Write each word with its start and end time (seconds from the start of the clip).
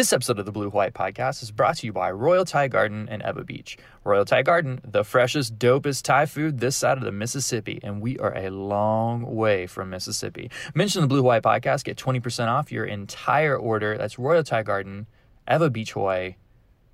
This 0.00 0.14
episode 0.14 0.38
of 0.38 0.46
the 0.46 0.50
Blue 0.50 0.70
White 0.70 0.94
Podcast 0.94 1.42
is 1.42 1.50
brought 1.50 1.76
to 1.76 1.86
you 1.86 1.92
by 1.92 2.10
Royal 2.10 2.46
Thai 2.46 2.68
Garden 2.68 3.06
and 3.10 3.22
Ewa 3.22 3.44
Beach. 3.44 3.76
Royal 4.02 4.24
Thai 4.24 4.40
Garden, 4.40 4.80
the 4.82 5.04
freshest, 5.04 5.58
dopest 5.58 6.04
Thai 6.04 6.24
food 6.24 6.58
this 6.58 6.74
side 6.74 6.96
of 6.96 7.04
the 7.04 7.12
Mississippi, 7.12 7.80
and 7.82 8.00
we 8.00 8.18
are 8.18 8.34
a 8.34 8.48
long 8.48 9.36
way 9.36 9.66
from 9.66 9.90
Mississippi. 9.90 10.50
Mention 10.74 11.02
the 11.02 11.06
Blue 11.06 11.22
White 11.22 11.42
Podcast, 11.42 11.84
get 11.84 11.98
20% 11.98 12.48
off 12.48 12.72
your 12.72 12.86
entire 12.86 13.54
order. 13.54 13.98
That's 13.98 14.18
Royal 14.18 14.42
Thai 14.42 14.62
Garden, 14.62 15.06
Ewa 15.46 15.68
Beach, 15.68 15.92
Hawaii, 15.92 16.36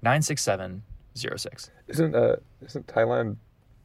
96706. 0.03 1.71
Isn't 1.87 2.17
uh 2.17 2.37
isn't 2.65 2.89
Thailand 2.89 3.37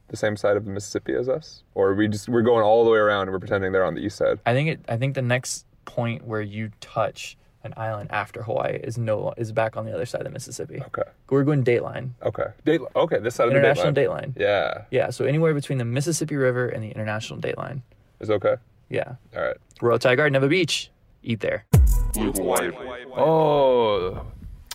the 0.08 0.16
same 0.16 0.36
side 0.36 0.56
of 0.56 0.64
the 0.64 0.72
Mississippi 0.72 1.14
as 1.14 1.28
us? 1.28 1.62
Or 1.76 1.90
are 1.90 1.94
we 1.94 2.08
just 2.08 2.28
we're 2.28 2.42
going 2.42 2.64
all 2.64 2.84
the 2.84 2.90
way 2.90 2.98
around 2.98 3.28
and 3.28 3.30
we're 3.30 3.38
pretending 3.38 3.70
they're 3.70 3.84
on 3.84 3.94
the 3.94 4.00
east 4.00 4.16
side? 4.16 4.40
I 4.44 4.52
think 4.52 4.68
it. 4.68 4.80
I 4.88 4.96
think 4.96 5.14
the 5.14 5.22
next 5.22 5.64
point 5.84 6.26
where 6.26 6.42
you 6.42 6.72
touch 6.80 7.36
an 7.64 7.74
island 7.76 8.10
after 8.10 8.42
Hawaii 8.42 8.76
is 8.82 8.98
no 8.98 9.32
is 9.36 9.52
back 9.52 9.76
on 9.76 9.84
the 9.86 9.94
other 9.94 10.06
side 10.06 10.22
of 10.22 10.26
the 10.26 10.32
Mississippi. 10.32 10.82
Okay. 10.86 11.08
We're 11.30 11.44
going 11.44 11.64
Dateline, 11.64 12.10
Okay. 12.22 12.46
Date 12.64 12.80
okay, 12.96 13.18
this 13.18 13.34
side 13.34 13.48
of 13.48 13.54
International 13.54 13.92
the 13.92 14.00
dateline. 14.00 14.34
Dateline. 14.34 14.40
Yeah. 14.40 14.84
Yeah, 14.90 15.10
so 15.10 15.24
anywhere 15.24 15.54
between 15.54 15.78
the 15.78 15.84
Mississippi 15.84 16.36
River 16.36 16.68
and 16.68 16.82
the 16.82 16.88
International 16.90 17.40
Dateline. 17.40 17.82
Is 18.20 18.30
okay. 18.30 18.56
Yeah. 18.88 19.14
All 19.36 19.42
right. 19.42 19.56
Royal 19.80 19.98
Thai 19.98 20.16
Garden, 20.16 20.34
Neva 20.34 20.48
Beach. 20.48 20.90
Eat 21.22 21.40
there. 21.40 21.64
Blue 22.14 22.32
Hawaii. 22.32 22.70
Oh 23.16 24.26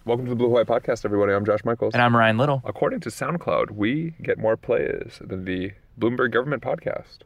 welcome 0.08 0.26
to 0.26 0.30
the 0.30 0.36
Blue 0.36 0.48
Hawaii 0.48 0.64
Podcast, 0.64 1.04
everybody. 1.04 1.34
I'm 1.34 1.46
Josh 1.46 1.66
Michaels. 1.66 1.94
And 1.94 2.02
I'm 2.02 2.16
Ryan 2.16 2.38
Little. 2.38 2.62
According 2.64 3.02
to 3.02 3.10
SoundCloud, 3.10 3.72
we 3.72 4.14
get 4.22 4.38
more 4.40 4.56
plays 4.56 5.20
than 5.20 5.44
the 5.44 5.74
Bloomberg 6.00 6.32
government 6.32 6.64
podcast. 6.64 7.20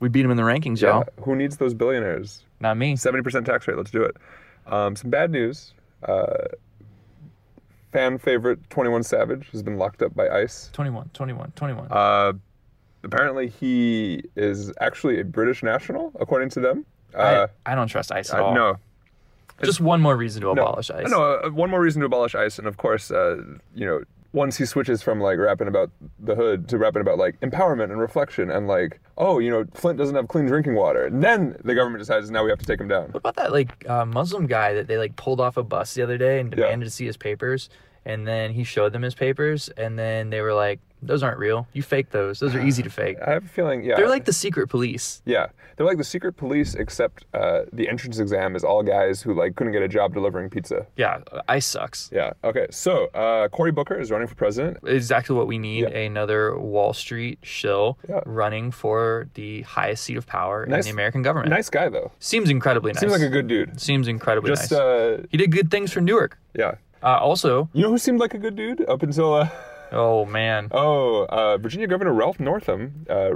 We 0.00 0.08
beat 0.08 0.24
him 0.24 0.30
in 0.30 0.38
the 0.38 0.42
rankings, 0.42 0.80
y'all. 0.80 1.04
Who 1.22 1.36
needs 1.36 1.58
those 1.58 1.74
billionaires? 1.74 2.44
Not 2.60 2.78
me. 2.78 2.94
70% 2.94 3.44
tax 3.44 3.68
rate. 3.68 3.76
Let's 3.76 3.90
do 3.90 4.02
it. 4.02 4.16
Um, 4.66 4.96
some 4.96 5.10
bad 5.10 5.30
news. 5.30 5.72
Uh, 6.02 6.26
fan 7.92 8.18
favorite 8.18 8.58
21 8.70 9.02
Savage 9.02 9.48
has 9.52 9.62
been 9.62 9.76
locked 9.76 10.02
up 10.02 10.14
by 10.14 10.28
ICE. 10.28 10.70
21, 10.72 11.10
21, 11.12 11.52
21. 11.54 11.88
Uh, 11.90 12.32
apparently, 13.04 13.48
he 13.48 14.22
is 14.36 14.72
actually 14.80 15.20
a 15.20 15.24
British 15.24 15.62
national, 15.62 16.12
according 16.18 16.48
to 16.50 16.60
them. 16.60 16.84
Uh, 17.14 17.46
I, 17.66 17.72
I 17.72 17.74
don't 17.74 17.88
trust 17.88 18.10
ICE 18.10 18.28
at 18.30 18.40
uh, 18.40 18.44
all. 18.44 18.54
no, 18.54 18.78
Just 19.62 19.80
one 19.80 20.00
more 20.00 20.16
reason 20.16 20.40
to 20.42 20.54
no, 20.54 20.62
abolish 20.62 20.90
ICE. 20.90 21.10
No, 21.10 21.22
uh, 21.22 21.50
one 21.50 21.70
more 21.70 21.80
reason 21.80 22.00
to 22.00 22.06
abolish 22.06 22.34
ICE, 22.34 22.58
and 22.58 22.66
of 22.66 22.78
course, 22.78 23.10
uh, 23.10 23.42
you 23.74 23.86
know, 23.86 24.02
once 24.32 24.56
he 24.56 24.64
switches 24.64 25.02
from 25.02 25.20
like 25.20 25.38
rapping 25.38 25.68
about 25.68 25.90
the 26.18 26.34
hood 26.34 26.68
to 26.68 26.78
rapping 26.78 27.02
about 27.02 27.18
like 27.18 27.38
empowerment 27.40 27.84
and 27.90 28.00
reflection 28.00 28.50
and 28.50 28.66
like, 28.66 29.00
oh, 29.18 29.38
you 29.38 29.50
know, 29.50 29.64
Flint 29.74 29.98
doesn't 29.98 30.14
have 30.16 30.28
clean 30.28 30.46
drinking 30.46 30.74
water, 30.74 31.04
and 31.04 31.22
then 31.22 31.56
the 31.64 31.74
government 31.74 32.00
decides 32.00 32.30
now 32.30 32.42
we 32.42 32.50
have 32.50 32.58
to 32.58 32.64
take 32.66 32.80
him 32.80 32.88
down. 32.88 33.06
What 33.12 33.16
about 33.16 33.36
that 33.36 33.52
like 33.52 33.88
uh, 33.88 34.04
Muslim 34.06 34.46
guy 34.46 34.72
that 34.74 34.86
they 34.88 34.96
like 34.98 35.16
pulled 35.16 35.40
off 35.40 35.56
a 35.56 35.62
bus 35.62 35.94
the 35.94 36.02
other 36.02 36.16
day 36.18 36.40
and 36.40 36.50
Yeah. 36.52 36.56
demanded 36.64 36.86
to 36.86 36.90
see 36.90 37.04
his 37.06 37.16
papers, 37.16 37.68
and 38.04 38.26
then 38.26 38.52
he 38.52 38.64
showed 38.64 38.92
them 38.92 39.02
his 39.02 39.14
papers, 39.14 39.68
and 39.76 39.98
then 39.98 40.30
they 40.30 40.40
were 40.40 40.54
like, 40.54 40.80
"Those 41.02 41.22
aren't 41.22 41.38
real. 41.38 41.66
You 41.72 41.82
fake 41.82 42.10
those. 42.10 42.38
Those 42.40 42.54
are 42.54 42.60
easy 42.60 42.82
to 42.82 42.90
fake." 42.90 43.16
I 43.26 43.30
have 43.30 43.44
a 43.44 43.48
feeling, 43.48 43.84
yeah, 43.84 43.96
They're 43.96 44.08
like 44.08 44.24
the 44.24 44.32
secret 44.32 44.68
police. 44.68 45.22
Yeah, 45.24 45.46
they're 45.76 45.86
like 45.86 45.98
the 45.98 46.04
secret 46.04 46.36
police, 46.36 46.74
except 46.74 47.24
uh, 47.34 47.62
the 47.72 47.88
entrance 47.88 48.18
exam 48.18 48.56
is 48.56 48.64
all 48.64 48.82
guys 48.82 49.22
who 49.22 49.34
like 49.34 49.56
couldn't 49.56 49.72
get 49.72 49.82
a 49.82 49.88
job 49.88 50.14
delivering 50.14 50.50
pizza. 50.50 50.86
Yeah, 50.96 51.20
ICE 51.48 51.64
sucks. 51.66 52.10
Yeah. 52.12 52.32
Okay. 52.44 52.66
So 52.70 53.06
uh, 53.14 53.48
Cory 53.48 53.72
Booker 53.72 53.98
is 53.98 54.10
running 54.10 54.26
for 54.28 54.34
president. 54.34 54.78
Exactly 54.86 55.34
what 55.36 55.46
we 55.46 55.58
need. 55.58 55.82
Yeah. 55.82 55.98
Another 55.98 56.58
Wall 56.58 56.92
Street 56.92 57.38
shill 57.42 57.98
Yeah. 58.08 58.20
running 58.26 58.70
for 58.70 59.28
the 59.34 59.62
highest 59.62 60.04
seat 60.04 60.16
of 60.16 60.26
power 60.26 60.64
in 60.64 60.70
the 60.80 60.90
American 60.90 61.22
government. 61.22 61.50
Nice 61.50 61.70
guy 61.70 61.88
though. 61.88 62.10
Seems 62.18 62.50
incredibly 62.50 62.92
nice. 62.92 63.00
Seems 63.00 63.12
like 63.12 63.22
a 63.22 63.28
good 63.28 63.46
dude. 63.48 63.80
Seems 63.80 64.08
incredibly 64.08 64.50
Just 64.50 64.70
nice. 64.72 64.80
uh, 64.80 65.22
he 65.30 65.36
did 65.36 65.50
good 65.52 65.70
things 65.70 65.92
for 65.92 66.00
Newark. 66.00 66.38
yeah. 66.54 66.74
Uh, 67.02 67.18
also, 67.18 67.68
You 67.72 67.82
know 67.82 67.90
who 67.90 67.98
seemed 67.98 68.20
like 68.20 68.34
a 68.34 68.38
good 68.38 68.56
dude 68.56 68.86
up 68.88 69.02
until 69.02 69.34
uh, 69.34 69.48
oh 69.90 70.24
man, 70.24 70.68
oh 70.70 71.26
uh, 71.28 71.58
Virginia 71.58 71.86
Governor 71.86 72.12
Ralph 72.12 72.38
Northam 72.38 73.06
uh, 73.10 73.32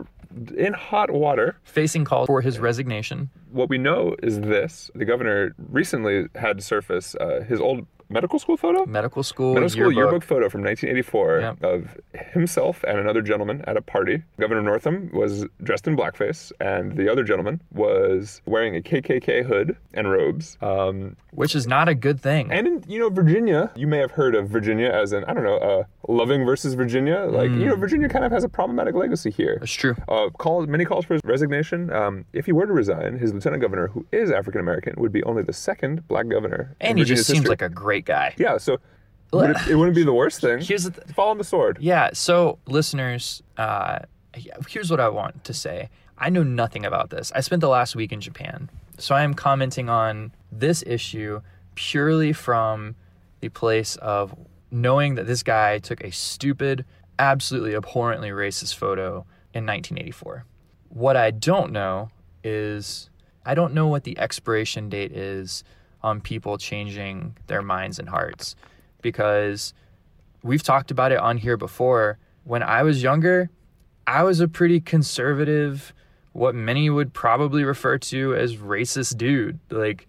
in 0.56 0.72
hot 0.72 1.10
water. 1.10 1.56
facing 1.64 2.04
calls 2.04 2.26
for 2.26 2.40
his 2.40 2.58
resignation. 2.58 3.30
What 3.50 3.68
we 3.68 3.78
know 3.78 4.14
is 4.22 4.40
this: 4.40 4.90
the 4.94 5.04
governor 5.04 5.54
recently 5.70 6.26
had 6.34 6.62
surface 6.62 7.14
uh, 7.16 7.44
his 7.48 7.60
old 7.60 7.86
medical 8.08 8.38
school 8.38 8.56
photo. 8.56 8.86
Medical 8.86 9.22
school, 9.22 9.54
Middle 9.54 9.68
school 9.68 9.92
yearbook. 9.92 9.96
yearbook 9.96 10.22
photo 10.24 10.48
from 10.48 10.62
1984 10.62 11.40
Yep. 11.40 11.64
of 11.64 12.00
himself 12.32 12.84
and 12.84 12.98
another 12.98 13.22
gentleman 13.22 13.62
at 13.66 13.76
a 13.76 13.82
party. 13.82 14.22
Governor 14.38 14.62
Northam 14.62 15.10
was 15.12 15.44
dressed 15.62 15.86
in 15.86 15.96
blackface, 15.96 16.52
and 16.60 16.96
the 16.96 17.10
other 17.10 17.22
gentleman 17.24 17.60
was 17.72 18.40
wearing 18.46 18.76
a 18.76 18.80
KKK 18.80 19.44
hood 19.44 19.76
and 19.94 20.10
robes. 20.10 20.56
Um, 20.60 21.16
which 21.32 21.54
is 21.54 21.66
not 21.66 21.88
a 21.88 21.94
good 21.94 22.20
thing. 22.20 22.50
and 22.50 22.66
in 22.66 22.84
you 22.88 22.98
know 22.98 23.10
Virginia, 23.10 23.70
you 23.76 23.86
may 23.86 23.98
have 23.98 24.10
heard 24.12 24.34
of 24.34 24.48
Virginia 24.48 24.88
as 24.88 25.12
an 25.12 25.24
I 25.24 25.34
don't 25.34 25.44
know, 25.44 25.56
uh, 25.58 25.84
Loving 26.08 26.44
versus 26.44 26.74
Virginia. 26.74 27.24
Like 27.28 27.50
you 27.50 27.66
know, 27.66 27.76
Virginia 27.76 28.08
kind 28.08 28.24
of 28.24 28.32
has 28.32 28.44
a 28.44 28.48
problematic 28.48 28.94
legacy 28.94 29.30
here. 29.30 29.58
It's 29.62 29.72
true. 29.72 29.96
Uh, 30.08 30.30
call 30.38 30.64
many 30.66 30.84
calls 30.84 31.04
for 31.04 31.14
his 31.14 31.22
resignation. 31.24 31.92
Um, 31.92 32.24
if 32.32 32.46
he 32.46 32.52
were 32.52 32.66
to 32.66 32.72
resign, 32.72 33.18
his 33.18 33.32
lieutenant 33.34 33.60
governor, 33.62 33.88
who 33.88 34.06
is 34.12 34.30
African 34.30 34.60
American, 34.60 34.94
would 34.98 35.12
be 35.12 35.22
only 35.24 35.42
the 35.42 35.52
second 35.52 36.06
black 36.08 36.28
governor. 36.28 36.74
in 36.80 36.86
And 36.88 36.98
he 36.98 37.04
just 37.04 37.10
Virginia's 37.20 37.26
seems 37.26 37.38
history. 37.40 37.50
like 37.50 37.62
a 37.62 37.68
great 37.68 37.95
guy. 38.04 38.34
yeah. 38.36 38.58
So 38.58 38.78
would 39.32 39.50
it, 39.50 39.56
it 39.70 39.74
wouldn't 39.76 39.96
be 39.96 40.04
the 40.04 40.12
worst 40.12 40.40
thing. 40.40 40.60
Here's 40.60 40.84
the 40.84 40.90
th- 40.90 41.08
Fall 41.14 41.30
on 41.30 41.38
the 41.38 41.44
sword. 41.44 41.78
yeah. 41.80 42.10
So 42.12 42.58
listeners, 42.66 43.42
uh, 43.56 44.00
here's 44.34 44.90
what 44.90 45.00
I 45.00 45.08
want 45.08 45.44
to 45.44 45.54
say. 45.54 45.88
I 46.18 46.30
know 46.30 46.42
nothing 46.42 46.86
about 46.86 47.10
this. 47.10 47.32
I 47.34 47.40
spent 47.40 47.60
the 47.60 47.68
last 47.68 47.96
week 47.96 48.12
in 48.12 48.20
Japan, 48.20 48.70
so 48.98 49.14
I 49.14 49.22
am 49.22 49.34
commenting 49.34 49.88
on 49.88 50.32
this 50.52 50.82
issue 50.86 51.40
purely 51.74 52.32
from 52.32 52.94
the 53.40 53.48
place 53.50 53.96
of 53.96 54.34
knowing 54.70 55.14
that 55.16 55.26
this 55.26 55.42
guy 55.42 55.78
took 55.78 56.02
a 56.02 56.10
stupid, 56.10 56.84
absolutely 57.18 57.74
abhorrently 57.74 58.30
racist 58.30 58.76
photo 58.76 59.26
in 59.52 59.66
1984. 59.66 60.44
What 60.88 61.16
I 61.16 61.30
don't 61.30 61.72
know 61.72 62.10
is 62.42 63.10
I 63.44 63.54
don't 63.54 63.74
know 63.74 63.86
what 63.88 64.04
the 64.04 64.18
expiration 64.18 64.88
date 64.88 65.12
is 65.12 65.64
on 66.06 66.20
people 66.20 66.56
changing 66.56 67.36
their 67.48 67.62
minds 67.62 67.98
and 67.98 68.08
hearts 68.08 68.54
because 69.02 69.74
we've 70.44 70.62
talked 70.62 70.92
about 70.92 71.10
it 71.10 71.18
on 71.18 71.36
here 71.36 71.56
before. 71.56 72.18
When 72.44 72.62
I 72.62 72.84
was 72.84 73.02
younger, 73.02 73.50
I 74.06 74.22
was 74.22 74.38
a 74.38 74.46
pretty 74.46 74.80
conservative, 74.80 75.92
what 76.32 76.54
many 76.54 76.88
would 76.88 77.12
probably 77.12 77.64
refer 77.64 77.98
to 77.98 78.36
as 78.36 78.56
racist 78.56 79.16
dude. 79.18 79.58
Like 79.68 80.06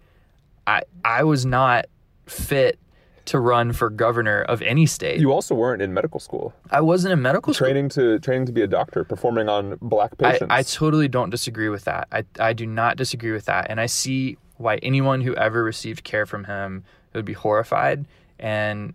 I 0.68 0.82
I 1.04 1.24
was 1.24 1.44
not 1.44 1.86
fit 2.26 2.78
to 3.24 3.40
run 3.40 3.72
for 3.72 3.90
governor 3.90 4.42
of 4.42 4.62
any 4.62 4.86
state. 4.86 5.20
You 5.20 5.32
also 5.32 5.54
weren't 5.54 5.82
in 5.82 5.92
medical 5.92 6.20
school, 6.20 6.54
I 6.70 6.80
wasn't 6.80 7.12
in 7.12 7.20
medical 7.20 7.52
school. 7.52 7.66
training 7.66 7.88
to 7.90 8.20
training 8.20 8.46
to 8.46 8.52
be 8.52 8.62
a 8.62 8.68
doctor, 8.68 9.02
performing 9.02 9.48
on 9.48 9.78
black 9.82 10.12
I, 10.20 10.30
patients. 10.30 10.48
I 10.50 10.62
totally 10.62 11.08
don't 11.08 11.30
disagree 11.30 11.68
with 11.68 11.84
that. 11.86 12.06
I, 12.12 12.24
I 12.38 12.52
do 12.52 12.66
not 12.66 12.96
disagree 12.96 13.32
with 13.32 13.46
that. 13.46 13.66
And 13.68 13.80
I 13.80 13.86
see 13.86 14.38
why 14.58 14.76
anyone 14.76 15.22
who 15.22 15.34
ever 15.34 15.64
received 15.64 16.04
care 16.04 16.26
from 16.26 16.44
him 16.44 16.84
would 17.14 17.24
be 17.24 17.32
horrified. 17.32 18.04
And 18.38 18.94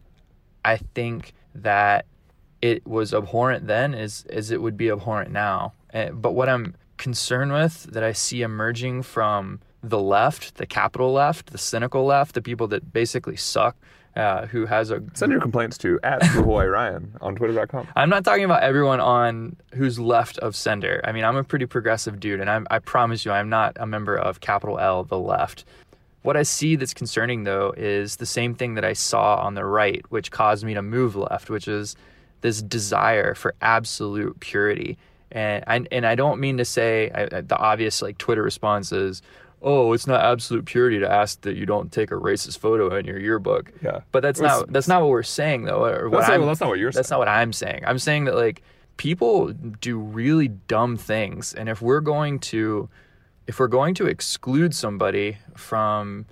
I 0.63 0.77
think 0.77 1.33
that 1.55 2.05
it 2.61 2.85
was 2.87 3.13
abhorrent 3.13 3.67
then 3.67 3.93
as, 3.93 4.25
as 4.29 4.51
it 4.51 4.61
would 4.61 4.77
be 4.77 4.89
abhorrent 4.89 5.31
now. 5.31 5.73
Eh, 5.93 6.09
But 6.11 6.31
what 6.31 6.47
I'm 6.47 6.75
concerned 6.97 7.51
with 7.51 7.83
that 7.83 8.03
I 8.03 8.13
see 8.13 8.41
emerging 8.41 9.03
from 9.03 9.59
the 9.81 9.99
left, 9.99 10.55
the 10.55 10.65
capital 10.65 11.11
left, 11.11 11.51
the 11.51 11.57
cynical 11.57 12.05
left, 12.05 12.35
the 12.35 12.41
people 12.41 12.67
that 12.69 12.93
basically 12.93 13.35
suck, 13.35 13.75
uh, 14.15 14.45
who 14.47 14.65
has 14.65 14.91
a 14.91 15.01
Send 15.13 15.31
your 15.31 15.41
complaints 15.41 15.77
to 15.79 15.99
at 16.03 16.19
Blue 16.19 16.43
Hawaii 16.43 16.67
Ryan 16.67 17.15
on 17.21 17.35
twitter.com. 17.35 17.87
I'm 17.95 18.09
not 18.09 18.23
talking 18.23 18.43
about 18.43 18.63
everyone 18.63 18.99
on 18.99 19.55
who's 19.73 19.99
left 19.99 20.37
of 20.39 20.55
Sender. 20.55 21.01
I 21.03 21.11
mean, 21.11 21.23
I'm 21.23 21.35
a 21.35 21.43
pretty 21.43 21.65
progressive 21.65 22.19
dude, 22.19 22.39
and 22.39 22.49
I'm, 22.49 22.67
I 22.69 22.79
promise 22.79 23.25
you, 23.25 23.31
I'm 23.31 23.49
not 23.49 23.75
a 23.79 23.85
member 23.85 24.15
of 24.15 24.39
capital 24.39 24.79
L, 24.79 25.03
the 25.03 25.17
left. 25.17 25.65
What 26.21 26.37
I 26.37 26.43
see 26.43 26.75
that's 26.75 26.93
concerning, 26.93 27.43
though, 27.43 27.73
is 27.75 28.17
the 28.17 28.25
same 28.25 28.55
thing 28.55 28.75
that 28.75 28.85
I 28.85 28.93
saw 28.93 29.37
on 29.37 29.55
the 29.55 29.65
right, 29.65 30.03
which 30.09 30.31
caused 30.31 30.63
me 30.63 30.73
to 30.73 30.81
move 30.81 31.15
left, 31.15 31.49
which 31.49 31.67
is 31.67 31.95
this 32.41 32.61
desire 32.61 33.35
for 33.35 33.55
absolute 33.61 34.39
purity. 34.39 34.97
And 35.31 35.63
I, 35.67 35.85
and 35.91 36.05
I 36.05 36.15
don't 36.15 36.39
mean 36.39 36.57
to 36.57 36.65
say 36.65 37.09
I, 37.13 37.41
the 37.41 37.57
obvious 37.57 38.01
like 38.01 38.19
Twitter 38.19 38.43
response 38.43 38.91
is, 38.91 39.21
oh, 39.63 39.93
it's 39.93 40.05
not 40.05 40.21
absolute 40.21 40.65
purity 40.65 40.99
to 40.99 41.09
ask 41.09 41.41
that 41.41 41.55
you 41.55 41.65
don't 41.65 41.91
take 41.91 42.11
a 42.11 42.15
racist 42.15 42.57
photo 42.59 42.93
in 42.95 43.05
your 43.05 43.19
yearbook. 43.19 43.71
Yeah. 43.81 44.01
But 44.11 44.21
that's 44.21 44.39
not 44.39 44.71
that's 44.71 44.87
not 44.87 45.01
what 45.01 45.09
we're 45.09 45.23
saying 45.23 45.63
though. 45.65 45.85
Or 45.85 46.09
what 46.09 46.19
That's 46.19 46.37
not- 46.37 46.45
that's 46.45 46.59
not 46.61 46.69
what 46.69 46.79
you're 46.79 46.91
That's 46.91 46.95
saying. 46.95 47.01
That's 47.03 47.11
not 47.11 47.19
what 47.19 47.27
I'm 47.29 47.53
saying. 47.53 47.83
I'm 47.87 47.99
saying 47.99 48.25
that 48.25 48.35
like 48.35 48.61
people 48.97 49.53
do 49.53 49.97
really 49.97 50.49
dumb 50.49 50.97
things, 50.97 51.53
and 51.53 51.69
if 51.69 51.81
we're 51.81 52.01
going 52.01 52.39
to 52.39 52.89
if 53.47 53.59
we're 53.59 53.67
going 53.67 53.93
to 53.95 54.05
exclude 54.05 54.75
somebody 54.75 55.37
from 55.55 56.25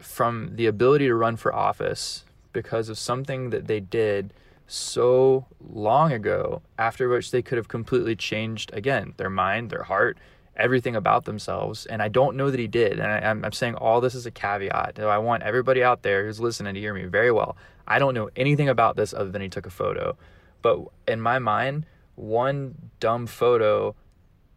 from 0.00 0.56
the 0.56 0.66
ability 0.66 1.06
to 1.06 1.14
run 1.14 1.36
for 1.36 1.54
office 1.54 2.24
because 2.52 2.88
of 2.88 2.98
something 2.98 3.50
that 3.50 3.66
they 3.66 3.80
did 3.80 4.32
so 4.66 5.46
long 5.68 6.12
ago 6.12 6.62
after 6.78 7.08
which 7.08 7.30
they 7.32 7.42
could 7.42 7.58
have 7.58 7.68
completely 7.68 8.14
changed 8.14 8.70
again 8.72 9.12
their 9.16 9.28
mind 9.30 9.68
their 9.68 9.82
heart 9.82 10.16
everything 10.56 10.96
about 10.96 11.24
themselves. 11.24 11.86
And 11.86 12.02
I 12.02 12.08
don't 12.08 12.36
know 12.36 12.50
that 12.50 12.60
he 12.60 12.66
did. 12.66 12.98
And 12.98 13.02
I, 13.02 13.18
I'm, 13.30 13.44
I'm 13.44 13.52
saying 13.52 13.74
all 13.76 14.00
this 14.00 14.14
is 14.14 14.26
a 14.26 14.30
caveat. 14.30 14.98
I 14.98 15.18
want 15.18 15.42
everybody 15.42 15.82
out 15.82 16.02
there 16.02 16.26
who's 16.26 16.40
listening 16.40 16.74
to 16.74 16.80
hear 16.80 16.94
me 16.94 17.04
very 17.04 17.32
well. 17.32 17.56
I 17.86 17.98
don't 17.98 18.14
know 18.14 18.30
anything 18.36 18.68
about 18.68 18.96
this 18.96 19.12
other 19.14 19.30
than 19.30 19.42
he 19.42 19.48
took 19.48 19.66
a 19.66 19.70
photo. 19.70 20.16
But 20.62 20.80
in 21.08 21.20
my 21.20 21.38
mind, 21.38 21.86
one 22.14 22.90
dumb 23.00 23.26
photo 23.26 23.94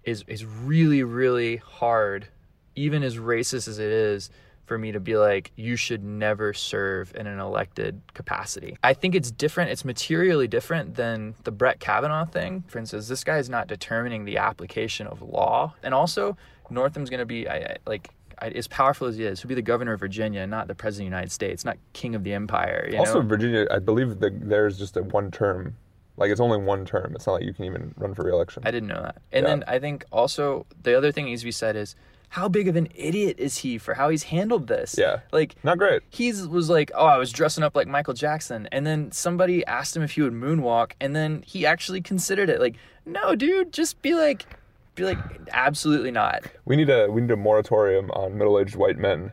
is 0.04 0.24
is 0.28 0.46
really 0.46 1.02
really 1.02 1.58
hard, 1.58 2.28
even 2.76 3.04
as 3.04 3.18
racist 3.18 3.68
as 3.68 3.80
it 3.80 3.90
is, 3.90 4.30
for 4.66 4.78
me 4.78 4.92
to 4.92 5.00
be 5.00 5.18
like 5.18 5.52
you 5.56 5.76
should 5.76 6.04
never 6.04 6.54
serve 6.54 7.14
in 7.16 7.28
an 7.28 7.40
elected 7.40 8.02
capacity. 8.14 8.78
I 8.84 8.94
think 8.94 9.16
it's 9.16 9.32
different. 9.32 9.72
It's 9.72 9.84
materially 9.86 10.48
different 10.48 10.96
than 10.96 11.36
the 11.44 11.52
Brett 11.52 11.80
Kavanaugh 11.80 12.26
thing. 12.26 12.64
For 12.68 12.80
instance, 12.80 13.08
this 13.08 13.24
guy 13.24 13.38
is 13.38 13.50
not 13.50 13.68
determining 13.68 14.26
the 14.26 14.38
application 14.38 15.08
of 15.08 15.22
law, 15.22 15.74
and 15.84 15.94
also 15.94 16.38
Northam's 16.70 17.10
going 17.10 17.20
to 17.20 17.26
be 17.26 17.48
I, 17.48 17.56
I, 17.58 17.78
like 17.86 18.10
I- 18.40 18.50
as 18.50 18.68
powerful 18.68 19.08
as 19.08 19.18
he 19.18 19.26
is, 19.26 19.42
he'll 19.42 19.50
be 19.50 19.56
the 19.56 19.62
governor 19.62 19.94
of 19.94 20.00
Virginia, 20.00 20.48
not 20.48 20.68
the 20.68 20.76
president 20.76 21.08
of 21.08 21.12
the 21.12 21.16
United 21.18 21.32
States, 21.32 21.66
not 21.66 21.78
king 21.94 22.16
of 22.16 22.24
the 22.24 22.34
empire. 22.34 22.88
You 22.92 22.98
Also, 23.00 23.22
know? 23.22 23.28
Virginia, 23.28 23.68
I 23.70 23.80
believe 23.80 24.20
that 24.20 24.50
there's 24.50 24.78
just 24.80 24.96
a 24.98 25.04
one 25.04 25.30
term. 25.30 25.76
Like 26.16 26.30
it's 26.32 26.40
only 26.40 26.60
one 26.60 26.86
term. 26.86 27.14
It's 27.16 27.26
not 27.28 27.34
like 27.34 27.44
you 27.44 27.54
can 27.54 27.66
even 27.66 27.94
run 27.98 28.14
for 28.14 28.24
reelection. 28.24 28.64
I 28.66 28.72
didn't 28.72 28.88
know 28.90 29.02
that. 29.02 29.18
And 29.32 29.44
Yeah. 29.44 29.50
then 29.50 29.64
I 29.68 29.80
think 29.80 30.06
also 30.12 30.66
the 30.84 30.96
other 30.98 31.12
thing 31.12 31.26
that 31.26 31.32
needs 31.32 31.42
to 31.42 31.46
be 31.48 31.52
said 31.52 31.76
is 31.76 31.96
how 32.34 32.50
big 32.50 32.68
of 32.68 32.76
an 32.76 32.88
idiot 32.96 33.36
is 33.38 33.60
he 33.60 33.78
for 33.78 33.94
how 33.94 34.10
he's 34.10 34.24
handled 34.24 34.66
this? 34.66 34.96
Yeah. 34.98 35.20
Like 35.32 35.56
Not 35.64 35.78
great. 35.78 36.02
he's 36.10 36.48
was 36.48 36.68
like, 36.68 36.90
oh, 36.96 37.06
I 37.06 37.18
was 37.20 37.32
dressing 37.32 37.64
up 37.64 37.76
like 37.76 37.88
Michael 37.88 38.16
Jackson, 38.16 38.68
and 38.72 38.88
then 38.88 39.12
somebody 39.12 39.64
asked 39.68 39.96
him 39.96 40.02
if 40.02 40.14
he 40.14 40.24
would 40.24 40.34
moonwalk, 40.34 40.94
and 41.00 41.16
then 41.16 41.44
he 41.46 41.64
actually 41.64 42.02
considered 42.02 42.50
it. 42.50 42.60
Like, 42.60 42.76
no, 43.06 43.36
dude, 43.36 43.72
just 43.72 44.02
be 44.02 44.16
like, 44.16 44.48
be 44.96 45.04
like, 45.04 45.20
absolutely 45.52 46.10
not. 46.10 46.44
We 46.66 46.76
need 46.76 46.90
a 46.90 47.08
we 47.08 47.22
need 47.22 47.30
a 47.30 47.36
moratorium 47.38 48.10
on 48.12 48.36
middle 48.36 48.60
aged 48.60 48.76
white 48.76 48.98
men 48.98 49.32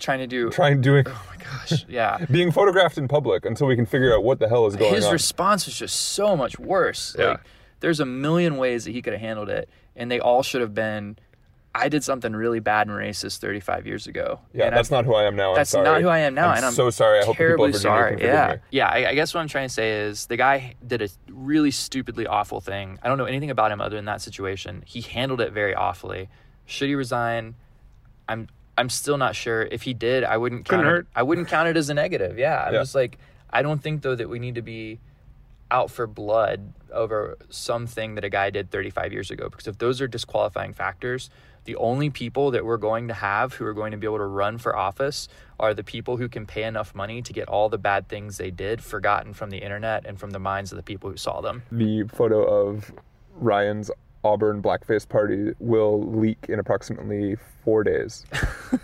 Trying 0.00 0.18
to 0.18 0.26
do. 0.26 0.50
trying 0.50 0.80
doing 0.80 1.04
oh 1.08 1.26
my 1.30 1.44
gosh, 1.44 1.84
yeah. 1.88 2.18
being 2.32 2.50
photographed 2.50 2.98
in 2.98 3.06
public 3.06 3.44
until 3.44 3.68
we 3.68 3.76
can 3.76 3.86
figure 3.86 4.12
out 4.12 4.24
what 4.24 4.40
the 4.40 4.48
hell 4.48 4.66
is 4.66 4.74
going 4.74 4.92
His 4.92 5.04
on. 5.04 5.12
His 5.12 5.22
response 5.22 5.66
was 5.66 5.78
just 5.78 5.94
so 5.94 6.36
much 6.36 6.58
worse. 6.58 7.14
Yeah. 7.16 7.26
Like, 7.26 7.40
there's 7.78 8.00
a 8.00 8.06
million 8.06 8.56
ways 8.56 8.86
that 8.86 8.90
he 8.90 9.02
could 9.02 9.12
have 9.12 9.22
handled 9.22 9.48
it, 9.50 9.68
and 9.94 10.10
they 10.10 10.18
all 10.18 10.42
should 10.42 10.62
have 10.62 10.74
been. 10.74 11.16
I 11.72 11.88
did 11.88 12.02
something 12.02 12.32
really 12.34 12.58
bad 12.58 12.88
and 12.88 12.96
racist 12.96 13.38
35 13.38 13.86
years 13.86 14.06
ago. 14.08 14.40
yeah, 14.52 14.70
that's 14.70 14.90
I'm- 14.90 14.98
not 14.98 15.04
who 15.04 15.14
I 15.14 15.24
am 15.24 15.36
now. 15.36 15.50
I'm 15.50 15.54
That's 15.56 15.72
not 15.72 16.02
who 16.02 16.08
I 16.08 16.18
am 16.18 16.34
now, 16.34 16.48
I'm 16.48 16.56
and 16.56 16.66
I'm 16.66 16.72
so 16.72 16.90
sorry. 16.90 17.20
I 17.20 17.24
hope 17.24 17.36
people 17.36 17.56
Virginia 17.58 17.78
sorry. 17.78 18.16
can 18.16 18.26
Yeah, 18.26 18.52
me. 18.54 18.58
yeah. 18.72 18.88
I, 18.88 19.10
I 19.10 19.14
guess 19.14 19.32
what 19.32 19.40
I'm 19.40 19.46
trying 19.48 19.68
to 19.68 19.72
say 19.74 20.00
is 20.00 20.26
the 20.26 20.36
guy 20.36 20.74
did 20.84 21.00
a 21.00 21.08
really 21.28 21.70
stupidly 21.70 22.26
awful 22.26 22.60
thing. 22.60 22.98
I 23.02 23.08
don't 23.08 23.18
know 23.18 23.24
anything 23.24 23.50
about 23.50 23.70
him 23.70 23.80
other 23.80 23.94
than 23.94 24.06
that 24.06 24.20
situation. 24.20 24.82
He 24.84 25.00
handled 25.00 25.40
it 25.40 25.52
very 25.52 25.74
awfully. 25.74 26.28
Should 26.66 26.88
he 26.88 26.96
resign? 26.96 27.54
I'm 28.28 28.48
I'm 28.76 28.88
still 28.88 29.18
not 29.18 29.36
sure. 29.36 29.62
If 29.62 29.82
he 29.82 29.94
did, 29.94 30.24
I 30.24 30.38
wouldn't 30.38 30.64
count 30.68 30.86
it. 30.86 31.06
I 31.14 31.22
wouldn't 31.22 31.46
count 31.48 31.68
it 31.68 31.76
as 31.76 31.88
a 31.90 31.94
negative. 31.94 32.36
Yeah, 32.38 32.64
I'm 32.66 32.74
Yeah. 32.74 32.80
just 32.80 32.94
like 32.96 33.16
I 33.50 33.62
don't 33.62 33.80
think 33.80 34.02
though 34.02 34.14
that 34.16 34.28
we 34.28 34.38
need 34.40 34.56
to 34.56 34.62
be 34.62 34.98
out 35.70 35.90
for 35.90 36.06
blood 36.08 36.72
over 36.92 37.36
something 37.48 38.14
that 38.14 38.24
a 38.24 38.30
guy 38.30 38.50
did 38.50 38.70
35 38.70 39.12
years 39.12 39.30
ago 39.30 39.48
because 39.48 39.66
if 39.66 39.78
those 39.78 40.00
are 40.00 40.08
disqualifying 40.08 40.72
factors 40.72 41.30
the 41.64 41.76
only 41.76 42.08
people 42.08 42.50
that 42.52 42.64
we're 42.64 42.78
going 42.78 43.08
to 43.08 43.14
have 43.14 43.54
who 43.54 43.66
are 43.66 43.74
going 43.74 43.90
to 43.90 43.96
be 43.96 44.06
able 44.06 44.18
to 44.18 44.24
run 44.24 44.58
for 44.58 44.74
office 44.74 45.28
are 45.58 45.74
the 45.74 45.84
people 45.84 46.16
who 46.16 46.28
can 46.28 46.46
pay 46.46 46.64
enough 46.64 46.94
money 46.94 47.20
to 47.22 47.32
get 47.32 47.48
all 47.48 47.68
the 47.68 47.78
bad 47.78 48.08
things 48.08 48.38
they 48.38 48.50
did 48.50 48.82
forgotten 48.82 49.32
from 49.34 49.50
the 49.50 49.58
internet 49.58 50.06
and 50.06 50.18
from 50.18 50.30
the 50.30 50.38
minds 50.38 50.72
of 50.72 50.76
the 50.76 50.82
people 50.82 51.10
who 51.10 51.16
saw 51.16 51.40
them 51.40 51.62
The 51.70 52.04
photo 52.04 52.42
of 52.42 52.92
Ryan's 53.36 53.90
Auburn 54.22 54.62
blackface 54.62 55.08
party 55.08 55.52
will 55.58 56.02
leak 56.02 56.46
in 56.48 56.58
approximately 56.58 57.36
four 57.64 57.84
days. 57.84 58.26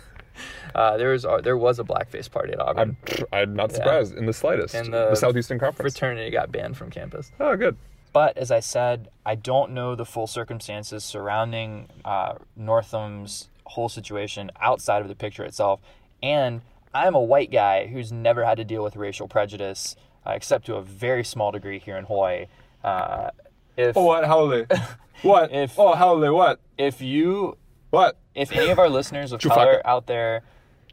uh, 0.75 0.97
there 0.97 1.11
was 1.11 1.25
uh, 1.25 1.41
there 1.41 1.57
was 1.57 1.79
a 1.79 1.83
blackface 1.83 2.29
party 2.29 2.53
at 2.53 2.59
Auburn. 2.59 2.97
I'm 3.07 3.25
I'm 3.31 3.55
not 3.55 3.71
surprised 3.71 4.15
in 4.15 4.25
the 4.25 4.33
slightest. 4.33 4.73
And 4.73 4.91
the, 4.91 5.11
the 5.11 5.15
Southeastern 5.15 5.59
Conference. 5.59 5.93
Fraternity 5.93 6.31
got 6.31 6.51
banned 6.51 6.77
from 6.77 6.89
campus. 6.89 7.31
oh, 7.39 7.55
good. 7.55 7.77
But 8.17 8.35
as 8.35 8.49
I 8.49 8.61
said, 8.61 9.09
I 9.27 9.35
don't 9.35 9.73
know 9.73 9.93
the 9.93 10.03
full 10.03 10.25
circumstances 10.25 11.03
surrounding 11.03 11.87
uh, 12.03 12.33
Northam's 12.55 13.47
whole 13.67 13.89
situation 13.89 14.49
outside 14.59 15.03
of 15.03 15.07
the 15.07 15.13
picture 15.13 15.43
itself. 15.43 15.81
And 16.23 16.61
I'm 16.95 17.13
a 17.13 17.21
white 17.21 17.51
guy 17.51 17.85
who's 17.85 18.11
never 18.11 18.43
had 18.43 18.57
to 18.57 18.63
deal 18.63 18.83
with 18.83 18.95
racial 18.95 19.27
prejudice, 19.27 19.95
uh, 20.25 20.31
except 20.31 20.65
to 20.65 20.77
a 20.77 20.81
very 20.81 21.23
small 21.23 21.51
degree 21.51 21.77
here 21.77 21.95
in 21.95 22.05
Hawaii. 22.05 22.47
Uh, 22.83 23.29
if 23.77 23.95
Oh, 23.95 24.01
what? 24.05 24.25
haole? 24.25 24.65
What? 25.21 25.51
If- 25.51 25.77
oh, 25.77 25.93
haole, 25.93 26.33
what? 26.33 26.59
if 26.75 26.99
you 27.03 27.55
What? 27.91 28.17
if 28.33 28.51
any 28.51 28.71
of 28.71 28.79
our 28.79 28.89
listeners 28.89 29.31
of 29.31 29.41
color 29.41 29.79
out 29.85 30.07
there 30.07 30.41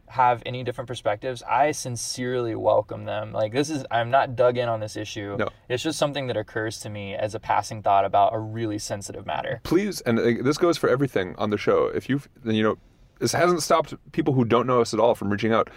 have 0.09 0.43
any 0.47 0.63
different 0.63 0.89
perspectives, 0.89 1.43
I 1.43 1.73
sincerely 1.73 2.55
welcome 2.55 3.05
them. 3.05 3.33
Like 3.33 3.53
this 3.53 3.71
is 3.71 3.85
I'm 3.91 4.11
not 4.11 4.37
dug 4.37 4.57
in 4.59 4.69
on 4.69 4.81
this 4.81 4.97
issue. 4.97 5.37
No. 5.39 5.49
It's 5.69 5.83
just 5.83 5.99
something 5.99 6.27
that 6.29 6.37
occurs 6.37 6.79
to 6.81 6.91
me 6.91 7.15
as 7.15 7.35
a 7.35 7.41
passing 7.41 7.83
thought 7.83 8.05
about 8.05 8.35
a 8.35 8.39
really 8.39 8.79
sensitive 8.79 9.27
matter. 9.27 9.61
Please, 9.65 10.01
and 10.03 10.19
this 10.19 10.59
goes 10.59 10.79
for 10.79 10.89
everything 10.89 11.35
on 11.37 11.51
the 11.51 11.59
show. 11.59 11.87
If 11.87 12.09
you, 12.09 12.21
you 12.45 12.63
know, 12.63 12.77
this 13.19 13.33
hasn't 13.33 13.63
stopped 13.63 13.95
people 14.13 14.35
who 14.35 14.45
don't 14.45 14.67
know 14.67 14.81
us 14.81 14.93
at 14.95 15.01
all 15.01 15.15
from 15.15 15.31
reaching 15.31 15.53
out. 15.53 15.71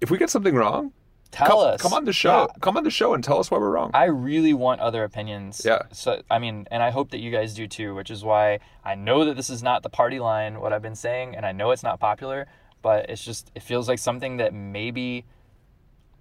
If 0.00 0.10
we 0.10 0.18
get 0.18 0.30
something 0.30 0.54
wrong, 0.54 0.92
Tell 1.30 1.46
come, 1.46 1.58
us. 1.60 1.82
come 1.82 1.92
on 1.92 2.04
the 2.04 2.12
show. 2.12 2.48
Yeah. 2.48 2.58
Come 2.60 2.76
on 2.76 2.84
the 2.84 2.90
show 2.90 3.14
and 3.14 3.22
tell 3.22 3.38
us 3.38 3.50
why 3.50 3.58
we're 3.58 3.70
wrong. 3.70 3.90
I 3.94 4.06
really 4.06 4.52
want 4.52 4.80
other 4.80 5.04
opinions. 5.04 5.62
Yeah. 5.64 5.82
So 5.92 6.22
I 6.30 6.38
mean, 6.38 6.66
and 6.70 6.82
I 6.82 6.90
hope 6.90 7.10
that 7.12 7.20
you 7.20 7.30
guys 7.30 7.54
do 7.54 7.68
too, 7.68 7.94
which 7.94 8.10
is 8.10 8.24
why 8.24 8.58
I 8.84 8.94
know 8.96 9.24
that 9.24 9.36
this 9.36 9.48
is 9.48 9.62
not 9.62 9.82
the 9.82 9.90
party 9.90 10.18
line 10.18 10.60
what 10.60 10.72
I've 10.72 10.82
been 10.82 10.96
saying 10.96 11.36
and 11.36 11.46
I 11.46 11.52
know 11.52 11.70
it's 11.70 11.82
not 11.82 12.00
popular, 12.00 12.48
but 12.82 13.08
it's 13.08 13.24
just 13.24 13.50
it 13.54 13.62
feels 13.62 13.88
like 13.88 13.98
something 13.98 14.38
that 14.38 14.54
maybe 14.54 15.24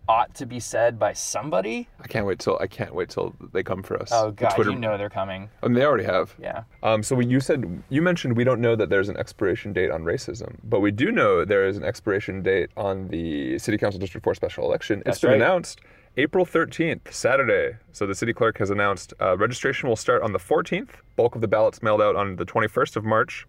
ought 0.09 0.33
to 0.33 0.45
be 0.47 0.59
said 0.59 0.97
by 0.97 1.13
somebody. 1.13 1.87
I 2.01 2.07
can't 2.07 2.25
wait 2.25 2.39
till 2.39 2.57
I 2.59 2.65
can't 2.67 2.95
wait 2.95 3.09
till 3.09 3.35
they 3.53 3.61
come 3.61 3.83
for 3.83 4.01
us. 4.01 4.09
Oh 4.11 4.31
god, 4.31 4.49
Twitter, 4.49 4.71
you 4.71 4.79
know 4.79 4.97
they're 4.97 5.09
coming. 5.09 5.49
and 5.61 5.77
they 5.77 5.85
already 5.85 6.03
have. 6.03 6.33
Yeah. 6.41 6.63
Um, 6.81 7.03
so 7.03 7.19
you 7.19 7.39
said 7.39 7.83
you 7.89 8.01
mentioned 8.01 8.35
we 8.35 8.43
don't 8.43 8.59
know 8.59 8.75
that 8.75 8.89
there's 8.89 9.07
an 9.07 9.17
expiration 9.17 9.71
date 9.71 9.91
on 9.91 10.03
racism, 10.03 10.55
but 10.63 10.79
we 10.79 10.91
do 10.91 11.11
know 11.11 11.45
there 11.45 11.67
is 11.67 11.77
an 11.77 11.83
expiration 11.83 12.41
date 12.41 12.71
on 12.75 13.07
the 13.09 13.59
City 13.59 13.77
Council 13.77 13.99
District 13.99 14.23
Four 14.23 14.33
special 14.33 14.65
election. 14.65 15.03
That's 15.05 15.17
it's 15.17 15.21
been 15.21 15.31
right. 15.31 15.41
announced 15.41 15.79
April 16.17 16.45
13th, 16.45 17.13
Saturday. 17.13 17.77
So 17.93 18.07
the 18.07 18.15
city 18.15 18.33
clerk 18.33 18.57
has 18.57 18.71
announced 18.71 19.13
uh, 19.21 19.37
registration 19.37 19.87
will 19.87 19.95
start 19.95 20.23
on 20.23 20.33
the 20.33 20.39
14th. 20.39 20.89
Bulk 21.15 21.35
of 21.35 21.41
the 21.41 21.47
ballots 21.47 21.83
mailed 21.83 22.01
out 22.01 22.15
on 22.15 22.35
the 22.35 22.45
21st 22.45 22.95
of 22.95 23.05
March, 23.05 23.47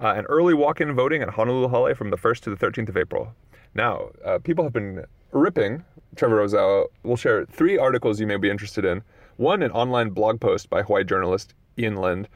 uh, 0.00 0.14
and 0.16 0.26
early 0.28 0.54
walk-in 0.54 0.94
voting 0.94 1.22
at 1.22 1.30
Honolulu 1.30 1.68
Hale 1.68 1.94
from 1.94 2.10
the 2.10 2.16
1st 2.16 2.40
to 2.40 2.54
the 2.54 2.56
13th 2.56 2.88
of 2.88 2.96
April. 2.96 3.34
Now, 3.74 4.10
uh, 4.24 4.38
people 4.38 4.64
have 4.64 4.72
been 4.72 5.04
ripping 5.32 5.84
Trevor 6.16 6.46
Ozawa. 6.46 6.86
We'll 7.02 7.16
share 7.16 7.44
three 7.46 7.78
articles 7.78 8.20
you 8.20 8.26
may 8.26 8.36
be 8.36 8.50
interested 8.50 8.84
in. 8.84 9.02
One, 9.36 9.62
an 9.62 9.70
online 9.72 10.10
blog 10.10 10.40
post 10.40 10.70
by 10.70 10.82
Hawaii 10.82 11.04
journalist 11.04 11.54
Ian 11.78 11.96
Lind. 11.96 12.28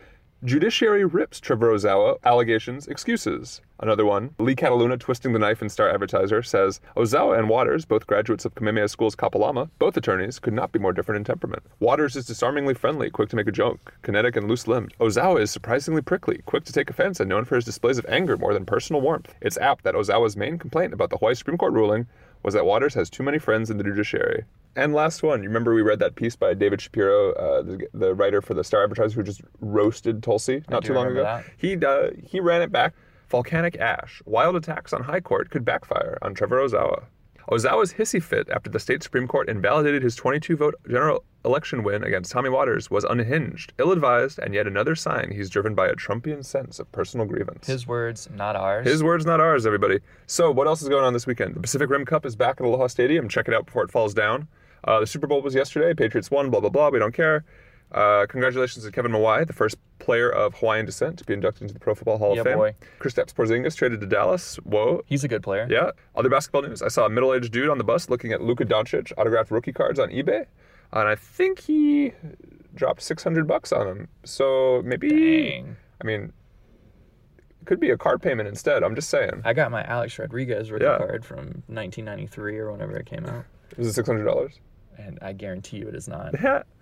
Judiciary 0.42 1.04
rips 1.04 1.38
Trevor 1.38 1.70
Ozawa 1.74 2.16
allegations, 2.24 2.88
excuses. 2.88 3.60
Another 3.78 4.06
one, 4.06 4.34
Lee 4.38 4.54
Cataluna 4.54 4.98
twisting 4.98 5.34
the 5.34 5.38
knife 5.38 5.60
in 5.60 5.68
Star 5.68 5.90
Advertiser 5.90 6.42
says 6.42 6.80
oh, 6.96 7.02
Ozawa 7.02 7.38
and 7.38 7.50
Waters, 7.50 7.84
both 7.84 8.06
graduates 8.06 8.46
of 8.46 8.54
Kamehameha 8.54 8.88
School's 8.88 9.14
Kapalama, 9.14 9.68
both 9.78 9.98
attorneys, 9.98 10.38
could 10.38 10.54
not 10.54 10.72
be 10.72 10.78
more 10.78 10.94
different 10.94 11.18
in 11.18 11.24
temperament. 11.24 11.62
Waters 11.78 12.16
is 12.16 12.24
disarmingly 12.24 12.72
friendly, 12.72 13.10
quick 13.10 13.28
to 13.28 13.36
make 13.36 13.48
a 13.48 13.52
joke, 13.52 13.92
kinetic 14.00 14.34
and 14.34 14.48
loose-limbed. 14.48 14.94
Oh, 14.98 15.08
Ozawa 15.08 15.42
is 15.42 15.50
surprisingly 15.50 16.00
prickly, 16.00 16.40
quick 16.46 16.64
to 16.64 16.72
take 16.72 16.88
offense, 16.88 17.20
and 17.20 17.28
known 17.28 17.44
for 17.44 17.56
his 17.56 17.66
displays 17.66 17.98
of 17.98 18.06
anger 18.08 18.38
more 18.38 18.54
than 18.54 18.64
personal 18.64 19.02
warmth. 19.02 19.34
It's 19.42 19.58
apt 19.58 19.84
that 19.84 19.94
oh, 19.94 20.00
Ozawa's 20.00 20.38
main 20.38 20.56
complaint 20.56 20.94
about 20.94 21.10
the 21.10 21.18
Hawaii 21.18 21.34
Supreme 21.34 21.58
Court 21.58 21.74
ruling 21.74 22.06
was 22.42 22.54
that 22.54 22.64
Waters 22.64 22.94
has 22.94 23.10
too 23.10 23.22
many 23.22 23.38
friends 23.38 23.68
in 23.68 23.76
the 23.76 23.84
judiciary. 23.84 24.44
And 24.76 24.94
last 24.94 25.22
one, 25.22 25.42
you 25.42 25.48
remember 25.48 25.74
we 25.74 25.82
read 25.82 25.98
that 25.98 26.14
piece 26.14 26.36
by 26.36 26.54
David 26.54 26.80
Shapiro, 26.80 27.32
uh, 27.32 27.62
the, 27.62 27.86
the 27.92 28.14
writer 28.14 28.40
for 28.40 28.54
the 28.54 28.62
Star 28.62 28.84
Advertiser, 28.84 29.14
who 29.14 29.22
just 29.22 29.42
roasted 29.60 30.22
Tulsi 30.22 30.62
not 30.68 30.84
too 30.84 30.94
long 30.94 31.08
ago. 31.08 31.22
that. 31.22 31.44
He 31.56 31.76
uh, 31.84 32.10
he 32.24 32.40
ran 32.40 32.62
it 32.62 32.70
back. 32.70 32.94
Volcanic 33.28 33.78
ash, 33.78 34.22
wild 34.26 34.56
attacks 34.56 34.92
on 34.92 35.04
High 35.04 35.20
Court 35.20 35.50
could 35.50 35.64
backfire 35.64 36.18
on 36.22 36.34
Trevor 36.34 36.66
Ozawa. 36.66 37.04
Ozawa's 37.50 37.92
hissy 37.92 38.22
fit 38.22 38.48
after 38.50 38.70
the 38.70 38.78
state 38.78 39.02
Supreme 39.02 39.26
Court 39.26 39.48
invalidated 39.48 40.02
his 40.02 40.14
22 40.14 40.56
vote 40.56 40.74
general 40.88 41.24
election 41.44 41.82
win 41.82 42.04
against 42.04 42.30
Tommy 42.30 42.48
Waters 42.48 42.90
was 42.90 43.02
unhinged, 43.04 43.72
ill 43.78 43.92
advised, 43.92 44.38
and 44.38 44.54
yet 44.54 44.66
another 44.66 44.94
sign 44.94 45.30
he's 45.32 45.50
driven 45.50 45.74
by 45.74 45.88
a 45.88 45.94
Trumpian 45.94 46.44
sense 46.44 46.78
of 46.78 46.90
personal 46.92 47.26
grievance. 47.26 47.66
His 47.66 47.86
words, 47.86 48.28
not 48.32 48.56
ours. 48.56 48.86
His 48.86 49.02
words, 49.02 49.26
not 49.26 49.40
ours, 49.40 49.66
everybody. 49.66 50.00
So, 50.26 50.50
what 50.50 50.66
else 50.66 50.82
is 50.82 50.88
going 50.88 51.04
on 51.04 51.12
this 51.12 51.26
weekend? 51.26 51.54
The 51.54 51.60
Pacific 51.60 51.90
Rim 51.90 52.04
Cup 52.04 52.24
is 52.26 52.36
back 52.36 52.60
at 52.60 52.66
Aloha 52.66 52.86
Stadium. 52.86 53.28
Check 53.28 53.48
it 53.48 53.54
out 53.54 53.66
before 53.66 53.82
it 53.82 53.90
falls 53.90 54.14
down. 54.14 54.46
Uh, 54.84 55.00
the 55.00 55.06
Super 55.06 55.26
Bowl 55.26 55.42
was 55.42 55.54
yesterday. 55.54 55.94
Patriots 55.94 56.30
won, 56.30 56.50
blah, 56.50 56.60
blah, 56.60 56.70
blah. 56.70 56.88
We 56.90 56.98
don't 56.98 57.14
care. 57.14 57.44
Uh, 57.92 58.24
congratulations 58.28 58.84
to 58.84 58.92
Kevin 58.92 59.10
Mawae, 59.10 59.44
the 59.46 59.52
first 59.52 59.76
player 59.98 60.30
of 60.30 60.54
Hawaiian 60.54 60.86
descent 60.86 61.18
to 61.18 61.24
be 61.24 61.34
inducted 61.34 61.62
into 61.62 61.74
the 61.74 61.80
Pro 61.80 61.94
Football 61.96 62.18
Hall 62.18 62.34
Yeah, 62.34 62.42
of 62.42 62.46
Fame. 62.46 62.56
boy. 62.56 62.74
Kristaps 63.00 63.34
Porzingis 63.34 63.74
traded 63.76 64.00
to 64.00 64.06
Dallas. 64.06 64.56
Whoa. 64.62 65.02
He's 65.06 65.24
a 65.24 65.28
good 65.28 65.42
player. 65.42 65.66
Yeah. 65.68 65.90
Other 66.14 66.28
basketball 66.28 66.62
news. 66.62 66.82
I 66.82 66.88
saw 66.88 67.06
a 67.06 67.10
middle-aged 67.10 67.52
dude 67.52 67.68
on 67.68 67.78
the 67.78 67.84
bus 67.84 68.08
looking 68.08 68.32
at 68.32 68.40
Luka 68.42 68.64
Doncic 68.64 69.12
autographed 69.18 69.50
rookie 69.50 69.72
cards 69.72 69.98
on 69.98 70.10
eBay, 70.10 70.46
and 70.92 71.08
I 71.08 71.16
think 71.16 71.58
he 71.58 72.12
dropped 72.76 73.02
600 73.02 73.48
bucks 73.48 73.72
on 73.72 73.86
them. 73.86 74.08
So 74.24 74.82
maybe 74.84 75.08
Dang. 75.10 75.76
I 76.00 76.06
mean, 76.06 76.32
It 77.60 77.66
could 77.66 77.80
be 77.80 77.90
a 77.90 77.98
card 77.98 78.22
payment 78.22 78.48
instead. 78.48 78.84
I'm 78.84 78.94
just 78.94 79.10
saying. 79.10 79.42
I 79.44 79.52
got 79.52 79.70
my 79.72 79.82
Alex 79.82 80.16
Rodriguez 80.18 80.70
rookie 80.70 80.84
Yeah. 80.84 80.96
card 80.98 81.24
from 81.24 81.64
1993 81.66 82.56
or 82.58 82.70
whenever 82.72 82.96
it 82.96 83.06
came 83.06 83.26
out, 83.26 83.44
Was 83.76 83.88
it 83.88 83.92
six 83.94 84.08
hundred 84.08 84.24
dollars? 84.24 84.60
And 85.06 85.18
I 85.22 85.32
guarantee 85.32 85.78
you 85.78 85.88
it 85.88 85.94
is 85.94 86.08
not. 86.08 86.34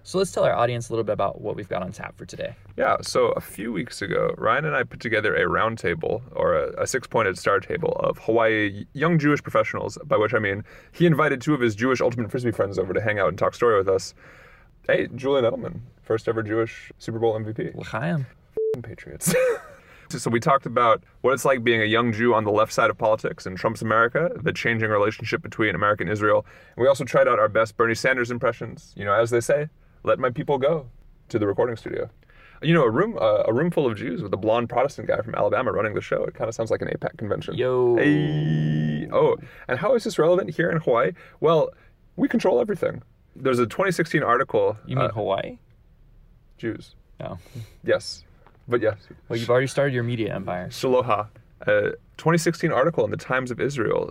So 0.03 0.17
let's 0.17 0.33
tell 0.33 0.45
our 0.45 0.55
audience 0.55 0.89
a 0.89 0.93
little 0.93 1.05
bit 1.05 1.13
about 1.13 1.43
what 1.43 1.55
we've 1.55 1.69
got 1.69 1.83
on 1.83 1.93
tap 1.93 2.17
for 2.17 2.25
today. 2.25 2.55
Yeah, 2.79 2.97
so 3.03 3.27
a 3.33 3.43
few 3.43 3.73
weeks 3.73 4.01
ago, 4.01 4.35
Ryan 4.39 4.65
and 4.65 4.75
I 4.75 4.83
put 4.83 5.01
together 5.01 5.37
a 5.37 5.47
round 5.47 5.79
table 5.79 6.23
or 6.33 6.55
a, 6.55 6.83
a 6.83 6.87
six 6.87 7.07
pointed 7.07 7.37
star 7.37 7.61
table 7.61 7.93
of 8.01 8.17
Hawaii 8.19 8.87
young 8.95 9.19
Jewish 9.19 9.43
professionals, 9.43 9.99
by 10.05 10.17
which 10.17 10.33
I 10.33 10.39
mean 10.39 10.65
he 10.93 11.05
invited 11.05 11.43
two 11.43 11.53
of 11.53 11.61
his 11.61 11.75
Jewish 11.75 12.01
Ultimate 12.01 12.31
Frisbee 12.31 12.53
friends 12.53 12.79
over 12.79 12.95
to 12.95 13.03
hang 13.03 13.19
out 13.19 13.29
and 13.29 13.39
talk 13.39 13.55
story 13.55 13.77
with 13.77 13.89
us. 13.89 14.15
Hey, 14.87 15.09
Julian 15.15 15.45
Edelman, 15.45 15.81
first 16.01 16.27
ever 16.27 16.43
Jewish 16.43 16.91
Super 16.99 17.19
Bowl 17.19 17.39
MVP. 17.39 17.75
L'chaim. 17.75 18.27
Patriots. 18.83 19.35
so 20.11 20.31
we 20.31 20.41
talked 20.41 20.67
about 20.67 21.03
what 21.21 21.35
it's 21.35 21.45
like 21.45 21.62
being 21.62 21.83
a 21.83 21.85
young 21.85 22.12
Jew 22.12 22.35
on 22.35 22.45
the 22.45 22.50
left 22.50 22.73
side 22.73 22.91
of 22.91 22.99
politics 22.99 23.47
in 23.47 23.57
Trump's 23.57 23.83
America, 23.83 24.31
the 24.43 24.53
changing 24.53 24.91
relationship 24.91 25.43
between 25.43 25.75
America 25.75 26.03
and 26.03 26.11
Israel. 26.11 26.47
And 26.77 26.83
we 26.83 26.88
also 26.88 27.05
tried 27.05 27.29
out 27.29 27.38
our 27.38 27.49
best 27.49 27.77
Bernie 27.77 27.95
Sanders 27.95 28.31
impressions. 28.31 28.95
You 28.97 29.05
know, 29.05 29.12
as 29.12 29.31
they 29.31 29.41
say, 29.41 29.69
let 30.05 30.19
my 30.19 30.31
people 30.31 30.59
go 30.59 30.87
to 31.29 31.38
the 31.38 31.47
recording 31.47 31.77
studio. 31.77 32.09
You 32.62 32.75
know, 32.75 32.83
a 32.83 32.91
room 32.91 33.17
uh, 33.21 33.45
a 33.47 33.53
room 33.53 33.71
full 33.71 33.87
of 33.87 33.97
Jews 33.97 34.23
with 34.23 34.35
a 34.35 34.37
blonde 34.37 34.69
Protestant 34.69 35.07
guy 35.07 35.21
from 35.21 35.35
Alabama 35.35 35.71
running 35.73 35.95
the 35.95 36.00
show. 36.00 36.25
It 36.25 36.35
kind 36.35 36.49
of 36.49 36.55
sounds 36.55 36.71
like 36.71 36.83
an 36.83 36.88
AIPAC 36.88 37.17
convention. 37.17 37.55
Yo. 37.55 37.97
Hey. 37.97 39.09
Oh, 39.12 39.37
and 39.69 39.79
how 39.79 39.95
is 39.95 40.05
this 40.05 40.19
relevant 40.19 40.50
here 40.50 40.71
in 40.71 40.79
Hawaii? 40.79 41.12
Well, 41.41 41.71
we 42.17 42.27
control 42.29 42.61
everything. 42.61 43.03
There's 43.37 43.61
a 43.61 43.67
2016 43.67 44.25
article. 44.25 44.77
You 44.87 44.97
mean 44.97 45.07
uh, 45.07 45.12
Hawaii? 45.12 45.59
Jews? 46.57 46.97
No. 47.21 47.38
Yes, 47.85 48.25
but 48.69 48.83
yes. 48.83 48.97
Well, 49.29 49.39
you've 49.39 49.51
already 49.51 49.67
started 49.67 49.95
your 49.95 50.05
media 50.05 50.35
empire. 50.35 50.69
Shaloha, 50.69 51.29
a 51.63 51.93
2016 52.19 52.71
article 52.71 53.05
in 53.05 53.11
the 53.11 53.17
Times 53.17 53.51
of 53.51 53.61
Israel. 53.61 54.11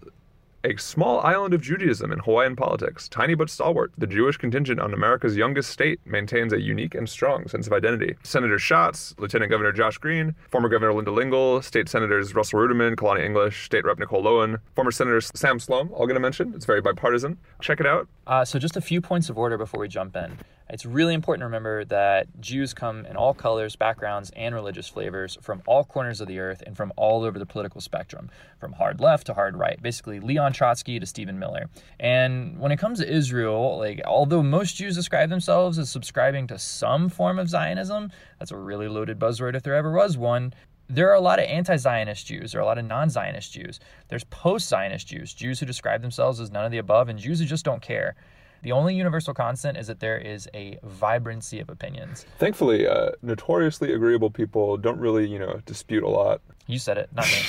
A 0.63 0.75
small 0.75 1.21
island 1.21 1.53
of 1.53 1.61
Judaism 1.61 2.11
in 2.11 2.19
Hawaiian 2.19 2.55
politics, 2.55 3.07
tiny 3.07 3.35
but 3.35 3.49
stalwart, 3.49 3.93
the 3.97 4.07
Jewish 4.07 4.37
contingent 4.37 4.81
on 4.81 4.93
America's 4.93 5.37
youngest 5.37 5.69
state 5.69 5.99
maintains 6.03 6.51
a 6.51 6.59
unique 6.59 6.95
and 6.95 7.07
strong 7.07 7.47
sense 7.47 7.67
of 7.67 7.73
identity. 7.73 8.15
Senator 8.23 8.57
Schatz, 8.57 9.13
Lieutenant 9.19 9.51
Governor 9.51 9.71
Josh 9.71 9.97
Green, 9.99 10.35
former 10.49 10.67
Governor 10.67 10.93
Linda 10.93 11.11
Lingle, 11.11 11.61
State 11.61 11.87
Senators 11.87 12.33
Russell 12.33 12.59
Ruderman, 12.59 12.95
Kalani 12.95 13.23
English, 13.23 13.65
State 13.65 13.85
Rep 13.85 13.99
Nicole 13.99 14.23
Lowen, 14.23 14.59
former 14.75 14.91
Senator 14.91 15.21
Sam 15.21 15.59
Slom, 15.59 15.91
all 15.91 16.07
going 16.07 16.15
to 16.15 16.19
mention. 16.19 16.51
It's 16.55 16.65
very 16.65 16.81
bipartisan. 16.81 17.37
Check 17.61 17.79
it 17.79 17.85
out. 17.85 18.09
Uh, 18.25 18.43
so, 18.43 18.57
just 18.59 18.75
a 18.75 18.81
few 18.81 18.99
points 18.99 19.29
of 19.29 19.37
order 19.37 19.57
before 19.57 19.79
we 19.79 19.87
jump 19.87 20.15
in. 20.17 20.37
It's 20.69 20.85
really 20.85 21.13
important 21.13 21.41
to 21.41 21.45
remember 21.45 21.85
that 21.85 22.27
Jews 22.41 22.73
come 22.73 23.05
in 23.05 23.15
all 23.15 23.33
colors, 23.33 23.77
backgrounds, 23.77 24.31
and 24.35 24.53
religious 24.53 24.89
flavors 24.89 25.37
from 25.41 25.61
all 25.65 25.85
corners 25.85 26.19
of 26.19 26.27
the 26.27 26.39
earth 26.39 26.61
and 26.65 26.75
from 26.75 26.91
all 26.97 27.23
over 27.23 27.39
the 27.39 27.45
political 27.45 27.79
spectrum, 27.79 28.29
from 28.59 28.73
hard 28.73 28.99
left 28.99 29.27
to 29.27 29.33
hard 29.33 29.55
right, 29.55 29.81
basically 29.81 30.19
Leon 30.19 30.51
Trotsky 30.51 30.99
to 30.99 31.05
Stephen 31.05 31.39
Miller. 31.39 31.69
And 32.01 32.59
when 32.59 32.73
it 32.73 32.79
comes 32.79 32.99
to 32.99 33.09
Israel, 33.09 33.77
like 33.77 34.01
although 34.05 34.43
most 34.43 34.75
Jews 34.75 34.95
describe 34.95 35.29
themselves 35.29 35.79
as 35.79 35.89
subscribing 35.89 36.47
to 36.47 36.59
some 36.59 37.07
form 37.07 37.39
of 37.39 37.47
Zionism, 37.47 38.11
that's 38.37 38.51
a 38.51 38.57
really 38.57 38.89
loaded 38.89 39.17
buzzword 39.17 39.55
if 39.55 39.63
there 39.63 39.75
ever 39.75 39.91
was 39.91 40.17
one. 40.17 40.53
There 40.89 41.09
are 41.09 41.15
a 41.15 41.21
lot 41.21 41.39
of 41.39 41.45
anti 41.45 41.77
Zionist 41.77 42.25
Jews. 42.27 42.51
There 42.51 42.59
are 42.59 42.63
a 42.63 42.67
lot 42.67 42.77
of 42.77 42.85
non 42.85 43.09
Zionist 43.09 43.53
Jews. 43.53 43.79
There's 44.09 44.23
post 44.25 44.67
Zionist 44.67 45.07
Jews, 45.07 45.33
Jews 45.33 45.59
who 45.59 45.65
describe 45.65 46.01
themselves 46.01 46.39
as 46.39 46.51
none 46.51 46.65
of 46.65 46.71
the 46.71 46.77
above, 46.77 47.07
and 47.07 47.19
Jews 47.19 47.39
who 47.39 47.45
just 47.45 47.65
don't 47.65 47.81
care. 47.81 48.15
The 48.63 48.71
only 48.71 48.95
universal 48.95 49.33
constant 49.33 49.77
is 49.77 49.87
that 49.87 49.99
there 49.99 50.17
is 50.17 50.47
a 50.53 50.79
vibrancy 50.83 51.59
of 51.59 51.69
opinions. 51.69 52.25
Thankfully, 52.39 52.87
uh, 52.87 53.11
notoriously 53.21 53.93
agreeable 53.93 54.29
people 54.29 54.77
don't 54.77 54.99
really, 54.99 55.27
you 55.27 55.39
know, 55.39 55.61
dispute 55.65 56.03
a 56.03 56.09
lot. 56.09 56.41
You 56.65 56.79
said 56.79 56.97
it, 56.97 57.09
not 57.13 57.27
me. 57.27 57.39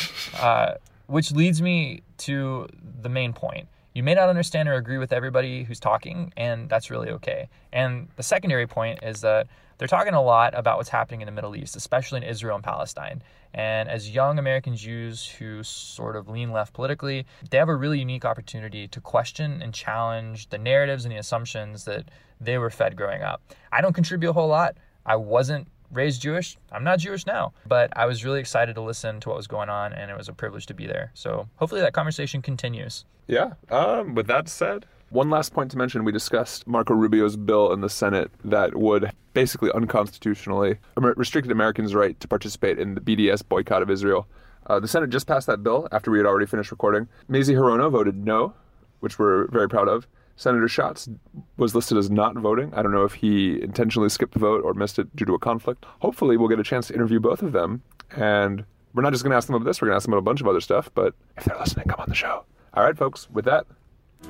uh, 0.40 0.74
which 1.06 1.32
leads 1.32 1.60
me 1.62 2.02
to 2.18 2.68
the 3.02 3.08
main 3.08 3.32
point. 3.32 3.68
You 3.94 4.02
may 4.02 4.14
not 4.14 4.28
understand 4.28 4.68
or 4.68 4.74
agree 4.74 4.98
with 4.98 5.12
everybody 5.12 5.64
who's 5.64 5.80
talking, 5.80 6.32
and 6.36 6.68
that's 6.68 6.90
really 6.90 7.10
okay. 7.10 7.48
And 7.72 8.08
the 8.16 8.22
secondary 8.22 8.66
point 8.66 9.00
is 9.02 9.22
that 9.22 9.48
they're 9.78 9.88
talking 9.88 10.14
a 10.14 10.22
lot 10.22 10.56
about 10.56 10.76
what's 10.76 10.88
happening 10.88 11.20
in 11.20 11.26
the 11.26 11.32
Middle 11.32 11.56
East, 11.56 11.74
especially 11.74 12.18
in 12.18 12.22
Israel 12.24 12.56
and 12.56 12.64
Palestine. 12.64 13.22
And 13.54 13.88
as 13.88 14.10
young 14.10 14.38
American 14.38 14.76
Jews 14.76 15.26
who 15.26 15.62
sort 15.62 16.16
of 16.16 16.28
lean 16.28 16.52
left 16.52 16.72
politically, 16.74 17.26
they 17.50 17.58
have 17.58 17.68
a 17.68 17.74
really 17.76 17.98
unique 17.98 18.24
opportunity 18.24 18.86
to 18.88 19.00
question 19.00 19.62
and 19.62 19.72
challenge 19.72 20.48
the 20.50 20.58
narratives 20.58 21.04
and 21.04 21.12
the 21.12 21.18
assumptions 21.18 21.84
that 21.84 22.10
they 22.40 22.58
were 22.58 22.70
fed 22.70 22.96
growing 22.96 23.22
up. 23.22 23.42
I 23.72 23.80
don't 23.80 23.94
contribute 23.94 24.30
a 24.30 24.32
whole 24.32 24.48
lot. 24.48 24.76
I 25.04 25.16
wasn't 25.16 25.68
raised 25.90 26.20
Jewish. 26.20 26.58
I'm 26.70 26.84
not 26.84 26.98
Jewish 26.98 27.26
now, 27.26 27.52
but 27.66 27.90
I 27.96 28.06
was 28.06 28.24
really 28.24 28.40
excited 28.40 28.74
to 28.74 28.82
listen 28.82 29.20
to 29.20 29.30
what 29.30 29.36
was 29.36 29.46
going 29.46 29.70
on, 29.70 29.92
and 29.92 30.10
it 30.10 30.16
was 30.16 30.28
a 30.28 30.32
privilege 30.32 30.66
to 30.66 30.74
be 30.74 30.86
there. 30.86 31.10
So 31.14 31.48
hopefully 31.56 31.80
that 31.80 31.94
conversation 31.94 32.42
continues. 32.42 33.04
Yeah. 33.26 33.52
Um, 33.70 34.14
with 34.14 34.26
that 34.26 34.48
said, 34.48 34.86
one 35.10 35.30
last 35.30 35.52
point 35.52 35.70
to 35.70 35.78
mention: 35.78 36.04
we 36.04 36.12
discussed 36.12 36.66
Marco 36.66 36.94
Rubio's 36.94 37.36
bill 37.36 37.72
in 37.72 37.80
the 37.80 37.88
Senate 37.88 38.30
that 38.44 38.76
would 38.76 39.10
basically 39.34 39.70
unconstitutionally 39.72 40.78
restricted 40.96 41.52
Americans' 41.52 41.94
right 41.94 42.18
to 42.20 42.28
participate 42.28 42.78
in 42.78 42.94
the 42.94 43.00
BDS 43.00 43.46
boycott 43.48 43.82
of 43.82 43.90
Israel. 43.90 44.26
Uh, 44.66 44.78
the 44.80 44.88
Senate 44.88 45.10
just 45.10 45.26
passed 45.26 45.46
that 45.46 45.62
bill 45.62 45.88
after 45.92 46.10
we 46.10 46.18
had 46.18 46.26
already 46.26 46.46
finished 46.46 46.70
recording. 46.70 47.08
Mazie 47.28 47.54
Hirono 47.54 47.90
voted 47.90 48.16
no, 48.24 48.52
which 49.00 49.18
we're 49.18 49.46
very 49.48 49.68
proud 49.68 49.88
of. 49.88 50.06
Senator 50.36 50.68
Schatz 50.68 51.08
was 51.56 51.74
listed 51.74 51.98
as 51.98 52.10
not 52.10 52.36
voting. 52.36 52.72
I 52.74 52.82
don't 52.82 52.92
know 52.92 53.04
if 53.04 53.14
he 53.14 53.60
intentionally 53.60 54.08
skipped 54.08 54.34
the 54.34 54.38
vote 54.38 54.62
or 54.64 54.72
missed 54.72 54.98
it 54.98 55.14
due 55.16 55.24
to 55.24 55.34
a 55.34 55.38
conflict. 55.38 55.84
Hopefully, 56.00 56.36
we'll 56.36 56.48
get 56.48 56.60
a 56.60 56.64
chance 56.64 56.88
to 56.88 56.94
interview 56.94 57.18
both 57.18 57.42
of 57.42 57.52
them. 57.52 57.82
And 58.14 58.64
we're 58.94 59.02
not 59.02 59.12
just 59.12 59.24
going 59.24 59.32
to 59.32 59.36
ask 59.36 59.48
them 59.48 59.56
about 59.56 59.64
this, 59.64 59.80
we're 59.80 59.88
going 59.88 59.94
to 59.94 59.96
ask 59.96 60.04
them 60.04 60.12
about 60.12 60.20
a 60.20 60.22
bunch 60.22 60.40
of 60.40 60.46
other 60.46 60.60
stuff. 60.60 60.90
But 60.94 61.14
if 61.36 61.44
they're 61.44 61.58
listening, 61.58 61.86
come 61.88 62.00
on 62.00 62.08
the 62.08 62.14
show. 62.14 62.44
All 62.74 62.84
right, 62.84 62.96
folks, 62.96 63.28
with 63.30 63.46
that, 63.46 63.66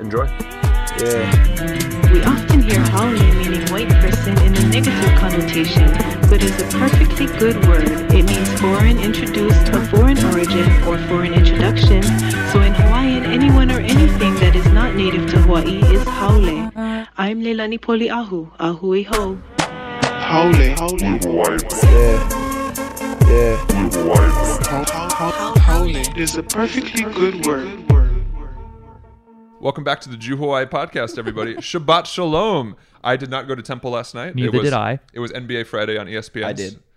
enjoy. 0.00 0.26
Yeah. 1.00 2.12
We 2.12 2.22
often 2.24 2.60
hear 2.62 2.80
haole 2.80 3.12
meaning 3.38 3.62
white 3.70 3.88
person 4.00 4.36
in 4.42 4.56
a 4.56 4.68
negative 4.68 5.14
connotation, 5.16 5.86
but 6.28 6.42
is 6.42 6.60
a 6.60 6.66
perfectly 6.76 7.26
good 7.38 7.56
word. 7.68 7.88
It 8.12 8.24
means 8.24 8.48
foreign 8.60 8.98
introduced 8.98 9.68
of 9.68 9.88
foreign 9.90 10.18
origin 10.24 10.68
or 10.88 10.98
foreign 11.06 11.34
introduction. 11.34 12.02
So 12.50 12.62
in 12.62 12.74
Hawaiian, 12.74 13.24
anyone 13.26 13.70
or 13.70 13.78
anything 13.78 14.34
that 14.42 14.56
is 14.56 14.66
not 14.72 14.96
native 14.96 15.30
to 15.30 15.38
Hawaii 15.42 15.78
is 15.94 16.02
haole. 16.02 16.70
I'm 17.16 17.42
Leilani 17.42 17.78
Poliahu, 17.78 18.50
ahui 18.58 19.06
ho. 19.06 19.38
haole. 20.30 20.98
Yeah. 21.84 22.18
Yeah. 23.28 23.56
haole 25.60 26.18
is 26.18 26.36
a 26.36 26.42
perfectly 26.42 27.04
good 27.04 27.46
word. 27.46 27.97
Welcome 29.60 29.82
back 29.82 30.00
to 30.02 30.08
the 30.08 30.16
Jew 30.16 30.36
Hawaii 30.36 30.66
podcast, 30.66 31.18
everybody. 31.18 31.54
Shabbat 31.56 32.06
Shalom. 32.06 32.76
I 33.02 33.16
did 33.16 33.28
not 33.28 33.48
go 33.48 33.56
to 33.56 33.62
temple 33.62 33.90
last 33.90 34.14
night. 34.14 34.36
Neither 34.36 34.48
it 34.48 34.54
was, 34.54 34.62
did 34.62 34.72
I. 34.72 35.00
It 35.12 35.18
was 35.18 35.32
NBA 35.32 35.66
Friday 35.66 35.98
on 35.98 36.06
ESPN. 36.06 36.44
I 36.44 36.52
did. 36.52 36.80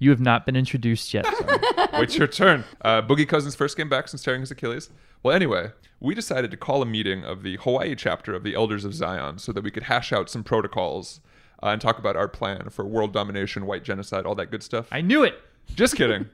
You 0.00 0.10
have 0.10 0.20
not 0.20 0.44
been 0.44 0.56
introduced 0.56 1.14
yet. 1.14 1.24
Wait 1.94 2.18
your 2.18 2.26
turn. 2.26 2.64
Uh, 2.82 3.00
Boogie 3.00 3.26
Cousins 3.26 3.54
first 3.54 3.74
came 3.74 3.88
back 3.88 4.08
since 4.08 4.22
tearing 4.22 4.40
his 4.40 4.50
Achilles. 4.50 4.90
Well, 5.22 5.34
anyway, 5.34 5.70
we 5.98 6.14
decided 6.14 6.50
to 6.50 6.58
call 6.58 6.82
a 6.82 6.86
meeting 6.86 7.24
of 7.24 7.42
the 7.42 7.56
Hawaii 7.62 7.94
chapter 7.94 8.34
of 8.34 8.42
the 8.42 8.54
Elders 8.54 8.84
of 8.84 8.92
Zion 8.92 9.38
so 9.38 9.50
that 9.52 9.64
we 9.64 9.70
could 9.70 9.84
hash 9.84 10.12
out 10.12 10.28
some 10.28 10.44
protocols 10.44 11.20
uh, 11.62 11.68
and 11.68 11.80
talk 11.80 11.98
about 11.98 12.16
our 12.16 12.28
plan 12.28 12.68
for 12.68 12.84
world 12.84 13.14
domination, 13.14 13.64
white 13.64 13.84
genocide, 13.84 14.26
all 14.26 14.34
that 14.34 14.50
good 14.50 14.62
stuff. 14.62 14.88
I 14.92 15.00
knew 15.00 15.22
it. 15.22 15.40
Just 15.74 15.96
kidding. 15.96 16.26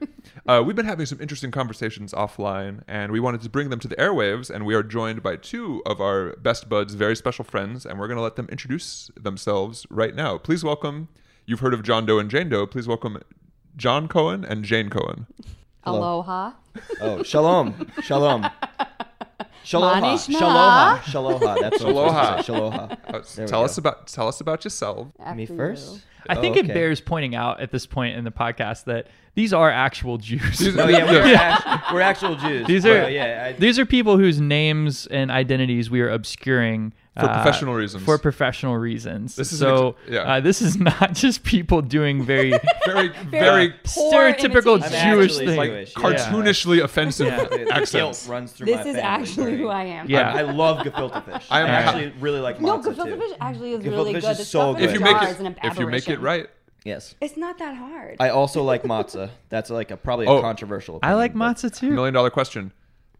uh, 0.47 0.61
we've 0.65 0.75
been 0.75 0.85
having 0.85 1.05
some 1.07 1.19
interesting 1.19 1.49
conversations 1.51 2.13
offline, 2.13 2.81
and 2.87 3.11
we 3.11 3.19
wanted 3.19 3.41
to 3.41 3.49
bring 3.49 3.69
them 3.71 3.79
to 3.79 3.87
the 3.87 3.95
airwaves. 3.95 4.49
And 4.49 4.65
we 4.65 4.75
are 4.75 4.83
joined 4.83 5.23
by 5.23 5.35
two 5.35 5.81
of 5.85 5.99
our 5.99 6.35
best 6.37 6.69
buds, 6.69 6.93
very 6.93 7.15
special 7.15 7.43
friends, 7.43 7.85
and 7.85 7.99
we're 7.99 8.07
going 8.07 8.17
to 8.17 8.23
let 8.23 8.35
them 8.35 8.47
introduce 8.51 9.09
themselves 9.19 9.87
right 9.89 10.13
now. 10.15 10.37
Please 10.37 10.63
welcome. 10.63 11.07
You've 11.47 11.59
heard 11.61 11.73
of 11.73 11.81
John 11.83 12.05
Doe 12.05 12.19
and 12.19 12.29
Jane 12.29 12.49
Doe. 12.49 12.67
Please 12.67 12.87
welcome 12.87 13.17
John 13.75 14.07
Cohen 14.07 14.45
and 14.45 14.63
Jane 14.63 14.89
Cohen. 14.89 15.25
Aloha. 15.85 16.51
Oh, 17.01 17.23
shalom. 17.23 17.91
Shalom. 18.03 18.43
Shaloha. 19.65 20.01
Manishna. 20.01 20.37
Shaloha. 20.37 20.97
Shaloha. 20.99 21.59
That's 21.61 21.83
what 21.83 21.93
Shaloha. 21.95 22.31
I'm 22.31 22.37
to 22.37 22.43
say. 22.43 22.53
Shaloha. 22.53 22.91
Uh, 22.91 23.21
There 23.35 23.45
we 23.45 23.49
tell 23.49 23.61
go. 23.61 23.65
us 23.65 23.77
about 23.77 24.07
tell 24.07 24.27
us 24.27 24.41
about 24.41 24.63
yourself. 24.63 25.07
Me 25.35 25.45
first? 25.45 25.93
you. 25.95 26.01
I 26.29 26.35
think 26.35 26.55
Oh, 26.57 26.59
it 26.59 26.67
bears 26.67 27.01
pointing 27.01 27.35
out 27.35 27.59
at 27.61 27.71
this 27.71 27.85
point 27.85 28.15
in 28.17 28.23
the 28.23 28.31
podcast 28.31 28.85
that 28.85 29.07
these 29.33 29.53
are 29.53 29.69
actual 29.71 30.17
Jews. 30.17 30.59
These- 30.59 30.77
Oh 30.79 30.87
yeah, 30.87 31.05
we're, 31.05 31.25
Yeah. 31.27 31.59
act- 31.65 31.93
we're 31.93 32.01
actual 32.01 32.35
Jews. 32.35 32.67
These 32.67 32.85
are 32.85 33.03
Oh, 33.03 33.07
yeah. 33.07 33.45
I, 33.49 33.53
these 33.53 33.79
are 33.79 33.85
people 33.85 34.17
whose 34.17 34.39
names 34.41 35.07
and 35.07 35.31
identities 35.31 35.89
we 35.89 36.01
are 36.01 36.09
obscuring 36.09 36.93
For 37.19 37.27
professional 37.27 37.73
reasons. 37.75 38.03
For 38.03 38.17
professional 38.17 38.77
reasons. 38.77 39.35
This 39.35 39.51
is 39.53 39.59
so. 39.59 39.95
ex- 40.05 40.11
yeah. 40.13 40.19
uh, 40.35 40.39
this 40.39 40.61
is 40.61 40.77
not 40.91 41.13
just 41.13 41.43
people 41.43 41.81
doing 41.81 42.23
very 42.23 42.51
Very 42.85 43.09
very 43.25 43.73
Poor 43.85 44.13
stereotypical 44.33 44.77
imitation. 44.79 45.11
Jewish 45.11 45.31
actually 45.31 45.45
thing. 45.45 45.57
like 45.57 45.69
Jewish, 45.69 45.93
yeah. 45.97 46.03
cartoonishly 46.03 46.83
offensive 46.83 47.27
Yeah. 47.27 47.43
the 47.45 47.57
guilt 47.57 47.71
accents. 47.71 48.27
runs 48.27 48.51
through 48.53 48.65
This 48.67 48.75
my 48.77 48.81
is 48.81 48.85
family. 48.95 49.01
actually 49.01 49.57
who 49.57 49.67
I 49.67 49.83
am. 49.83 50.09
Yeah. 50.09 50.33
I, 50.33 50.39
I 50.39 50.41
love 50.43 50.79
gefilte 50.85 51.23
fish. 51.25 51.47
I 51.49 51.59
I, 51.59 51.61
am- 51.61 51.67
actually 51.69 52.13
really 52.19 52.39
like 52.39 52.59
No, 52.61 52.79
gefilte 52.79 53.05
too. 53.05 53.17
fish 53.17 53.37
actually 53.39 53.73
is 53.73 53.83
Gefilte 53.83 53.91
really 53.91 54.13
fish 54.15 54.23
good. 54.23 54.31
is 54.31 54.37
The 54.39 54.45
so 54.45 54.59
stuff 54.73 54.75
in 54.81 54.81
good. 54.81 54.89
If 54.89 54.93
you 54.95 54.99
make 55.01 55.17
jars 55.17 55.29
it 55.29 55.33
is 55.33 55.39
an 55.41 55.55
if 55.63 55.79
you 55.79 55.87
make 55.87 56.09
it 56.09 56.10
aberration. 56.19 56.41
right. 56.45 56.49
Yes. 56.83 57.13
It's 57.21 57.37
not 57.37 57.59
that 57.59 57.75
hard. 57.75 58.17
I 58.19 58.29
also 58.29 58.63
like 58.63 58.83
matzah. 58.83 59.29
That's 59.49 59.69
like 59.69 59.91
a 59.91 59.97
probably 59.97 60.25
a 60.25 60.29
Oh. 60.31 60.41
controversial. 60.41 60.99
I 61.03 61.13
like 61.13 61.31
opinion, 61.31 61.49
but- 61.53 61.57
matzah 61.57 61.75
too. 61.77 61.91
Million 61.91 62.13
dollar 62.13 62.29
question. 62.31 62.73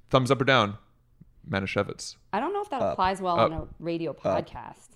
Thumbs 0.09 0.31
up 0.31 0.41
or 0.41 0.45
down? 0.45 0.77
Manischewitz. 1.49 2.15
I 2.33 2.39
don't 2.39 2.53
know 2.53 2.61
if 2.61 2.69
that 2.69 2.81
Up. 2.81 2.93
applies 2.93 3.21
well 3.21 3.39
Up. 3.39 3.51
on 3.51 3.53
a 3.57 3.67
radio 3.79 4.13
podcast. 4.13 4.89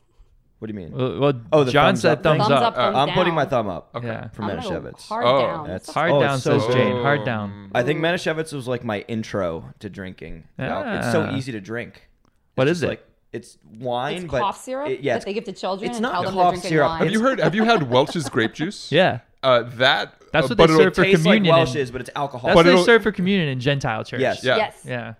What 0.59 0.67
do 0.67 0.73
you 0.73 0.79
mean? 0.79 0.91
Well, 0.97 1.19
well, 1.19 1.33
Oh, 1.51 1.63
the 1.63 1.71
John 1.71 1.89
thumbs 1.89 2.01
said 2.01 2.11
up 2.19 2.23
thumbs 2.23 2.41
thing? 2.43 2.49
Thumbs 2.49 2.61
up. 2.61 2.67
up, 2.69 2.75
thumbs 2.75 2.95
I'm 2.97 3.09
putting 3.09 3.33
my 3.33 3.45
thumb 3.45 3.67
up 3.67 3.89
Yeah. 4.01 4.29
for 4.29 4.41
I'm 4.43 4.49
gonna 4.49 4.61
go 4.61 4.69
Manischewitz. 4.69 5.07
hard 5.07 5.25
Oh. 5.25 5.41
down. 5.41 5.67
That's- 5.67 5.93
Hard 5.93 6.11
Oh, 6.11 6.19
down, 6.21 6.35
it's 6.35 6.43
so 6.43 6.59
says. 6.59 6.73
Jane. 6.73 7.01
Hard 7.01 7.25
down. 7.25 7.71
I 7.75 7.83
think 7.83 7.99
Manischewitz 7.99 8.53
was 8.53 8.67
like 8.67 8.83
my 8.83 9.01
intro 9.07 9.65
to 9.79 9.89
drinking. 9.89 10.45
Now, 10.57 10.97
It's 10.97 11.11
so 11.11 11.23
Ah. 11.29 11.35
easy 11.35 11.51
to 11.51 11.59
drink. 11.61 12.09
What 12.55 12.67
It's 12.67 12.77
is 12.77 12.81
just 12.81 12.83
it? 12.85 12.89
Like, 12.89 13.05
it's 13.35 13.57
wine, 13.79 14.15
It's 14.23 14.25
but 14.31 14.39
cough 14.41 14.63
syrup 14.63 14.89
it- 14.89 15.01
yeah, 15.01 15.13
that 15.17 15.25
they 15.25 15.33
give 15.33 15.43
to 15.45 15.51
children 15.53 15.89
it's 15.89 15.97
and 15.97 16.03
not 16.03 16.23
tell 16.23 16.31
cough 16.31 16.61
they're 16.61 16.69
syrup. 16.71 16.89
wine. 16.89 17.03
Have 17.03 17.11
you 17.11 17.21
heard? 17.21 17.39
Have 17.39 17.55
you 17.55 17.63
had 17.65 17.89
Welch's 17.89 18.29
grape 18.29 18.53
juice? 18.53 18.91
Yeah. 18.91 19.19
Uh, 19.43 19.61
that. 19.75 20.15
That's 20.33 20.45
uh, 20.45 20.49
what 20.49 20.57
but 20.57 20.67
they 20.67 20.75
serve 20.77 20.95
for 20.95 21.03
communion 21.05 21.45
like 21.53 21.65
Welsh 21.67 21.75
in- 21.75 21.91
but 21.91 22.01
it's 22.01 22.09
alcohol. 22.15 22.47
That's 22.47 22.55
But 22.55 22.57
what 22.57 22.63
they 22.65 22.71
it'll- 22.73 22.83
serve 22.85 23.03
for 23.03 23.11
communion 23.11 23.49
in 23.49 23.59
Gentile 23.59 24.03
church. 24.03 24.19
Yes. 24.21 24.43
Yeah. 24.43 24.57
Yes. 24.57 24.81
Yeah. 24.85 25.13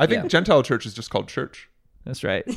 I 0.00 0.06
think 0.06 0.22
Yeah. 0.22 0.26
Gentile 0.28 0.62
church 0.62 0.86
is 0.86 0.94
just 0.94 1.10
called 1.10 1.28
church. 1.28 1.68
That's 2.04 2.24
right. 2.24 2.44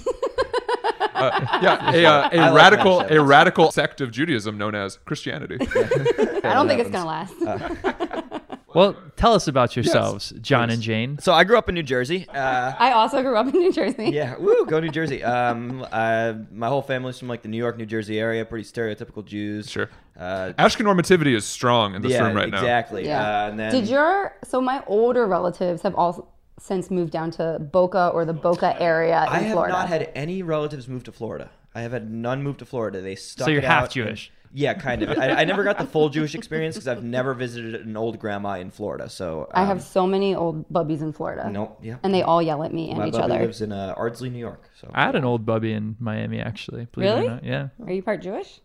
Uh, 1.14 1.60
yeah, 1.62 1.92
a, 1.94 2.06
uh, 2.06 2.30
a 2.32 2.38
I 2.38 2.50
like 2.50 2.56
radical, 2.56 3.00
Manischewitz. 3.02 3.12
a 3.12 3.22
radical 3.22 3.72
sect 3.72 4.02
of 4.02 4.10
Judaism 4.10 4.58
known 4.58 4.74
as 4.74 4.98
Christianity. 5.06 5.58
I 5.62 6.54
don't 6.54 6.68
think 6.68 6.80
it's 6.82 6.90
gonna 6.90 7.06
last. 7.06 8.41
Well, 8.74 8.96
tell 9.16 9.34
us 9.34 9.48
about 9.48 9.76
yourselves, 9.76 10.34
John 10.42 10.70
and 10.70 10.82
Jane. 10.82 11.18
So 11.20 11.34
I 11.34 11.44
grew 11.44 11.58
up 11.58 11.68
in 11.70 11.76
New 11.76 11.84
Jersey. 11.84 12.28
Uh, 12.30 12.74
I 12.78 12.92
also 12.94 13.22
grew 13.22 13.36
up 13.36 13.48
in 13.48 13.60
New 13.60 13.72
Jersey. 13.72 14.10
yeah, 14.12 14.36
woo, 14.38 14.66
go 14.66 14.80
New 14.80 14.90
Jersey. 14.90 15.24
Um, 15.24 15.86
uh, 15.92 16.34
my 16.52 16.68
whole 16.68 16.82
family's 16.82 17.20
from 17.20 17.28
like 17.28 17.42
the 17.42 17.48
New 17.50 17.58
York, 17.58 17.78
New 17.78 17.86
Jersey 17.86 18.20
area. 18.20 18.46
Pretty 18.46 18.68
stereotypical 18.68 19.26
Jews. 19.26 19.70
Sure. 19.70 19.90
Uh, 20.18 20.54
Ashken 20.60 20.86
normativity 20.86 21.36
is 21.36 21.46
strong 21.46 21.96
in 21.96 22.02
this 22.02 22.12
yeah, 22.12 22.26
room 22.28 22.36
right 22.36 22.50
now. 22.50 22.58
exactly. 22.60 23.06
Yeah. 23.06 23.46
Uh, 23.46 23.50
and 23.50 23.60
then 23.60 23.72
Did 23.72 23.88
your 23.88 24.36
so 24.44 24.62
my 24.62 24.84
older 24.88 25.26
relatives 25.28 25.82
have 25.82 25.96
all 25.96 26.34
since 26.60 26.92
moved 26.92 27.12
down 27.12 27.32
to 27.32 27.58
Boca 27.60 28.12
or 28.14 28.24
the 28.24 28.34
Boca 28.34 28.80
area 28.82 29.24
in 29.24 29.30
I 29.30 29.40
have 29.40 29.52
Florida? 29.54 29.74
not 29.74 29.88
had 29.90 30.12
any 30.16 30.44
relatives 30.44 30.88
move 30.88 31.04
to 31.06 31.12
Florida. 31.12 31.50
I 31.74 31.82
have 31.82 31.92
had 31.94 32.12
none 32.12 32.44
move 32.44 32.58
to 32.58 32.66
Florida. 32.66 33.02
They 33.02 33.16
stuck. 33.16 33.46
So 33.46 33.52
you're 33.52 33.62
it 33.62 33.66
half 33.66 33.84
out 33.84 33.96
and- 33.96 34.08
Jewish. 34.08 34.32
Yeah, 34.54 34.74
kind 34.74 35.04
of. 35.04 35.18
I, 35.18 35.30
I 35.42 35.44
never 35.46 35.64
got 35.64 35.78
the 35.78 35.86
full 35.86 36.10
Jewish 36.10 36.36
experience 36.36 36.76
because 36.76 36.88
I've 36.88 37.04
never 37.04 37.34
visited 37.34 37.76
an 37.86 37.96
old 37.96 38.20
grandma 38.20 38.54
in 38.60 38.70
Florida. 38.72 39.10
So 39.10 39.50
I 39.54 39.62
um, 39.62 39.68
have 39.68 39.82
so 39.82 40.06
many 40.06 40.36
old 40.36 40.68
bubbies 40.70 41.02
in 41.02 41.14
Florida. 41.14 41.50
Nope. 41.50 41.80
Yeah. 41.82 41.98
And 42.04 42.14
they 42.14 42.22
all 42.22 42.42
yell 42.42 42.64
at 42.64 42.74
me 42.74 42.90
and 42.90 43.00
My 43.00 43.08
each 43.08 43.14
buddy 43.14 43.24
other. 43.34 43.40
lives 43.46 43.62
in 43.62 43.72
uh, 43.72 43.94
Ardsley, 43.98 44.30
New 44.32 44.40
York. 44.40 44.70
So 44.80 44.90
I 44.94 45.06
had 45.06 45.16
an 45.16 45.24
old 45.26 45.46
bubby 45.46 45.72
in 45.74 45.96
Miami, 46.00 46.40
actually. 46.40 46.86
believe 46.92 47.10
it 47.10 47.12
or 47.12 47.16
Really? 47.18 47.28
not. 47.28 47.44
Yeah. 47.44 47.68
Are 47.86 47.92
you 47.94 48.04
part 48.04 48.22
Jewish? 48.22 48.60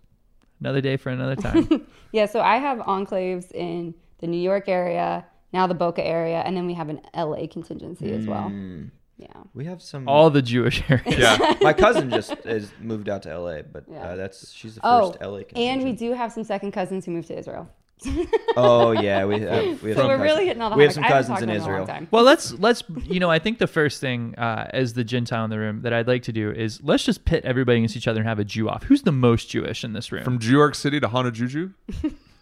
Another 0.60 0.80
day 0.80 0.96
for 0.96 1.10
another 1.10 1.36
time. 1.36 1.86
Yeah, 2.12 2.24
so 2.26 2.40
I 2.40 2.56
have 2.56 2.78
enclaves 2.78 3.52
in 3.52 3.92
the 4.20 4.26
New 4.26 4.40
York 4.40 4.68
area, 4.70 5.26
now 5.52 5.66
the 5.66 5.74
Boca 5.74 6.02
area, 6.02 6.38
and 6.46 6.56
then 6.56 6.66
we 6.66 6.72
have 6.72 6.88
an 6.88 7.00
LA 7.14 7.46
contingency 7.46 8.10
as 8.12 8.26
well. 8.26 8.50
Yeah. 9.18 9.28
we 9.54 9.64
have 9.64 9.80
some. 9.80 10.08
All 10.08 10.28
the 10.30 10.42
Jewish 10.42 10.82
areas. 10.90 11.18
Yeah. 11.18 11.54
my 11.62 11.72
cousin 11.72 12.10
just 12.10 12.32
has 12.44 12.70
moved 12.80 13.08
out 13.08 13.22
to 13.22 13.38
LA, 13.38 13.62
but 13.62 13.84
Yeah. 13.90 14.02
uh, 14.02 14.16
that's 14.16 14.52
she's 14.52 14.74
the 14.74 14.80
Oh, 14.84 15.12
first 15.12 15.22
LA. 15.22 15.40
and 15.56 15.82
we 15.82 15.92
do 15.92 16.12
have 16.12 16.32
some 16.32 16.44
second 16.44 16.72
cousins 16.72 17.06
who 17.06 17.12
moved 17.12 17.28
to 17.28 17.38
Israel. 17.38 17.68
Oh 18.58 18.90
yeah, 18.92 19.24
we 19.26 19.40
have. 19.40 19.82
We 19.82 19.90
have 19.90 19.96
So 19.98 20.02
some 20.02 20.06
we're 20.08 20.22
really 20.22 20.46
hitting 20.46 20.62
all 20.62 20.70
the 20.70 20.76
We 20.76 20.84
have 20.84 20.92
some 20.94 21.02
cousins 21.04 21.40
in 21.42 21.48
to 21.48 21.54
them 21.54 21.56
in 21.56 21.62
a 21.62 21.66
long 21.74 21.82
Israel. 21.82 22.06
Well, 22.10 22.24
let's 22.24 22.52
let's 22.52 22.82
you 23.04 23.20
know 23.20 23.30
I 23.30 23.38
think 23.38 23.58
the 23.58 23.66
first 23.66 24.00
thing 24.00 24.34
uh, 24.36 24.68
as 24.72 24.92
the 24.94 25.04
Gentile 25.04 25.44
in 25.44 25.50
the 25.50 25.58
room 25.58 25.80
that 25.82 25.92
I'd 25.94 26.06
like 26.06 26.22
to 26.24 26.32
do 26.32 26.50
is 26.50 26.82
let's 26.82 27.04
just 27.04 27.24
pit 27.26 27.44
everybody 27.44 27.78
against 27.78 27.96
each 27.96 28.08
other 28.08 28.20
and 28.20 28.28
have 28.28 28.38
a 28.38 28.44
Jew 28.44 28.68
off. 28.68 28.84
Who's 28.84 29.02
the 29.02 29.12
most 29.12 29.48
Jewish 29.50 29.82
in 29.84 29.92
this 29.94 30.12
room? 30.12 30.24
From 30.24 30.36
New 30.38 30.46
York 30.50 30.74
City 30.74 31.00
to 31.00 31.08
Hana 31.08 31.30
Juju. 31.30 31.70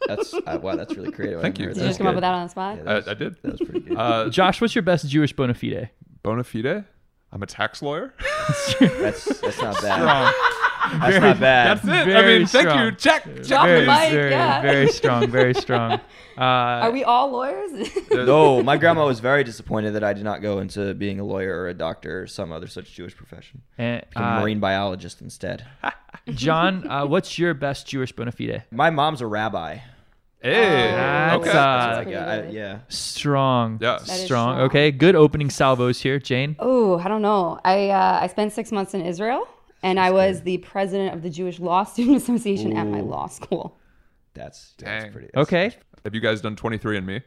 That's 0.07 0.35
uh, 0.35 0.59
wow. 0.62 0.76
That's 0.76 0.95
really 0.97 1.11
creative. 1.12 1.40
Thank 1.40 1.59
you. 1.59 1.66
Did 1.69 1.76
you 1.78 1.83
just 1.85 1.99
come 1.99 2.07
up 2.09 2.14
with 2.14 2.23
that 2.23 2.35
on 2.35 2.45
the 2.45 2.49
spot? 2.49 2.78
Yeah, 2.85 3.00
I, 3.07 3.11
I 3.11 3.14
did. 3.14 3.37
That 3.43 3.52
was 3.52 3.61
pretty 3.61 3.81
good. 3.81 3.97
Uh, 3.97 4.28
Josh, 4.28 4.61
what's 4.61 4.75
your 4.75 4.83
best 4.83 5.09
Jewish 5.09 5.33
bona 5.33 5.54
fide? 5.54 5.90
Bona 6.25 6.43
fide. 6.43 6.85
I'm 7.31 7.43
a 7.43 7.47
tax 7.47 7.83
lawyer. 7.83 8.14
that's 8.81 9.40
that's 9.40 9.61
not 9.61 9.81
bad. 9.83 9.99
Strong. 9.99 11.00
That's 11.00 11.21
not 11.21 11.41
bad. 11.41 11.78
That's 11.78 11.84
it. 11.84 11.91
I 11.91 12.04
Very 12.04 12.39
mean, 12.39 12.47
thank 12.47 12.78
you. 12.78 12.93
Check. 12.97 13.25
Drop 13.43 13.65
very, 13.67 13.80
the 13.80 13.87
mic, 13.87 14.10
very, 14.13 14.30
yeah. 14.30 14.60
very 14.63 14.89
strong, 14.89 15.30
very 15.30 15.54
strong. 15.65 15.93
Uh, 16.37 16.41
Are 16.41 16.91
we 16.91 17.02
all 17.04 17.30
lawyers? 17.30 17.89
no, 18.10 18.63
my 18.63 18.76
grandma 18.76 19.06
was 19.06 19.19
very 19.21 19.45
disappointed 19.45 19.93
that 19.93 20.04
I 20.04 20.13
did 20.13 20.25
not 20.25 20.43
go 20.43 20.58
into 20.58 20.95
being 20.95 21.21
a 21.21 21.25
lawyer 21.25 21.56
or 21.58 21.69
a 21.69 21.75
doctor 21.75 22.23
or 22.23 22.26
some 22.26 22.52
other 22.52 22.67
such 22.67 22.93
Jewish 22.93 23.17
profession. 23.17 23.63
and, 23.78 24.04
Became 24.10 24.23
uh, 24.23 24.37
a 24.37 24.41
marine 24.41 24.60
biologist 24.60 25.21
instead. 25.21 25.67
John, 26.28 26.89
uh, 26.89 27.06
what's 27.06 27.39
your 27.39 27.54
best 27.54 27.87
Jewish 27.87 28.13
bona 28.13 28.32
fide? 28.32 28.65
My 28.71 28.91
mom's 28.91 29.21
a 29.23 29.26
rabbi. 29.26 29.78
Hey. 30.45 30.91
That's, 30.93 31.37
okay. 31.49 31.50
uh, 31.59 32.02
pretty 32.02 32.17
I- 32.17 32.41
good. 32.43 32.52
yeah. 32.52 32.78
Strong. 32.89 33.78
Yeah. 33.80 33.99
Strong. 33.99 34.19
strong. 34.19 34.61
Okay, 34.63 34.91
good 34.91 35.17
opening 35.17 35.49
salvos 35.50 36.00
here, 36.00 36.19
Jane. 36.19 36.54
oh, 36.59 36.99
I 36.99 37.09
don't 37.09 37.23
know. 37.23 37.59
I 37.65 37.89
uh, 37.91 38.19
I 38.23 38.26
spent 38.28 38.52
six 38.52 38.71
months 38.71 38.93
in 38.95 39.00
Israel, 39.00 39.49
and 39.83 39.99
I 39.99 40.11
was 40.11 40.43
the 40.43 40.59
president 40.59 41.15
of 41.15 41.23
the 41.23 41.30
Jewish 41.30 41.59
Law 41.61 41.85
Student 41.85 42.17
Association 42.23 42.76
at 42.76 42.87
my 42.87 43.00
law 43.00 43.26
school. 43.26 43.78
That's, 44.35 44.75
that's 44.78 45.04
Dang. 45.04 45.13
pretty. 45.13 45.28
that's- 45.33 45.47
Okay. 45.49 45.76
Have 46.04 46.15
you 46.15 46.21
guys 46.21 46.41
done 46.43 46.57
23 46.57 46.99
and 46.99 47.07
me? 47.07 47.23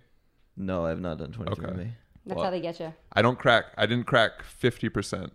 No, 0.55 0.85
I 0.85 0.89
have 0.89 0.99
not 0.99 1.17
done 1.17 1.31
23 1.31 1.65
Okay. 1.65 1.75
with 1.75 1.85
me. 1.87 1.93
That's 2.25 2.35
Well, 2.35 2.45
how 2.45 2.51
they 2.51 2.61
get 2.61 2.79
you. 2.79 2.93
I 3.13 3.21
don't 3.23 3.39
crack. 3.39 3.65
I 3.77 3.85
didn't 3.87 4.05
crack 4.05 4.43
50% 4.61 5.31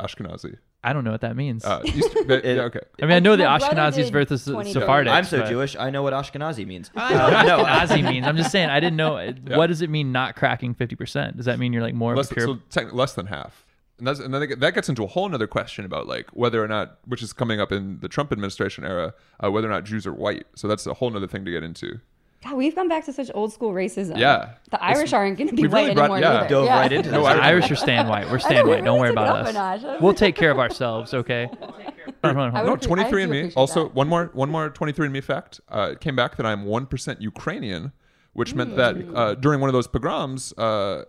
Ashkenazi. 0.00 0.56
I 0.82 0.92
don't 0.94 1.04
know 1.04 1.10
what 1.10 1.20
that 1.20 1.36
means. 1.36 1.64
Uh, 1.64 1.82
East, 1.84 2.08
but, 2.26 2.44
It- 2.44 2.56
yeah, 2.56 2.62
okay. 2.62 2.80
I 3.02 3.06
mean, 3.06 3.12
I 3.16 3.18
know 3.20 3.36
the 3.36 3.44
My 3.44 3.58
brother 3.58 3.76
Ashkenazis 3.76 3.94
did 3.96 4.12
versus 4.12 4.44
20 4.44 4.72
Sephardics. 4.72 5.10
I'm 5.10 5.24
so 5.24 5.40
but- 5.40 5.48
Jewish, 5.48 5.76
I 5.76 5.90
know 5.90 6.02
what 6.02 6.12
Ashkenazi 6.14 6.66
means. 6.66 6.90
I 6.96 7.12
know 7.12 7.24
what 7.24 7.32
Uh, 7.34 7.42
no, 7.42 7.64
Ashkenazi 7.64 8.02
means. 8.10 8.26
I'm 8.26 8.36
just 8.36 8.50
saying. 8.50 8.70
I 8.70 8.80
didn't 8.80 8.96
know. 8.96 9.32
What 9.50 9.66
does 9.66 9.82
it 9.82 9.90
mean 9.90 10.10
not 10.12 10.36
cracking 10.36 10.74
50%? 10.74 11.36
Does 11.36 11.46
that 11.46 11.58
mean 11.58 11.72
you're 11.72 11.82
like 11.82 11.94
more 11.94 12.16
less, 12.16 12.26
of 12.30 12.32
a 12.32 12.34
pure? 12.36 12.46
so 12.46 12.58
technically 12.70 12.98
less 12.98 13.12
than 13.12 13.26
half. 13.26 13.66
And, 13.98 14.06
that's, 14.06 14.18
and 14.20 14.32
then 14.32 14.40
they 14.40 14.46
get- 14.46 14.60
that 14.60 14.74
gets 14.74 14.88
into 14.88 15.04
a 15.04 15.06
whole 15.06 15.32
other 15.34 15.46
question 15.46 15.84
about 15.84 16.06
like 16.06 16.28
whether 16.32 16.64
or 16.64 16.68
not, 16.68 16.98
which 17.04 17.22
is 17.22 17.34
coming 17.34 17.60
up 17.60 17.70
in 17.72 18.00
the 18.00 18.08
Trump 18.08 18.32
administration 18.32 18.84
era, 18.84 19.12
uh, 19.44 19.50
whether 19.50 19.68
or 19.68 19.70
not 19.70 19.84
Jews 19.84 20.06
are 20.06 20.14
white. 20.14 20.46
So 20.54 20.66
that's 20.66 20.86
a 20.86 20.94
whole 20.94 21.14
other 21.14 21.26
thing 21.26 21.44
to 21.44 21.50
get 21.50 21.62
into. 21.62 22.00
God, 22.42 22.54
we've 22.54 22.74
gone 22.74 22.88
back 22.88 23.04
to 23.04 23.12
such 23.12 23.30
old 23.34 23.52
school 23.52 23.72
racism. 23.72 24.16
Yeah. 24.16 24.54
The 24.70 24.76
It's- 24.76 24.96
Irish 24.96 25.12
aren't 25.12 25.36
going 25.36 25.48
to 25.50 25.54
be 25.54 25.62
we've 25.62 25.72
white 25.72 25.82
really 25.82 25.94
brought- 25.94 26.04
anymore 26.04 26.18
yeah. 26.20 26.38
either. 26.40 26.48
Dove 26.48 26.64
yeah. 26.64 26.80
right 26.80 26.92
into 26.92 27.10
No, 27.10 27.20
the 27.22 27.28
Irish 27.28 27.70
are 27.70 27.76
staying 27.76 28.06
white. 28.08 28.30
We're 28.30 28.38
staying 28.48 28.64
we 28.64 28.70
white. 28.76 28.84
Don't 28.84 28.98
worry 28.98 29.10
about 29.10 29.54
us. 29.54 29.84
We'll 30.00 30.14
take 30.14 30.36
care 30.36 30.50
of 30.50 30.58
ourselves. 30.58 31.12
Okay. 31.12 31.48
Hold 32.22 32.36
on, 32.36 32.36
hold 32.36 32.36
on, 32.36 32.54
I 32.54 32.58
hold 32.58 32.70
would 32.70 32.72
on. 32.72 32.78
appre- 32.78 33.04
I 33.06 33.10
23 33.10 33.22
and 33.22 33.32
me. 33.32 33.52
Also, 33.56 33.84
that. 33.84 33.94
one 33.94 34.06
more 34.08 34.30
one 34.34 34.50
more 34.50 34.68
23 34.68 35.06
and 35.06 35.12
me 35.12 35.20
fact. 35.22 35.60
Uh, 35.70 35.90
it 35.92 36.00
came 36.00 36.14
back 36.16 36.36
that 36.36 36.44
I'm 36.44 36.64
one 36.64 36.84
percent 36.86 37.22
Ukrainian, 37.22 37.92
which 38.34 38.54
meant 38.54 38.76
that 38.76 38.96
Hmm. 38.96 39.16
uh, 39.16 39.34
during 39.34 39.60
one 39.60 39.68
of 39.70 39.74
those 39.74 39.86
pogroms, 39.86 40.52
uh, 40.58 41.04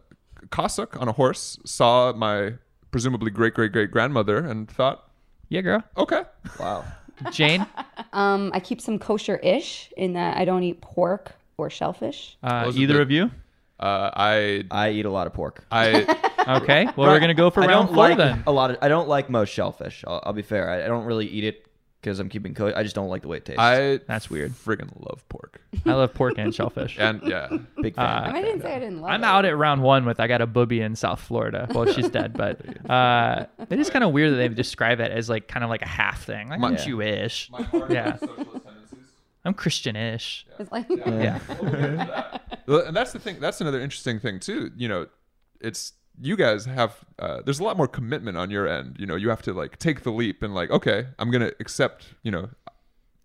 Cossack 0.51 0.95
on 1.01 1.07
a 1.09 1.11
horse 1.11 1.57
saw 1.65 2.13
my 2.13 2.53
presumably 2.91 3.29
great 3.31 3.53
great 3.53 3.71
great 3.73 3.91
grandmother 3.91 4.37
and 4.37 4.69
thought, 4.71 5.09
Yeah, 5.49 5.61
girl. 5.61 5.83
okay, 5.97 6.23
Wow. 6.59 6.85
Jane. 7.31 7.65
Um, 8.13 8.51
I 8.53 8.59
keep 8.59 8.81
some 8.81 8.97
kosher-ish 8.99 9.91
in 9.97 10.13
that 10.13 10.37
I 10.37 10.45
don't 10.45 10.63
eat 10.63 10.81
pork 10.81 11.33
or 11.57 11.69
shellfish. 11.69 12.37
Uh, 12.43 12.65
Those 12.65 12.77
are 12.77 12.79
either 12.81 12.93
the- 12.95 13.01
of 13.01 13.11
you? 13.11 13.31
uh, 13.79 14.09
I 14.13 14.63
I 14.71 14.91
eat 14.91 15.05
a 15.05 15.09
lot 15.11 15.27
of 15.27 15.33
pork. 15.33 15.65
I 15.71 16.17
Okay. 16.61 16.85
Well, 16.95 17.09
we're 17.09 17.19
gonna 17.19 17.33
go 17.35 17.49
for 17.51 17.61
I 17.61 17.67
round 17.67 17.87
don't 17.89 17.95
four 17.95 18.09
like 18.09 18.17
then. 18.17 18.43
a 18.47 18.51
lot 18.51 18.71
of. 18.71 18.77
I 18.81 18.87
don't 18.87 19.07
like 19.07 19.29
most 19.29 19.49
shellfish. 19.49 20.03
I'll, 20.07 20.21
I'll 20.25 20.33
be 20.33 20.41
fair. 20.41 20.69
I, 20.69 20.83
I 20.85 20.87
don't 20.87 21.05
really 21.05 21.27
eat 21.27 21.43
it 21.43 21.67
because 22.01 22.19
I'm 22.19 22.27
keeping. 22.29 22.53
Co- 22.53 22.73
I 22.75 22.83
just 22.83 22.95
don't 22.95 23.07
like 23.09 23.21
the 23.21 23.27
way 23.27 23.37
it 23.37 23.45
tastes. 23.45 23.59
I 23.59 23.99
That's 24.07 24.29
weird. 24.29 24.51
Friggin' 24.53 24.89
love 25.07 25.23
pork, 25.29 25.61
I 25.85 25.93
love 25.93 26.13
pork 26.13 26.33
and 26.37 26.53
shellfish. 26.53 26.97
and 26.99 27.21
yeah, 27.23 27.49
big 27.81 27.95
fan. 27.95 28.05
Uh, 28.05 28.31
I, 28.35 28.41
didn't 28.41 28.61
say 28.61 28.75
I 28.75 28.79
didn't 28.79 29.01
love 29.01 29.11
I'm 29.11 29.23
it. 29.23 29.27
out 29.27 29.45
at 29.45 29.55
round 29.57 29.83
one 29.83 30.05
with 30.05 30.19
I 30.19 30.27
got 30.27 30.41
a 30.41 30.47
booby 30.47 30.81
in 30.81 30.95
South 30.95 31.21
Florida. 31.21 31.67
Well, 31.73 31.85
she's 31.85 32.09
dead, 32.09 32.33
but 32.37 32.59
uh, 32.89 33.45
it 33.69 33.79
is 33.79 33.89
kind 33.89 34.03
of 34.03 34.11
weird 34.11 34.33
that 34.33 34.37
they 34.37 34.47
describe 34.49 34.99
it 34.99 35.11
as 35.11 35.29
like 35.29 35.47
kind 35.47 35.63
of 35.63 35.69
like 35.69 35.81
a 35.83 35.87
half 35.87 36.23
thing. 36.25 36.49
Like 36.49 36.61
I'm 36.61 36.73
Yeah. 36.73 36.83
Jewish. 36.85 37.51
Yeah. 37.89 38.17
I'm 39.43 39.53
Christian-ish. 39.55 40.45
It's 40.59 40.71
like, 40.71 40.85
Yeah. 40.89 41.39
Well, 42.67 42.85
and 42.85 42.95
that's 42.95 43.11
the 43.11 43.17
thing. 43.19 43.39
That's 43.39 43.59
another 43.59 43.81
interesting 43.81 44.19
thing 44.19 44.39
too. 44.39 44.71
You 44.77 44.87
know, 44.87 45.07
it's 45.59 45.93
you 46.21 46.35
guys 46.35 46.65
have. 46.65 47.03
Uh, 47.19 47.41
there's 47.43 47.59
a 47.59 47.63
lot 47.63 47.75
more 47.77 47.87
commitment 47.87 48.37
on 48.37 48.49
your 48.51 48.67
end. 48.67 48.95
You 48.99 49.05
know, 49.05 49.15
you 49.15 49.29
have 49.29 49.41
to 49.43 49.53
like 49.53 49.79
take 49.79 50.03
the 50.03 50.11
leap 50.11 50.43
and 50.43 50.53
like, 50.53 50.69
okay, 50.69 51.07
I'm 51.19 51.31
gonna 51.31 51.51
accept. 51.59 52.13
You 52.23 52.31
know, 52.31 52.49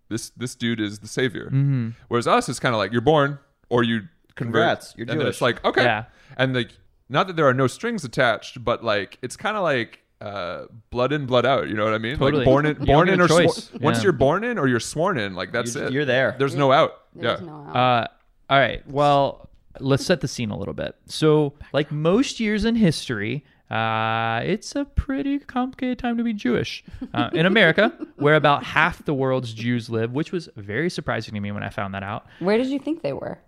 this 0.09 0.29
this 0.31 0.55
dude 0.55 0.79
is 0.79 0.99
the 0.99 1.07
savior. 1.07 1.45
Mm-hmm. 1.47 1.89
Whereas 2.07 2.27
us, 2.27 2.49
it's 2.49 2.59
kind 2.59 2.73
of 2.73 2.79
like 2.79 2.91
you're 2.91 3.01
born 3.01 3.39
or 3.69 3.83
you 3.83 4.01
convert. 4.35 4.35
Congrats, 4.35 4.93
you're 4.97 5.07
and 5.09 5.19
then 5.19 5.27
it's 5.27 5.41
like 5.41 5.63
okay, 5.65 5.83
Yeah. 5.83 6.05
and 6.37 6.55
like 6.55 6.71
not 7.09 7.27
that 7.27 7.35
there 7.35 7.47
are 7.47 7.53
no 7.53 7.67
strings 7.67 8.03
attached, 8.03 8.63
but 8.63 8.83
like 8.83 9.17
it's 9.21 9.37
kind 9.37 9.57
of 9.57 9.63
like. 9.63 9.99
Uh, 10.19 10.65
blood 10.89 11.13
in, 11.13 11.27
blood 11.27 11.45
out. 11.45 11.67
You 11.69 11.75
know 11.75 11.83
what 11.83 11.93
I 11.93 11.99
mean? 11.99 12.17
Totally. 12.17 12.37
Like 12.43 12.45
born 12.45 12.65
in, 12.65 12.73
born 12.85 13.07
in, 13.07 13.21
or 13.21 13.27
swor- 13.27 13.43
choice. 13.43 13.71
once 13.79 14.01
you're 14.01 14.11
born 14.11 14.43
in 14.43 14.57
or 14.57 14.67
you're 14.67 14.79
sworn 14.79 15.19
in. 15.19 15.35
Like 15.35 15.51
that's 15.51 15.75
You're- 15.75 15.85
it. 15.85 15.93
you're 15.93 16.05
there. 16.05 16.35
There's 16.39 16.55
no 16.55 16.71
out. 16.71 17.03
there's 17.13 17.39
yeah. 17.39 17.45
no 17.45 17.67
out. 17.69 17.75
Uh, 17.75 18.07
all 18.49 18.57
right. 18.59 18.81
Well, 18.89 19.46
let's 19.79 20.05
set 20.05 20.21
the 20.21 20.27
scene 20.27 20.49
a 20.51 20.57
little 20.57 20.73
bit. 20.73 20.95
So, 21.07 21.53
like 21.73 21.91
most 21.91 22.39
years 22.39 22.65
in 22.65 22.75
history, 22.75 23.43
Uh, 23.69 24.39
it's 24.45 24.77
a 24.77 24.85
pretty 24.85 25.39
complicated 25.39 25.99
time 25.99 26.15
to 26.17 26.23
be 26.23 26.31
Jewish 26.31 26.85
uh, 27.13 27.29
in 27.33 27.45
America, 27.45 27.91
where 28.15 28.35
about 28.35 28.63
half 28.63 29.03
the 29.03 29.13
world's 29.13 29.53
Jews 29.53 29.89
live, 29.89 30.13
which 30.13 30.31
was 30.31 30.47
very 30.55 30.89
surprising 30.89 31.33
to 31.33 31.41
me 31.41 31.51
when 31.51 31.63
I 31.63 31.69
found 31.69 31.93
that 31.93 32.01
out. 32.03 32.25
Where 32.39 32.57
did 32.57 32.67
you 32.67 32.79
think 32.79 33.01
they 33.01 33.11
were? 33.11 33.39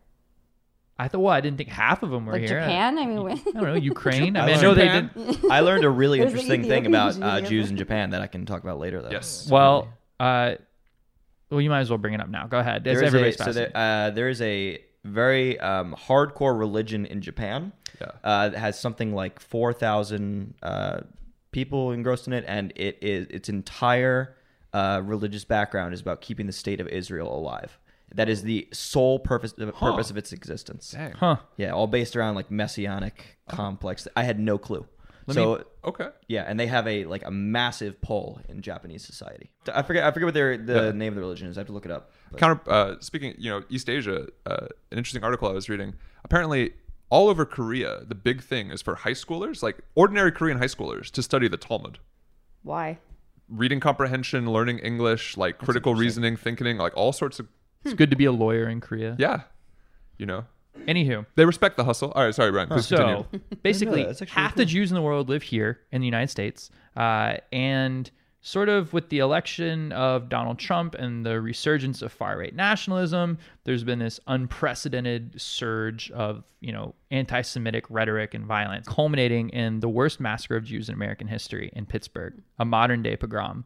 I 1.01 1.07
thought, 1.07 1.21
well, 1.21 1.31
I 1.33 1.39
didn't 1.39 1.55
think 1.57 1.69
half 1.69 2.03
of 2.03 2.09
them 2.09 2.25
were 2.25 2.33
Like 2.33 2.41
here. 2.41 2.59
Japan? 2.59 2.97
I 2.99 3.05
mean, 3.05 3.19
I 3.29 3.35
don't 3.53 3.63
know, 3.63 3.73
Ukraine. 3.93 4.35
I 4.35 4.41
I 4.43 4.45
mean, 4.47 4.55
I 4.55 4.59
learned 4.59 4.61
know 4.61 4.73
they 4.73 4.85
Japan. 4.87 5.11
did. 5.41 5.51
I 5.57 5.59
learned 5.61 5.85
a 5.85 5.89
really 5.89 6.19
interesting 6.19 6.63
thing 6.63 6.85
about 6.85 7.13
Jews 7.13 7.23
uh, 7.23 7.39
in 7.39 7.45
Jews 7.45 7.69
in 7.71 7.77
Japan 7.77 8.09
that 8.09 8.21
I 8.21 8.27
can 8.27 8.45
talk 8.45 8.61
about 8.61 8.77
later. 8.79 9.01
Though. 9.01 9.11
Yes. 9.11 9.47
Well, 9.49 9.87
uh, 10.19 10.55
well, 11.49 11.61
you 11.61 11.69
might 11.69 11.79
as 11.79 11.89
well 11.89 11.97
bring 11.97 12.13
it 12.15 12.19
up 12.19 12.27
now. 12.27 12.45
Go 12.47 12.59
ahead. 12.59 12.85
As 12.85 12.97
there 12.97 13.03
is 13.03 13.07
everybody's 13.07 13.39
a, 13.39 13.43
so 13.45 13.53
there, 13.53 13.71
uh, 13.73 14.09
there 14.09 14.27
is 14.27 14.41
a 14.41 14.79
very 15.03 15.59
um, 15.59 15.95
hardcore 16.07 16.57
religion 16.57 17.05
in 17.05 17.21
Japan. 17.21 17.71
Yeah. 17.99 18.11
Uh, 18.23 18.49
that 18.49 18.57
has 18.57 18.79
something 18.79 19.13
like 19.13 19.39
four 19.39 19.73
thousand 19.73 20.53
uh, 20.63 21.01
people 21.51 21.91
engrossed 21.91 22.27
in 22.27 22.33
it, 22.33 22.45
and 22.47 22.71
it 22.75 22.97
is 23.01 23.27
its 23.29 23.49
entire 23.49 24.35
uh, 24.73 25.01
religious 25.03 25.43
background 25.45 25.93
is 25.93 26.01
about 26.01 26.21
keeping 26.21 26.45
the 26.47 26.53
state 26.53 26.79
of 26.79 26.87
Israel 26.87 27.35
alive. 27.35 27.77
That 28.15 28.29
is 28.29 28.41
the 28.41 28.67
sole 28.71 29.19
purpose 29.19 29.53
the 29.53 29.71
purpose 29.71 30.09
of 30.09 30.17
its 30.17 30.31
existence. 30.33 30.91
Dang. 30.91 31.11
huh. 31.13 31.37
Yeah, 31.57 31.71
all 31.71 31.87
based 31.87 32.15
around 32.15 32.35
like 32.35 32.49
messianic 32.49 33.37
complex. 33.47 34.07
I 34.15 34.23
had 34.23 34.39
no 34.39 34.57
clue. 34.57 34.85
So 35.35 35.63
Okay. 35.85 36.09
yeah, 36.27 36.43
and 36.47 36.59
they 36.59 36.67
have 36.67 36.87
a 36.87 37.05
like 37.05 37.25
a 37.25 37.31
massive 37.31 38.01
pull 38.01 38.41
in 38.49 38.61
Japanese 38.61 39.03
society. 39.05 39.49
I 39.73 39.81
forget 39.81 40.03
I 40.03 40.11
forget 40.11 40.25
what 40.27 40.33
their 40.33 40.57
the 40.57 40.85
Yeah. 40.85 40.91
name 40.91 41.13
of 41.13 41.15
the 41.15 41.21
religion 41.21 41.47
is. 41.47 41.57
I 41.57 41.61
have 41.61 41.67
to 41.67 41.73
look 41.73 41.85
it 41.85 41.91
up. 41.91 42.11
But- 42.31 42.39
Counter. 42.39 42.61
Uh, 42.67 42.95
speaking, 42.99 43.33
you 43.37 43.49
know, 43.49 43.63
East 43.69 43.89
Asia. 43.89 44.27
Uh, 44.45 44.67
an 44.91 44.97
interesting 44.97 45.23
article 45.23 45.47
I 45.49 45.53
was 45.53 45.69
reading. 45.69 45.95
Apparently, 46.23 46.73
all 47.09 47.27
over 47.29 47.45
Korea, 47.45 48.01
the 48.05 48.15
big 48.15 48.41
thing 48.41 48.69
is 48.71 48.81
for 48.81 48.95
high 48.95 49.11
schoolers, 49.13 49.63
like 49.63 49.79
ordinary 49.95 50.31
Korean 50.31 50.57
high 50.59 50.65
schoolers, 50.65 51.09
to 51.11 51.23
study 51.23 51.47
the 51.47 51.57
Talmud. 51.57 51.99
why? 52.61 52.99
Reading 53.47 53.79
comprehension, 53.79 54.45
learning 54.51 54.77
English, 54.79 55.35
like 55.35 55.57
critical 55.57 55.95
reasoning, 55.95 56.35
thinking, 56.37 56.77
like 56.77 56.95
all 56.95 57.11
sorts 57.11 57.39
of 57.39 57.47
It's 57.83 57.95
good 57.95 58.11
to 58.11 58.15
be 58.15 58.25
a 58.25 58.31
lawyer 58.31 58.69
in 58.69 58.79
Korea. 58.79 59.15
yeah. 59.17 59.41
You 60.19 60.25
know, 60.27 60.45
Anywho, 60.87 61.25
they 61.35 61.45
respect 61.45 61.77
the 61.77 61.83
hustle. 61.83 62.11
All 62.11 62.23
right, 62.23 62.33
sorry, 62.33 62.51
Brian. 62.51 62.67
Please 62.67 62.87
continue. 62.87 63.25
so 63.31 63.39
basically, 63.63 64.03
That's 64.03 64.21
actually 64.21 64.41
half 64.41 64.55
the 64.55 64.65
Jews 64.65 64.91
in 64.91 64.95
the 64.95 65.01
world 65.01 65.29
live 65.29 65.43
here 65.43 65.79
in 65.91 66.01
the 66.01 66.07
United 66.07 66.29
States, 66.29 66.71
uh, 66.95 67.37
and 67.51 68.09
sort 68.41 68.69
of 68.69 68.93
with 68.93 69.09
the 69.09 69.19
election 69.19 69.91
of 69.91 70.29
Donald 70.29 70.57
Trump 70.57 70.95
and 70.95 71.25
the 71.25 71.41
resurgence 71.41 72.01
of 72.01 72.11
far 72.11 72.37
right 72.37 72.55
nationalism, 72.55 73.37
there's 73.65 73.83
been 73.83 73.99
this 73.99 74.19
unprecedented 74.27 75.39
surge 75.39 76.09
of 76.11 76.43
you 76.61 76.71
know 76.71 76.95
anti-Semitic 77.11 77.85
rhetoric 77.89 78.33
and 78.33 78.45
violence, 78.45 78.87
culminating 78.87 79.49
in 79.49 79.79
the 79.81 79.89
worst 79.89 80.19
massacre 80.19 80.55
of 80.55 80.63
Jews 80.63 80.89
in 80.89 80.95
American 80.95 81.27
history 81.27 81.69
in 81.73 81.85
Pittsburgh, 81.85 82.41
a 82.57 82.65
modern-day 82.65 83.17
pogrom. 83.17 83.65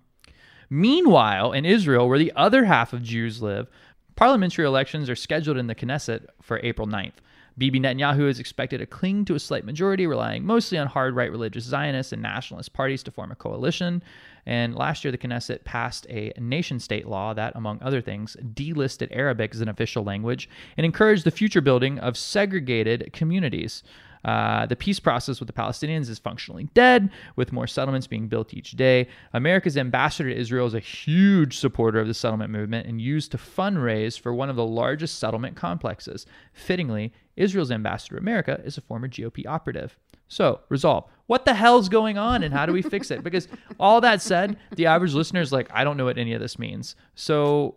Meanwhile, 0.70 1.52
in 1.52 1.66
Israel, 1.66 2.10
where 2.10 2.18
the 2.18 2.34
other 2.36 2.66
half 2.66 2.94
of 2.94 3.04
Jews 3.04 3.42
live, 3.44 3.68
parliamentary 4.16 4.66
elections 4.66 5.10
are 5.10 5.16
scheduled 5.16 5.58
in 5.58 5.68
the 5.68 5.76
Knesset 5.76 6.26
for 6.42 6.60
April 6.64 6.88
9th. 6.88 7.14
Bibi 7.58 7.80
Netanyahu 7.80 8.28
is 8.30 8.40
expected 8.40 8.80
to 8.80 8.86
cling 8.88 9.26
to 9.26 9.36
a 9.36 9.40
slight 9.40 9.64
majority, 9.64 10.08
relying 10.08 10.44
mostly 10.44 10.78
on 10.78 10.88
hard 10.88 11.16
right 11.16 11.30
religious 11.30 11.64
Zionists 11.64 12.12
and 12.12 12.22
nationalist 12.22 12.74
parties 12.74 13.04
to 13.04 13.12
form 13.12 13.32
a 13.32 13.36
coalition. 13.36 14.02
And 14.46 14.76
last 14.76 15.04
year, 15.04 15.12
the 15.12 15.18
Knesset 15.20 15.64
passed 15.64 16.08
a 16.10 16.34
nation 16.40 16.80
state 16.80 17.08
law 17.08 17.34
that, 17.36 17.56
among 17.56 17.80
other 17.82 18.02
things, 18.02 18.36
delisted 18.54 19.10
Arabic 19.12 19.54
as 19.54 19.62
an 19.62 19.70
official 19.70 20.04
language 20.04 20.50
and 20.78 20.86
encouraged 20.86 21.26
the 21.26 21.32
future 21.32 21.62
building 21.62 22.00
of 22.00 22.18
segregated 22.18 23.14
communities. 23.14 23.84
Uh, 24.24 24.66
the 24.66 24.76
peace 24.76 25.00
process 25.00 25.40
with 25.40 25.48
the 25.48 25.54
Palestinians 25.54 26.10
is 26.10 26.20
functionally 26.20 26.66
dead, 26.74 27.10
with 27.36 27.52
more 27.52 27.68
settlements 27.68 28.08
being 28.08 28.28
built 28.28 28.54
each 28.54 28.72
day. 28.72 29.08
America's 29.34 29.78
ambassador 29.78 30.30
to 30.30 30.36
Israel 30.36 30.68
is 30.68 30.74
a 30.74 30.80
huge 30.80 31.58
supporter 31.58 32.00
of 32.00 32.08
the 32.08 32.14
settlement 32.14 32.52
movement 32.52 32.88
and 32.88 33.02
used 33.02 33.32
to 33.32 33.38
fundraise 33.38 34.20
for 34.20 34.34
one 34.34 34.50
of 34.50 34.56
the 34.56 34.66
largest 34.66 35.20
settlement 35.20 35.56
complexes. 35.56 36.26
Fittingly, 36.54 37.14
Israel's 37.36 37.72
ambassador 37.72 38.16
to 38.16 38.22
America 38.22 38.62
is 38.64 38.78
a 38.78 38.82
former 38.82 39.08
GOP 39.08 39.46
operative. 39.46 39.98
So, 40.28 40.62
resolve. 40.70 41.06
What 41.28 41.46
the 41.46 41.54
hell's 41.54 41.90
going 41.90 42.18
on 42.18 42.44
and 42.44 42.54
how 42.54 42.66
do 42.66 42.74
we 42.74 42.82
fix 42.82 43.12
it? 43.12 43.24
Because 43.24 43.48
all 43.80 44.02
that 44.02 44.22
said, 44.22 44.58
the 44.76 44.88
average 44.88 45.14
listener 45.14 45.42
is 45.42 45.52
like, 45.52 45.70
I 45.72 45.84
don't 45.84 45.96
know 45.96 46.06
what 46.06 46.18
any 46.18 46.34
of 46.34 46.42
this 46.42 46.58
means. 46.58 46.96
So, 47.16 47.76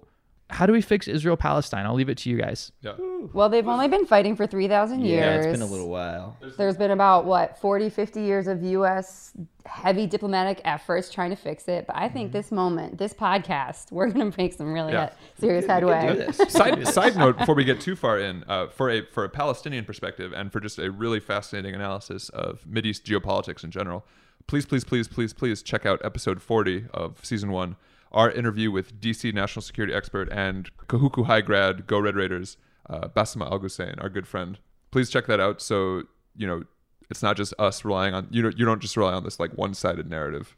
how 0.49 0.65
do 0.67 0.73
we 0.73 0.81
fix 0.81 1.09
Israel 1.09 1.37
Palestine? 1.37 1.87
I'll 1.87 1.95
leave 1.95 2.09
it 2.09 2.19
to 2.19 2.31
you 2.31 2.37
guys. 2.39 2.71
Yeah. 2.81 2.93
Well, 3.33 3.49
they've 3.49 3.67
only 3.67 3.89
been 3.89 4.07
fighting 4.07 4.37
for 4.37 4.47
3,000 4.47 5.01
years. 5.05 5.19
yeah, 5.21 5.35
it's 5.51 5.59
been 5.59 5.67
a 5.67 5.71
little 5.71 5.89
while. 5.89 6.37
There's 6.57 6.77
been 6.77 6.93
about, 6.93 7.25
what, 7.25 7.59
40, 7.59 7.91
50 7.91 8.21
years 8.23 8.47
of 8.47 8.63
U.S. 8.63 9.33
heavy 9.65 10.07
diplomatic 10.07 10.61
efforts 10.65 11.11
trying 11.11 11.31
to 11.31 11.37
fix 11.37 11.67
it. 11.67 11.89
But 11.89 11.97
I 11.97 12.09
think 12.09 12.31
this 12.31 12.53
moment, 12.53 12.97
this 12.97 13.13
podcast, 13.13 13.91
we're 13.93 14.09
going 14.09 14.31
to 14.31 14.39
make 14.39 14.53
some 14.53 14.73
really 14.73 14.93
Yeah. 14.93 15.11
serious 15.41 15.67
headway. 15.67 16.13
Do 16.13 16.15
this. 16.15 16.37
side 16.53 16.87
side 16.87 17.17
note 17.17 17.39
before 17.39 17.57
we 17.57 17.65
get 17.65 17.81
too 17.81 17.97
far 17.97 18.21
in 18.21 18.45
uh, 18.47 18.69
for 18.69 18.89
a 18.91 19.03
for 19.07 19.25
a 19.25 19.29
Palestinian 19.29 19.85
perspective 19.85 20.33
and 20.33 20.53
for 20.53 20.61
just 20.61 20.79
a 20.79 20.91
really 20.93 21.19
fascinating 21.19 21.75
analysis 21.75 22.29
of 22.29 22.65
Mideast 22.71 23.03
geopolitics 23.03 23.65
in 23.65 23.73
general 23.73 24.05
please 24.47 24.65
please 24.65 24.85
please 24.85 25.09
please 25.09 25.33
please 25.33 25.61
check 25.61 25.85
out 25.85 26.01
episode 26.05 26.41
40 26.41 26.85
of 26.95 27.19
season 27.25 27.51
1 27.51 27.75
our 28.13 28.31
interview 28.31 28.71
with 28.71 29.01
DC 29.01 29.33
national 29.35 29.63
security 29.63 29.93
expert 29.95 30.29
and 30.33 30.71
Kahuku 30.89 31.27
high 31.27 31.41
grad 31.41 31.87
Go 31.87 31.99
Red 31.99 32.17
Raiders 32.17 32.57
uh, 32.89 33.09
Basma 33.09 33.51
Al 33.51 33.59
Hussein 33.59 33.95
our 33.99 34.09
good 34.09 34.27
friend. 34.27 34.59
Please 34.91 35.11
check 35.11 35.27
that 35.27 35.41
out. 35.41 35.61
So 35.61 36.03
you 36.37 36.47
know 36.47 36.63
it's 37.11 37.23
not 37.23 37.37
just 37.37 37.55
us 37.59 37.85
relying 37.85 38.15
on 38.15 38.29
you 38.31 38.43
know 38.43 38.51
you 38.57 38.65
don't 38.65 38.81
just 38.81 38.97
rely 38.97 39.13
on 39.13 39.25
this 39.25 39.39
like 39.41 39.53
one-sided 39.57 40.09
narrative. 40.09 40.57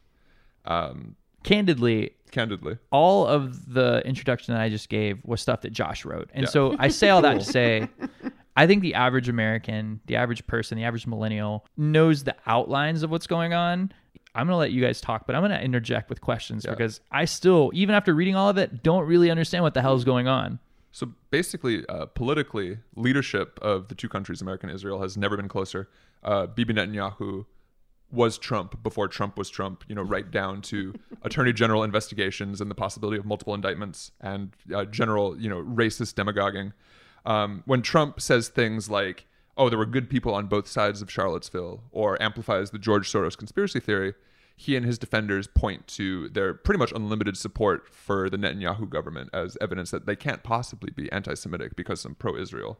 Um 0.65 1.15
Candidly, 1.43 2.11
candidly. 2.31 2.77
all 2.91 3.25
of 3.25 3.73
the 3.73 4.01
introduction 4.05 4.53
that 4.53 4.61
I 4.61 4.67
just 4.67 4.89
gave 4.89 5.23
was 5.23 5.41
stuff 5.41 5.61
that 5.61 5.71
Josh 5.71 6.03
wrote. 6.03 6.29
And 6.33 6.49
so 6.49 6.75
I 6.77 6.89
say 6.89 7.09
all 7.09 7.21
that 7.21 7.39
to 7.39 7.45
say 7.57 7.87
I 8.57 8.67
think 8.67 8.81
the 8.81 8.93
average 8.93 9.29
American, 9.29 10.01
the 10.07 10.17
average 10.17 10.45
person, 10.45 10.77
the 10.77 10.83
average 10.83 11.07
millennial 11.07 11.65
knows 11.77 12.25
the 12.25 12.35
outlines 12.45 13.03
of 13.03 13.09
what's 13.09 13.25
going 13.25 13.53
on. 13.53 13.93
I'm 14.35 14.45
going 14.45 14.53
to 14.53 14.57
let 14.57 14.71
you 14.71 14.81
guys 14.81 15.01
talk, 15.01 15.25
but 15.25 15.35
I'm 15.35 15.41
going 15.41 15.51
to 15.51 15.63
interject 15.63 16.09
with 16.09 16.21
questions 16.21 16.65
because 16.65 17.01
I 17.11 17.25
still, 17.25 17.71
even 17.73 17.95
after 17.95 18.13
reading 18.13 18.35
all 18.35 18.49
of 18.49 18.57
it, 18.57 18.83
don't 18.83 19.05
really 19.05 19.31
understand 19.31 19.63
what 19.63 19.73
the 19.73 19.81
hell 19.81 19.95
is 19.95 20.03
going 20.03 20.27
on. 20.27 20.59
So 20.91 21.11
basically, 21.29 21.85
uh, 21.87 22.07
politically, 22.07 22.79
leadership 22.95 23.59
of 23.61 23.87
the 23.89 23.95
two 23.95 24.09
countries, 24.09 24.41
America 24.41 24.67
and 24.67 24.75
Israel, 24.75 25.01
has 25.01 25.17
never 25.17 25.37
been 25.37 25.47
closer. 25.47 25.89
Uh, 26.23 26.47
Bibi 26.47 26.73
Netanyahu 26.73 27.45
was 28.11 28.37
Trump 28.37 28.81
before 28.81 29.07
Trump 29.07 29.37
was 29.37 29.49
Trump, 29.49 29.83
you 29.87 29.93
know, 29.93 30.01
right 30.01 30.29
down 30.29 30.61
to 30.63 30.93
attorney 31.21 31.53
general 31.53 31.83
investigations 31.83 32.59
and 32.59 32.69
the 32.71 32.75
possibility 32.75 33.17
of 33.17 33.25
multiple 33.25 33.53
indictments 33.53 34.11
and 34.19 34.51
uh, 34.73 34.85
general, 34.85 35.39
you 35.39 35.49
know, 35.49 35.63
racist 35.63 36.15
demagoguing. 36.15 36.73
Um, 37.25 37.63
when 37.65 37.81
Trump 37.81 38.19
says 38.19 38.47
things 38.47 38.89
like, 38.89 39.27
oh, 39.57 39.69
there 39.69 39.77
were 39.77 39.85
good 39.85 40.09
people 40.09 40.33
on 40.33 40.47
both 40.47 40.67
sides 40.67 41.01
of 41.01 41.11
Charlottesville, 41.11 41.81
or 41.91 42.21
amplifies 42.21 42.71
the 42.71 42.79
George 42.79 43.11
Soros 43.11 43.37
conspiracy 43.37 43.79
theory, 43.79 44.13
he 44.55 44.75
and 44.75 44.85
his 44.85 44.97
defenders 44.97 45.47
point 45.47 45.87
to 45.87 46.27
their 46.29 46.53
pretty 46.53 46.79
much 46.79 46.91
unlimited 46.91 47.37
support 47.37 47.87
for 47.93 48.29
the 48.29 48.37
Netanyahu 48.37 48.89
government 48.89 49.29
as 49.33 49.57
evidence 49.61 49.91
that 49.91 50.05
they 50.05 50.15
can't 50.17 50.43
possibly 50.43 50.91
be 50.91 51.09
anti 51.11 51.33
Semitic 51.33 51.75
because 51.75 52.03
I'm 52.03 52.15
pro 52.15 52.35
Israel. 52.35 52.77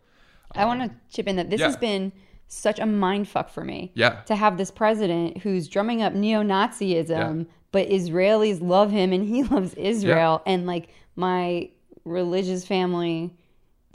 I 0.56 0.66
want 0.66 0.82
to 0.82 0.90
um, 0.90 0.96
chip 1.10 1.28
in 1.28 1.36
that 1.38 1.50
this 1.50 1.60
Yeah. 1.62 1.68
has 1.68 1.78
been 1.78 2.12
such 2.48 2.80
a 2.80 2.86
mind 2.86 3.28
fuck 3.30 3.50
for 3.50 3.64
me. 3.64 3.92
Yeah. 3.94 4.22
To 4.24 4.36
have 4.36 4.58
this 4.58 4.72
president 4.72 5.38
who's 5.38 5.68
drumming 5.68 6.02
up 6.02 6.14
neo 6.14 6.42
Nazism, 6.44 7.08
Yeah. 7.10 7.44
but 7.72 7.88
Israelis 7.88 8.60
love 8.62 8.92
him 8.92 9.14
and 9.14 9.24
he 9.24 9.44
loves 9.56 9.74
Israel. 9.76 10.42
And 10.46 10.66
like 10.66 10.90
my 11.16 11.70
religious 12.04 12.66
family 12.66 13.34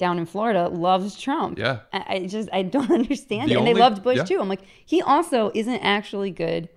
down 0.05 0.19
in 0.19 0.27
Florida 0.27 0.69
loves 0.69 1.19
Trump. 1.19 1.59
Yeah. 1.59 1.79
I, 1.91 2.05
I 2.09 2.27
just, 2.27 2.51
I 2.53 2.61
don't 2.63 2.91
understand 3.01 3.49
The 3.49 3.55
it. 3.55 3.57
And 3.59 3.69
only- 3.69 3.73
they 3.73 3.81
loved 3.81 4.03
Bush 4.03 4.19
yeah. 4.19 4.25
too. 4.25 4.39
I'm 4.39 4.51
like, 4.51 4.61
he 4.85 5.01
also 5.01 5.51
isn't 5.55 5.81
actually 5.81 6.31
good 6.31 6.69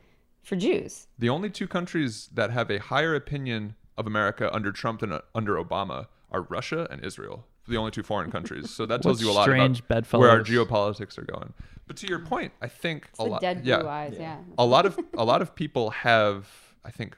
for 0.43 0.55
Jews. 0.55 1.07
The 1.19 1.27
only 1.27 1.49
two 1.49 1.67
countries 1.67 2.29
that 2.33 2.51
have 2.51 2.71
a 2.71 2.79
higher 2.79 3.13
opinion 3.15 3.75
of 3.97 4.07
America 4.07 4.53
under 4.53 4.71
Trump 4.71 5.01
than 5.01 5.11
uh, 5.11 5.19
under 5.35 5.55
Obama 5.55 6.07
are 6.31 6.43
Russia 6.43 6.87
and 6.89 7.03
Israel. 7.03 7.45
The 7.67 7.75
only 7.75 7.91
two 7.91 8.03
foreign 8.03 8.31
countries. 8.31 8.69
So 8.69 8.85
that 8.85 9.01
tells 9.05 9.21
you 9.21 9.29
a 9.29 9.33
lot 9.33 9.43
strange 9.43 9.81
about 9.81 10.09
where 10.13 10.29
our 10.29 10.39
geopolitics 10.39 11.17
are 11.17 11.25
going. 11.25 11.53
But 11.85 11.97
to 11.97 12.07
your 12.07 12.19
point, 12.19 12.53
I 12.61 12.69
think 12.69 13.09
a 13.19 13.25
lot. 13.25 13.41
dead 13.41 13.63
blue 13.63 13.71
yeah, 13.71 13.85
eyes. 13.85 14.15
Yeah. 14.17 14.37
a 14.57 14.65
lot 14.65 14.85
of 14.85 14.97
a 15.17 15.25
lot 15.25 15.41
of 15.41 15.53
people 15.53 15.89
have, 15.89 16.47
I 16.85 16.91
think, 16.91 17.17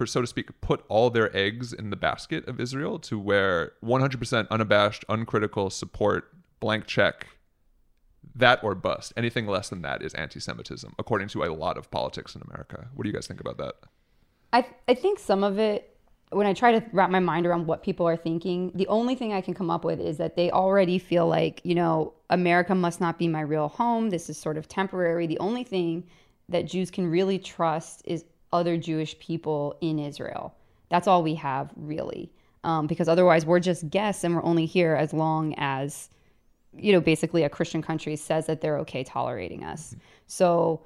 for 0.00 0.06
so 0.06 0.22
to 0.22 0.26
speak, 0.26 0.58
put 0.62 0.82
all 0.88 1.10
their 1.10 1.36
eggs 1.36 1.74
in 1.74 1.90
the 1.90 1.96
basket 1.96 2.48
of 2.48 2.58
Israel 2.58 2.98
to 2.98 3.18
where 3.18 3.72
100% 3.84 4.48
unabashed, 4.50 5.04
uncritical 5.10 5.68
support, 5.68 6.32
blank 6.58 6.86
check, 6.86 7.26
that 8.34 8.64
or 8.64 8.74
bust. 8.74 9.12
Anything 9.14 9.46
less 9.46 9.68
than 9.68 9.82
that 9.82 10.02
is 10.02 10.14
anti-Semitism, 10.14 10.94
according 10.98 11.28
to 11.28 11.44
a 11.44 11.52
lot 11.52 11.76
of 11.76 11.90
politics 11.90 12.34
in 12.34 12.40
America. 12.40 12.88
What 12.94 13.02
do 13.02 13.10
you 13.10 13.12
guys 13.12 13.26
think 13.26 13.42
about 13.42 13.58
that? 13.58 13.74
I 14.54 14.66
I 14.88 14.94
think 14.94 15.18
some 15.18 15.44
of 15.44 15.58
it 15.58 15.94
when 16.30 16.46
I 16.46 16.54
try 16.54 16.72
to 16.78 16.82
wrap 16.94 17.10
my 17.10 17.20
mind 17.20 17.46
around 17.46 17.66
what 17.66 17.82
people 17.82 18.08
are 18.08 18.16
thinking, 18.16 18.72
the 18.74 18.86
only 18.86 19.14
thing 19.14 19.34
I 19.34 19.42
can 19.42 19.52
come 19.52 19.68
up 19.68 19.84
with 19.84 20.00
is 20.00 20.16
that 20.16 20.34
they 20.34 20.50
already 20.50 20.98
feel 20.98 21.26
like, 21.26 21.60
you 21.62 21.74
know, 21.74 22.14
America 22.30 22.74
must 22.74 23.02
not 23.02 23.18
be 23.18 23.28
my 23.28 23.42
real 23.42 23.68
home. 23.68 24.08
This 24.08 24.30
is 24.30 24.38
sort 24.38 24.56
of 24.56 24.66
temporary. 24.66 25.26
The 25.26 25.40
only 25.40 25.62
thing 25.62 26.04
that 26.48 26.64
Jews 26.64 26.90
can 26.90 27.06
really 27.06 27.38
trust 27.38 28.00
is 28.06 28.24
other 28.52 28.76
Jewish 28.76 29.18
people 29.18 29.76
in 29.80 29.98
Israel. 29.98 30.54
That's 30.88 31.06
all 31.06 31.22
we 31.22 31.34
have, 31.36 31.70
really. 31.76 32.32
Um, 32.64 32.86
because 32.86 33.08
otherwise, 33.08 33.46
we're 33.46 33.60
just 33.60 33.88
guests 33.88 34.24
and 34.24 34.34
we're 34.34 34.44
only 34.44 34.66
here 34.66 34.94
as 34.94 35.12
long 35.12 35.54
as, 35.56 36.10
you 36.76 36.92
know, 36.92 37.00
basically 37.00 37.44
a 37.44 37.48
Christian 37.48 37.80
country 37.80 38.16
says 38.16 38.46
that 38.46 38.60
they're 38.60 38.78
okay 38.78 39.02
tolerating 39.02 39.64
us. 39.64 39.96
So, 40.26 40.82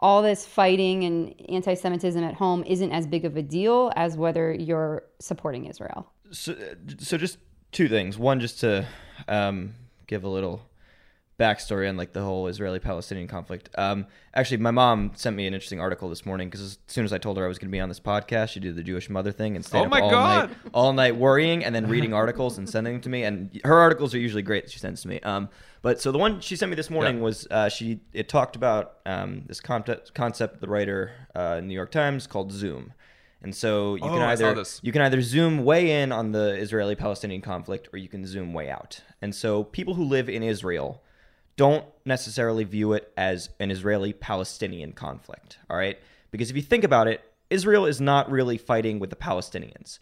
all 0.00 0.22
this 0.22 0.46
fighting 0.46 1.04
and 1.04 1.34
anti 1.48 1.74
Semitism 1.74 2.22
at 2.22 2.34
home 2.34 2.62
isn't 2.64 2.92
as 2.92 3.06
big 3.06 3.24
of 3.24 3.36
a 3.36 3.42
deal 3.42 3.92
as 3.96 4.16
whether 4.16 4.52
you're 4.52 5.02
supporting 5.18 5.66
Israel. 5.66 6.08
So, 6.30 6.56
so 6.98 7.18
just 7.18 7.38
two 7.72 7.88
things. 7.88 8.16
One, 8.16 8.38
just 8.38 8.60
to 8.60 8.86
um, 9.26 9.74
give 10.06 10.24
a 10.24 10.28
little 10.28 10.62
backstory 11.38 11.88
on 11.88 11.96
like 11.96 12.12
the 12.12 12.22
whole 12.22 12.48
Israeli-Palestinian 12.48 13.28
conflict. 13.28 13.68
Um, 13.78 14.06
actually, 14.34 14.56
my 14.56 14.72
mom 14.72 15.12
sent 15.14 15.36
me 15.36 15.46
an 15.46 15.54
interesting 15.54 15.80
article 15.80 16.08
this 16.08 16.26
morning 16.26 16.48
because 16.48 16.60
as 16.62 16.78
soon 16.88 17.04
as 17.04 17.12
I 17.12 17.18
told 17.18 17.36
her 17.38 17.44
I 17.44 17.48
was 17.48 17.58
going 17.58 17.68
to 17.68 17.72
be 17.72 17.78
on 17.80 17.88
this 17.88 18.00
podcast, 18.00 18.48
she 18.50 18.60
did 18.60 18.74
the 18.74 18.82
Jewish 18.82 19.08
mother 19.08 19.30
thing 19.30 19.54
and 19.54 19.64
stayed 19.64 19.78
Oh 19.78 19.84
up 19.84 19.90
my 19.90 20.00
all 20.00 20.10
God. 20.10 20.48
night, 20.50 20.58
all 20.74 20.92
night 20.92 21.16
worrying 21.16 21.64
and 21.64 21.72
then 21.74 21.88
reading 21.88 22.12
articles 22.12 22.58
and 22.58 22.68
sending 22.68 22.94
them 22.94 23.02
to 23.02 23.08
me. 23.08 23.22
And 23.22 23.60
her 23.64 23.78
articles 23.78 24.14
are 24.14 24.18
usually 24.18 24.42
great 24.42 24.64
that 24.64 24.72
she 24.72 24.80
sends 24.80 25.02
to 25.02 25.08
me. 25.08 25.20
Um, 25.20 25.48
but 25.80 26.00
so 26.00 26.10
the 26.10 26.18
one 26.18 26.40
she 26.40 26.56
sent 26.56 26.70
me 26.70 26.76
this 26.76 26.90
morning 26.90 27.18
Yeah. 27.18 27.22
was 27.22 27.46
uh, 27.50 27.68
she 27.68 28.00
it 28.12 28.28
talked 28.28 28.56
about 28.56 28.94
um, 29.06 29.44
this 29.46 29.60
concept 29.60 30.14
concept 30.14 30.60
the 30.60 30.68
writer 30.68 31.12
uh, 31.36 31.56
in 31.60 31.68
New 31.68 31.74
York 31.74 31.92
Times 31.92 32.26
called 32.26 32.50
Zoom. 32.52 32.92
And 33.40 33.54
so 33.54 33.94
you 33.94 34.02
Oh, 34.02 34.08
can 34.08 34.22
either 34.22 34.64
you 34.82 34.90
can 34.90 35.02
either 35.02 35.22
zoom 35.22 35.64
way 35.64 36.02
in 36.02 36.10
on 36.10 36.32
the 36.32 36.56
Israeli-Palestinian 36.56 37.42
conflict 37.42 37.88
or 37.92 37.96
you 37.98 38.08
can 38.08 38.26
zoom 38.26 38.52
way 38.52 38.68
out. 38.68 39.02
And 39.22 39.32
so 39.32 39.62
people 39.62 39.94
who 39.94 40.02
live 40.02 40.28
in 40.28 40.42
Israel 40.42 41.00
don't 41.58 41.84
necessarily 42.06 42.64
view 42.64 42.94
it 42.94 43.12
as 43.16 43.50
an 43.60 43.70
Israeli-Palestinian 43.70 44.92
conflict, 44.92 45.58
all 45.68 45.76
right? 45.76 45.98
Because 46.30 46.48
if 46.48 46.56
you 46.56 46.62
think 46.62 46.84
about 46.84 47.08
it, 47.08 47.20
Israel 47.50 47.84
is 47.84 48.00
not 48.00 48.30
really 48.30 48.56
fighting 48.56 48.98
with 48.98 49.10
the 49.10 49.16
Palestinians. 49.16 49.98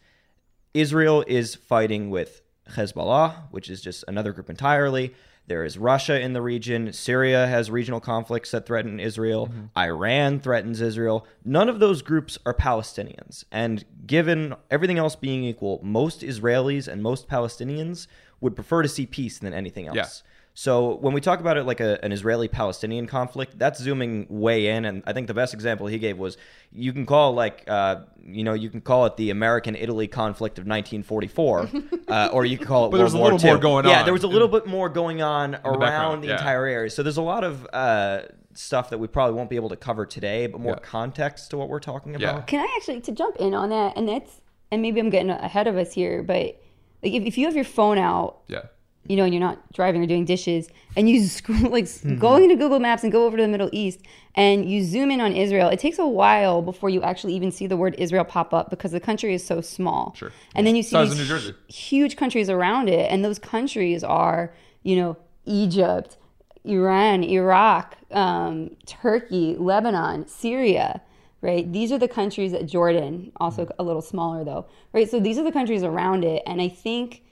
Israel 0.75 1.25
is 1.27 1.55
fighting 1.55 2.11
with 2.11 2.43
Hezbollah, 2.71 3.51
which 3.51 3.71
is 3.71 3.81
just 3.81 4.05
another 4.07 4.33
group 4.33 4.51
entirely. 4.51 5.15
There 5.47 5.65
is 5.65 5.79
Russia 5.79 6.21
in 6.21 6.33
the 6.33 6.43
region. 6.43 6.93
Syria 6.93 7.47
has 7.47 7.71
regional 7.71 8.01
conflicts 8.01 8.51
that 8.51 8.67
threaten 8.67 9.01
Israel. 9.01 9.47
Mm-hmm. 9.47 9.79
Iran 9.79 10.41
threatens 10.41 10.81
Israel. 10.81 11.27
None 11.45 11.69
of 11.69 11.79
those 11.79 12.03
groups 12.03 12.37
are 12.45 12.53
Palestinians. 12.53 13.45
And 13.51 13.85
given 14.07 14.55
everything 14.71 14.99
else 14.99 15.17
being 15.17 15.45
equal, 15.45 15.81
most 15.83 16.21
Israelis 16.21 16.89
and 16.89 17.03
most 17.03 17.29
Palestinians 17.29 18.09
would 18.41 18.57
prefer 18.57 18.83
to 18.83 18.89
see 18.89 19.07
peace 19.07 19.39
than 19.39 19.55
anything 19.55 19.87
else. 19.87 19.97
Yeah. 19.97 20.33
So 20.59 20.95
when 20.97 21.13
we 21.13 21.21
talk 21.21 21.41
about 21.41 21.59
it 21.59 21.65
like 21.65 21.81
a, 21.81 22.03
an 22.03 22.13
Israeli-Palestinian 22.13 23.07
conflict, 23.07 23.59
that's 23.59 23.79
zooming 23.79 24.27
way 24.31 24.69
in. 24.69 24.87
And 24.87 25.03
I 25.07 25.13
think 25.13 25.27
the 25.27 25.35
best 25.35 25.53
example 25.53 25.87
he 25.87 25.99
gave 25.99 26.17
was 26.17 26.39
you 26.73 26.95
can 26.95 27.05
call 27.05 27.35
like 27.35 27.65
uh, 27.69 27.97
you 28.25 28.43
know 28.43 28.55
you 28.55 28.71
can 28.71 28.81
call 28.81 29.05
it 29.05 29.19
the 29.19 29.29
American-Italy 29.29 30.09
conflict 30.09 30.57
of 30.59 30.63
1944, 30.67 31.69
uh, 32.09 32.31
or 32.33 32.47
you 32.47 32.57
can 32.57 32.67
call 32.67 32.87
it. 32.87 32.91
But 32.91 32.97
there's 32.97 33.13
World 33.15 33.33
a 33.33 33.35
little 33.37 33.39
War 33.39 33.49
more 33.49 33.57
II. 33.57 33.61
going 33.61 33.85
Yeah, 33.85 33.99
on 33.99 34.05
there 34.07 34.15
was 34.15 34.25
a 34.25 34.29
little 34.29 34.49
bit 34.49 34.67
more 34.67 34.89
going 34.89 35.21
on 35.21 35.57
around 35.57 35.81
background, 35.81 36.23
the 36.25 36.29
yeah. 36.29 36.37
entire 36.39 36.65
area. 36.65 36.89
So 36.89 37.03
there's 37.03 37.19
a 37.19 37.23
lot 37.23 37.45
of 37.45 37.67
uh, 37.75 38.23
stuff 38.55 38.89
that 38.89 38.99
we 38.99 39.09
probably 39.09 39.35
won't 39.35 39.51
be 39.51 39.57
able 39.57 39.69
to 39.69 39.77
cover 39.77 40.07
today, 40.07 40.47
but 40.47 40.63
more 40.63 40.73
Yeah. 40.73 40.89
context 40.89 41.51
to 41.51 41.59
what 41.59 41.69
we're 41.69 41.81
talking 41.81 42.15
Yeah. 42.19 42.31
about. 42.31 42.47
Can 42.47 42.61
I 42.61 42.75
actually 42.79 43.03
to 43.03 43.13
jump 43.13 43.37
in 43.37 43.53
on 43.53 43.69
that? 43.69 43.95
And 43.99 44.09
that's 44.09 44.41
and 44.71 44.81
maybe 44.81 45.01
I'm 45.01 45.11
getting 45.11 45.29
ahead 45.29 45.67
of 45.69 45.77
us 45.77 45.93
here, 45.93 46.23
but 46.23 46.59
like 47.03 47.13
if, 47.13 47.25
if 47.25 47.37
you 47.37 47.45
have 47.45 47.55
your 47.55 47.65
phone 47.65 47.99
out, 47.99 48.39
Yeah. 48.49 48.63
You 49.09 49.17
know, 49.17 49.25
and 49.25 49.33
you're 49.33 49.41
not 49.41 49.73
driving 49.73 50.03
or 50.03 50.07
doing 50.07 50.25
dishes, 50.25 50.69
and 50.97 51.09
you 51.09 51.25
scroll 51.29 51.71
like 51.71 51.89
going 52.19 52.45
into 52.45 52.57
Google 52.57 52.79
Maps 52.79 53.03
and 53.03 53.13
go 53.13 53.27
over 53.27 53.37
to 53.37 53.43
the 53.43 53.49
Middle 53.49 53.71
East, 53.73 54.01
and 54.35 54.71
you 54.71 54.85
zoom 54.85 55.11
in 55.11 55.21
on 55.21 55.33
Israel, 55.33 55.69
it 55.69 55.79
takes 55.79 55.99
a 55.99 56.07
while 56.07 56.63
before 56.63 56.91
you 56.91 57.03
actually 57.03 57.35
even 57.35 57.51
see 57.51 57.67
the 57.67 57.77
word 57.77 57.95
Israel 57.99 58.25
pop 58.25 58.53
up 58.53 58.71
because 58.71 58.93
the 58.93 59.01
country 59.01 59.35
is 59.35 59.45
so 59.45 59.61
small. 59.61 60.15
Sure. 60.17 60.33
And 60.55 60.67
then 60.67 60.77
you 60.77 60.83
see 60.83 60.97
these 61.05 61.53
huge 61.69 62.17
countries 62.17 62.51
around 62.51 62.89
it, 62.89 63.11
and 63.11 63.25
those 63.25 63.39
countries 63.39 64.05
are, 64.05 64.53
you 64.83 64.97
know, 64.97 65.17
Egypt, 65.47 66.17
Iran, 66.65 67.23
Iraq, 67.23 67.97
um, 68.11 68.71
Turkey, 68.85 69.57
Lebanon, 69.59 70.27
Syria, 70.27 71.01
right? 71.41 71.71
These 71.73 71.93
are 71.93 71.99
the 71.99 72.09
countries 72.09 72.53
that 72.53 72.67
Jordan, 72.67 73.33
also 73.37 73.69
a 73.79 73.83
little 73.83 74.03
smaller 74.03 74.45
though, 74.45 74.67
right? 74.93 75.09
So 75.09 75.21
these 75.21 75.39
are 75.39 75.45
the 75.45 75.53
countries 75.53 75.83
around 75.83 76.25
it, 76.25 76.43
and 76.47 76.61
I 76.61 76.69
think 76.69 77.23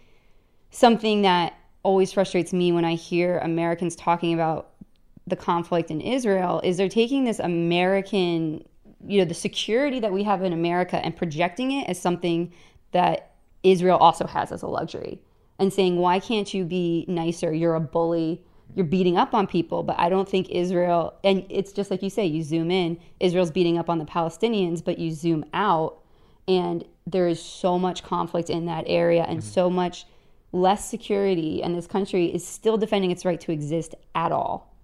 something 0.70 1.22
that 1.22 1.54
always 1.84 2.12
frustrates 2.12 2.52
me 2.52 2.72
when 2.72 2.84
I 2.84 2.94
hear 2.94 3.38
Americans 3.38 3.94
talking 3.94 4.34
about 4.34 4.70
the 5.26 5.36
conflict 5.36 5.90
in 5.90 6.00
Israel 6.00 6.60
is 6.64 6.76
they're 6.76 6.88
taking 6.88 7.24
this 7.24 7.38
American, 7.38 8.64
you 9.06 9.18
know, 9.18 9.24
the 9.24 9.34
security 9.34 10.00
that 10.00 10.12
we 10.12 10.24
have 10.24 10.42
in 10.42 10.52
America 10.52 10.96
and 10.96 11.16
projecting 11.16 11.70
it 11.70 11.88
as 11.88 12.00
something 12.00 12.52
that 12.92 13.32
Israel 13.62 13.98
also 13.98 14.26
has 14.26 14.50
as 14.50 14.62
a 14.62 14.66
luxury 14.66 15.20
and 15.58 15.72
saying, 15.72 15.96
why 15.96 16.18
can't 16.20 16.52
you 16.52 16.64
be 16.64 17.04
nicer? 17.08 17.52
You're 17.52 17.74
a 17.74 17.80
bully. 17.80 18.42
You're 18.74 18.86
beating 18.86 19.16
up 19.16 19.34
on 19.34 19.46
people. 19.46 19.82
But 19.82 19.98
I 19.98 20.08
don't 20.08 20.28
think 20.28 20.50
Israel, 20.50 21.14
and 21.22 21.46
it's 21.48 21.72
just 21.72 21.90
like 21.90 22.02
you 22.02 22.10
say, 22.10 22.26
you 22.26 22.42
zoom 22.42 22.70
in, 22.70 22.98
Israel's 23.20 23.50
beating 23.50 23.78
up 23.78 23.88
on 23.88 23.98
the 23.98 24.04
Palestinians, 24.04 24.84
but 24.84 24.98
you 24.98 25.12
zoom 25.12 25.44
out, 25.54 25.98
and 26.48 26.84
there 27.06 27.28
is 27.28 27.40
so 27.40 27.78
much 27.78 28.02
conflict 28.02 28.50
in 28.50 28.66
that 28.66 28.84
area 28.86 29.24
and 29.24 29.38
mm-hmm. 29.38 29.48
so 29.48 29.70
much 29.70 30.06
less 30.54 30.88
security. 30.88 31.62
And 31.62 31.76
this 31.76 31.86
country 31.86 32.26
is 32.26 32.46
still 32.46 32.76
defending 32.78 33.10
its 33.10 33.24
right 33.24 33.40
to 33.40 33.52
exist 33.52 33.94
at 34.14 34.32
all. 34.32 34.74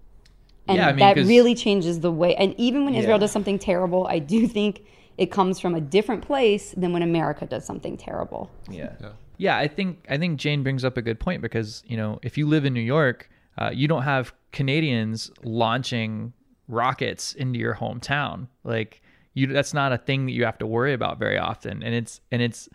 And 0.67 0.77
Yeah, 0.77 0.87
I 0.87 0.91
mean, 0.91 0.99
that 0.99 1.15
'cause- 1.15 1.27
really 1.27 1.55
changes 1.55 2.01
the 2.01 2.11
way. 2.11 2.35
And 2.35 2.53
even 2.57 2.85
when 2.85 2.93
Israel 2.93 3.15
Yeah. 3.15 3.21
does 3.21 3.31
something 3.31 3.57
terrible, 3.57 4.05
I 4.07 4.19
do 4.19 4.47
think 4.47 4.83
it 5.17 5.31
comes 5.31 5.59
from 5.59 5.73
a 5.75 5.81
different 5.81 6.23
place 6.23 6.71
than 6.77 6.93
when 6.93 7.01
America 7.01 7.45
does 7.45 7.65
something 7.65 7.97
terrible. 7.97 8.49
Yeah. 8.69 8.91
Yeah, 9.37 9.57
I 9.57 9.67
think 9.67 10.05
I 10.07 10.17
think 10.17 10.39
Jane 10.39 10.61
brings 10.61 10.85
up 10.85 10.97
a 10.97 11.01
good 11.01 11.19
point 11.19 11.41
because 11.41 11.83
you 11.87 11.97
know 11.97 12.19
if 12.21 12.37
you 12.37 12.45
live 12.47 12.63
in 12.63 12.73
New 12.73 12.79
York, 12.97 13.27
uh, 13.57 13.71
you 13.73 13.87
don't 13.87 14.03
have 14.03 14.33
Canadians 14.51 15.31
launching 15.43 16.33
rockets 16.67 17.33
into 17.33 17.57
your 17.59 17.75
hometown. 17.75 18.47
Like 18.63 19.01
you, 19.33 19.47
that's 19.47 19.73
not 19.73 19.93
a 19.93 19.97
thing 19.97 20.25
that 20.27 20.33
you 20.33 20.45
have 20.45 20.57
to 20.59 20.67
worry 20.67 20.93
about 20.93 21.17
very 21.17 21.37
often. 21.39 21.81
And 21.81 21.95
it's 21.95 22.21
and 22.31 22.41
it's 22.41 22.69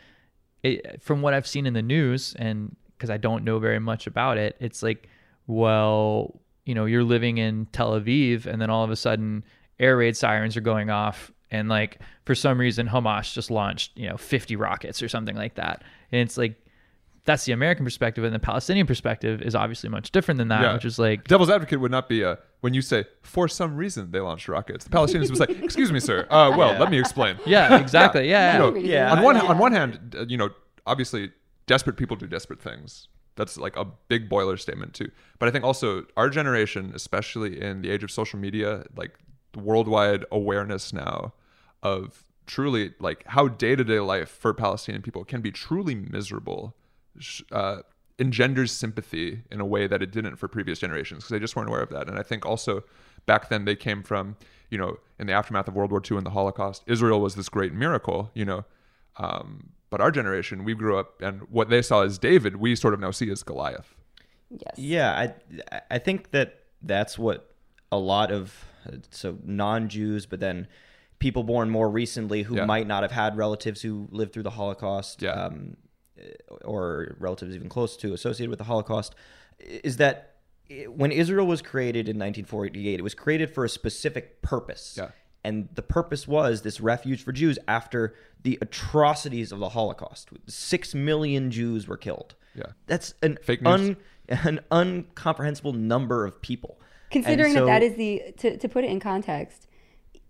it, 0.64 1.00
from 1.02 1.22
what 1.22 1.34
I've 1.34 1.46
seen 1.46 1.66
in 1.66 1.74
the 1.74 1.82
news, 1.82 2.34
and 2.38 2.74
because 2.96 3.10
I 3.10 3.16
don't 3.16 3.44
know 3.44 3.58
very 3.58 3.78
much 3.78 4.06
about 4.06 4.38
it, 4.38 4.56
it's 4.60 4.82
like, 4.82 5.08
well, 5.46 6.40
you 6.64 6.74
know, 6.74 6.84
you're 6.84 7.04
living 7.04 7.38
in 7.38 7.66
Tel 7.72 7.92
Aviv, 8.00 8.46
and 8.46 8.60
then 8.60 8.70
all 8.70 8.84
of 8.84 8.90
a 8.90 8.96
sudden, 8.96 9.44
air 9.78 9.96
raid 9.96 10.16
sirens 10.16 10.56
are 10.56 10.60
going 10.62 10.90
off, 10.90 11.30
and 11.50 11.68
like 11.68 12.00
for 12.24 12.34
some 12.34 12.58
reason, 12.58 12.88
Hamas 12.88 13.32
just 13.32 13.50
launched, 13.50 13.92
you 13.96 14.08
know, 14.08 14.16
50 14.16 14.56
rockets 14.56 15.02
or 15.02 15.08
something 15.08 15.36
like 15.36 15.54
that, 15.56 15.82
and 16.12 16.20
it's 16.20 16.36
like. 16.36 16.60
That's 17.24 17.44
the 17.44 17.50
American 17.50 17.84
perspective, 17.84 18.22
and 18.22 18.32
the 18.32 18.38
Palestinian 18.38 18.86
perspective 18.86 19.42
is 19.42 19.56
obviously 19.56 19.88
much 19.90 20.12
different 20.12 20.38
than 20.38 20.46
that, 20.46 20.62
Yeah. 20.62 20.74
which 20.74 20.84
is 20.84 20.96
like, 20.96 21.26
Devil's 21.26 21.50
advocate 21.50 21.80
would 21.80 21.90
not 21.90 22.08
be 22.08 22.22
uh, 22.22 22.36
when 22.60 22.72
you 22.72 22.80
say 22.80 23.04
for 23.22 23.48
some 23.48 23.74
reason 23.76 24.12
they 24.12 24.20
launched 24.20 24.46
rockets. 24.46 24.84
The 24.84 24.90
Palestinians 24.90 25.30
would 25.30 25.38
say, 25.38 25.60
"Excuse 25.64 25.90
me, 25.90 25.98
sir. 25.98 26.28
Uh, 26.30 26.54
well, 26.56 26.78
let 26.78 26.88
me 26.88 27.00
explain." 27.00 27.36
yeah, 27.44 27.80
exactly, 27.80 28.30
yeah, 28.30 28.58
You 28.58 28.62
yeah. 28.64 28.70
know, 28.70 28.76
Yeah. 28.76 29.12
On 29.12 29.24
one 29.24 29.36
on 29.38 29.58
one 29.58 29.72
hand, 29.72 30.14
uh, 30.16 30.24
you 30.28 30.36
know, 30.36 30.50
obviously, 30.86 31.32
desperate 31.66 31.96
people 31.96 32.16
do 32.16 32.26
desperate 32.26 32.60
things. 32.60 33.08
That's 33.36 33.58
like 33.58 33.76
a 33.76 33.86
big 34.08 34.28
boiler 34.28 34.56
statement 34.56 34.94
too. 34.94 35.10
But 35.38 35.48
I 35.48 35.52
think 35.52 35.64
also 35.64 36.06
our 36.16 36.30
generation, 36.30 36.92
especially 36.94 37.60
in 37.60 37.82
the 37.82 37.90
age 37.90 38.02
of 38.02 38.10
social 38.10 38.38
media, 38.38 38.84
like 38.96 39.18
worldwide 39.54 40.24
awareness 40.32 40.92
now 40.92 41.34
of 41.82 42.24
truly 42.46 42.94
like 43.00 43.24
how 43.26 43.48
day 43.48 43.76
to 43.76 43.84
day 43.84 44.00
life 44.00 44.30
for 44.30 44.54
Palestinian 44.54 45.02
people 45.02 45.24
can 45.24 45.40
be 45.40 45.50
truly 45.50 45.94
miserable, 45.94 46.74
uh, 47.52 47.82
engenders 48.18 48.72
sympathy 48.72 49.42
in 49.50 49.60
a 49.60 49.66
way 49.66 49.86
that 49.86 50.02
it 50.02 50.10
didn't 50.10 50.36
for 50.36 50.48
previous 50.48 50.78
generations 50.78 51.18
because 51.18 51.30
they 51.30 51.38
just 51.38 51.56
weren't 51.56 51.68
aware 51.68 51.82
of 51.82 51.90
that. 51.90 52.08
And 52.08 52.18
I 52.18 52.22
think 52.22 52.46
also 52.46 52.84
back 53.26 53.48
then 53.48 53.64
they 53.64 53.76
came 53.76 54.02
from, 54.02 54.36
you 54.70 54.78
know, 54.78 54.98
in 55.18 55.26
the 55.26 55.32
aftermath 55.32 55.68
of 55.68 55.74
World 55.74 55.90
War 55.90 56.00
II 56.08 56.16
and 56.16 56.24
the 56.24 56.30
Holocaust, 56.30 56.82
Israel 56.86 57.20
was 57.20 57.34
this 57.34 57.48
great 57.48 57.74
miracle, 57.74 58.30
you 58.34 58.44
know. 58.44 58.64
Um, 59.18 59.70
but 59.90 60.00
our 60.00 60.10
generation, 60.10 60.64
we 60.64 60.74
grew 60.74 60.98
up, 60.98 61.20
and 61.22 61.42
what 61.50 61.68
they 61.70 61.80
saw 61.82 62.02
as 62.02 62.18
David, 62.18 62.56
we 62.56 62.74
sort 62.74 62.92
of 62.94 63.00
now 63.00 63.10
see 63.12 63.30
as 63.30 63.42
Goliath. 63.42 63.94
Yes. 64.50 64.74
Yeah, 64.76 65.32
I 65.72 65.80
I 65.90 65.98
think 65.98 66.30
that 66.32 66.60
that's 66.82 67.18
what 67.18 67.54
a 67.90 67.98
lot 67.98 68.30
of 68.30 68.64
so 69.10 69.38
non-Jews, 69.44 70.26
but 70.26 70.40
then 70.40 70.68
people 71.18 71.42
born 71.42 71.70
more 71.70 71.88
recently 71.90 72.42
who 72.42 72.56
Yeah. 72.56 72.64
might 72.66 72.86
not 72.86 73.02
have 73.02 73.10
had 73.12 73.36
relatives 73.36 73.82
who 73.82 74.06
lived 74.10 74.32
through 74.32 74.42
the 74.44 74.50
Holocaust, 74.50 75.22
Yeah. 75.22 75.30
um, 75.32 75.76
or 76.64 77.16
relatives 77.18 77.54
even 77.54 77.68
close 77.68 77.96
to 77.98 78.12
associated 78.12 78.50
with 78.50 78.58
the 78.58 78.64
Holocaust, 78.64 79.14
is 79.58 79.96
that 79.96 80.34
when 80.88 81.10
Israel 81.12 81.46
was 81.46 81.62
created 81.62 82.08
in 82.08 82.16
1948, 82.18 82.98
it 83.00 83.02
was 83.02 83.14
created 83.14 83.50
for 83.54 83.64
a 83.64 83.68
specific 83.68 84.42
purpose. 84.42 84.94
Yeah. 84.98 85.10
And 85.46 85.68
the 85.74 85.82
purpose 85.82 86.26
was 86.26 86.62
this 86.62 86.80
refuge 86.80 87.22
for 87.22 87.30
Jews 87.30 87.56
after 87.68 88.16
the 88.42 88.58
atrocities 88.60 89.52
of 89.52 89.60
the 89.60 89.68
Holocaust. 89.68 90.28
Six 90.48 90.92
million 90.92 91.52
Jews 91.52 91.86
were 91.86 91.96
killed. 91.96 92.34
Yeah. 92.56 92.64
That's 92.88 93.14
an 93.22 93.38
Fake 93.44 93.60
un, 93.64 93.96
an 94.28 94.58
incomprehensible 94.72 95.72
number 95.72 96.24
of 96.26 96.42
people. 96.42 96.80
Considering 97.12 97.52
so- 97.54 97.60
that 97.66 97.80
that 97.80 97.82
is 97.84 97.94
the 97.94 98.22
to, 98.38 98.56
to 98.56 98.68
put 98.68 98.82
it 98.82 98.90
in 98.90 98.98
context, 98.98 99.68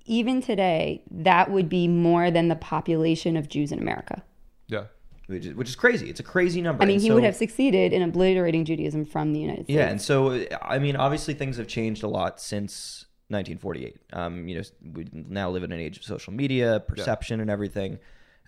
even 0.04 0.42
today, 0.42 1.02
that 1.10 1.50
would 1.50 1.70
be 1.70 1.88
more 1.88 2.30
than 2.30 2.48
the 2.48 2.56
population 2.56 3.38
of 3.38 3.48
Jews 3.48 3.72
in 3.72 3.78
America. 3.78 4.22
Yeah. 4.68 4.84
which 5.28 5.46
is, 5.46 5.54
which 5.54 5.68
is 5.70 5.76
crazy. 5.76 6.10
It's 6.10 6.20
a 6.20 6.24
crazy 6.24 6.60
number. 6.60 6.82
I 6.82 6.86
mean, 6.86 6.96
And 6.96 7.02
he 7.02 7.08
so- 7.08 7.14
would 7.14 7.24
have 7.24 7.36
succeeded 7.36 7.94
in 7.94 8.02
obliterating 8.02 8.66
Judaism 8.66 9.06
from 9.06 9.32
the 9.32 9.40
United 9.40 9.64
States. 9.64 9.76
Yeah, 9.76 9.88
and 9.88 10.02
so 10.02 10.44
I 10.60 10.78
mean, 10.78 10.94
obviously 10.94 11.32
things 11.32 11.56
have 11.56 11.68
changed 11.68 12.02
a 12.02 12.08
lot 12.08 12.38
since 12.38 13.05
1948. 13.28 13.96
Um, 14.12 14.48
you 14.48 14.56
know, 14.56 14.62
we 14.94 15.08
now 15.12 15.50
live 15.50 15.64
in 15.64 15.72
an 15.72 15.80
age 15.80 15.96
of 15.96 16.04
social 16.04 16.32
media, 16.32 16.80
perception, 16.80 17.40
and 17.40 17.50
everything. 17.50 17.98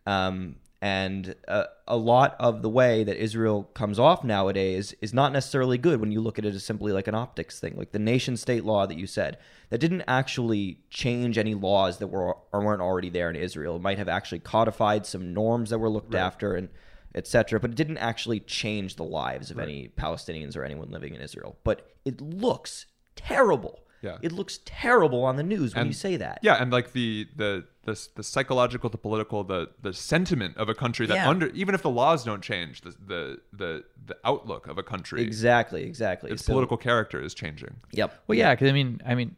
Um, 0.06 0.56
and 0.80 1.34
uh, 1.48 1.64
a 1.88 1.96
lot 1.96 2.36
of 2.38 2.62
the 2.62 2.68
way 2.68 3.02
that 3.02 3.16
Israel 3.16 3.64
comes 3.74 3.98
off 3.98 4.22
nowadays 4.22 4.94
is 5.00 5.12
not 5.12 5.32
necessarily 5.32 5.76
good 5.76 6.00
when 6.00 6.12
you 6.12 6.20
look 6.20 6.38
at 6.38 6.44
it 6.44 6.54
as 6.54 6.64
simply 6.64 6.92
like 6.92 7.08
an 7.08 7.16
optics 7.16 7.58
thing, 7.58 7.74
like 7.76 7.90
the 7.90 7.98
nation 7.98 8.36
state 8.36 8.64
law 8.64 8.86
that 8.86 8.96
you 8.96 9.06
said 9.06 9.38
that 9.70 9.78
didn't 9.78 10.04
actually 10.06 10.78
change 10.88 11.36
any 11.36 11.54
laws 11.54 11.98
that 11.98 12.06
were 12.06 12.36
or 12.52 12.60
weren't 12.64 12.80
already 12.80 13.10
there 13.10 13.28
in 13.28 13.34
Israel. 13.34 13.76
It 13.76 13.82
might 13.82 13.98
have 13.98 14.08
actually 14.08 14.38
codified 14.38 15.04
some 15.04 15.34
norms 15.34 15.70
that 15.70 15.80
were 15.80 15.90
looked 15.90 16.14
after 16.14 16.54
and 16.54 16.68
etc. 17.14 17.58
But 17.58 17.70
it 17.70 17.76
didn't 17.76 17.98
actually 17.98 18.38
change 18.40 18.94
the 18.94 19.04
lives 19.04 19.50
of 19.50 19.58
any 19.58 19.88
Palestinians 19.88 20.56
or 20.56 20.64
anyone 20.64 20.90
living 20.92 21.14
in 21.14 21.20
Israel. 21.20 21.56
But 21.64 21.90
it 22.04 22.20
looks 22.20 22.86
terrible. 23.16 23.80
Yeah. 24.02 24.18
It 24.22 24.32
looks 24.32 24.60
terrible 24.64 25.24
on 25.24 25.36
the 25.36 25.42
news 25.42 25.74
when 25.74 25.82
And- 25.82 25.88
you 25.90 25.94
say 25.94 26.16
that. 26.16 26.38
Yeah, 26.42 26.54
and 26.54 26.70
like 26.70 26.92
the 26.92 27.26
the 27.36 27.64
the, 27.84 28.08
the 28.16 28.22
psychological, 28.22 28.90
the 28.90 28.98
political, 28.98 29.42
the 29.44 29.70
the 29.82 29.92
sentiment 29.92 30.56
of 30.56 30.68
a 30.68 30.74
country 30.74 31.06
that 31.06 31.14
Yeah. 31.14 31.28
under 31.28 31.48
even 31.48 31.74
if 31.74 31.82
the 31.82 31.90
laws 31.90 32.24
don't 32.24 32.42
change, 32.42 32.82
the 32.82 32.90
the 33.06 33.38
the, 33.52 33.84
the 34.06 34.16
outlook 34.24 34.66
of 34.68 34.78
a 34.78 34.82
country, 34.82 35.22
Exactly, 35.22 35.82
exactly. 35.84 36.30
its 36.30 36.44
So- 36.44 36.52
political 36.52 36.76
character 36.76 37.20
is 37.20 37.34
changing. 37.34 37.76
Yep. 37.92 38.22
Well, 38.28 38.38
yeah, 38.38 38.54
because 38.54 38.68
I 38.68 38.72
mean, 38.72 39.00
I 39.06 39.14
mean, 39.14 39.36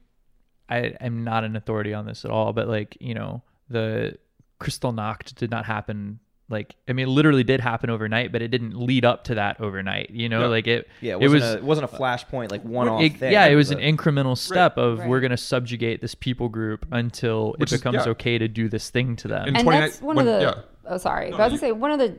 I 0.69 0.79
am 1.01 1.25
not 1.25 1.45
an 1.45 1.57
authority 1.57 1.95
on 1.95 2.05
this 2.07 2.25
at 2.25 2.31
all, 2.31 2.53
but 2.53 2.69
like 2.69 2.97
you 3.01 3.15
know, 3.15 3.43
the 3.69 4.19
Kristallnacht 4.61 5.35
did 5.37 5.51
not 5.51 5.65
happen. 5.65 6.21
Like, 6.51 6.75
I 6.89 6.93
mean, 6.93 7.07
it 7.07 7.11
literally 7.11 7.45
did 7.45 7.61
happen 7.61 7.89
overnight, 7.91 8.33
but 8.33 8.43
it 8.43 8.49
didn't 8.49 8.77
lead 8.77 9.05
up 9.05 9.25
to 9.25 9.37
that 9.37 9.61
overnight. 9.61 10.11
You 10.11 10.29
know, 10.29 10.41
Yeah. 10.43 10.47
like 10.49 10.67
it. 10.67 10.89
Yeah, 11.01 11.13
it 11.13 11.23
it 11.23 11.29
wasn't, 11.29 11.33
was. 11.43 11.43
a, 11.55 11.57
it 11.59 11.65
wasn't 11.65 11.93
a 11.93 11.97
flashpoint 11.97 12.51
like 12.51 12.65
one 12.65 12.89
off 12.89 13.03
yeah, 13.23 13.47
it 13.47 13.55
was 13.55 13.71
an 13.71 13.79
incremental 13.79 14.37
step 14.37 14.77
of 14.77 14.99
Right. 14.99 15.09
we're 15.09 15.21
going 15.21 15.31
to 15.31 15.37
subjugate 15.37 16.01
this 16.01 16.15
people 16.17 16.49
group 16.49 16.85
until 16.91 17.55
Which 17.59 17.71
it 17.73 17.77
is- 17.77 17.81
becomes 17.81 18.05
yeah. 18.05 18.11
okay 18.13 18.37
to 18.39 18.49
do 18.49 18.69
this 18.69 18.91
thing 18.91 19.15
to 19.17 19.29
them. 19.29 19.49
In 19.49 19.57
and 19.57 19.67
that's 19.69 20.03
one 20.03 20.17
when- 20.17 20.27
of 20.29 20.35
the 20.35 20.41
yeah. 20.43 20.63
oh 20.93 20.99
sorry 20.99 21.31
No, 21.31 21.37
but 21.37 21.43
i 21.45 21.47
was 21.47 21.53
gonna 21.53 21.61
say 21.61 21.73
one 21.73 21.93
of 21.93 21.99
the 22.01 22.19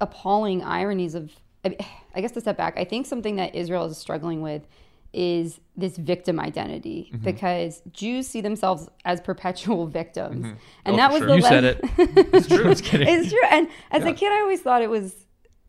appalling 0.00 0.62
ironies 0.64 1.14
of 1.14 1.30
I, 1.64 1.76
I 2.14 2.20
guess 2.20 2.32
to 2.32 2.40
step 2.40 2.56
back 2.56 2.74
i 2.78 2.84
think 2.84 3.06
something 3.06 3.36
that 3.36 3.54
israel 3.54 3.84
is 3.86 3.96
struggling 3.98 4.40
with 4.40 4.62
is 5.12 5.60
this 5.76 5.96
victim 5.96 6.38
identity 6.38 7.10
Mm-hmm. 7.12 7.24
because 7.24 7.82
jews 7.92 8.28
see 8.28 8.40
themselves 8.40 8.88
as 9.04 9.20
perpetual 9.20 9.86
victims 9.86 10.46
and 10.84 10.94
Oh, 10.94 10.96
that 10.96 11.10
was 11.10 11.18
sure. 11.20 11.26
the 11.28 11.36
you 11.36 11.42
said 11.42 11.64
it. 11.64 11.80
It's 11.98 12.46
true. 12.46 12.70
It's 12.70 13.30
true 13.30 13.40
and 13.50 13.68
as 13.90 14.04
a 14.04 14.12
kid 14.12 14.30
i 14.32 14.40
always 14.40 14.60
thought 14.60 14.82
it 14.82 14.90
was 14.90 15.14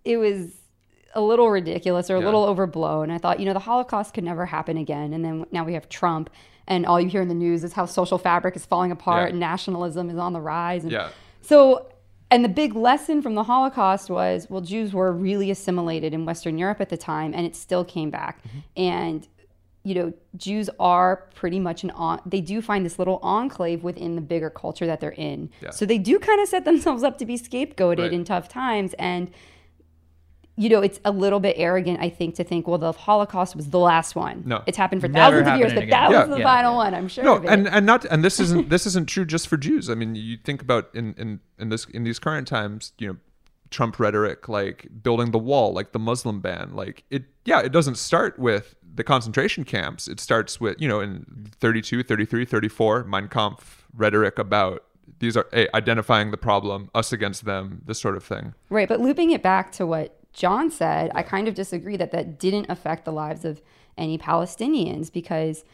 it 0.06 0.17
was 0.17 0.54
a 1.15 1.21
little 1.21 1.49
ridiculous 1.49 2.10
or 2.10 2.15
a 2.15 2.19
Yeah. 2.19 2.25
little 2.25 2.43
overblown 2.45 3.10
i 3.10 3.17
thought 3.17 3.39
you 3.39 3.45
know 3.45 3.54
the 3.54 3.60
holocaust 3.60 4.13
could 4.13 4.23
never 4.23 4.45
happen 4.45 4.77
again 4.77 5.12
and 5.13 5.25
then 5.25 5.45
now 5.51 5.63
we 5.65 5.73
have 5.73 5.89
trump 5.89 6.30
and 6.67 6.86
all 6.86 7.01
you 7.01 7.10
hear 7.10 7.21
in 7.21 7.27
the 7.27 7.34
news 7.34 7.63
is 7.63 7.73
how 7.73 7.86
social 7.86 8.17
fabric 8.19 8.56
is 8.56 8.65
falling 8.65 8.91
apart 8.91 9.23
Yeah. 9.23 9.30
and 9.32 9.39
nationalism 9.39 10.10
is 10.10 10.17
on 10.17 10.34
the 10.34 10.41
rise 10.41 10.84
and 10.84 10.91
Yeah. 10.91 11.10
so 11.41 11.88
and 12.30 12.45
the 12.45 12.49
big 12.49 12.75
lesson 12.75 13.21
from 13.21 13.36
the 13.36 13.43
holocaust 13.43 14.10
was 14.10 14.47
well 14.49 14.62
jews 14.62 14.93
were 14.93 15.12
really 15.12 15.51
assimilated 15.51 16.13
in 16.13 16.25
western 16.25 16.58
europe 16.58 16.80
at 16.80 16.89
the 16.89 16.97
time 16.97 17.34
and 17.34 17.45
it 17.45 17.56
still 17.56 17.84
came 17.84 18.10
back 18.10 18.41
Mm-hmm. 18.43 18.60
and 18.82 19.27
you 19.84 19.96
know 19.96 20.13
jews 20.38 20.70
are 20.80 21.28
pretty 21.34 21.60
much 21.60 21.84
an 21.84 21.89
on 21.91 22.22
they 22.26 22.39
do 22.41 22.62
find 22.62 22.86
this 22.86 23.00
little 23.00 23.20
enclave 23.24 23.84
within 23.84 24.15
the 24.15 24.22
bigger 24.22 24.50
culture 24.50 24.86
that 24.86 25.00
they're 25.00 25.10
in 25.13 25.50
Yeah. 25.62 25.72
so 25.72 25.86
they 25.86 25.98
do 25.98 26.20
kind 26.20 26.39
of 26.39 26.48
set 26.48 26.65
themselves 26.65 27.02
up 27.04 27.17
to 27.17 27.26
be 27.26 27.38
scapegoated 27.38 28.00
Right. 28.00 28.13
in 28.13 28.24
tough 28.24 28.48
times 28.48 28.94
and 29.00 29.32
you 30.58 30.70
know 30.70 30.82
it's 30.82 31.00
a 31.06 31.12
little 31.12 31.39
bit 31.39 31.56
arrogant 31.58 32.00
i 32.02 32.10
think 32.10 32.36
to 32.36 32.44
think 32.44 32.67
well 32.67 32.78
the 32.78 32.91
holocaust 32.91 33.56
was 33.56 33.70
the 33.70 33.80
last 33.80 34.15
one 34.15 34.44
No. 34.46 34.62
it's 34.67 34.78
happened 34.78 35.02
for 35.02 35.08
Never 35.08 35.38
thousands 35.39 35.54
of 35.54 35.60
years 35.60 35.72
happening 35.72 35.89
but 35.89 35.96
that 35.96 36.10
again. 36.10 36.20
was 36.30 36.30
the 36.38 36.41
Yeah. 36.41 36.44
final 36.56 36.76
one 36.76 36.94
i'm 36.94 37.08
sure 37.08 37.24
No, 37.24 37.36
of 37.38 37.46
it. 37.46 37.50
and 37.50 37.67
and 37.67 37.86
not 37.86 38.06
and 38.06 38.24
this 38.24 38.39
isn't 38.39 38.70
this 38.74 38.86
isn't 38.86 39.08
true 39.08 39.26
just 39.26 39.48
for 39.48 39.58
Jews. 39.58 39.89
I 39.89 39.96
mean, 39.96 40.13
you 40.15 40.38
think 40.38 40.62
about 40.62 40.89
in 40.94 41.15
in 41.17 41.39
in 41.58 41.70
this 41.70 41.86
in 41.86 42.04
these 42.04 42.20
current 42.20 42.48
times, 42.48 42.91
you 43.00 43.08
know, 43.08 43.17
Trump 43.70 44.00
rhetoric 44.00 44.50
like 44.50 44.88
building 45.02 45.32
the 45.32 45.39
wall, 45.39 45.74
like 45.74 45.94
the 45.94 46.00
Muslim 46.00 46.41
ban, 46.41 46.72
like 46.76 47.06
it 47.10 47.24
yeah, 47.46 47.62
it 47.62 47.72
doesn't 47.72 47.96
start 47.98 48.38
with 48.38 48.76
the 48.93 49.04
concentration 49.04 49.63
camps. 49.63 50.08
It 50.08 50.19
starts 50.19 50.60
with, 50.60 50.80
you 50.80 50.88
know, 50.88 50.99
in 50.99 51.51
32, 51.60 52.04
33, 52.04 52.45
34, 52.45 53.04
Mein 53.06 53.27
Kampf 53.27 53.86
rhetoric 53.95 54.39
about 54.39 54.84
these 55.19 55.36
are 55.36 55.47
hey, 55.51 55.67
identifying 55.73 56.32
the 56.32 56.38
problem, 56.38 56.89
us 56.95 57.12
against 57.12 57.45
them, 57.45 57.82
this 57.86 57.99
sort 57.99 58.15
of 58.15 58.23
thing. 58.23 58.54
Right, 58.69 58.88
but 58.88 58.99
looping 58.99 59.32
it 59.32 59.43
back 59.43 59.71
to 59.73 59.86
what 59.86 60.17
John 60.34 60.71
said, 60.71 61.12
I 61.13 61.23
kind 61.23 61.47
of 61.47 61.54
disagree 61.54 61.97
that 61.97 62.12
that 62.12 62.39
didn't 62.39 62.69
affect 62.69 63.06
the 63.06 63.12
lives 63.12 63.45
of 63.45 63.62
any 63.97 64.17
Palestinians 64.17 65.12
because 65.12 65.65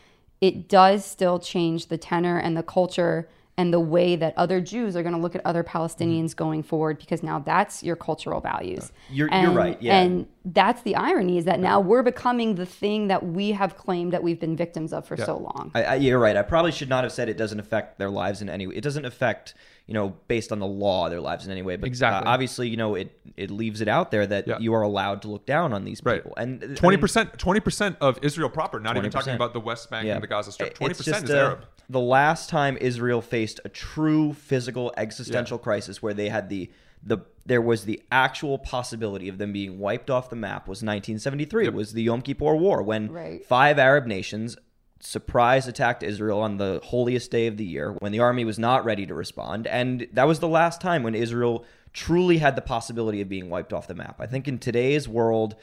it 0.41 0.67
does 0.67 1.05
still 1.05 1.39
change 1.39 1.87
the 1.87 1.97
tenor 1.97 2.37
and 2.37 2.57
the 2.57 2.63
culture 2.63 3.29
and 3.57 3.73
the 3.73 3.79
way 3.79 4.15
that 4.15 4.33
other 4.37 4.61
Jews 4.61 4.95
are 4.95 5.01
going 5.01 5.15
to 5.15 5.19
look 5.19 5.33
at 5.33 5.41
other 5.43 5.63
Palestinians 5.63 6.25
mm-hmm. 6.25 6.37
going 6.37 6.63
forward 6.63 6.99
because 6.99 7.23
now 7.23 7.39
that's 7.39 7.81
your 7.81 7.95
cultural 7.95 8.39
values. 8.39 8.91
You're- 9.09 9.29
you're 9.31 9.49
And- 9.49 9.55
right, 9.55 9.81
yeah. 9.81 9.99
And 9.99 10.27
that's 10.45 10.83
the 10.83 10.95
irony 10.95 11.37
is 11.37 11.45
that 11.45 11.59
now 11.59 11.79
we're 11.79 12.03
becoming 12.03 12.55
the 12.55 12.65
thing 12.65 13.07
that 13.07 13.25
we 13.25 13.51
have 13.51 13.75
claimed 13.75 14.13
that 14.13 14.23
we've 14.23 14.39
been 14.39 14.55
victims 14.55 14.93
of 14.93 15.05
for 15.05 15.17
so 15.17 15.37
long. 15.37 15.71
I, 15.73 15.83
I, 15.83 15.95
you're 15.95 16.19
right. 16.19 16.37
I 16.37 16.43
probably 16.43 16.71
should 16.71 16.87
not 16.87 17.03
have 17.03 17.11
said 17.11 17.27
it 17.29 17.37
doesn't 17.37 17.59
affect 17.59 17.97
their 17.97 18.09
lives 18.09 18.41
in 18.41 18.47
any 18.47 18.67
way. 18.67 18.75
It 18.75 18.81
doesn't 18.81 19.05
affect, 19.05 19.55
you 19.87 19.93
know, 19.93 20.13
based 20.27 20.51
on 20.51 20.59
the 20.59 20.67
law, 20.67 21.07
their 21.09 21.21
lives 21.21 21.45
in 21.45 21.51
any 21.51 21.61
way. 21.61 21.77
But 21.77 21.87
Exactly. 21.87 22.27
uh, 22.27 22.31
obviously, 22.33 22.67
you 22.69 22.77
know, 22.77 22.95
it 22.95 23.11
it 23.37 23.49
leaves 23.49 23.79
it 23.81 23.87
out 23.87 24.11
there 24.11 24.27
that 24.27 24.47
Yeah. 24.47 24.57
you 24.59 24.73
are 24.73 24.81
allowed 24.81 25.21
to 25.23 25.27
look 25.29 25.45
down 25.45 25.71
on 25.73 25.85
these 25.85 26.01
Right. 26.03 26.21
people. 26.21 26.33
And 26.37 26.61
uh, 26.61 26.65
I 26.65 26.67
mean, 26.67 26.75
Twenty 26.75 26.97
percent, 26.97 27.37
twenty 27.39 27.59
percent 27.61 27.95
of 28.01 28.19
Israel 28.21 28.49
proper. 28.49 28.79
Not 28.79 28.97
even 28.97 29.09
talking 29.11 29.33
about 29.35 29.53
the 29.53 29.59
West 29.61 29.89
Bank 29.89 30.07
and 30.07 30.21
the 30.21 30.27
Gaza 30.27 30.51
Strip, 30.51 30.73
twenty 30.75 30.93
percent 30.93 31.23
is 31.25 31.31
uh, 31.31 31.37
Arab. 31.37 31.65
The 31.89 31.99
last 32.01 32.49
time 32.49 32.77
Israel 32.81 33.21
faced 33.21 33.61
a 33.63 33.69
true 33.69 34.33
physical 34.33 34.93
existential 34.97 35.57
crisis 35.57 36.01
where 36.03 36.13
they 36.13 36.29
had 36.29 36.49
the 36.49 36.69
the 37.03 37.19
there 37.45 37.61
was 37.61 37.85
the 37.85 38.01
actual 38.11 38.57
possibility 38.57 39.29
of 39.29 39.37
them 39.37 39.53
being 39.53 39.79
wiped 39.79 40.09
off 40.09 40.29
the 40.29 40.35
map 40.35 40.67
was 40.67 40.79
1973. 40.83 41.65
It 41.67 41.73
was 41.73 41.93
the 41.93 42.03
Yom 42.03 42.21
Kippur 42.21 42.55
War 42.57 42.81
when 42.83 43.09
Right. 43.09 43.45
five 43.45 43.79
Arab 43.79 44.05
nations 44.05 44.57
surprise 44.99 45.67
attacked 45.67 46.03
Israel 46.03 46.39
on 46.41 46.57
the 46.57 46.81
holiest 46.83 47.29
day 47.31 47.47
of 47.47 47.57
the 47.57 47.65
year 47.65 47.91
when 47.99 48.11
the 48.11 48.19
army 48.19 48.43
was 48.45 48.57
not 48.57 48.83
ready 48.83 49.05
to 49.05 49.13
respond 49.13 49.67
and 49.67 50.07
that 50.13 50.27
was 50.27 50.39
the 50.39 50.47
last 50.47 50.81
time 50.81 51.03
when 51.03 51.13
Israel 51.15 51.63
truly 51.93 52.37
had 52.39 52.55
the 52.55 52.61
possibility 52.61 53.21
of 53.21 53.29
being 53.29 53.49
wiped 53.49 53.73
off 53.73 53.87
the 53.87 53.95
map. 53.95 54.15
I 54.19 54.25
think 54.27 54.47
in 54.47 54.57
today's 54.59 55.07
world 55.07 55.55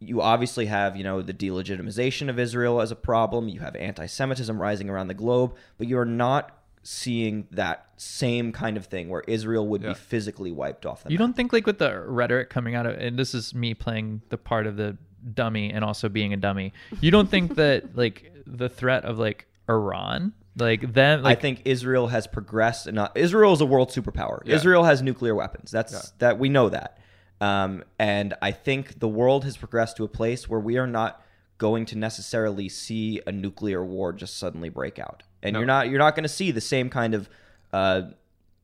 you 0.00 0.22
obviously 0.22 0.66
have, 0.66 0.96
you 0.96 1.02
know, 1.02 1.22
the 1.22 1.34
delegitimization 1.34 2.28
of 2.30 2.38
Israel 2.38 2.80
as 2.80 2.90
a 2.92 2.96
problem. 2.96 3.48
You 3.48 3.60
have 3.60 3.74
anti-Semitism 3.74 4.60
rising 4.60 4.88
around 4.88 5.08
the 5.08 5.14
globe, 5.14 5.56
but 5.76 5.88
you're 5.88 6.04
not 6.04 6.56
seeing 6.84 7.48
that 7.50 7.88
same 7.96 8.52
kind 8.52 8.76
of 8.76 8.86
thing 8.86 9.08
where 9.08 9.24
Israel 9.26 9.66
would 9.66 9.82
Yeah. 9.82 9.88
be 9.88 9.94
physically 9.94 10.52
wiped 10.52 10.86
off 10.86 11.02
the 11.02 11.08
You 11.10 11.14
map. 11.14 11.20
You 11.20 11.26
don't 11.26 11.32
think 11.36 11.52
like 11.52 11.66
with 11.66 11.78
the 11.78 12.00
rhetoric 12.00 12.48
coming 12.48 12.74
out 12.76 12.86
of 12.86 12.96
and 12.98 13.18
this 13.18 13.34
is 13.34 13.54
me 13.54 13.74
playing 13.74 14.22
the 14.28 14.38
part 14.38 14.66
of 14.66 14.76
the 14.76 14.96
dummy 15.34 15.70
and 15.72 15.84
also 15.84 16.08
being 16.08 16.32
a 16.32 16.36
dummy. 16.36 16.72
You 17.00 17.10
don't 17.10 17.28
think 17.28 17.56
that 17.56 17.96
like 17.96 18.32
the 18.56 18.68
threat 18.68 19.04
of 19.04 19.18
like 19.18 19.46
Iran, 19.68 20.32
like 20.56 20.92
them 20.92 21.22
like 21.22 21.38
I 21.38 21.40
think 21.40 21.62
Israel 21.64 22.08
has 22.08 22.26
progressed 22.26 22.86
enough. 22.86 23.12
Israel 23.14 23.52
is 23.52 23.60
a 23.60 23.66
world 23.66 23.90
superpower. 23.90 24.40
Yeah. 24.44 24.56
Israel 24.56 24.84
has 24.84 25.02
nuclear 25.02 25.34
weapons. 25.34 25.70
That's 25.70 26.10
that 26.18 26.38
we 26.38 26.48
know 26.48 26.68
that. 26.68 26.98
Um, 27.40 27.84
and 27.98 28.34
I 28.42 28.50
think 28.50 28.98
the 28.98 29.08
world 29.08 29.44
has 29.44 29.56
progressed 29.56 29.96
to 29.98 30.04
a 30.04 30.08
place 30.08 30.48
where 30.48 30.58
we 30.60 30.76
are 30.76 30.86
not 30.88 31.22
going 31.58 31.84
to 31.86 31.96
necessarily 31.98 32.68
see 32.68 33.20
a 33.26 33.32
nuclear 33.32 33.84
war 33.84 34.12
just 34.12 34.38
suddenly 34.38 34.68
break 34.68 34.98
out. 34.98 35.22
And 35.42 35.54
you're 35.54 35.66
not 35.66 35.88
you're 35.88 35.98
not 35.98 36.14
going 36.16 36.24
to 36.24 36.28
see 36.28 36.50
the 36.50 36.60
same 36.60 36.88
kind 36.90 37.14
of 37.14 37.28
uh, 37.72 38.02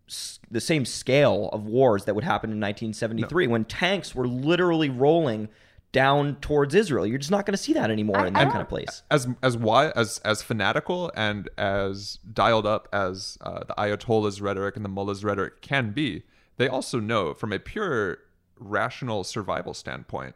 s- 0.08 0.40
the 0.50 0.60
same 0.60 0.84
scale 0.84 1.50
of 1.52 1.66
wars 1.66 2.04
that 2.06 2.14
would 2.14 2.24
happen 2.24 2.50
in 2.50 2.58
1973 2.58 3.46
when 3.46 3.64
tanks 3.64 4.14
were 4.14 4.26
literally 4.26 4.88
rolling 4.90 5.48
down 5.94 6.36
towards 6.42 6.74
Israel. 6.74 7.06
You're 7.06 7.16
just 7.18 7.30
not 7.30 7.46
going 7.46 7.52
to 7.56 7.62
see 7.62 7.72
that 7.72 7.90
anymore 7.90 8.26
in 8.26 8.34
that 8.34 8.50
kind 8.50 8.60
of 8.60 8.68
place. 8.68 9.02
as 9.10 9.26
as 9.42 9.56
why 9.56 9.88
as 9.90 10.18
as 10.24 10.42
fanatical 10.42 11.10
and 11.16 11.48
as 11.56 12.18
dialed 12.30 12.66
up 12.66 12.86
as 12.92 13.38
uh, 13.40 13.60
the 13.64 13.74
Ayatollah's 13.78 14.42
rhetoric 14.42 14.76
and 14.76 14.84
the 14.84 14.90
mullah's 14.90 15.24
rhetoric 15.24 15.62
can 15.62 15.92
be, 15.92 16.24
they 16.58 16.68
also 16.68 17.00
know 17.00 17.32
from 17.32 17.52
a 17.52 17.58
pure 17.58 18.18
rational 18.58 19.24
survival 19.24 19.72
standpoint, 19.72 20.34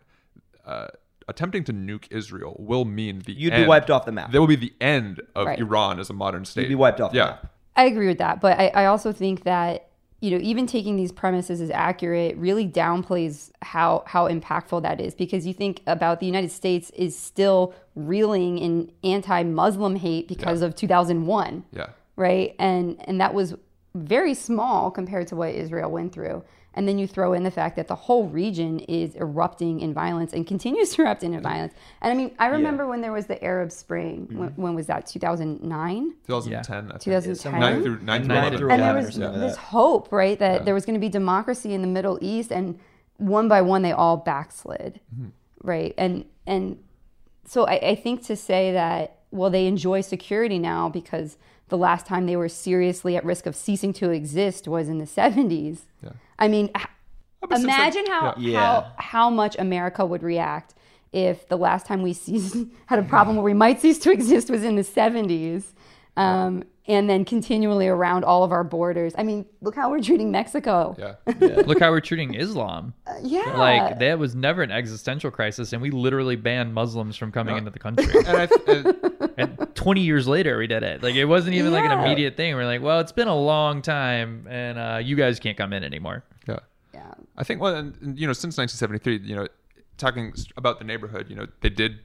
uh, 0.64 0.86
attempting 1.26 1.64
to 1.64 1.72
nuke 1.72 2.06
Israel 2.10 2.56
will 2.58 2.84
mean 2.84 3.20
the 3.26 3.32
You'd 3.32 3.52
be 3.54 3.66
wiped 3.66 3.90
off 3.90 4.06
the 4.06 4.12
map. 4.12 4.32
There 4.32 4.40
will 4.40 4.48
be 4.48 4.56
the 4.56 4.72
end 4.80 5.20
of 5.34 5.46
Right. 5.48 5.58
Iran 5.58 6.00
as 6.00 6.08
a 6.08 6.14
modern 6.14 6.44
state. 6.44 6.62
You'd 6.62 6.68
be 6.70 6.74
wiped 6.76 7.00
off 7.00 7.10
the 7.12 7.18
Yeah. 7.18 7.24
map. 7.26 7.52
I 7.76 7.84
agree 7.84 8.06
with 8.08 8.18
that, 8.18 8.40
but 8.40 8.58
I, 8.58 8.68
I 8.68 8.84
also 8.86 9.12
think 9.12 9.44
that 9.44 9.87
you 10.20 10.30
know 10.30 10.38
even 10.42 10.66
taking 10.66 10.96
these 10.96 11.12
premises 11.12 11.60
as 11.60 11.70
accurate 11.70 12.36
really 12.36 12.66
downplays 12.66 13.50
how 13.62 14.02
how 14.06 14.28
impactful 14.28 14.82
that 14.82 15.00
is 15.00 15.14
because 15.14 15.46
you 15.46 15.54
think 15.54 15.80
about 15.86 16.20
the 16.20 16.26
United 16.26 16.50
States 16.50 16.90
is 16.90 17.16
still 17.16 17.74
reeling 17.94 18.58
in 18.58 18.90
anti-Muslim 19.04 19.96
hate 19.96 20.28
because 20.28 20.62
of 20.62 20.74
2001. 20.74 21.64
Yeah. 21.72 21.86
right? 22.16 22.54
And 22.58 22.96
and 23.06 23.20
that 23.20 23.34
was 23.34 23.54
very 23.94 24.34
small 24.34 24.90
compared 24.90 25.28
to 25.28 25.36
what 25.36 25.54
Israel 25.54 25.90
went 25.90 26.12
through. 26.12 26.44
And 26.74 26.86
then 26.86 26.98
you 26.98 27.08
throw 27.08 27.32
in 27.32 27.42
the 27.42 27.50
fact 27.50 27.76
that 27.76 27.88
the 27.88 27.94
whole 27.94 28.28
region 28.28 28.78
is 28.80 29.16
erupting 29.16 29.80
in 29.80 29.92
violence 29.92 30.32
and 30.32 30.46
continues 30.46 30.90
to 30.94 31.02
erupt 31.02 31.22
in 31.22 31.40
violence. 31.40 31.74
And 32.00 32.12
I 32.12 32.14
mean, 32.14 32.34
I 32.38 32.46
remember 32.46 32.86
when 32.86 33.00
there 33.00 33.12
was 33.12 33.26
the 33.26 33.42
Arab 33.42 33.72
Spring. 33.72 34.26
Mm-hmm. 34.26 34.38
When, 34.38 34.50
when 34.50 34.74
was 34.74 34.86
that? 34.86 35.06
2009? 35.06 36.14
2010. 36.26 36.76
I 36.76 36.90
think. 36.90 37.02
2010? 37.02 37.60
Nine 37.60 37.82
through 37.82 38.00
nine 38.00 38.22
through 38.22 38.28
Nine 38.28 38.56
through 38.56 38.70
and 38.70 38.82
there 38.82 38.94
was 38.94 39.14
something 39.14 39.40
this 39.40 39.56
hope, 39.56 40.12
right, 40.12 40.38
that 40.38 40.64
there 40.64 40.74
was 40.74 40.84
going 40.84 40.94
to 40.94 41.00
be 41.00 41.08
democracy 41.08 41.74
in 41.74 41.80
the 41.80 41.88
Middle 41.88 42.18
East, 42.20 42.52
and 42.52 42.78
one 43.16 43.48
by 43.48 43.60
one 43.62 43.82
they 43.82 43.92
all 43.92 44.16
backslid, 44.16 45.00
mm-hmm. 45.14 45.28
right? 45.62 45.94
And 45.98 46.24
and 46.46 46.78
so 47.44 47.66
I, 47.66 47.74
I 47.74 47.94
think 47.94 48.24
to 48.26 48.36
say 48.36 48.72
that 48.72 49.18
well 49.30 49.50
they 49.50 49.66
enjoy 49.66 50.00
security 50.00 50.58
now 50.58 50.88
because 50.88 51.36
the 51.68 51.78
last 51.78 52.06
time 52.06 52.26
they 52.26 52.36
were 52.36 52.48
seriously 52.48 53.16
at 53.16 53.24
risk 53.24 53.46
of 53.46 53.54
ceasing 53.56 53.92
to 53.94 54.10
exist 54.10 54.66
was 54.68 54.88
in 54.88 54.98
the 54.98 55.06
seventies. 55.06 55.82
I 56.38 56.48
mean, 56.48 56.70
but 57.40 57.50
since 57.58 57.66
then- 57.66 57.74
imagine 57.74 58.06
how 58.06 58.34
Yeah. 58.38 58.58
how 58.60 58.92
how 58.98 59.30
much 59.30 59.56
America 59.58 60.04
would 60.06 60.22
react 60.22 60.74
if 61.12 61.48
the 61.48 61.56
last 61.56 61.86
time 61.86 62.02
we 62.02 62.12
ceased, 62.12 62.56
had 62.86 62.98
a 62.98 63.02
problem 63.02 63.36
where 63.36 63.44
we 63.44 63.54
might 63.54 63.80
cease 63.80 63.98
to 64.00 64.10
exist 64.12 64.50
was 64.50 64.62
in 64.64 64.76
the 64.76 64.84
seventies. 64.84 65.74
Um, 66.16 66.64
and 66.88 67.08
then 67.08 67.24
continually 67.26 67.86
around 67.86 68.24
all 68.24 68.42
of 68.44 68.50
our 68.50 68.64
borders. 68.64 69.12
I 69.18 69.22
mean, 69.22 69.44
look 69.60 69.74
how 69.76 69.90
we're 69.90 70.00
treating 70.00 70.30
Mexico. 70.30 70.96
Yeah. 70.98 71.16
Look 71.66 71.80
how 71.80 71.90
we're 71.90 72.00
treating 72.00 72.32
Islam. 72.32 72.94
Yeah. 73.22 73.52
Like 73.58 73.98
that 73.98 74.18
was 74.18 74.34
never 74.34 74.62
an 74.62 74.70
existential 74.70 75.30
crisis, 75.30 75.74
and 75.74 75.82
we 75.82 75.90
literally 75.90 76.34
banned 76.34 76.72
Muslims 76.72 77.14
from 77.18 77.30
coming 77.30 77.58
into 77.58 77.70
the 77.70 77.78
country. 77.78 78.06
And 78.26 78.36
I, 78.36 78.48
and, 78.68 78.86
and 79.38 79.74
20 79.74 80.00
years 80.00 80.26
later, 80.26 80.58
we 80.58 80.66
did 80.66 80.82
it. 80.82 81.02
Like 81.02 81.14
it 81.14 81.24
wasn't 81.24 81.54
even 81.54 81.72
like 81.72 81.84
an 81.84 81.92
immediate 81.92 82.36
thing. 82.36 82.54
We're 82.54 82.66
like, 82.66 82.82
well, 82.82 83.00
it's 83.00 83.12
been 83.12 83.28
a 83.28 83.36
long 83.36 83.82
time, 83.82 84.46
and 84.50 84.78
uh, 84.78 85.00
you 85.02 85.16
guys 85.16 85.38
can't 85.40 85.56
come 85.56 85.72
in 85.72 85.84
anymore. 85.84 86.24
yeah. 86.46 86.58
yeah. 86.92 87.14
I 87.36 87.44
think 87.44 87.60
well, 87.60 87.74
and, 87.74 87.96
and, 88.02 88.18
you 88.18 88.26
know, 88.26 88.32
since 88.32 88.58
1973, 88.58 89.28
you 89.28 89.36
know, 89.36 89.48
talking 89.96 90.34
about 90.56 90.78
the 90.78 90.84
neighborhood, 90.84 91.26
you 91.28 91.36
know, 91.36 91.46
they 91.60 91.70
did 91.70 92.00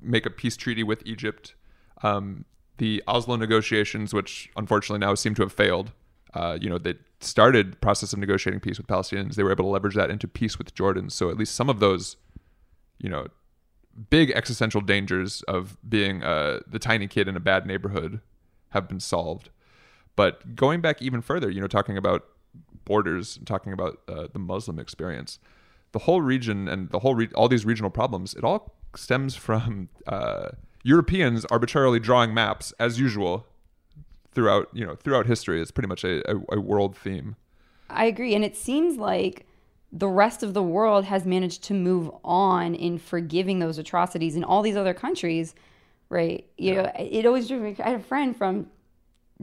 make 0.00 0.26
a 0.26 0.30
peace 0.30 0.56
treaty 0.56 0.82
with 0.82 1.02
Egypt. 1.06 1.54
Um, 2.02 2.44
the 2.78 3.02
Oslo 3.06 3.36
negotiations, 3.36 4.14
which 4.14 4.50
unfortunately 4.56 5.06
now 5.06 5.14
seem 5.14 5.34
to 5.34 5.42
have 5.42 5.52
failed, 5.52 5.92
uh, 6.34 6.56
you 6.60 6.70
know, 6.70 6.78
they 6.78 6.94
started 7.20 7.72
the 7.72 7.76
process 7.76 8.12
of 8.12 8.18
negotiating 8.18 8.60
peace 8.60 8.78
with 8.78 8.86
Palestinians. 8.86 9.34
They 9.34 9.42
were 9.42 9.52
able 9.52 9.64
to 9.64 9.70
leverage 9.70 9.94
that 9.96 10.10
into 10.10 10.28
peace 10.28 10.58
with 10.58 10.74
Jordan. 10.74 11.10
So 11.10 11.30
at 11.30 11.36
least 11.36 11.54
some 11.54 11.68
of 11.68 11.80
those, 11.80 12.16
you 12.98 13.08
know, 13.08 13.26
big 14.08 14.30
existential 14.30 14.80
dangers 14.80 15.42
of 15.42 15.76
being 15.86 16.22
uh, 16.22 16.60
the 16.66 16.78
tiny 16.78 17.06
kid 17.06 17.28
in 17.28 17.36
a 17.36 17.40
bad 17.40 17.66
neighborhood 17.66 18.20
have 18.70 18.88
been 18.88 19.00
solved. 19.00 19.50
But 20.16 20.56
going 20.56 20.80
back 20.80 21.02
even 21.02 21.20
further, 21.20 21.50
you 21.50 21.60
know, 21.60 21.66
talking 21.66 21.96
about 21.96 22.24
borders, 22.84 23.38
talking 23.44 23.72
about 23.72 24.00
uh, 24.08 24.28
the 24.32 24.38
Muslim 24.38 24.78
experience, 24.78 25.38
the 25.92 26.00
whole 26.00 26.20
region 26.22 26.68
and 26.68 26.90
the 26.90 27.00
whole 27.00 27.14
re- 27.14 27.30
all 27.34 27.48
these 27.48 27.64
regional 27.64 27.90
problems, 27.90 28.34
it 28.34 28.44
all 28.44 28.74
stems 28.96 29.34
from 29.34 29.88
uh, 30.06 30.50
Europeans 30.82 31.44
arbitrarily 31.46 32.00
drawing 32.00 32.32
maps 32.32 32.72
as 32.78 32.98
usual 32.98 33.46
throughout 34.32 34.68
you 34.72 34.86
know 34.86 34.94
throughout 34.94 35.26
history. 35.26 35.60
It's 35.60 35.70
pretty 35.70 35.88
much 35.88 36.04
a, 36.04 36.28
a, 36.30 36.40
a 36.52 36.60
world 36.60 36.96
theme. 36.96 37.36
I 37.88 38.04
agree. 38.04 38.34
And 38.34 38.44
it 38.44 38.56
seems 38.56 38.96
like 38.96 39.46
the 39.92 40.08
rest 40.08 40.42
of 40.42 40.54
the 40.54 40.62
world 40.62 41.04
has 41.06 41.26
managed 41.26 41.64
to 41.64 41.74
move 41.74 42.10
on 42.24 42.74
in 42.74 42.98
forgiving 42.98 43.58
those 43.58 43.78
atrocities 43.78 44.36
in 44.36 44.44
all 44.44 44.62
these 44.62 44.76
other 44.76 44.94
countries, 44.94 45.54
right? 46.08 46.46
You 46.56 46.74
know, 46.76 46.92
it 46.98 47.26
always 47.26 47.48
drove 47.48 47.62
me. 47.62 47.74
I 47.82 47.90
had 47.90 48.00
a 48.00 48.04
friend 48.04 48.36
from 48.36 48.68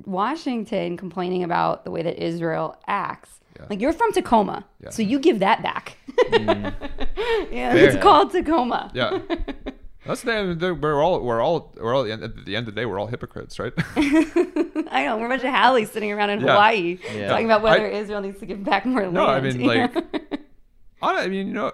Washington 0.06 0.98
complaining 0.98 1.43
about 1.43 1.84
the 1.84 1.91
way 1.91 2.02
that 2.04 2.22
Israel 2.24 2.78
acts. 2.88 3.39
Like, 3.72 3.82
you're 3.82 3.91
from 3.93 4.12
Tacoma, 4.14 4.66
so 4.91 5.02
you 5.02 5.18
give 5.20 5.39
that 5.39 5.64
back. 5.64 5.98
Mm. 6.30 6.74
yeah, 7.52 7.74
it's 7.74 7.98
called 8.04 8.32
Tacoma. 8.32 8.91
Yeah. 8.93 9.20
That's 10.06 10.22
the, 10.22 10.56
the 10.58 10.76
we're 10.76 11.04
all 11.04 11.22
we're 11.22 11.41
all 11.41 11.74
we're 11.76 11.93
all 11.95 12.10
at 12.10 12.45
the 12.45 12.56
end 12.56 12.68
of 12.68 12.76
the 12.76 12.80
day 12.80 12.86
we're 12.86 13.00
all 13.00 13.08
hypocrites, 13.08 13.58
right? 13.58 13.74
I 13.98 15.06
know. 15.06 15.18
We're 15.18 15.26
a 15.26 15.30
bunch 15.30 15.43
of 15.43 15.50
haoles 15.54 15.91
sitting 15.91 16.12
around 16.12 16.30
in 16.30 16.41
Yeah. 16.41 16.52
Hawaii 16.52 17.00
Yeah. 17.14 17.30
talking 17.30 17.45
about 17.48 17.64
whether 17.64 17.88
I- 17.88 17.89
Israel 17.93 18.22
needs 18.22 18.39
to 18.39 18.45
give 18.45 18.64
back 18.64 18.86
more 18.86 19.02
land. 19.02 19.14
No, 19.16 19.26
I 19.26 19.41
mean 19.41 19.64
like, 19.66 19.91
I 21.02 21.24
I 21.24 21.28
mean 21.28 21.48
you 21.48 21.54
know, 21.54 21.72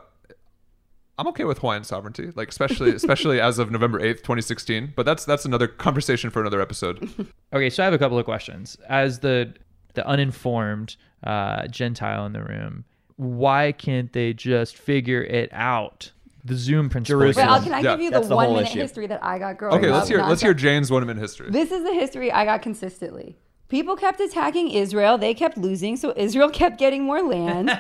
I'm 1.18 1.28
okay 1.28 1.44
with 1.44 1.60
Hawaiian 1.60 1.84
sovereignty, 1.84 2.32
like 2.36 2.50
especially 2.50 2.92
especially 2.92 3.40
as 3.40 3.60
of 3.60 3.70
November 3.72 4.00
eighth, 4.00 4.18
2016. 4.24 4.94
But 4.96 5.06
that's 5.06 5.26
that's 5.26 5.46
another 5.46 5.68
conversation 5.68 6.30
for 6.30 6.42
another 6.42 6.62
episode. 6.62 7.10
Okay, 7.54 7.70
so 7.70 7.84
I 7.84 7.86
have 7.86 7.94
a 7.94 8.00
couple 8.00 8.18
of 8.18 8.26
questions. 8.26 8.78
As 8.90 9.20
the 9.20 9.54
the 9.94 10.04
uninformed 10.08 10.96
uh, 11.24 11.68
Gentile 11.68 12.26
in 12.26 12.34
the 12.34 12.44
room, 12.44 12.84
why 13.16 13.72
can't 13.74 14.12
they 14.12 14.34
just 14.34 14.76
figure 14.76 15.22
it 15.24 15.50
out? 15.54 16.12
The 16.44 16.56
Zoom 16.56 16.90
principle. 16.90 17.20
Jerusalem. 17.22 17.48
Well, 17.48 17.62
can 17.62 17.74
I 17.76 17.82
Yeah, 17.82 17.92
give 17.92 18.02
you 18.02 18.10
the, 18.12 18.22
the 18.22 18.36
one 18.36 18.46
whole 18.48 18.56
minute 18.56 18.72
issue. 18.72 18.80
history 18.80 19.06
that 19.06 19.24
I 19.24 19.38
got 19.38 19.58
growing 19.60 19.78
Okay, 19.78 19.90
up? 19.90 19.94
let's 19.98 20.10
hear 20.10 20.24
let's 20.24 20.42
hear 20.42 20.56
nonstop? 20.56 20.58
Jane's 20.58 20.90
one 20.92 21.06
minute 21.06 21.22
history. 21.22 21.52
This 21.52 21.72
is 21.72 21.84
the 21.84 21.94
history 21.94 22.32
I 22.32 22.44
got 22.44 22.64
consistently. 22.64 23.38
People 23.70 23.96
kept 23.96 24.20
attacking 24.20 24.70
Israel. 24.70 25.18
They 25.18 25.34
kept 25.34 25.58
losing, 25.58 25.98
so 25.98 26.14
Israel 26.16 26.50
kept 26.62 26.78
getting 26.78 27.04
more 27.04 27.22
land. 27.24 27.78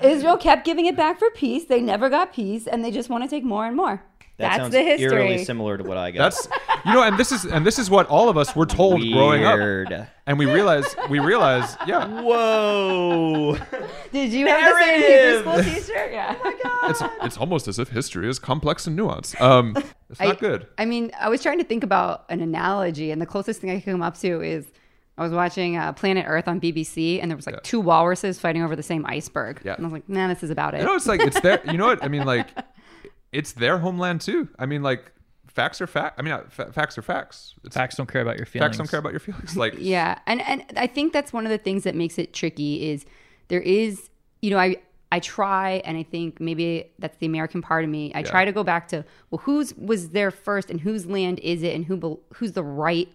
Israel 0.00 0.36
kept 0.48 0.64
giving 0.64 0.86
it 0.86 0.96
back 0.96 1.18
for 1.18 1.30
peace. 1.30 1.64
They 1.64 1.80
never 1.80 2.08
got 2.08 2.32
peace, 2.32 2.66
and 2.66 2.84
they 2.84 2.90
just 2.90 3.08
want 3.08 3.24
to 3.24 3.30
take 3.30 3.44
more 3.44 3.66
and 3.66 3.76
more. 3.76 4.02
That 4.36 4.50
That's 4.50 4.56
sounds 4.58 4.72
the 4.72 4.82
history. 4.82 5.04
eerily 5.24 5.44
similar 5.44 5.76
to 5.76 5.82
what 5.82 5.96
I 5.96 6.12
got. 6.12 6.18
That's 6.32 6.48
you 6.86 6.92
know, 6.92 7.02
and 7.02 7.18
this 7.18 7.32
is 7.32 7.44
and 7.44 7.66
this 7.66 7.76
is 7.76 7.90
what 7.90 8.06
all 8.06 8.28
of 8.28 8.36
us 8.38 8.54
were 8.54 8.66
told 8.66 9.00
growing 9.00 9.44
up, 9.44 9.56
Weird. 9.56 10.06
and 10.28 10.38
we 10.38 10.46
realize 10.46 10.94
we 11.10 11.18
realize 11.18 11.76
yeah, 11.88 12.06
Whoa. 12.22 13.54
Did 14.12 14.32
you 14.32 14.46
have 14.46 14.74
the 14.76 14.80
same 14.80 14.94
Hebrew 14.94 15.08
Narrative. 15.08 15.40
school 15.40 15.74
teacher? 15.74 16.10
Yeah. 16.12 16.36
it's 16.84 17.02
it's 17.22 17.36
almost 17.36 17.66
as 17.66 17.80
if 17.80 17.88
history 17.88 18.28
is 18.28 18.38
complex 18.38 18.86
and 18.86 18.96
nuanced. 18.96 19.40
Um, 19.40 19.76
it's 20.08 20.20
not 20.20 20.36
I, 20.36 20.38
good. 20.38 20.68
I 20.78 20.84
mean, 20.84 21.10
I 21.18 21.28
was 21.28 21.42
trying 21.42 21.58
to 21.58 21.64
think 21.64 21.82
about 21.82 22.24
an 22.28 22.40
analogy, 22.40 23.10
and 23.10 23.20
the 23.20 23.26
closest 23.26 23.60
thing 23.60 23.70
I 23.70 23.80
could 23.80 23.90
come 23.90 24.02
up 24.02 24.16
to 24.18 24.40
is 24.40 24.70
I 25.18 25.22
was 25.22 25.32
watching 25.32 25.76
uh, 25.76 25.92
Planet 25.92 26.24
Earth 26.28 26.48
on 26.48 26.60
BBC, 26.60 27.20
and 27.20 27.30
there 27.30 27.36
was 27.36 27.44
like 27.46 27.56
Yeah. 27.56 27.60
two 27.64 27.80
walruses 27.80 28.38
fighting 28.40 28.62
over 28.62 28.76
the 28.76 28.82
same 28.82 29.04
iceberg. 29.06 29.60
Yeah. 29.64 29.74
And 29.74 29.84
I 29.84 29.86
was 29.88 29.92
like, 29.92 30.08
man, 30.08 30.28
this 30.30 30.42
is 30.42 30.50
about 30.50 30.74
it. 30.74 30.78
You 30.80 30.86
know, 30.86 30.94
it's 30.94 31.06
like 31.06 31.20
it's 31.20 31.40
their. 31.40 31.60
You 31.70 31.76
know 31.76 31.86
what 31.86 32.02
I 32.02 32.08
mean? 32.08 32.24
Like, 32.24 32.48
it's 33.32 33.52
their 33.52 33.78
homeland 33.78 34.20
too. 34.22 34.48
I 34.58 34.66
mean, 34.66 34.82
like, 34.82 35.10
facts 35.48 35.80
are 35.80 35.86
fact. 35.86 36.18
I 36.18 36.22
mean, 36.22 36.32
uh, 36.32 36.44
fa- 36.48 36.72
facts 36.72 36.96
are 36.96 37.02
facts. 37.02 37.54
It's, 37.64 37.74
Facts 37.74 37.96
don't 37.96 38.10
care 38.10 38.22
about 38.22 38.36
your 38.36 38.46
feelings. 38.46 38.68
Facts 38.70 38.78
don't 38.78 38.90
care 38.90 39.00
about 39.00 39.12
your 39.12 39.20
feelings. 39.20 39.56
Like, 39.56 39.74
Yeah, 39.78 40.18
and 40.26 40.40
and 40.42 40.64
I 40.76 40.86
think 40.86 41.12
that's 41.12 41.32
one 41.32 41.44
of 41.44 41.50
the 41.50 41.58
things 41.58 41.82
that 41.84 41.94
makes 41.94 42.16
it 42.18 42.32
tricky 42.32 42.88
is 42.90 43.04
there 43.48 43.60
is, 43.60 44.08
you 44.40 44.50
know, 44.50 44.58
I 44.58 44.76
I 45.10 45.20
try 45.20 45.80
and 45.86 45.96
I 45.96 46.02
think 46.02 46.38
maybe 46.38 46.92
that's 46.98 47.16
the 47.16 47.26
American 47.26 47.62
part 47.62 47.82
of 47.82 47.90
me. 47.90 48.12
I 48.14 48.22
try 48.22 48.44
to 48.44 48.52
go 48.52 48.62
back 48.62 48.88
to 48.88 49.04
well, 49.30 49.38
whose 49.38 49.74
was 49.74 50.10
there 50.10 50.30
first 50.30 50.70
and 50.70 50.80
whose 50.80 51.06
land 51.06 51.40
is 51.40 51.62
it 51.62 51.74
and 51.74 51.86
who 51.86 51.96
bel- 51.96 52.20
who's 52.34 52.52
the 52.52 52.62
right 52.62 53.08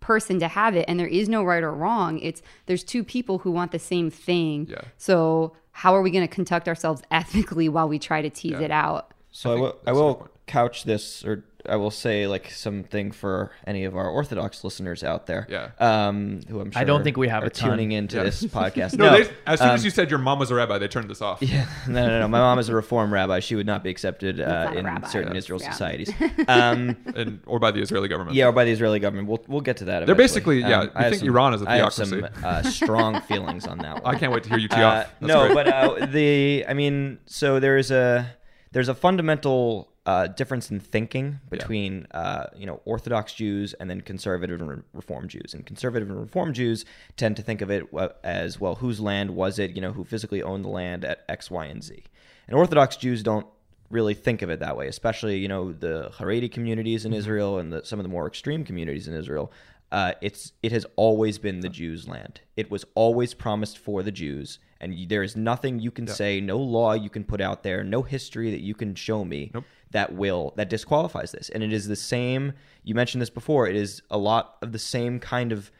person 0.00 0.38
to 0.40 0.48
have 0.48 0.76
it 0.76 0.84
and 0.88 0.98
there 0.98 1.06
is 1.06 1.28
no 1.28 1.42
right 1.42 1.62
or 1.62 1.72
wrong. 1.72 2.18
It's 2.20 2.42
there's 2.66 2.84
two 2.84 3.02
people 3.04 3.38
who 3.38 3.50
want 3.50 3.72
the 3.72 3.78
same 3.78 4.10
thing. 4.10 4.66
Yeah. 4.70 4.82
So 4.96 5.54
how 5.72 5.94
are 5.94 6.02
we 6.02 6.10
going 6.10 6.26
to 6.26 6.32
conduct 6.34 6.68
ourselves 6.68 7.02
ethically 7.10 7.68
while 7.68 7.88
we 7.88 7.98
try 7.98 8.22
to 8.22 8.30
tease 8.30 8.52
Yeah. 8.52 8.60
it 8.62 8.70
out? 8.70 9.12
So 9.40 9.50
I, 9.50 9.54
think 9.54 9.62
will, 9.62 9.68
I 9.68 9.72
that's 9.72 9.88
a 9.88 9.92
good 9.92 9.94
will 10.04 10.28
couch 10.46 10.84
this, 10.84 11.24
or 11.24 11.44
I 11.68 11.76
will 11.76 11.90
say 11.90 12.26
like 12.26 12.50
something 12.50 13.12
for 13.12 13.52
any 13.66 13.84
of 13.84 13.94
our 13.94 14.08
Orthodox 14.08 14.64
listeners 14.64 15.04
out 15.04 15.26
there. 15.26 15.46
Yeah. 15.50 15.68
Um, 15.78 16.40
who 16.48 16.60
I'm 16.60 16.70
sure 16.70 16.80
I 16.80 16.84
don't 16.84 17.04
think 17.04 17.16
we 17.18 17.28
have 17.28 17.44
a 17.44 17.50
ton. 17.50 17.70
tuning 17.70 17.92
into 17.92 18.16
Yeah. 18.16 18.22
this 18.24 18.42
podcast. 18.60 18.96
no, 18.96 19.10
no, 19.10 19.22
they, 19.22 19.30
as 19.46 19.58
soon 19.60 19.68
um, 19.68 19.74
as 19.74 19.84
you 19.84 19.90
said 19.90 20.08
your 20.10 20.18
mom 20.18 20.38
was 20.38 20.50
a 20.50 20.54
rabbi, 20.54 20.78
they 20.78 20.88
turned 20.88 21.10
this 21.10 21.20
off. 21.20 21.42
Yeah, 21.42 21.66
no, 21.86 22.06
no, 22.06 22.20
no. 22.20 22.28
My 22.28 22.38
mom 22.40 22.58
is 22.58 22.68
a 22.70 22.74
Reform 22.74 23.12
rabbi. 23.12 23.40
She 23.40 23.54
would 23.54 23.66
not 23.66 23.84
be 23.84 23.90
accepted 23.90 24.40
uh, 24.40 24.72
in 24.74 24.86
rabbi. 24.86 25.06
certain 25.08 25.34
Yes. 25.34 25.44
Israel 25.44 25.60
Yeah. 25.62 25.70
societies. 25.72 26.10
Um, 26.48 26.96
and 27.14 27.40
or 27.46 27.58
by 27.58 27.70
the 27.70 27.80
Israeli 27.82 28.08
government. 28.08 28.34
yeah, 28.34 28.46
or 28.46 28.52
by 28.52 28.64
the 28.64 28.70
Israeli 28.72 28.98
government. 29.00 29.28
We'll 29.28 29.44
we'll 29.46 29.60
get 29.60 29.76
to 29.78 29.84
that. 29.86 30.06
They're 30.06 30.14
eventually. 30.14 30.56
basically- 30.56 30.60
yeah, 30.60 30.80
Um, 30.80 30.84
you 30.86 30.92
I 30.96 31.02
have 31.02 31.12
think 31.12 31.22
Iran 31.24 31.54
is 31.54 31.62
a 31.62 31.68
I 31.70 31.76
have 31.76 31.92
some 31.92 32.26
uh, 32.42 32.62
strong 32.62 33.20
feelings 33.22 33.66
on 33.66 33.78
that 33.78 34.02
one. 34.02 34.14
I 34.14 34.18
can't 34.18 34.32
wait 34.32 34.44
to 34.44 34.48
hear 34.48 34.58
you 34.58 34.68
tee 34.68 34.76
Uh, 34.76 34.88
off. 34.88 35.06
That's 35.20 35.28
no, 35.28 35.44
great. 35.46 35.54
but 35.54 35.68
uh, 35.68 36.06
the 36.06 36.64
I 36.66 36.72
mean, 36.74 37.18
so 37.26 37.60
there's 37.60 37.90
a 37.90 38.34
there's 38.72 38.88
a 38.88 38.94
fundamental 38.94 39.92
uh, 40.06 40.26
difference 40.26 40.70
in 40.70 40.80
thinking 40.80 41.38
between 41.50 42.06
uh, 42.12 42.46
you 42.56 42.66
know 42.66 42.80
Orthodox 42.84 43.34
Jews 43.34 43.74
and 43.74 43.90
then 43.90 44.00
conservative 44.00 44.60
and 44.60 44.70
re- 44.70 44.82
Reform 44.94 45.28
Jews. 45.28 45.52
And 45.52 45.66
conservative 45.66 46.08
and 46.08 46.18
Reform 46.18 46.54
Jews 46.54 46.84
tend 47.16 47.36
to 47.36 47.42
think 47.42 47.60
of 47.60 47.70
it 47.70 47.86
uh, 47.94 48.08
as 48.24 48.58
well, 48.58 48.76
whose 48.76 49.00
land 49.00 49.30
was 49.30 49.58
it? 49.58 49.72
You 49.72 49.82
know, 49.82 49.92
who 49.92 50.04
physically 50.04 50.42
owned 50.42 50.64
the 50.64 50.70
land 50.70 51.04
at 51.04 51.24
X, 51.28 51.50
Y, 51.50 51.66
and 51.66 51.82
Z. 51.82 52.04
And 52.46 52.56
Orthodox 52.56 52.96
Jews 52.96 53.22
don't 53.22 53.46
really 53.90 54.14
think 54.14 54.42
of 54.42 54.50
it 54.50 54.60
that 54.60 54.76
way, 54.76 54.88
especially 54.88 55.38
you 55.38 55.48
know 55.48 55.72
the 55.72 56.10
Haredi 56.16 56.50
communities 56.50 57.04
in 57.04 57.12
Israel 57.12 57.58
and 57.58 57.72
the, 57.72 57.84
some 57.84 57.98
of 57.98 58.04
the 58.04 58.10
more 58.10 58.26
extreme 58.26 58.64
communities 58.64 59.08
in 59.08 59.14
Israel. 59.14 59.52
Uh, 59.90 60.12
it's 60.20 60.52
it 60.62 60.72
has 60.72 60.86
always 60.96 61.38
been 61.38 61.60
the 61.60 61.68
Jews' 61.68 62.08
land. 62.08 62.40
It 62.56 62.70
was 62.70 62.84
always 62.94 63.34
promised 63.34 63.78
for 63.78 64.02
the 64.02 64.12
Jews, 64.12 64.58
and 64.80 65.08
there 65.08 65.22
is 65.22 65.36
nothing 65.36 65.80
you 65.80 65.90
can 65.90 66.06
say, 66.06 66.40
no 66.40 66.58
law 66.58 66.92
you 66.92 67.10
can 67.10 67.24
put 67.24 67.40
out 67.40 67.62
there, 67.62 67.82
no 67.82 68.02
history 68.02 68.50
that 68.50 68.60
you 68.60 68.74
can 68.74 68.94
show 68.94 69.24
me 69.24 69.50
that 69.90 70.14
will 70.14 70.52
that 70.56 70.68
disqualifies 70.68 71.32
this. 71.32 71.48
And 71.48 71.62
it 71.62 71.72
is 71.72 71.88
the 71.88 71.96
same. 71.96 72.52
You 72.84 72.94
mentioned 72.94 73.22
this 73.22 73.30
before. 73.30 73.66
It 73.66 73.76
is 73.76 74.02
a 74.10 74.18
lot 74.18 74.56
of 74.62 74.72
the 74.72 74.78
same 74.78 75.18
kind 75.18 75.52
of 75.52 75.70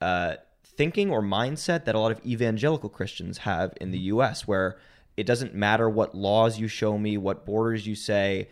uh, 0.00 0.36
thinking 0.64 1.10
or 1.10 1.22
mindset 1.22 1.84
that 1.84 1.94
a 1.94 1.98
lot 1.98 2.12
of 2.12 2.24
evangelical 2.24 2.88
Christians 2.88 3.38
have 3.38 3.74
in 3.80 3.90
the 3.90 3.98
U.S., 3.98 4.46
where 4.46 4.78
it 5.16 5.26
doesn't 5.26 5.54
matter 5.54 5.88
what 5.90 6.14
laws 6.14 6.58
you 6.58 6.68
show 6.68 6.96
me, 6.98 7.16
what 7.16 7.44
borders 7.44 7.86
you 7.86 7.94
say. 7.94 8.48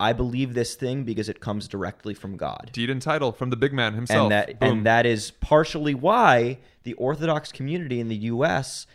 I 0.00 0.12
believe 0.12 0.54
this 0.54 0.74
thing 0.74 1.04
because 1.04 1.28
it 1.28 1.38
comes 1.38 1.68
directly 1.68 2.12
from 2.12 2.36
God. 2.36 2.70
Deed 2.72 2.90
and 2.90 3.00
title 3.00 3.30
from 3.30 3.50
the 3.50 3.56
big 3.56 3.72
man 3.72 3.92
himself. 3.94 4.22
and 4.22 4.32
that 4.32 4.58
Boom. 4.58 4.68
and 4.68 4.86
that 4.86 5.06
is 5.06 5.30
partially 5.30 5.94
why 5.94 6.58
the 6.82 6.94
Orthodox 6.94 7.52
community 7.52 8.00
in 8.00 8.08
the 8.08 8.16
U.S. 8.16 8.86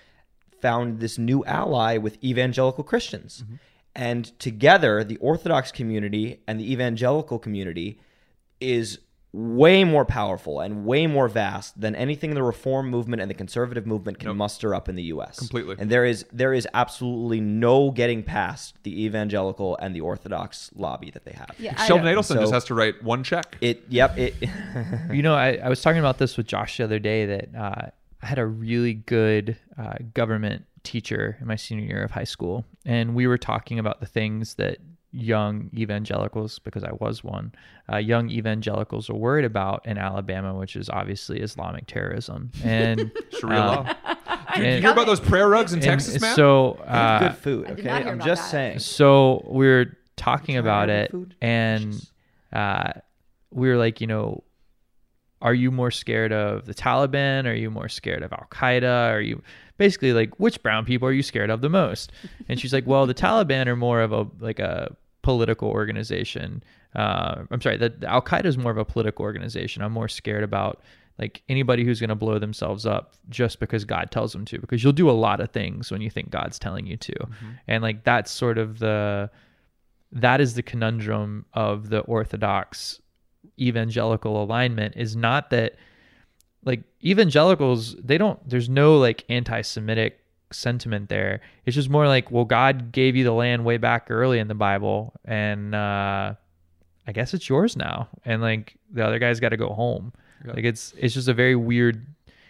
found 0.68 1.00
this 1.00 1.16
new 1.30 1.40
ally 1.46 1.92
with 2.06 2.16
evangelical 2.32 2.84
Christians, 2.92 3.32
Mm-hmm. 3.44 3.56
and 4.12 4.24
together 4.48 4.94
the 5.12 5.18
Orthodox 5.32 5.64
community 5.80 6.26
and 6.48 6.56
the 6.62 6.68
evangelical 6.76 7.38
community 7.46 7.90
is 8.60 9.00
way 9.34 9.84
more 9.84 10.06
powerful 10.06 10.56
and 10.66 10.72
way 10.92 11.06
more 11.06 11.28
vast 11.28 11.80
than 11.84 11.94
anything 11.96 12.30
the 12.34 12.42
reform 12.54 12.86
movement 12.90 13.22
and 13.22 13.30
the 13.30 13.36
conservative 13.44 13.86
movement 13.94 14.16
can 14.20 14.36
muster 14.36 14.70
up 14.78 14.86
in 14.90 14.96
the 14.96 15.04
US. 15.16 15.38
Completely. 15.38 15.76
And 15.80 15.88
there 15.94 16.06
is 16.06 16.26
there 16.42 16.54
is 16.60 16.66
absolutely 16.74 17.42
no 17.42 17.92
getting 17.92 18.24
past 18.24 18.68
the 18.88 18.94
evangelical 19.06 19.70
and 19.84 19.94
the 19.98 20.02
orthodox 20.02 20.72
lobby 20.76 21.10
that 21.12 21.24
they 21.28 21.34
have. 21.42 21.52
Yeah, 21.60 21.76
Sheldon 21.86 22.08
Adelson 22.08 22.36
So- 22.36 22.42
just 22.46 22.54
has 22.54 22.66
to 22.72 22.74
write 22.80 22.96
one 23.04 23.22
check. 23.24 23.58
It 23.62 23.84
yep, 23.90 24.18
it 24.18 24.34
you 25.18 25.22
know, 25.22 25.36
I, 25.36 25.50
I 25.66 25.70
was 25.70 25.82
talking 25.82 26.00
about 26.06 26.18
this 26.18 26.38
with 26.38 26.48
Josh 26.48 26.78
the 26.78 26.84
other 26.86 27.00
day 27.00 27.20
that 27.34 27.48
uh, 27.66 27.86
I 28.22 28.26
had 28.26 28.40
a 28.40 28.46
really 28.46 28.94
good 28.94 29.58
uh, 29.78 29.96
government 30.14 30.66
teacher 30.84 31.38
in 31.40 31.48
my 31.48 31.56
senior 31.56 31.86
year 31.86 32.04
of 32.04 32.12
high 32.12 32.24
school, 32.24 32.66
and 32.86 33.16
we 33.16 33.28
were 33.28 33.38
talking 33.38 33.80
about 33.80 34.00
the 34.00 34.06
things 34.06 34.56
that 34.56 34.78
young 35.12 35.70
evangelicals, 35.76 36.60
because 36.60 36.84
I 36.84 36.92
was 37.00 37.24
one, 37.24 37.54
uh, 37.92 37.98
young 37.98 38.30
evangelicals 38.30 39.10
are 39.10 39.16
worried 39.16 39.46
about 39.46 39.86
in 39.86 39.98
Alabama, 39.98 40.54
which 40.54 40.76
is 40.76 40.90
obviously 40.90 41.40
Islamic 41.40 41.88
terrorism. 41.88 42.52
And 42.64 43.12
Sharia 43.40 43.60
uh, 43.60 43.68
law. 43.68 43.96
Dude, 44.56 44.66
you 44.66 44.82
hear 44.82 44.92
about 44.92 45.08
those 45.08 45.20
prayer 45.20 45.48
rugs 45.50 45.74
in 45.74 45.80
and 45.80 45.86
Texas, 45.86 46.22
man? 46.22 46.36
So 46.36 46.74
uh, 46.86 47.20
good 47.20 47.38
food, 47.38 47.66
I 47.66 47.70
did 47.70 47.80
okay? 47.80 47.90
not 47.90 48.04
hear 48.04 48.12
I'm 48.12 48.20
just 48.20 48.44
that. 48.44 48.52
saying. 48.52 48.80
so 48.80 49.46
we 49.48 49.68
were 49.68 49.98
talking 50.16 50.58
about 50.58 50.90
it, 50.90 51.12
food? 51.12 51.36
and 51.42 51.94
uh, 52.54 52.94
we 53.52 53.70
were 53.70 53.78
like, 53.78 54.02
you 54.02 54.08
know, 54.08 54.44
are 55.42 55.54
you 55.54 55.72
more 55.72 55.92
scared 55.92 56.34
of 56.34 56.66
the 56.66 56.74
Taliban? 56.74 57.46
Are 57.46 57.54
you 57.54 57.70
more 57.70 57.90
scared 57.90 58.24
of 58.24 58.34
Al 58.34 58.48
Qaeda? 58.52 59.12
Are 59.12 59.22
you 59.22 59.42
basically 59.78 60.14
like 60.14 60.40
which 60.40 60.62
brown 60.64 60.86
people 60.86 61.08
are 61.08 61.14
you 61.14 61.24
scared 61.24 61.50
of 61.50 61.62
the 61.62 61.70
most? 61.70 62.12
And 62.50 62.60
she's 62.60 62.74
like, 62.74 62.88
well, 62.88 63.06
the 63.06 63.14
Taliban 63.14 63.68
are 63.68 63.76
more 63.76 64.02
of 64.02 64.12
a 64.12 64.28
like 64.40 64.60
a 64.60 64.96
political 65.22 65.70
organization. 65.70 66.64
Uh, 66.96 67.44
I'm 67.52 67.62
sorry, 67.62 67.78
that 67.78 68.04
Al 68.04 68.22
Qaeda 68.22 68.46
is 68.46 68.58
more 68.58 68.72
of 68.72 68.78
a 68.78 68.86
political 68.86 69.24
organization. 69.24 69.84
I'm 69.84 69.92
more 69.92 70.08
scared 70.08 70.44
about 70.44 70.82
like 71.20 71.42
anybody 71.50 71.84
who's 71.84 72.00
going 72.00 72.10
to 72.10 72.16
blow 72.16 72.40
themselves 72.40 72.86
up 72.86 73.16
just 73.30 73.60
because 73.60 73.86
God 73.86 74.12
tells 74.12 74.34
them 74.34 74.46
to, 74.46 74.60
because 74.60 74.84
you'll 74.84 74.94
do 74.94 75.10
a 75.10 75.12
lot 75.12 75.40
of 75.40 75.52
things 75.52 75.92
when 75.92 76.00
you 76.02 76.10
think 76.10 76.30
God's 76.30 76.60
telling 76.60 76.86
you 76.86 76.96
to, 76.98 77.28
and 77.68 77.84
like 77.84 78.04
that's 78.04 78.32
sort 78.32 78.58
of 78.58 78.80
the 78.80 79.30
that 80.12 80.40
is 80.40 80.54
the 80.54 80.64
conundrum 80.64 81.46
of 81.54 81.90
the 81.90 82.00
orthodox 82.02 83.02
evangelical 83.60 84.44
alignment 84.44 84.96
is 84.96 85.16
not 85.16 85.50
that 85.50 85.76
like 86.66 86.82
evangelicals 87.04 87.96
they 87.96 88.18
don't 88.18 88.40
there's 88.48 88.70
no 88.70 88.98
like 88.98 89.24
anti-semitic 89.30 90.20
sentiment 90.52 91.10
there. 91.10 91.42
It's 91.66 91.76
just 91.76 91.90
more 91.90 92.08
like 92.08 92.32
well 92.32 92.46
god 92.46 92.92
gave 92.92 93.16
you 93.16 93.24
the 93.24 93.32
land 93.32 93.66
way 93.66 93.78
back 93.78 94.08
early 94.10 94.40
in 94.40 94.48
the 94.48 94.56
bible 94.56 95.14
and 95.26 95.76
uh 95.76 96.34
i 97.06 97.12
guess 97.12 97.34
it's 97.34 97.50
yours 97.50 97.76
now 97.76 98.08
and 98.24 98.42
like 98.42 98.78
the 98.92 99.06
other 99.06 99.20
guy's 99.20 99.40
got 99.40 99.50
to 99.50 99.58
go 99.58 99.70
home. 99.70 100.14
Like 100.46 100.64
it's 100.64 100.94
it's 100.98 101.14
just 101.14 101.28
a 101.28 101.34
very 101.34 101.56
weird 101.56 102.06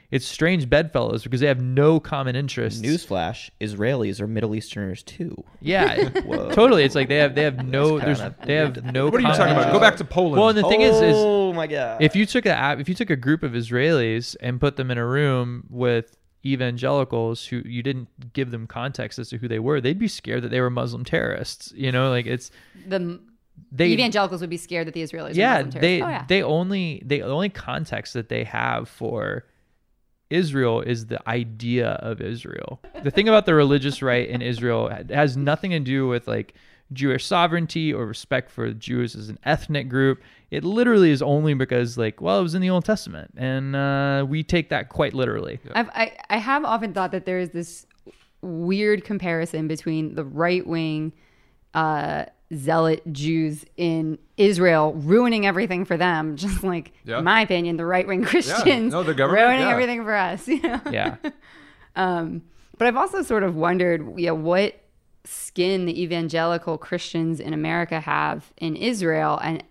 it's 0.10 0.26
strange 0.26 0.70
bedfellows 0.70 1.24
because 1.24 1.42
they 1.42 1.48
have 1.48 1.62
no 1.62 2.00
common 2.00 2.36
interests 2.36 2.82
Newsflash: 2.82 3.50
Israelis 3.60 4.20
are 4.22 4.28
Middle 4.28 4.56
Easterners 4.56 5.04
too. 5.04 5.44
yeah 5.62 6.10
Whoa. 6.22 6.52
totally 6.54 6.84
it's 6.84 6.96
like 6.96 7.10
they 7.10 7.18
have 7.18 7.36
they 7.36 7.44
have 7.44 7.66
no 7.66 8.00
there's 8.00 8.22
they 8.46 8.56
have 8.56 8.84
no 8.86 9.06
what 9.06 9.16
are 9.16 9.20
you 9.20 9.28
talking 9.28 9.54
about? 9.54 9.74
Go 9.74 9.80
back 9.80 9.98
to 9.98 10.06
Poland. 10.06 10.40
well 10.40 10.50
and 10.50 10.58
the 10.58 10.68
thing 10.68 10.82
is 10.82 10.96
is 11.02 11.16
oh 11.18 11.54
my 11.54 11.68
god! 11.68 12.02
if 12.02 12.16
you 12.16 12.26
took 12.26 12.46
a 12.46 12.78
if 12.80 12.88
you 12.88 12.96
took 12.96 13.10
a 13.10 13.16
group 13.16 13.44
of 13.44 13.52
Israelis 13.54 14.36
and 14.40 14.60
put 14.60 14.78
them 14.78 14.92
in 14.92 14.98
a 14.98 15.06
room 15.06 15.66
with 15.70 16.16
evangelicals 16.46 17.46
who 17.46 17.62
you 17.66 17.84
didn't 17.84 18.08
give 18.34 18.52
them 18.52 18.68
context 18.68 19.20
as 19.20 19.30
to 19.30 19.38
who 19.38 19.48
they 19.48 19.60
were, 19.60 19.82
they'd 19.82 20.00
be 20.00 20.08
scared 20.08 20.44
that 20.44 20.50
they 20.50 20.62
were 20.62 20.70
Muslim 20.70 21.04
terrorists. 21.04 21.74
You 21.76 21.92
know, 21.92 22.10
like 22.10 22.26
it's 22.26 22.52
The 22.88 23.20
they 23.72 23.88
evangelicals 23.88 24.42
would 24.42 24.50
be 24.50 24.58
scared 24.58 24.88
that 24.88 24.94
the 24.94 25.02
Israelis 25.04 25.36
yeah 25.36 25.60
are 25.60 25.64
they 25.64 26.00
terrorists. 26.00 26.04
Oh, 26.04 26.10
yeah. 26.10 26.26
they 26.28 26.44
only 26.44 27.02
the 27.06 27.24
only 27.24 27.50
context 27.50 28.14
that 28.14 28.30
they 28.30 28.44
have 28.44 28.88
for 28.88 29.46
Israel 30.30 30.82
is 30.82 31.08
the 31.08 31.28
idea 31.28 31.92
of 31.92 32.22
Israel. 32.22 32.82
The 33.04 33.12
thing 33.12 33.28
about 33.28 33.46
the 33.46 33.56
religious 33.56 34.02
right 34.02 34.28
in 34.28 34.42
Israel 34.42 34.90
has 35.10 35.38
nothing 35.38 35.72
to 35.72 35.80
do 35.80 36.08
with 36.08 36.28
like 36.28 36.54
Jewish 36.94 37.26
sovereignty 37.26 37.94
or 37.94 38.06
respect 38.06 38.50
for 38.50 38.72
Jews 38.74 39.16
as 39.16 39.30
an 39.30 39.40
ethnic 39.44 39.90
group. 39.90 40.22
It 40.52 40.64
literally 40.64 41.12
is 41.12 41.22
only 41.22 41.54
because 41.54 41.98
like 41.98 42.22
well 42.22 42.40
it 42.40 42.44
was 42.44 42.56
in 42.56 42.62
the 42.62 42.70
Old 42.70 42.86
Testament 42.86 43.34
and 43.38 43.76
uh, 43.76 44.26
we 44.28 44.44
take 44.44 44.70
that 44.70 44.90
quite 44.90 45.14
literally. 45.14 45.60
I've, 45.74 45.90
I, 45.90 46.18
I 46.30 46.38
have 46.38 46.64
often 46.66 46.94
thought 46.94 47.12
that 47.12 47.26
there 47.26 47.40
is 47.40 47.50
this 47.50 47.86
weird 48.42 49.04
comparison 49.04 49.68
between 49.68 50.16
the 50.16 50.24
right 50.24 50.66
wing 50.66 51.14
uh, 51.74 52.26
zealot 52.54 53.02
Jews 53.12 53.66
in 53.76 54.18
Israel 54.38 54.94
ruining 54.94 55.46
everything 55.46 55.84
for 55.86 55.98
them, 55.98 56.36
just 56.44 56.64
like, 56.64 56.94
Yeah. 57.04 57.20
in 57.20 57.24
my 57.26 57.42
opinion, 57.42 57.78
the 57.78 57.86
right 57.86 58.08
wing 58.08 58.24
Christians 58.24 58.94
No, 58.94 59.04
the 59.04 59.14
government, 59.14 59.46
ruining 59.48 59.62
yeah. 59.68 59.72
everything 59.72 60.04
for 60.04 60.14
us. 60.16 60.48
You 60.48 60.62
know? 60.62 60.82
Yeah. 60.92 61.16
Um, 61.96 62.44
but 62.78 62.88
I've 62.88 62.96
also 62.96 63.24
sort 63.24 63.42
of 63.42 63.56
wondered, 63.56 64.20
yeah, 64.20 64.30
what 64.30 64.80
skin 65.24 65.88
the 65.88 66.00
evangelical 66.04 66.78
Christians 66.78 67.40
in 67.40 67.54
America 67.54 68.00
have 68.00 68.54
in 68.58 68.76
Israel, 68.76 69.40
and 69.42 69.64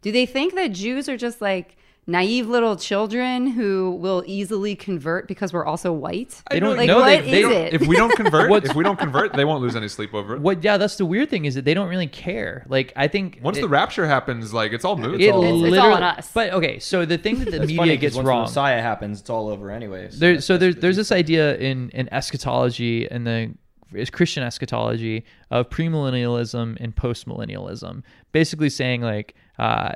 do 0.00 0.10
they 0.10 0.24
think 0.24 0.54
that 0.54 0.68
Jews 0.68 1.08
are 1.10 1.18
just 1.18 1.42
like 1.42 1.76
naive 2.06 2.46
little 2.48 2.76
children 2.76 3.46
who 3.46 3.92
will 4.00 4.22
easily 4.26 4.76
convert 4.76 5.26
because 5.26 5.52
we're 5.52 5.64
also 5.64 5.92
white? 5.92 6.42
They 6.50 6.60
don't 6.60 6.76
like 6.76 6.86
know 6.86 6.98
what 6.98 7.06
they- 7.06 7.18
is 7.20 7.30
they 7.30 7.42
don't- 7.42 7.52
it? 7.52 7.74
if 7.74 7.86
we 7.86 7.96
don't 7.96 8.14
convert, 8.14 8.64
if 8.64 8.74
we 8.74 8.84
don't 8.84 8.98
convert, 8.98 9.32
they 9.32 9.44
won't 9.44 9.62
lose 9.62 9.74
any 9.76 9.88
sleep 9.88 10.12
over 10.14 10.34
it. 10.36 10.40
What 10.42 10.62
yeah, 10.62 10.76
that's 10.76 10.96
the 10.96 11.06
weird 11.06 11.30
thing 11.30 11.44
is 11.46 11.54
that 11.54 11.64
they 11.64 11.74
don't 11.74 11.88
really 11.88 12.06
care. 12.06 12.66
Like 12.68 12.92
I 12.96 13.08
think 13.08 13.40
Once 13.42 13.58
it- 13.58 13.62
the 13.62 13.68
rapture 13.68 14.06
happens, 14.06 14.52
like 14.52 14.72
it's 14.72 14.84
all 14.84 14.96
moot. 14.96 15.20
it 15.20 15.30
all- 15.30 15.42
It's- 15.42 15.54
it's 15.54 15.62
all 15.62 15.70
literally 15.70 15.92
on 15.94 16.02
us. 16.02 16.30
But 16.34 16.52
okay, 16.52 16.78
so 16.78 17.04
the 17.04 17.18
thing 17.18 17.38
that 17.40 17.50
the 17.50 17.56
It's 17.62 17.66
media 17.68 17.76
funny 17.78 17.96
'cause 17.96 18.00
gets 18.02 18.16
once 18.16 18.26
wrong 18.28 18.40
The 18.44 18.50
Messiah 18.50 18.82
happens, 18.82 19.20
it's 19.20 19.30
all 19.30 19.48
over 19.48 19.70
anyway. 19.70 20.08
so 20.10 20.16
there, 20.18 20.40
so 20.40 20.56
there's 20.58 20.76
there's 20.76 20.96
this 20.96 21.10
idea 21.12 21.56
in 21.56 21.90
in 21.90 22.12
eschatology 22.12 23.10
and 23.10 23.26
the 23.26 23.54
is 23.94 24.10
Christian 24.10 24.42
eschatology 24.42 25.24
of 25.52 25.70
premillennialism 25.70 26.76
and 26.80 26.96
postmillennialism, 26.96 28.02
basically 28.32 28.68
saying 28.68 29.02
like, 29.02 29.34
uh, 29.58 29.92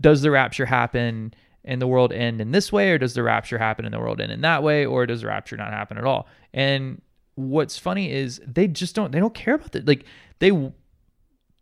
does 0.00 0.22
the 0.22 0.30
rapture 0.30 0.66
happen 0.66 1.34
and 1.64 1.80
the 1.80 1.86
world 1.86 2.12
end 2.12 2.40
in 2.40 2.52
this 2.52 2.72
way, 2.72 2.90
or 2.90 2.98
does 2.98 3.14
the 3.14 3.22
rapture 3.22 3.58
happen 3.58 3.84
and 3.84 3.92
the 3.92 3.98
world 3.98 4.20
end 4.20 4.32
in 4.32 4.40
that 4.42 4.62
way, 4.62 4.86
or 4.86 5.06
does 5.06 5.20
the 5.22 5.26
rapture 5.26 5.56
not 5.56 5.72
happen 5.72 5.98
at 5.98 6.04
all? 6.04 6.26
And 6.54 7.00
what's 7.34 7.78
funny 7.78 8.10
is 8.12 8.40
they 8.46 8.66
just 8.66 8.94
don't 8.94 9.12
they 9.12 9.20
don't 9.20 9.34
care 9.34 9.54
about 9.54 9.72
that. 9.72 9.86
Like 9.86 10.04
they, 10.38 10.48
in 10.48 10.72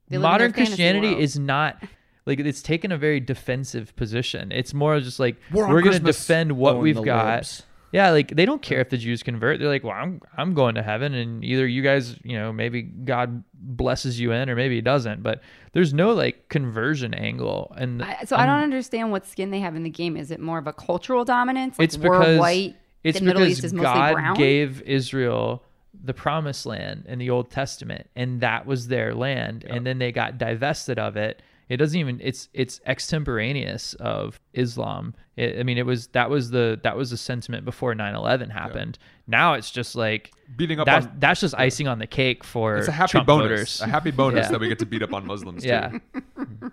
their 0.09 0.21
modern 0.21 0.53
Christianity 0.53 1.19
is 1.19 1.39
not. 1.39 1.83
Like 2.27 2.41
it's 2.41 2.61
taken 2.61 2.93
a 2.93 2.99
very 2.99 3.21
defensive 3.21 3.97
position. 3.97 4.53
It's 4.53 4.75
more 4.75 5.01
just 5.01 5.19
like 5.19 5.37
We're 5.51 5.67
we're 5.67 5.81
going 5.81 5.95
to 5.95 6.01
defend 6.01 6.53
what 6.53 6.75
Own 6.77 6.83
we've 6.83 7.03
got. 7.03 7.37
libs. 7.37 7.63
Yeah, 7.91 8.11
like 8.11 8.35
they 8.37 8.45
don't 8.45 8.61
care 8.61 8.81
if 8.81 8.91
the 8.91 8.99
Jews 8.99 9.23
convert. 9.23 9.59
They're 9.61 9.69
like, 9.69 9.83
well, 9.85 9.95
I'm 9.95 10.21
I'm 10.37 10.53
going 10.55 10.75
to 10.75 10.83
heaven, 10.83 11.15
and 11.15 11.43
either 11.43 11.67
you 11.67 11.83
guys, 11.83 12.17
you 12.23 12.37
know, 12.39 12.53
maybe 12.53 12.83
God 12.83 13.43
blesses 13.55 14.21
you 14.21 14.33
in, 14.33 14.51
or 14.51 14.57
maybe 14.57 14.75
He 14.75 14.81
doesn't. 14.83 15.23
But 15.23 15.41
there's 15.73 15.95
no 15.95 16.13
like 16.13 16.49
conversion 16.51 17.15
angle, 17.15 17.73
and 17.79 18.03
I- 18.03 18.25
so 18.25 18.37
I 18.37 18.45
don't 18.47 18.63
understand 18.63 19.11
what 19.11 19.27
skin 19.27 19.51
they 19.51 19.61
have 19.61 19.75
in 19.75 19.85
the 19.85 19.91
game. 19.91 20.17
Is 20.17 20.31
it 20.31 20.39
more 20.41 20.59
of 20.59 20.67
a 20.67 20.73
cultural 20.73 21.25
dominance? 21.25 21.79
Like 21.79 21.87
it's 21.87 21.97
because 21.97 22.37
we're 22.37 22.39
white. 22.39 22.77
it's 23.05 23.19
the 23.19 23.25
Middle 23.25 23.41
because 23.43 23.59
East 23.59 23.65
is 23.65 23.73
mostly 23.73 23.85
God 23.85 24.13
brown. 24.15 24.37
gave 24.37 24.83
Israel 24.83 25.63
the 26.05 26.15
promised 26.15 26.67
land 26.67 27.07
in 27.09 27.19
the 27.19 27.31
Old 27.31 27.51
Testament, 27.51 28.09
and 28.15 28.41
that 28.43 28.67
was 28.67 28.89
their 28.89 29.15
land, 29.15 29.65
and 29.69 29.87
then 29.87 29.99
they 29.99 30.13
got 30.13 30.37
divested 30.39 30.99
of 30.99 31.17
it. 31.17 31.43
It 31.69 31.77
doesn't 31.77 31.99
even 31.99 32.19
it's 32.23 32.49
it's 32.55 32.81
extemporaneous 32.87 33.95
of 33.95 34.41
Islam. 34.55 35.15
It, 35.37 35.59
I 35.61 35.63
mean, 35.65 35.77
it 35.79 35.85
was 35.87 36.07
that 36.09 36.31
was 36.31 36.51
the 36.51 36.81
that 36.83 36.97
was 36.97 37.11
the 37.11 37.17
sentiment 37.17 37.65
before 37.65 37.95
9/11 37.95 38.51
happened. 38.51 38.99
Now 39.27 39.55
it's 39.55 39.71
just 39.71 39.95
like 39.95 40.33
Beating 40.57 40.81
up 40.81 40.87
that, 40.87 41.03
on- 41.05 41.17
that's 41.19 41.41
just 41.41 41.55
icing 41.57 41.87
on 41.87 41.99
the 41.99 42.07
cake 42.07 42.43
for 42.45 42.77
It's 42.79 42.89
a 42.89 42.93
happy 42.93 43.11
Trump 43.13 43.27
bonus. 43.27 43.49
voters. 43.51 43.81
A 43.83 43.87
happy 43.87 44.11
bonus 44.11 44.47
Yeah. 44.47 44.53
that 44.53 44.61
we 44.61 44.69
get 44.69 44.79
to 44.79 44.87
beat 44.87 45.03
up 45.03 45.13
on 45.13 45.27
Muslims 45.27 45.63
too. 45.63 45.69
Yeah. 45.69 45.99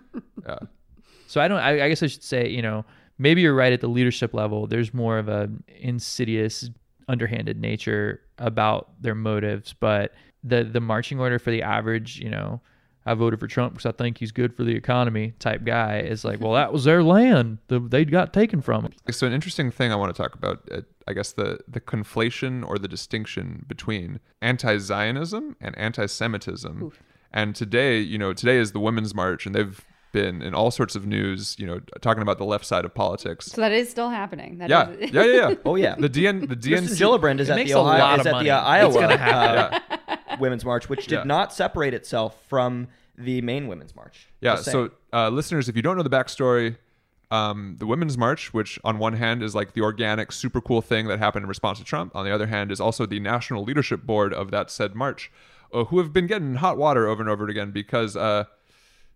Yeah. 0.46 0.58
So 1.26 1.40
I 1.40 1.48
don't. 1.48 1.58
I, 1.58 1.84
I 1.84 1.88
guess 1.88 2.02
I 2.02 2.06
should 2.06 2.22
say, 2.22 2.48
you 2.48 2.62
know, 2.62 2.84
maybe 3.18 3.40
you're 3.40 3.54
right 3.54 3.72
at 3.72 3.80
the 3.80 3.88
leadership 3.88 4.32
level. 4.32 4.68
There's 4.68 4.94
more 4.94 5.18
of 5.18 5.28
a 5.28 5.50
insidious, 5.80 6.70
underhanded 7.08 7.60
nature 7.60 8.20
about 8.38 8.90
their 9.02 9.14
motives, 9.16 9.74
but 9.80 10.12
the 10.44 10.62
the 10.62 10.80
marching 10.80 11.18
order 11.18 11.40
for 11.40 11.50
the 11.50 11.62
average, 11.62 12.20
you 12.20 12.30
know, 12.30 12.60
I 13.08 13.14
voted 13.14 13.38
for 13.40 13.46
Trump 13.46 13.74
because 13.74 13.86
I 13.86 13.92
think 13.92 14.18
he's 14.18 14.32
good 14.32 14.54
for 14.56 14.64
the 14.64 14.74
economy 14.74 15.32
type 15.38 15.62
guy 15.64 16.00
is 16.00 16.24
like, 16.24 16.40
well, 16.40 16.54
that 16.54 16.72
was 16.72 16.84
their 16.84 17.02
land. 17.04 17.58
The, 17.68 17.78
they 17.78 18.04
got 18.04 18.32
taken 18.32 18.60
from 18.60 18.82
them. 18.82 18.92
So 19.12 19.26
an 19.28 19.32
interesting 19.32 19.70
thing 19.70 19.92
I 19.92 19.96
want 19.96 20.14
to 20.14 20.20
talk 20.22 20.34
about, 20.34 20.68
uh, 20.72 20.80
I 21.06 21.12
guess 21.12 21.30
the 21.32 21.60
the 21.68 21.80
conflation 21.80 22.66
or 22.68 22.78
the 22.78 22.88
distinction 22.88 23.64
between 23.68 24.18
anti-Zionism 24.42 25.56
and 25.60 25.78
anti-Semitism. 25.78 26.92
And 27.32 27.54
today, 27.54 27.98
you 28.00 28.18
know, 28.18 28.32
today 28.32 28.56
is 28.56 28.72
the 28.72 28.80
Women's 28.80 29.14
March, 29.14 29.46
and 29.46 29.54
they've 29.54 29.84
been 30.12 30.40
in 30.42 30.54
all 30.54 30.70
sorts 30.70 30.96
of 30.96 31.06
news, 31.06 31.56
you 31.58 31.66
know, 31.66 31.80
talking 32.00 32.22
about 32.22 32.38
the 32.38 32.44
left 32.44 32.64
side 32.64 32.84
of 32.86 32.94
politics. 32.94 33.46
So 33.46 33.60
that 33.60 33.72
is 33.72 33.90
still 33.90 34.08
happening. 34.08 34.58
That 34.58 34.70
Yeah, 34.70 34.88
is- 34.90 35.10
yeah, 35.12 35.24
yeah, 35.24 35.48
yeah. 35.50 35.54
Oh, 35.66 35.76
yeah. 35.76 35.94
The 35.96 36.08
DN, 36.08 36.48
the 36.48 36.56
Kirsten 36.56 36.84
DNC. 36.86 36.98
Gillibrand 37.00 37.40
is 37.40 37.48
It 37.50 37.52
at 37.58 37.66
the 37.66 37.72
a 37.72 37.78
Ohio, 37.78 38.14
is 38.14 38.18
at 38.20 38.24
the 38.24 38.32
money. 38.32 38.50
uh, 38.50 38.58
It's 38.58 38.66
Iowa 38.66 39.00
gonna 39.00 39.16
happen. 39.18 39.80
uh, 39.90 39.95
Women's 40.40 40.64
March, 40.64 40.88
which 40.88 41.06
did 41.06 41.16
Yeah. 41.16 41.24
not 41.24 41.52
separate 41.52 41.94
itself 41.94 42.42
from 42.48 42.88
the 43.18 43.40
main 43.42 43.66
Women's 43.68 43.94
March. 43.96 44.28
Yeah. 44.40 44.56
So, 44.56 44.90
uh, 45.12 45.28
listeners, 45.30 45.68
if 45.68 45.76
you 45.76 45.82
don't 45.82 45.96
know 45.96 46.02
the 46.02 46.10
backstory, 46.10 46.76
um, 47.30 47.76
the 47.78 47.86
Women's 47.86 48.16
March, 48.18 48.52
which 48.54 48.78
on 48.84 48.98
one 48.98 49.14
hand 49.14 49.42
is 49.42 49.54
like 49.54 49.72
the 49.72 49.80
organic, 49.80 50.30
super 50.32 50.60
cool 50.60 50.82
thing 50.82 51.08
that 51.08 51.18
happened 51.18 51.44
in 51.44 51.48
response 51.48 51.78
to 51.78 51.84
Trump, 51.84 52.14
on 52.14 52.24
the 52.24 52.32
other 52.32 52.46
hand 52.46 52.70
is 52.70 52.80
also 52.80 53.06
the 53.06 53.18
national 53.18 53.64
leadership 53.64 54.02
board 54.04 54.32
of 54.34 54.50
that 54.50 54.70
said 54.70 54.94
march, 54.94 55.32
uh, 55.72 55.84
who 55.84 55.98
have 55.98 56.12
been 56.12 56.26
getting 56.26 56.56
hot 56.56 56.76
water 56.78 57.08
over 57.08 57.20
and 57.22 57.28
over 57.30 57.48
again 57.48 57.72
because 57.72 58.16
uh, 58.16 58.44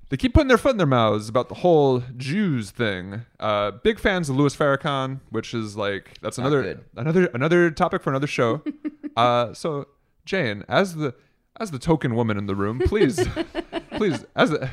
they 0.08 0.16
keep 0.16 0.34
putting 0.34 0.48
their 0.48 0.58
foot 0.58 0.72
in 0.72 0.76
their 0.78 0.86
mouths 0.88 1.28
about 1.28 1.48
the 1.48 1.54
whole 1.56 2.02
Jews 2.16 2.72
thing. 2.72 3.26
Uh, 3.38 3.70
big 3.70 4.00
fans 4.00 4.28
of 4.28 4.34
Louis 4.36 4.56
Farrakhan, 4.56 5.20
which 5.30 5.54
is 5.54 5.76
like 5.76 6.18
that's 6.20 6.36
Not 6.38 6.46
another 6.48 6.62
good. 6.62 6.84
another 6.96 7.26
another 7.34 7.70
topic 7.70 8.02
for 8.02 8.10
another 8.10 8.26
show. 8.26 8.62
uh, 9.16 9.54
so 9.54 9.86
Jane, 10.30 10.62
as 10.68 10.94
the 10.94 11.12
as 11.58 11.72
the 11.72 11.78
token 11.80 12.14
woman 12.14 12.38
in 12.38 12.46
the 12.46 12.54
room, 12.54 12.78
please, 12.78 13.16
please, 13.98 14.24
as 14.36 14.52
a 14.52 14.70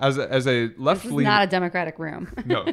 as 0.00 0.16
a, 0.16 0.30
as 0.32 0.46
a 0.46 0.70
left 0.78 1.00
This 1.02 1.06
is 1.10 1.12
leaning 1.12 1.24
not 1.32 1.42
a 1.42 1.46
democratic 1.48 1.98
room. 1.98 2.32
no. 2.46 2.64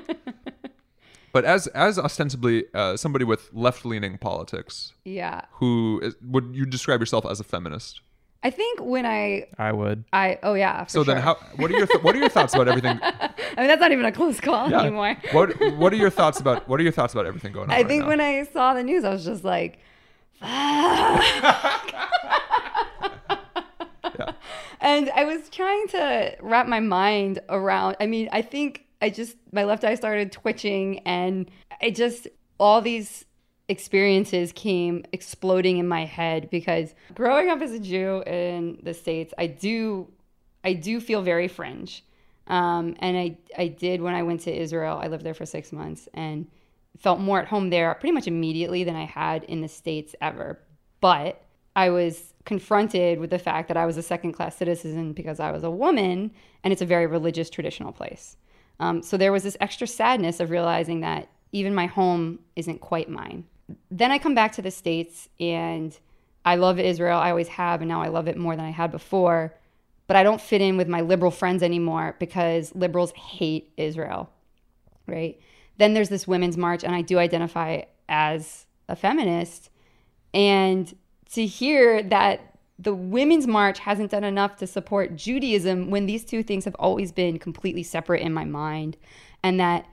But 1.34 1.44
as 1.44 1.68
as 1.68 2.00
ostensibly 2.00 2.64
uh, 2.74 2.96
somebody 2.96 3.26
with 3.26 3.50
left 3.54 3.84
leaning 3.86 4.18
politics, 4.18 4.94
yeah. 5.04 5.42
who 5.60 6.00
is, 6.02 6.16
would 6.24 6.56
you 6.56 6.66
describe 6.66 7.02
yourself 7.02 7.26
as 7.26 7.42
a 7.42 7.44
feminist? 7.44 8.00
I 8.42 8.52
think 8.52 8.80
when 8.80 9.06
I 9.06 9.48
I 9.58 9.72
would. 9.74 10.06
I 10.14 10.38
oh 10.44 10.54
yeah. 10.54 10.84
For 10.86 10.90
So 10.92 11.04
then, 11.04 11.18
how? 11.18 11.36
What 11.58 11.72
are 11.72 11.78
your 11.78 11.88
th- 11.88 12.04
what 12.04 12.16
are 12.16 12.20
your 12.20 12.30
thoughts 12.30 12.54
about 12.54 12.68
everything? 12.70 13.00
I 13.04 13.34
mean 13.58 13.68
that's 13.68 13.82
not 13.82 13.92
even 13.92 14.06
a 14.06 14.14
close 14.14 14.40
call 14.40 14.70
Yeah. 14.70 14.82
anymore. 14.82 15.18
What 15.34 15.48
What 15.76 15.92
are 15.92 15.98
your 15.98 16.12
thoughts 16.12 16.40
about 16.40 16.70
What 16.70 16.80
are 16.80 16.84
your 16.84 16.94
thoughts 16.94 17.14
about 17.14 17.26
everything 17.26 17.52
going 17.52 17.70
on? 17.70 17.76
I 17.76 17.78
right 17.80 17.88
think 17.88 18.04
now? 18.04 18.10
when 18.12 18.22
I 18.22 18.44
saw 18.44 18.74
the 18.74 18.84
news, 18.84 19.04
I 19.04 19.10
was 19.10 19.26
just 19.26 19.44
like, 19.44 19.80
and 24.82 25.10
I 25.10 25.26
was 25.26 25.50
trying 25.50 25.88
to 25.90 26.36
wrap 26.42 26.68
my 26.68 26.80
mind 26.80 27.40
around. 27.50 27.98
I 28.00 28.06
mean, 28.06 28.30
I 28.32 28.42
think 28.42 28.86
I 29.02 29.10
just 29.10 29.38
my 29.52 29.64
left 29.64 29.84
eye 29.84 29.96
started 29.96 30.32
twitching, 30.32 31.00
and 31.00 31.50
I 31.82 31.90
just 31.90 32.28
all 32.60 32.82
these 32.82 33.26
experiences 33.68 34.52
came 34.52 35.04
exploding 35.12 35.78
in 35.78 35.88
my 35.88 36.06
head 36.06 36.50
because 36.50 36.94
growing 37.16 37.50
up 37.50 37.62
as 37.62 37.72
a 37.72 37.80
Jew 37.80 38.22
in 38.28 38.80
the 38.84 38.94
states, 38.94 39.34
I 39.38 39.48
do 39.48 40.12
I 40.64 40.74
do 40.74 41.00
feel 41.00 41.22
very 41.22 41.48
fringe. 41.48 42.04
Um, 42.48 42.96
and 43.00 43.18
I, 43.18 43.38
I 43.58 43.68
did 43.68 44.02
when 44.02 44.14
I 44.14 44.24
went 44.24 44.42
to 44.42 44.56
Israel. 44.56 45.00
I 45.02 45.08
lived 45.08 45.24
there 45.24 45.34
for 45.34 45.46
six 45.46 45.72
months 45.72 46.08
and 46.14 46.48
felt 47.00 47.20
more 47.20 47.40
at 47.40 47.48
home 47.48 47.70
there 47.70 47.94
pretty 47.96 48.14
much 48.14 48.28
immediately 48.28 48.84
than 48.84 48.96
I 48.96 49.06
had 49.06 49.44
in 49.44 49.62
the 49.62 49.68
States 49.68 50.16
ever. 50.22 50.60
But 51.02 51.42
I 51.76 51.90
was 51.90 52.34
confronted 52.46 53.20
with 53.20 53.30
the 53.30 53.40
fact 53.40 53.68
that 53.68 53.78
I 53.78 53.86
was 53.86 53.98
a 53.98 54.04
second 54.04 54.34
class 54.34 54.56
citizen 54.56 55.14
because 55.14 55.40
I 55.40 55.52
was 55.52 55.64
a 55.64 55.70
woman 55.70 56.32
and 56.64 56.72
it's 56.72 56.82
a 56.82 56.86
very 56.86 57.06
religious, 57.08 57.50
traditional 57.50 57.92
place. 57.92 58.38
Um, 58.80 59.02
so 59.02 59.18
there 59.18 59.32
was 59.32 59.44
this 59.44 59.58
extra 59.60 59.88
sadness 59.88 60.40
of 60.40 60.50
realizing 60.50 61.02
that 61.02 61.30
even 61.52 61.74
my 61.74 61.86
home 61.86 62.40
isn't 62.56 62.82
quite 62.82 63.10
mine. 63.10 63.46
Then 63.90 64.12
I 64.12 64.20
come 64.20 64.36
back 64.36 64.52
to 64.54 64.62
the 64.62 64.72
States 64.72 65.30
and 65.40 65.98
I 66.44 66.56
love 66.56 66.80
Israel. 66.80 67.20
I 67.20 67.30
always 67.30 67.48
have, 67.50 67.82
and 67.82 67.90
now 67.90 68.02
I 68.02 68.10
love 68.10 68.28
it 68.28 68.38
more 68.38 68.56
than 68.56 68.66
I 68.66 68.72
had 68.72 68.92
before 68.92 69.54
but 70.08 70.16
I 70.16 70.24
don't 70.24 70.42
fit 70.42 70.62
in 70.62 70.78
with 70.78 70.88
my 70.88 71.02
liberal 71.02 71.32
friends 71.32 71.64
anymore 71.64 72.16
because 72.20 72.74
liberals 72.76 73.12
hate 73.14 73.72
Israel, 73.78 74.30
right? 75.08 75.40
Then 75.78 75.94
there's 75.94 76.10
this 76.10 76.28
women's 76.28 76.58
march, 76.58 76.84
and 76.84 76.96
I 76.96 77.02
do 77.02 77.20
identify 77.20 77.82
as 78.08 78.66
a 78.88 78.96
feminist. 78.96 79.70
And 80.34 80.94
to 81.32 81.46
hear 81.46 82.04
that 82.04 82.58
the 82.78 82.94
women's 82.94 83.48
march 83.48 83.80
hasn't 83.80 84.12
done 84.12 84.24
enough 84.24 84.58
to 84.58 84.68
support 84.68 85.16
Judaism 85.16 85.90
when 85.90 86.06
these 86.06 86.26
two 86.26 86.44
things 86.44 86.66
have 86.66 86.76
always 86.76 87.12
been 87.12 87.40
completely 87.40 87.84
separate 87.84 88.22
in 88.22 88.34
my 88.34 88.46
mind, 88.46 88.98
and 89.44 89.60
that, 89.60 89.86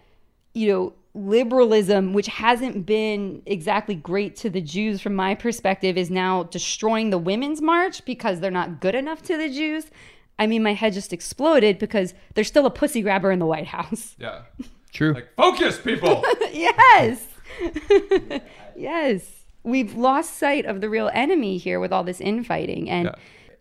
you 0.55 0.69
know, 0.69 0.93
liberalism, 1.15 2.15
which 2.15 2.27
hasn't 2.27 2.87
been 2.87 3.43
exactly 3.45 3.95
great 3.95 4.35
to 4.37 4.49
the 4.49 4.61
Jews 4.61 5.01
from 5.01 5.15
my 5.15 5.35
perspective, 5.35 5.99
is 5.99 6.11
now 6.11 6.45
destroying 6.45 7.11
the 7.11 7.19
women's 7.19 7.61
march 7.61 8.05
because 8.05 8.41
they're 8.41 8.51
not 8.51 8.81
good 8.81 8.95
enough 8.95 9.23
to 9.23 9.37
the 9.37 9.49
Jews. 9.49 9.91
I 10.39 10.47
mean, 10.47 10.63
my 10.63 10.73
head 10.73 10.95
just 10.95 11.13
exploded 11.13 11.79
because 11.79 12.15
there's 12.35 12.49
still 12.49 12.67
a 12.67 12.71
pussy 12.71 13.03
grabber 13.03 13.31
in 13.31 13.39
the 13.39 13.47
White 13.47 13.67
House. 13.67 14.17
yeah, 14.19 14.43
True. 14.93 15.15
like 15.15 15.35
focus, 15.37 15.79
people. 15.81 16.23
yes. 16.53 17.27
yes. 18.77 19.45
We've 19.65 19.95
lost 19.95 20.39
sight 20.39 20.67
of 20.67 20.81
the 20.81 20.89
real 20.89 21.11
enemy 21.15 21.57
here 21.57 21.81
with 21.81 21.93
all 21.93 22.05
this 22.05 22.21
infighting. 22.21 22.91
And 22.91 23.07
Yeah. 23.07 23.15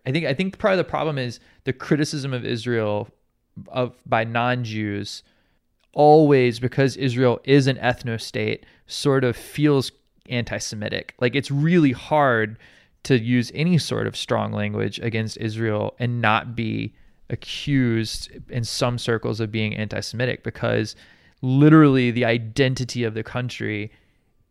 I 0.04 0.10
think 0.10 0.26
I 0.26 0.34
think 0.34 0.58
part 0.58 0.72
of 0.72 0.78
the 0.78 0.84
problem 0.84 1.16
is 1.16 1.38
the 1.64 1.72
criticism 1.72 2.32
of 2.32 2.44
Israel 2.44 3.08
of 3.68 3.94
by 4.04 4.24
non-Jews 4.24 5.22
always 5.92 6.58
because 6.58 6.96
Israel 6.96 7.40
is 7.44 7.66
an 7.66 7.76
ethno 7.76 8.20
state 8.20 8.64
sort 8.86 9.24
of 9.24 9.36
feels 9.36 9.92
anti-Semitic. 10.28 11.14
Like 11.20 11.34
it's 11.34 11.50
really 11.50 11.92
hard 11.92 12.58
to 13.04 13.18
use 13.18 13.52
any 13.54 13.78
sort 13.78 14.06
of 14.06 14.16
strong 14.16 14.52
language 14.52 14.98
against 15.00 15.36
Israel 15.38 15.94
and 15.98 16.20
not 16.20 16.56
be 16.56 16.94
accused 17.30 18.30
in 18.48 18.64
some 18.64 18.98
circles 18.98 19.40
of 19.40 19.50
being 19.50 19.74
anti-Semitic 19.74 20.42
because 20.42 20.96
literally 21.42 22.10
the 22.10 22.24
identity 22.24 23.04
of 23.04 23.14
the 23.14 23.22
country 23.22 23.90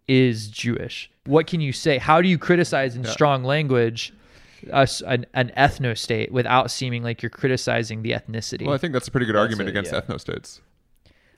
is 0.07 0.47
Jewish. 0.49 1.09
What 1.25 1.47
can 1.47 1.61
you 1.61 1.71
say? 1.71 1.97
How 1.97 2.21
do 2.21 2.27
you 2.27 2.37
criticize 2.37 2.95
in 2.95 3.03
strong 3.05 3.43
language 3.43 4.13
us 4.71 5.01
an, 5.01 5.25
an 5.33 5.51
ethno 5.57 5.97
state 5.97 6.31
without 6.31 6.69
seeming 6.69 7.01
like 7.01 7.23
you're 7.23 7.29
criticizing 7.29 8.01
the 8.03 8.11
ethnicity? 8.11 8.65
well, 8.65 8.75
I 8.75 8.77
think 8.77 8.93
that's 8.93 9.07
a 9.07 9.11
pretty 9.11 9.25
good 9.25 9.35
argument 9.35 9.67
a- 9.69 9.71
against 9.71 9.91
yeah. 9.91 10.01
ethno 10.01 10.19
states. 10.19 10.61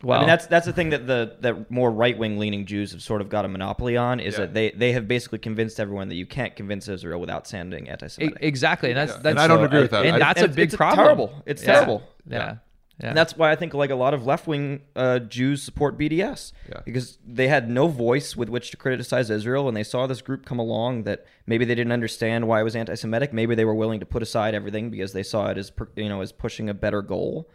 well, 0.01 0.17
I 0.17 0.21
mean, 0.21 0.27
that's 0.27 0.47
that's 0.47 0.65
the 0.65 0.73
thing 0.73 0.89
that 0.89 1.05
the 1.07 1.35
that 1.41 1.69
more 1.69 1.91
right 1.91 2.17
wing 2.17 2.37
leaning 2.39 2.65
Jews 2.65 2.91
have 2.93 3.01
sort 3.01 3.21
of 3.21 3.29
got 3.29 3.45
a 3.45 3.47
monopoly 3.47 3.95
on 3.95 4.19
is 4.19 4.33
Yeah. 4.33 4.41
that 4.41 4.53
they 4.53 4.71
they 4.71 4.91
have 4.93 5.07
basically 5.07 5.39
convinced 5.39 5.79
everyone 5.79 6.07
that 6.09 6.15
you 6.15 6.25
can't 6.25 6.55
convince 6.55 6.87
Israel 6.87 7.19
without 7.21 7.47
sounding 7.47 7.87
anti-Semitic. 7.89 8.39
exactly, 8.41 8.89
and 8.89 8.97
that's 8.97 9.11
Yeah. 9.13 9.17
that's 9.21 9.31
And 9.33 9.39
I 9.39 9.47
don't 9.47 9.59
So 9.59 9.63
agree 9.65 9.81
with 9.81 9.91
that. 9.91 10.05
and 10.05 10.15
I- 10.15 10.19
that's 10.19 10.41
a 10.41 10.43
it's- 10.45 10.55
big 10.55 10.65
it's 10.69 10.75
problem. 10.75 10.97
terrible. 11.05 11.43
It's 11.45 11.61
Yeah. 11.63 11.73
terrible. 11.73 12.03
Yeah, 12.27 12.55
yeah. 12.99 13.09
And 13.09 13.17
that's 13.17 13.35
why 13.35 13.51
I 13.51 13.55
think 13.55 13.73
like 13.73 13.89
a 13.89 13.95
lot 13.95 14.13
of 14.13 14.25
left 14.25 14.45
wing 14.47 14.81
uh, 14.95 15.19
Jews 15.19 15.63
support 15.63 15.97
BDS 15.97 16.51
Yeah. 16.69 16.81
because 16.85 17.17
they 17.25 17.47
had 17.47 17.69
no 17.69 17.87
voice 17.87 18.35
with 18.35 18.49
which 18.49 18.69
to 18.71 18.77
criticize 18.77 19.29
Israel, 19.29 19.67
and 19.67 19.75
they 19.75 19.83
saw 19.83 20.05
this 20.07 20.21
group 20.21 20.45
come 20.45 20.59
along 20.59 21.03
that 21.03 21.25
maybe 21.47 21.65
they 21.65 21.75
didn't 21.75 21.91
understand 21.91 22.47
why 22.47 22.59
it 22.61 22.63
was 22.63 22.75
anti-Semitic. 22.75 23.33
Maybe 23.33 23.55
they 23.55 23.65
were 23.65 23.73
willing 23.75 23.99
to 23.99 24.05
put 24.05 24.21
aside 24.21 24.53
everything 24.53 24.89
because 24.91 25.11
they 25.13 25.23
saw 25.23 25.47
it 25.47 25.57
as 25.57 25.71
you 25.95 26.07
know 26.09 26.21
as 26.21 26.31
pushing 26.31 26.69
a 26.69 26.73
better 26.73 27.01
goal, 27.01 27.49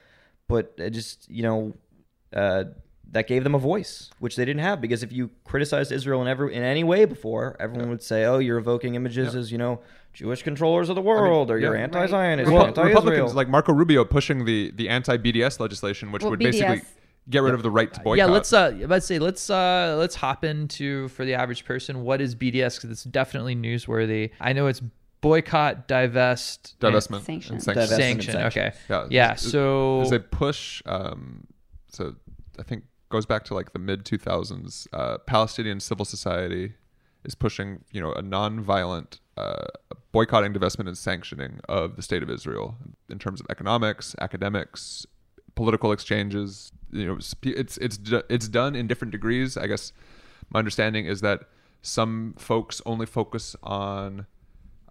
but 0.48 0.74
it 0.76 0.90
just 0.90 1.30
you 1.30 1.42
know 1.44 1.74
uh, 2.32 2.64
that 3.12 3.26
gave 3.26 3.42
them 3.42 3.54
a 3.54 3.58
voice 3.58 4.10
which 4.18 4.36
they 4.36 4.44
didn't 4.44 4.60
have 4.60 4.80
because 4.80 5.02
if 5.02 5.10
you 5.12 5.30
criticized 5.44 5.90
Israel 5.92 6.20
in 6.22 6.28
every 6.28 6.54
in 6.54 6.62
any 6.62 6.84
way 6.84 7.04
before, 7.04 7.56
everyone 7.58 7.88
would 7.88 8.02
say, 8.02 8.24
oh, 8.24 8.38
you're 8.38 8.58
evoking 8.58 8.94
images 8.94 9.34
as 9.34 9.50
you 9.50 9.58
know 9.58 9.80
Jewish 10.12 10.42
controllers 10.42 10.88
of 10.88 10.94
the 10.96 11.02
world, 11.02 11.50
or 11.50 11.58
you're 11.58 11.76
yeah. 11.76 11.82
anti-Zionist, 11.84 12.48
Repu- 12.50 12.52
you're 12.52 12.66
anti-Israel. 12.66 12.94
Republicans 12.96 13.34
like 13.34 13.48
Marco 13.48 13.72
Rubio 13.72 14.04
pushing 14.04 14.44
the 14.44 14.70
the 14.72 14.88
anti 14.88 15.16
BDS 15.16 15.60
legislation, 15.60 16.12
which 16.12 16.22
Well, 16.22 16.30
would 16.32 16.40
BDS 16.40 16.50
basically 16.52 16.82
get 17.30 17.42
rid 17.42 17.54
of 17.54 17.62
the 17.62 17.70
right 17.70 17.92
to 17.92 18.00
boycott. 18.00 18.18
Yeah, 18.18 18.26
let's 18.26 18.52
uh 18.52 18.74
let's 18.86 19.06
say 19.06 19.18
let's 19.18 19.48
uh 19.50 19.96
let's 19.98 20.14
hop 20.14 20.44
into 20.44 21.08
for 21.08 21.24
the 21.24 21.34
average 21.34 21.64
person 21.64 22.02
what 22.02 22.20
is 22.20 22.34
BDS 22.34 22.76
because 22.76 22.90
it's 22.90 23.04
definitely 23.04 23.54
newsworthy. 23.54 24.30
I 24.40 24.52
know 24.52 24.66
it's 24.66 24.82
boycott, 25.20 25.88
divest, 25.88 26.76
and 26.82 26.94
divestment 26.94 27.22
Sanction. 27.24 27.54
and 27.54 27.62
sanction. 27.62 27.82
Divestment. 27.84 27.96
sanction. 27.96 28.32
sanction. 28.32 28.62
Okay. 28.62 28.76
Yeah, 28.88 29.06
Yeah. 29.10 29.34
is- 29.34 29.44
is- 29.44 29.50
So 29.52 29.96
There's 29.98 30.12
a 30.12 30.20
push. 30.20 30.82
Um, 30.86 31.46
so 31.90 32.14
I 32.58 32.62
think 32.62 32.84
goes 33.08 33.26
back 33.26 33.44
to 33.44 33.54
like 33.54 33.72
the 33.72 33.78
mid 33.78 34.04
2000s. 34.04 34.86
Uh, 34.92 35.18
Palestinian 35.18 35.80
civil 35.80 36.04
society 36.04 36.74
is 37.24 37.34
pushing, 37.34 37.84
you 37.92 38.00
know, 38.00 38.12
a 38.12 38.22
non-violent 38.22 39.20
uh, 39.36 39.66
boycotting, 40.12 40.52
divestment, 40.52 40.88
and 40.88 40.98
sanctioning 40.98 41.60
of 41.68 41.96
the 41.96 42.02
state 42.02 42.22
of 42.22 42.30
Israel 42.30 42.76
in 43.08 43.18
terms 43.18 43.40
of 43.40 43.46
economics, 43.50 44.14
academics, 44.20 45.06
political 45.54 45.92
exchanges. 45.92 46.72
You 46.90 47.06
know, 47.06 47.16
it's 47.16 47.34
it's 47.78 47.78
it's 47.78 48.48
done 48.48 48.74
in 48.74 48.86
different 48.86 49.12
degrees. 49.12 49.56
I 49.56 49.66
guess 49.66 49.92
my 50.50 50.58
understanding 50.58 51.06
is 51.06 51.20
that 51.20 51.42
some 51.82 52.34
folks 52.38 52.80
only 52.86 53.06
focus 53.06 53.54
on 53.62 54.26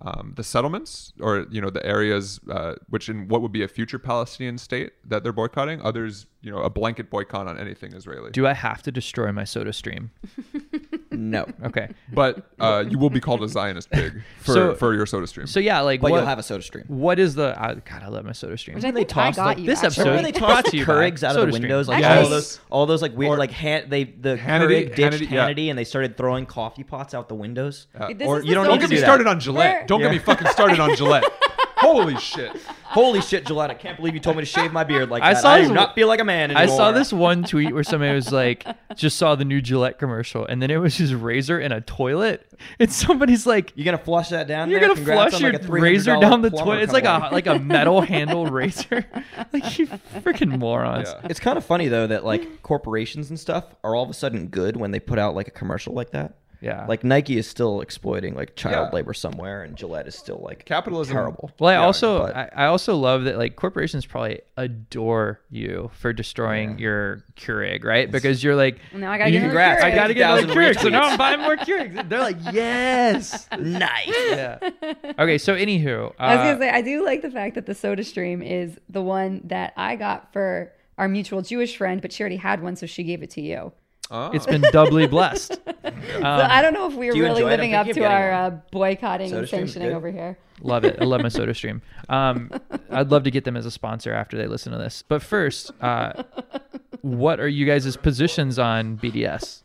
um, 0.01 0.33
the 0.35 0.43
settlements 0.43 1.13
or 1.19 1.47
you 1.49 1.59
know 1.59 1.69
the 1.69 1.85
areas 1.85 2.39
uh, 2.51 2.75
which 2.89 3.09
in 3.09 3.27
what 3.27 3.41
would 3.41 3.51
be 3.51 3.63
a 3.63 3.67
future 3.67 3.99
Palestinian 3.99 4.57
state 4.57 4.93
that 5.05 5.23
they're 5.23 5.33
boycotting. 5.33 5.81
Others, 5.81 6.27
you 6.41 6.51
know, 6.51 6.59
a 6.59 6.69
blanket 6.69 7.09
boycott 7.09 7.47
on 7.47 7.59
anything 7.59 7.93
Israeli. 7.93 8.31
Do 8.31 8.45
I 8.45 8.53
have 8.53 8.83
to 8.83 8.91
destroy 8.91 9.31
my 9.31 9.43
soda 9.43 9.73
stream? 9.73 10.11
No. 11.18 11.45
Okay. 11.65 11.89
but 12.13 12.45
uh, 12.59 12.86
you 12.88 12.97
will 12.99 13.09
be 13.09 13.20
called 13.20 13.41
a 13.43 13.47
Zionist 13.49 13.89
pig 13.89 14.22
for, 14.39 14.53
So- 14.53 14.76
for 14.76 14.93
your 14.93 15.05
soda 15.05 15.26
stream. 15.28 15.47
So 15.47 15.59
yeah, 15.59 15.82
like 15.82 15.99
But 15.99 16.11
what, 16.11 16.18
you'll 16.18 16.26
have 16.28 16.39
a 16.39 16.43
soda 16.43 16.61
stream. 16.63 16.86
what 16.88 17.18
is 17.20 17.36
the 17.36 17.55
I, 17.59 17.74
God? 17.76 18.03
I 18.03 18.07
love 18.07 18.24
my 18.26 18.32
soda 18.34 18.57
stream. 18.57 18.76
Which 18.76 18.86
I 18.86 18.91
they 18.91 18.99
think 19.03 19.18
I 19.18 19.26
toss, 19.28 19.36
got 19.36 19.45
like, 19.45 19.57
you. 19.59 19.65
this 19.65 19.80
actually. 19.84 19.88
episode- 19.88 20.01
Remember 20.09 20.24
when 20.24 20.34
they 20.34 20.39
Brought 20.39 20.47
tossed 20.63 20.65
to 20.68 20.78
you 20.78 20.86
Keurigs 20.86 21.24
out 21.24 21.36
of 21.36 21.41
the 21.41 21.47
SodaStream. 21.47 21.51
windows, 21.61 21.88
like 21.88 22.03
Actually- 22.03 22.24
all 22.24 22.30
those, 22.30 22.59
all 22.70 22.86
those 22.86 23.01
like 23.01 23.18
weird, 23.18 23.32
Or- 23.34 23.38
like 23.38 23.51
hand, 23.51 23.89
they 23.91 24.03
the 24.05 24.38
Hannity- 24.38 24.89
Keurig 24.91 24.95
ditched 24.95 25.24
Hannity, 25.24 25.28
Hannity, 25.28 25.65
yeah. 25.65 25.70
and 25.72 25.80
they 25.80 25.84
started 25.84 26.18
throwing 26.18 26.45
coffee 26.45 26.84
pots 26.84 27.13
out 27.13 27.28
the 27.30 27.36
windows. 27.36 27.88
Uh, 27.97 28.13
This 28.13 28.28
or 28.28 28.39
is 28.39 28.45
you 28.45 28.51
the 28.51 28.55
don't 28.55 28.65
soda 28.65 28.74
need 28.76 28.80
to 28.80 28.80
Don't 28.80 28.80
get 28.80 28.89
me 28.89 28.95
do 28.95 28.99
that. 29.01 29.05
started 29.05 29.28
on 29.28 29.39
Gillette. 29.39 29.74
Where- 29.74 29.86
Don't 29.88 30.01
get 30.01 30.11
me 30.11 30.20
fucking 30.20 30.47
started 30.47 30.80
on 30.80 30.95
Gillette. 30.95 31.24
Holy 31.88 32.17
shit. 32.17 32.55
Holy 32.83 33.21
shit, 33.21 33.45
Gillette! 33.45 33.69
I 33.69 33.73
can't 33.73 33.97
believe 33.97 34.13
you 34.13 34.19
told 34.19 34.38
me 34.38 34.41
to 34.43 34.45
shave 34.45 34.71
my 34.71 34.83
beard 34.83 35.09
like 35.09 35.21
I 35.21 35.33
that. 35.33 35.41
saw 35.41 35.51
I 35.51 35.61
do 35.61 35.73
not 35.73 35.93
feel 35.93 36.07
like 36.07 36.19
a 36.19 36.23
man 36.23 36.55
I 36.55 36.65
saw 36.65 36.91
this 36.91 37.11
one 37.11 37.43
tweet 37.43 37.73
where 37.73 37.83
somebody 37.83 38.13
was 38.13 38.31
like, 38.31 38.65
just 38.95 39.17
saw 39.17 39.35
the 39.35 39.45
new 39.45 39.61
Gillette 39.61 39.99
commercial, 39.99 40.45
and 40.45 40.61
then 40.61 40.71
it 40.71 40.77
was 40.77 40.95
his 40.95 41.13
razor 41.13 41.59
in 41.59 41.71
a 41.71 41.81
toilet, 41.81 42.49
and 42.79 42.91
somebody's 42.91 43.45
like, 43.45 43.73
You're 43.75 43.85
gonna 43.85 43.97
flush 43.97 44.29
that 44.29 44.47
down? 44.47 44.69
"You're 44.69 44.79
gonna 44.79 44.95
Congrats 44.95 45.31
flush 45.31 45.41
your 45.41 45.53
like, 45.53 45.61
a 45.61 45.65
$300 45.65 45.81
razor 45.81 46.17
down 46.17 46.41
the 46.41 46.49
toilet." 46.49 46.83
It's 46.83 46.93
like 46.93 47.05
a 47.05 47.29
like 47.31 47.45
a 47.47 47.59
metal 47.59 48.01
handle 48.01 48.47
razor. 48.47 49.05
like 49.53 49.77
you 49.77 49.88
freaking 49.88 50.57
morons. 50.57 51.09
Yeah. 51.09 51.27
It's 51.29 51.39
kind 51.39 51.57
of 51.57 51.65
funny 51.65 51.88
though 51.89 52.07
that 52.07 52.23
like 52.25 52.61
corporations 52.63 53.29
and 53.29 53.39
stuff 53.39 53.65
are 53.83 53.95
all 53.95 54.03
of 54.03 54.09
a 54.09 54.13
sudden 54.13 54.47
good 54.47 54.77
when 54.77 54.91
they 54.91 54.99
put 54.99 55.19
out 55.19 55.35
like 55.35 55.47
a 55.47 55.51
commercial 55.51 55.93
like 55.93 56.11
that. 56.11 56.35
Yeah. 56.61 56.85
Like 56.87 57.03
Nike 57.03 57.37
is 57.37 57.47
still 57.47 57.81
exploiting 57.81 58.33
like 58.35 58.55
child 58.55 58.89
Yeah. 58.91 58.95
labor 58.95 59.13
somewhere, 59.13 59.63
and 59.63 59.75
Gillette 59.75 60.07
is 60.07 60.15
still 60.15 60.39
like 60.43 60.65
Capitalism- 60.65 61.13
terrible. 61.13 61.51
Well, 61.59 61.69
I 61.69 61.73
Yeah, 61.73 61.85
also 61.85 62.19
but- 62.23 62.35
I, 62.35 62.49
I 62.55 62.65
also 62.65 62.95
love 62.95 63.25
that 63.25 63.37
like 63.37 63.55
corporations 63.55 64.05
probably 64.05 64.41
adore 64.57 65.39
you 65.51 65.91
for 65.93 66.13
destroying 66.13 66.79
your 66.79 67.23
Keurig, 67.35 67.83
right? 67.83 68.09
Because 68.11 68.43
you're 68.43 68.55
like, 68.55 68.79
Now 68.93 69.11
I 69.11 69.17
gotta 69.17 69.29
you- 69.31 69.39
get 69.39 69.49
another 69.51 69.59
Congrats. 69.75 69.83
I 69.83 69.91
gotta 69.95 70.13
get 70.13 70.23
another 70.31 70.47
50,000 70.53 70.63
Keurig, 70.75 70.81
so 70.81 70.89
now. 70.89 71.03
I'm 71.09 71.17
buying 71.17 71.39
more 71.41 71.55
Keurigs. 71.57 72.09
They're 72.09 72.19
like, 72.19 72.37
yes, 72.51 73.47
nice. 73.59 74.07
yeah. 74.07 74.57
Okay, 75.19 75.37
so 75.37 75.55
anywho, 75.55 76.09
uh, 76.11 76.13
I 76.17 76.35
was 76.35 76.43
gonna 76.45 76.59
say 76.59 76.69
I 76.69 76.81
do 76.81 77.05
like 77.05 77.21
the 77.21 77.31
fact 77.31 77.55
that 77.55 77.65
the 77.65 77.75
Soda 77.75 78.03
Stream 78.03 78.41
is 78.41 78.79
the 78.89 79.01
one 79.01 79.41
that 79.45 79.73
I 79.77 79.95
got 79.95 80.33
for 80.33 80.71
our 80.97 81.07
mutual 81.07 81.41
Jewish 81.43 81.77
friend, 81.77 82.01
but 82.01 82.11
she 82.11 82.23
already 82.23 82.37
had 82.37 82.63
one, 82.63 82.75
so 82.75 82.85
she 82.87 83.03
gave 83.03 83.21
it 83.21 83.29
to 83.31 83.41
you. 83.41 83.71
Oh. 84.09 84.31
it's 84.31 84.45
been 84.45 84.61
doubly 84.71 85.05
blessed. 85.07 85.59
so 85.83 86.23
I 86.23 86.61
don't 86.61 86.73
know 86.73 86.87
if 86.87 86.95
we 86.95 87.09
are 87.09 87.13
do 87.13 87.23
really 87.23 87.41
enjoy 87.41 87.49
it? 87.49 87.53
I'm 87.53 87.59
living 87.59 87.73
up 87.73 87.87
to 87.87 88.03
our 88.05 88.31
uh, 88.31 88.49
boycotting 88.71 89.29
Soda 89.29 89.39
and 89.39 89.49
sanctioning 89.49 89.91
over 89.91 90.09
here. 90.09 90.37
Love 90.61 90.85
it. 90.85 90.97
I 90.99 91.03
love 91.05 91.21
my 91.21 91.29
Soda 91.29 91.53
Stream. 91.53 91.81
Um, 92.09 92.51
I'd 92.89 93.11
love 93.11 93.23
to 93.23 93.31
get 93.31 93.43
them 93.43 93.57
as 93.57 93.65
a 93.65 93.71
sponsor 93.71 94.13
after 94.13 94.37
they 94.37 94.47
listen 94.47 94.71
to 94.71 94.77
this. 94.77 95.03
But 95.05 95.21
first, 95.21 95.71
uh, 95.81 96.23
what 97.01 97.41
are 97.41 97.49
you 97.49 97.65
guys' 97.65 97.97
positions 97.97 98.57
on 98.57 98.97
BDS? 98.97 99.63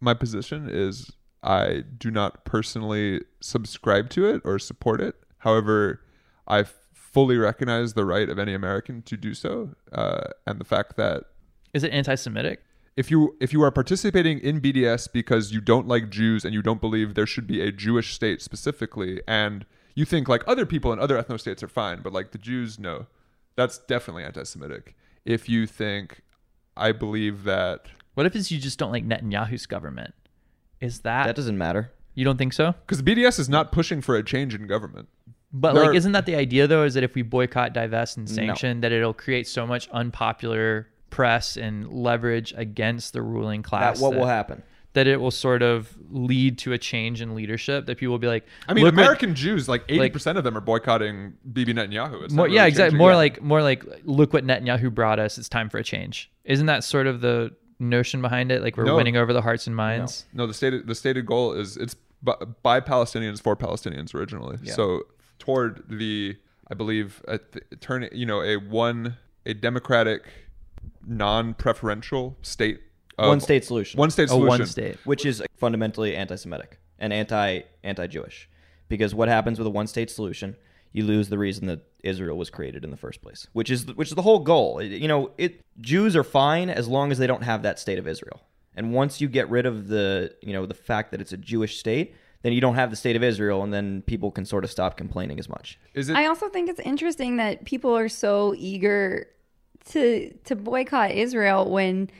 my 0.00 0.14
position 0.14 0.68
is 0.70 1.10
I 1.42 1.84
do 1.98 2.10
not 2.10 2.44
personally 2.44 3.22
subscribe 3.40 4.10
to 4.10 4.26
it 4.26 4.42
or 4.44 4.58
support 4.58 5.00
it. 5.00 5.16
However, 5.38 6.00
I 6.46 6.64
fully 6.92 7.36
recognize 7.36 7.94
the 7.94 8.04
right 8.04 8.28
of 8.28 8.38
any 8.38 8.54
American 8.54 9.02
to 9.02 9.16
do 9.16 9.34
so, 9.34 9.74
uh, 9.92 10.28
and 10.46 10.60
the 10.60 10.64
fact 10.64 10.96
that 10.96 11.24
Is 11.72 11.84
it 11.84 11.92
anti-Semitic? 11.92 12.62
If 12.96 13.10
you 13.10 13.36
if 13.40 13.52
you 13.52 13.62
are 13.62 13.70
participating 13.70 14.38
in 14.38 14.60
BDS 14.60 15.12
because 15.12 15.52
you 15.52 15.60
don't 15.60 15.86
like 15.86 16.10
Jews 16.10 16.44
and 16.44 16.54
you 16.54 16.62
don't 16.62 16.80
believe 16.80 17.14
there 17.14 17.26
should 17.26 17.46
be 17.46 17.60
a 17.60 17.70
Jewish 17.70 18.14
state 18.14 18.40
specifically, 18.42 19.20
and 19.28 19.66
you 19.94 20.04
think 20.04 20.28
like 20.28 20.42
other 20.46 20.66
people 20.66 20.92
in 20.92 20.98
other 20.98 21.20
ethno 21.22 21.38
states 21.38 21.62
are 21.62 21.68
fine, 21.68 22.00
but 22.02 22.12
like 22.12 22.32
the 22.32 22.38
Jews, 22.38 22.78
no, 22.78 23.06
that's 23.54 23.78
definitely 23.78 24.24
anti-Semitic. 24.24 24.94
If 25.24 25.48
you 25.48 25.66
think 25.66 26.22
I 26.76 26.92
believe 26.92 27.44
that 27.44 27.86
What 28.14 28.26
if 28.26 28.34
it's 28.36 28.50
you 28.50 28.58
just 28.58 28.78
don't 28.78 28.92
like 28.92 29.06
Netanyahu's 29.06 29.66
government? 29.66 30.14
Is 30.80 31.00
that, 31.00 31.26
That 31.26 31.36
doesn't 31.36 31.56
matter. 31.56 31.90
you 32.14 32.24
don't 32.24 32.36
think 32.38 32.52
so? 32.52 32.72
because 32.86 33.02
BDS 33.02 33.38
is 33.38 33.48
not 33.48 33.72
pushing 33.72 34.00
for 34.02 34.14
a 34.16 34.22
change 34.22 34.54
in 34.54 34.66
government. 34.66 35.08
But 35.52 35.72
There 35.72 35.82
like, 35.84 35.90
are- 35.92 35.94
isn't 35.94 36.12
that 36.12 36.26
the 36.26 36.34
idea 36.36 36.66
though? 36.66 36.84
Is 36.84 36.94
that 36.94 37.02
if 37.04 37.14
we 37.14 37.22
boycott, 37.22 37.72
divest, 37.72 38.16
and 38.18 38.28
sanction, 38.28 38.80
that 38.82 38.92
it'll 38.92 39.14
create 39.14 39.46
so 39.46 39.66
much 39.66 39.88
unpopular 39.90 40.88
press 41.16 41.56
and 41.56 41.88
leverage 41.88 42.52
against 42.56 43.12
the 43.14 43.22
ruling 43.22 43.62
That, 43.62 43.68
class? 43.68 44.00
what 44.00 44.10
that, 44.12 44.18
will 44.18 44.26
happen? 44.26 44.62
That 44.92 45.06
it 45.06 45.20
will 45.20 45.30
sort 45.30 45.62
of 45.62 45.94
lead 46.10 46.58
to 46.58 46.72
a 46.72 46.78
change 46.78 47.20
in 47.20 47.34
leadership. 47.34 47.86
That 47.86 47.98
people 47.98 48.12
will 48.12 48.18
be 48.18 48.26
like, 48.28 48.46
I 48.68 48.74
mean, 48.74 48.84
"Look 48.84 48.94
what- 48.94 49.02
American 49.02 49.34
Jews, 49.34 49.68
like 49.68 49.84
eighty 49.88 50.10
percent 50.10 50.38
of 50.38 50.44
them 50.44 50.56
are 50.56 50.60
boycotting 50.62 51.34
Bibi 51.52 51.74
Netanyahu. 51.74 52.24
It's 52.24 52.32
not 52.32 52.36
more, 52.36 52.44
really 52.46 52.56
yeah, 52.56 52.66
exactly. 52.66 52.98
More 52.98 53.10
yet. 53.10 53.16
like, 53.16 53.42
more 53.42 53.62
like, 53.62 53.84
look 54.04 54.32
what 54.32 54.44
Netanyahu 54.44 54.94
brought 54.94 55.18
us. 55.18 55.36
It's 55.38 55.48
time 55.48 55.68
for 55.68 55.78
a 55.78 55.84
change. 55.84 56.30
Isn't 56.44 56.66
that 56.66 56.84
sort 56.84 57.06
of 57.06 57.20
the 57.20 57.52
notion 57.78 58.22
behind 58.22 58.50
it? 58.52 58.62
Like 58.62 58.76
we're 58.78 58.84
No. 58.84 58.96
winning 58.96 59.16
over 59.16 59.32
the 59.32 59.42
hearts 59.42 59.66
and 59.66 59.74
minds. 59.76 60.24
no. 60.32 60.46
The 60.46 60.54
stated 60.54 60.86
the 60.86 60.94
stated 60.94 61.26
goal 61.26 61.52
is 61.52 61.76
it's 61.76 61.94
by, 62.22 62.34
by 62.62 62.80
Palestinians 62.80 63.40
for 63.42 63.54
Palestinians 63.56 64.14
originally. 64.14 64.56
So 64.66 65.02
toward 65.38 65.82
the, 65.88 66.36
I 66.70 66.74
believe, 66.74 67.22
a 67.28 67.36
th- 67.38 67.64
turn 67.80 68.08
you 68.12 68.24
know 68.24 68.40
a 68.42 68.56
one 68.56 69.16
a 69.44 69.52
democratic, 69.54 70.22
non-preferential 71.06 72.36
state. 72.42 72.80
of- 73.18 73.28
one 73.28 73.40
state 73.40 73.64
solution. 73.64 73.98
One 73.98 74.10
state 74.10 74.24
A 74.24 74.28
solution. 74.28 74.48
one 74.48 74.66
state. 74.66 74.96
which 75.04 75.24
is 75.24 75.42
fundamentally 75.56 76.14
anti-Semitic 76.14 76.78
and 76.98 77.12
anti 77.12 77.62
anti-Jewish, 77.82 78.48
because 78.88 79.14
what 79.14 79.28
happens 79.28 79.58
with 79.58 79.66
a 79.66 79.70
one-state 79.70 80.10
solution, 80.10 80.54
you 80.92 81.02
lose 81.04 81.28
the 81.30 81.38
reason 81.38 81.66
that 81.66 81.80
Israel 82.02 82.36
was 82.36 82.50
created 82.50 82.84
in 82.84 82.90
the 82.90 82.96
first 82.96 83.22
place, 83.22 83.46
which 83.54 83.70
is 83.70 83.86
which 83.94 84.08
is 84.08 84.14
the 84.14 84.22
whole 84.22 84.40
goal. 84.40 84.78
It- 84.80 84.88
You 85.00 85.08
know, 85.08 85.30
it 85.38 85.60
Jews 85.80 86.14
are 86.14 86.24
fine 86.24 86.68
as 86.70 86.88
long 86.88 87.10
as 87.10 87.18
they 87.18 87.26
don't 87.26 87.42
have 87.42 87.62
that 87.62 87.78
state 87.78 87.98
of 87.98 88.06
Israel, 88.06 88.42
and 88.76 88.92
once 88.92 89.20
you 89.20 89.28
get 89.28 89.48
rid 89.50 89.64
of 89.66 89.88
the 89.88 90.34
you 90.42 90.52
know 90.52 90.66
the 90.66 90.74
fact 90.74 91.10
that 91.12 91.20
it's 91.22 91.32
a 91.32 91.36
Jewish 91.38 91.78
state, 91.78 92.14
then 92.42 92.52
you 92.52 92.60
don't 92.60 92.74
have 92.76 92.90
the 92.90 92.96
state 92.96 93.16
of 93.16 93.22
Israel, 93.22 93.62
and 93.62 93.72
then 93.72 94.02
people 94.02 94.30
can 94.30 94.44
sort 94.44 94.62
of 94.62 94.70
stop 94.70 94.96
complaining 94.98 95.38
as 95.38 95.48
much. 95.48 95.78
Is 95.94 96.10
it? 96.10 96.16
I 96.16 96.26
also 96.26 96.48
think 96.50 96.68
it's 96.68 96.80
interesting 96.80 97.38
that 97.38 97.64
people 97.64 97.96
are 97.96 98.08
so 98.10 98.54
eager 98.58 99.28
to 99.90 100.32
to 100.44 100.56
boycott 100.56 101.12
Israel 101.12 101.70
when 101.70 102.10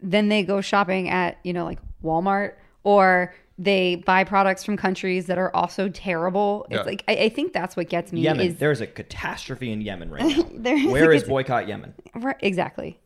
then 0.00 0.28
they 0.28 0.42
go 0.42 0.60
shopping 0.60 1.08
at 1.08 1.38
you 1.44 1.52
know 1.52 1.64
like 1.64 1.78
Walmart 2.02 2.54
or 2.84 3.34
they 3.58 3.96
buy 3.96 4.22
products 4.22 4.64
from 4.64 4.76
countries 4.76 5.26
that 5.26 5.38
are 5.38 5.54
also 5.56 5.88
terrible. 5.88 6.66
Yeah. 6.70 6.78
It's 6.78 6.86
like 6.86 7.04
I, 7.08 7.16
I 7.16 7.28
think 7.28 7.52
that's 7.52 7.76
what 7.76 7.88
gets 7.88 8.12
me 8.12 8.20
Yemen, 8.20 8.46
is 8.46 8.58
there's 8.58 8.80
a 8.80 8.86
catastrophe 8.86 9.72
in 9.72 9.80
Yemen 9.80 10.10
right 10.10 10.22
now. 10.36 10.48
there 10.52 10.76
is 10.76 10.86
Where 10.86 11.12
is 11.12 11.24
boycott 11.24 11.66
Yemen? 11.68 11.94
Right, 12.14 12.36
exactly, 12.40 13.00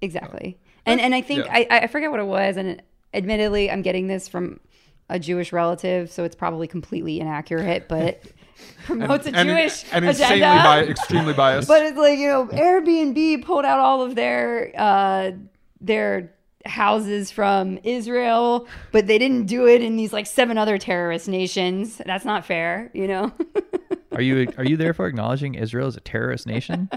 exactly. 0.00 0.58
Oh. 0.58 0.66
And 0.86 1.00
and 1.00 1.14
I 1.14 1.22
think 1.22 1.46
yeah. 1.46 1.52
I 1.70 1.80
I 1.82 1.86
forget 1.86 2.10
what 2.10 2.20
it 2.20 2.26
was, 2.26 2.56
and 2.56 2.82
admittedly, 3.14 3.70
I'm 3.70 3.82
getting 3.82 4.06
this 4.06 4.28
from 4.28 4.60
a 5.08 5.18
Jewish 5.18 5.52
relative, 5.52 6.10
so 6.10 6.24
it's 6.24 6.36
probably 6.36 6.68
completely 6.68 7.20
inaccurate, 7.20 7.88
but 7.88 8.22
it 8.78 8.84
promotes 8.84 9.26
a 9.26 9.34
and, 9.34 9.48
Jewish 9.48 9.84
and 9.92 10.04
insanely 10.04 10.42
agenda. 10.42 10.62
bi- 10.62 10.84
extremely 10.84 11.32
biased. 11.32 11.68
but 11.68 11.82
it's 11.82 11.98
like 11.98 12.18
you 12.18 12.28
know, 12.28 12.46
Airbnb 12.46 13.44
pulled 13.44 13.64
out 13.64 13.78
all 13.78 14.02
of 14.02 14.14
their 14.14 14.72
uh, 14.76 15.32
their 15.80 16.32
houses 16.66 17.30
from 17.30 17.78
Israel, 17.84 18.66
but 18.92 19.06
they 19.06 19.18
didn't 19.18 19.46
do 19.46 19.66
it 19.66 19.82
in 19.82 19.96
these 19.96 20.12
like 20.12 20.26
seven 20.26 20.58
other 20.58 20.78
terrorist 20.78 21.28
nations. 21.28 22.00
That's 22.04 22.24
not 22.24 22.44
fair, 22.44 22.90
you 22.94 23.08
know. 23.08 23.32
Are 24.12 24.20
you 24.22 24.52
are 24.58 24.64
you 24.64 24.76
therefore 24.76 25.06
acknowledging 25.06 25.54
Israel 25.54 25.86
as 25.86 25.96
a 25.96 26.00
terrorist 26.00 26.44
nation? 26.44 26.90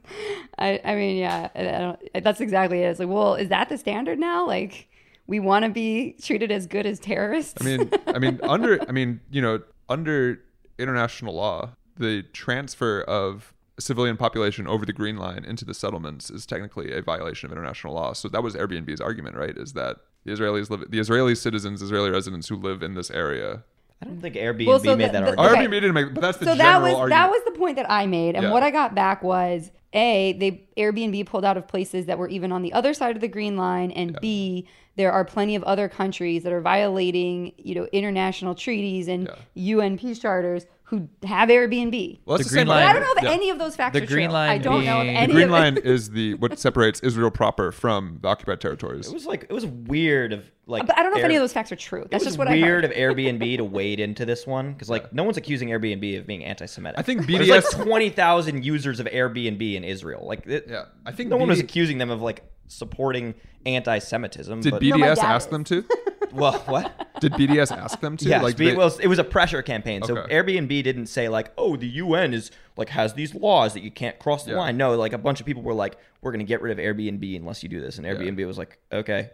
I, 0.58 0.80
I 0.84 0.94
mean, 0.96 1.16
yeah, 1.16 1.48
I 1.54 1.62
don't, 1.62 2.24
that's 2.24 2.40
exactly 2.40 2.82
it. 2.82 2.86
It's 2.86 2.98
like, 2.98 3.08
well, 3.08 3.36
is 3.36 3.50
that 3.50 3.68
the 3.68 3.78
standard 3.78 4.18
now? 4.18 4.46
Like, 4.46 4.88
we 5.28 5.38
want 5.38 5.64
to 5.64 5.70
be 5.70 6.16
treated 6.20 6.50
as 6.50 6.66
good 6.66 6.84
as 6.84 6.98
terrorists. 6.98 7.54
I 7.60 7.64
mean, 7.64 7.90
I 8.08 8.18
mean, 8.18 8.40
under, 8.42 8.80
I 8.88 8.92
mean, 8.92 9.20
you 9.30 9.42
know, 9.42 9.60
under 9.88 10.40
international 10.78 11.34
law, 11.34 11.76
the 11.96 12.22
transfer 12.32 13.02
of 13.02 13.54
civilian 13.78 14.16
population 14.16 14.66
over 14.66 14.86
the 14.86 14.92
Green 14.92 15.16
Line 15.16 15.44
into 15.44 15.64
the 15.64 15.74
settlements 15.74 16.30
is 16.30 16.46
technically 16.46 16.92
a 16.92 17.02
violation 17.02 17.46
of 17.46 17.52
international 17.52 17.94
law. 17.94 18.12
So 18.12 18.28
that 18.28 18.42
was 18.42 18.54
Airbnb's 18.54 19.00
argument, 19.00 19.36
right? 19.36 19.56
Is 19.56 19.74
that 19.74 19.96
the 20.24 20.32
Israelis 20.32 20.70
live, 20.70 20.90
the 20.90 20.98
Israeli 20.98 21.34
citizens, 21.34 21.82
Israeli 21.82 22.10
residents 22.10 22.48
who 22.48 22.56
live 22.56 22.82
in 22.82 22.94
this 22.94 23.10
area. 23.10 23.64
I 24.02 24.04
don't 24.06 24.16
hmm. 24.16 24.20
think 24.20 24.34
Airbnb 24.34 24.66
Well, 24.66 24.78
so 24.78 24.96
made 24.96 25.08
the- 25.08 25.12
that 25.12 25.36
the- 25.36 25.40
argument. 25.40 25.70
Airbnb 25.70 25.70
didn't 25.72 25.94
make, 25.94 26.14
but 26.14 26.20
that's 26.20 26.38
the 26.38 26.46
so 26.46 26.56
general 26.56 26.72
that 26.72 26.82
was 26.82 26.92
argument. 26.94 27.10
that 27.10 27.30
was 27.30 27.42
the 27.44 27.50
point 27.52 27.76
that 27.76 27.90
I 27.90 28.06
made, 28.06 28.34
and 28.34 28.44
Yeah. 28.44 28.52
what 28.52 28.62
I 28.62 28.70
got 28.70 28.94
back 28.94 29.22
was 29.22 29.70
A, 29.92 30.34
they 30.34 30.68
Airbnb 30.76 31.24
pulled 31.26 31.44
out 31.44 31.56
of 31.56 31.66
places 31.66 32.06
that 32.06 32.18
were 32.18 32.28
even 32.28 32.52
on 32.52 32.62
the 32.62 32.72
other 32.72 32.92
side 32.92 33.16
of 33.16 33.22
the 33.22 33.28
green 33.28 33.56
line, 33.56 33.90
and 33.90 34.18
B, 34.20 34.68
there 34.96 35.12
are 35.12 35.24
plenty 35.24 35.54
of 35.54 35.62
other 35.64 35.88
countries 35.88 36.42
that 36.42 36.52
are 36.52 36.60
violating, 36.60 37.52
you 37.58 37.74
know, 37.74 37.86
international 37.92 38.54
treaties 38.54 39.08
and 39.08 39.30
UN 39.54 39.98
peace 39.98 40.18
charters 40.18 40.66
who 40.88 41.08
have 41.24 41.48
Airbnb. 41.48 42.20
Well, 42.24 42.38
The 42.38 42.44
that's 42.44 42.50
Green 42.52 42.60
same 42.60 42.66
But 42.68 42.74
Line- 42.74 42.86
I 42.88 42.92
don't 42.92 43.02
know 43.02 43.12
if 43.16 43.22
Yeah. 43.24 43.30
any 43.30 43.50
of 43.50 43.58
those 43.58 43.74
facts 43.74 43.94
The 43.94 44.02
are 44.04 44.06
Green 44.06 44.28
true. 44.28 44.34
Line 44.34 44.50
I 44.50 44.58
don't 44.58 44.84
know 44.84 45.00
if 45.02 45.08
any 45.08 45.26
The 45.26 45.32
Green 45.32 45.44
of 45.46 45.50
Line 45.50 45.76
is 45.78 46.10
the 46.10 46.34
what 46.34 46.56
separates 46.60 47.00
Israel 47.00 47.30
proper 47.32 47.72
from 47.72 48.18
the 48.22 48.28
occupied 48.28 48.60
territories. 48.60 49.08
It 49.08 49.12
was 49.14 49.26
like 49.26 49.44
it 49.48 49.52
was 49.52 49.66
weird 49.66 50.32
of 50.32 50.48
like. 50.66 50.86
But 50.86 50.96
I 50.96 51.02
don't 51.02 51.12
know 51.12 51.18
if 51.18 51.24
any 51.24 51.34
of 51.34 51.42
those 51.42 51.52
facts 51.52 51.72
are 51.72 51.76
true. 51.76 52.02
It 52.02 52.10
That's 52.12 52.22
was 52.24 52.34
just 52.34 52.38
what 52.38 52.46
I 52.46 52.52
weird 52.52 52.84
heard. 52.84 52.92
of 52.92 52.92
Airbnb 52.92 53.56
to 53.56 53.64
wade 53.64 53.98
into 53.98 54.24
this 54.24 54.46
one 54.46 54.72
because 54.74 54.88
like 54.88 55.12
no 55.12 55.24
one's 55.24 55.36
accusing 55.36 55.70
Airbnb 55.70 56.20
of 56.20 56.26
being 56.26 56.44
anti-Semitic. 56.44 56.98
I 56.98 57.02
think 57.02 57.26
There's 57.26 57.48
like 57.48 57.64
BDS 57.64 57.82
twenty 57.84 58.10
thousand 58.10 58.64
users 58.64 59.00
of 59.00 59.06
Airbnb 59.06 59.74
in 59.74 59.82
Israel. 59.82 60.24
Like 60.24 60.46
it, 60.46 60.66
Yeah, 60.68 60.84
I 61.04 61.10
think 61.10 61.30
no 61.30 61.36
one 61.36 61.48
was 61.48 61.58
accusing 61.58 61.98
them 61.98 62.10
of 62.10 62.22
like 62.22 62.44
supporting 62.68 63.34
anti-Semitism. 63.64 64.60
Did 64.60 64.70
but, 64.70 64.82
No, 64.82 64.98
my 64.98 65.06
BDS 65.08 65.16
dad 65.16 65.24
ask 65.24 65.46
is. 65.48 65.50
them 65.50 65.64
to? 65.64 65.84
well, 66.36 66.52
what? 66.66 67.06
Did 67.20 67.32
BDS 67.32 67.76
ask 67.76 68.00
them 68.00 68.16
to? 68.18 68.28
Yeah, 68.28 68.42
like 68.42 68.56
they- 68.56 68.74
well, 68.76 68.94
it 69.00 69.06
was 69.08 69.18
a 69.18 69.24
pressure 69.24 69.62
campaign. 69.62 70.02
So 70.04 70.16
Okay. 70.18 70.34
Airbnb 70.34 70.68
didn't 70.84 71.06
say 71.06 71.28
like, 71.28 71.50
"Oh, 71.56 71.76
the 71.76 71.88
UN 71.88 72.34
is 72.34 72.50
like 72.76 72.90
has 72.90 73.14
these 73.14 73.34
laws 73.34 73.72
that 73.74 73.82
you 73.82 73.90
can't 73.90 74.18
cross 74.18 74.44
the 74.44 74.52
Yeah. 74.52 74.58
line." 74.58 74.76
No, 74.76 74.94
like 74.96 75.12
a 75.12 75.18
bunch 75.18 75.40
of 75.40 75.46
people 75.46 75.62
were 75.62 75.74
like, 75.74 75.96
"We're 76.20 76.32
going 76.32 76.40
to 76.40 76.46
get 76.46 76.60
rid 76.62 76.78
of 76.78 76.84
Airbnb 76.84 77.36
unless 77.36 77.62
you 77.62 77.68
do 77.68 77.80
this," 77.80 77.96
and 77.98 78.06
Airbnb 78.06 78.46
was 78.46 78.58
like, 78.58 78.78
"Okay." 78.92 79.30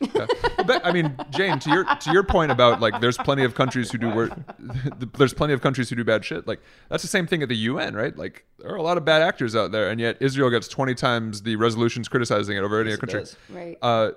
Yeah. 0.00 0.26
But, 0.66 0.84
I 0.84 0.90
mean, 0.90 1.16
Jane, 1.30 1.60
to 1.60 1.70
your 1.70 1.84
to 1.84 2.12
your 2.12 2.24
point 2.24 2.50
about 2.50 2.80
like, 2.80 3.00
there's 3.00 3.16
plenty 3.16 3.44
of 3.44 3.54
countries 3.54 3.90
who 3.92 3.98
do 3.98 4.10
work. 4.10 4.32
There's 5.16 5.32
plenty 5.32 5.54
of 5.54 5.60
countries 5.60 5.88
who 5.90 5.94
do 5.96 6.02
bad 6.02 6.24
shit. 6.24 6.44
Like 6.46 6.60
that's 6.88 7.02
the 7.04 7.08
same 7.08 7.26
thing 7.28 7.40
at 7.42 7.48
the 7.48 7.54
UN, 7.56 7.94
right? 7.94 8.16
Like 8.16 8.44
there 8.58 8.72
are 8.72 8.76
a 8.76 8.82
lot 8.82 8.96
of 8.98 9.04
bad 9.04 9.22
actors 9.22 9.54
out 9.54 9.70
there, 9.70 9.88
and 9.90 10.00
yet 10.00 10.16
Israel 10.20 10.50
gets 10.50 10.66
20 10.66 10.94
times 10.96 11.42
the 11.42 11.54
resolutions 11.54 12.08
criticizing 12.08 12.56
it 12.56 12.64
over 12.64 12.80
any 12.80 12.90
Yes, 12.90 12.98
other 12.98 13.06
country. 13.06 13.30
Right. 13.48 13.78
Uh, 13.80 14.10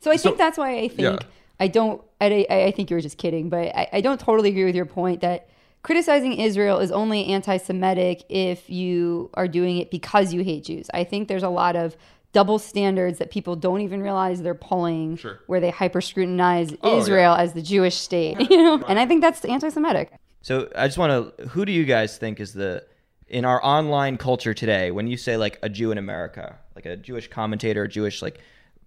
So 0.00 0.10
I 0.10 0.16
So- 0.16 0.30
think 0.30 0.38
that's 0.38 0.58
why 0.58 0.70
I 0.78 0.88
think 0.88 1.00
Yeah. 1.00 1.18
I 1.60 1.68
don't. 1.68 2.02
I, 2.20 2.46
I 2.50 2.62
I 2.64 2.70
think 2.72 2.90
you 2.90 2.96
were 2.96 3.00
just 3.00 3.18
kidding, 3.18 3.48
but 3.50 3.74
I, 3.76 3.88
I 3.94 4.00
don't 4.00 4.18
totally 4.18 4.48
agree 4.48 4.64
with 4.64 4.74
your 4.74 4.86
point 4.86 5.20
that 5.20 5.48
criticizing 5.82 6.32
Israel 6.34 6.78
is 6.78 6.90
only 6.90 7.26
anti-Semitic 7.26 8.24
if 8.28 8.68
you 8.68 9.30
are 9.34 9.46
doing 9.48 9.78
it 9.78 9.90
because 9.90 10.32
you 10.34 10.42
hate 10.42 10.64
Jews. 10.64 10.90
I 10.92 11.04
think 11.04 11.28
there's 11.28 11.42
a 11.42 11.48
lot 11.48 11.76
of 11.76 11.96
double 12.32 12.58
standards 12.58 13.18
that 13.18 13.30
people 13.30 13.56
don't 13.56 13.80
even 13.80 14.02
realize 14.02 14.40
they're 14.42 14.54
pulling, 14.54 15.16
Sure. 15.16 15.40
where 15.46 15.58
they 15.60 15.70
hyper 15.70 16.00
scrutinize 16.00 16.72
Oh, 16.82 16.92
yeah. 16.94 16.98
Israel 17.00 17.34
as 17.34 17.54
the 17.54 17.62
Jewish 17.62 17.96
state. 17.96 18.38
You 18.50 18.56
know, 18.58 18.84
and 18.88 18.98
I 18.98 19.06
think 19.06 19.20
that's 19.20 19.44
anti-Semitic. 19.44 20.12
So 20.42 20.70
I 20.76 20.86
just 20.86 20.96
want 20.98 21.36
to. 21.38 21.48
Who 21.48 21.64
do 21.64 21.72
you 21.72 21.84
guys 21.84 22.16
think 22.18 22.40
is 22.40 22.52
the 22.54 22.84
in 23.28 23.44
our 23.44 23.62
online 23.64 24.16
culture 24.16 24.54
today? 24.54 24.90
When 24.90 25.06
you 25.06 25.16
say 25.16 25.36
like 25.36 25.58
a 25.62 25.68
Jew 25.68 25.90
in 25.92 25.98
America, 25.98 26.56
like 26.74 26.86
a 26.86 26.96
Jewish 26.96 27.28
commentator, 27.28 27.82
a 27.84 27.88
Jewish 27.88 28.22
like 28.22 28.38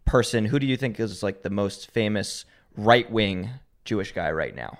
person, 0.05 0.45
who 0.45 0.57
do 0.59 0.65
you 0.65 0.77
think 0.77 0.99
is 0.99 1.21
like 1.21 1.43
the 1.43 1.49
most 1.49 1.91
famous 1.91 2.45
right 2.77 3.09
wing 3.11 3.49
Jewish 3.85 4.13
guy 4.13 4.31
right 4.31 4.55
now? 4.55 4.77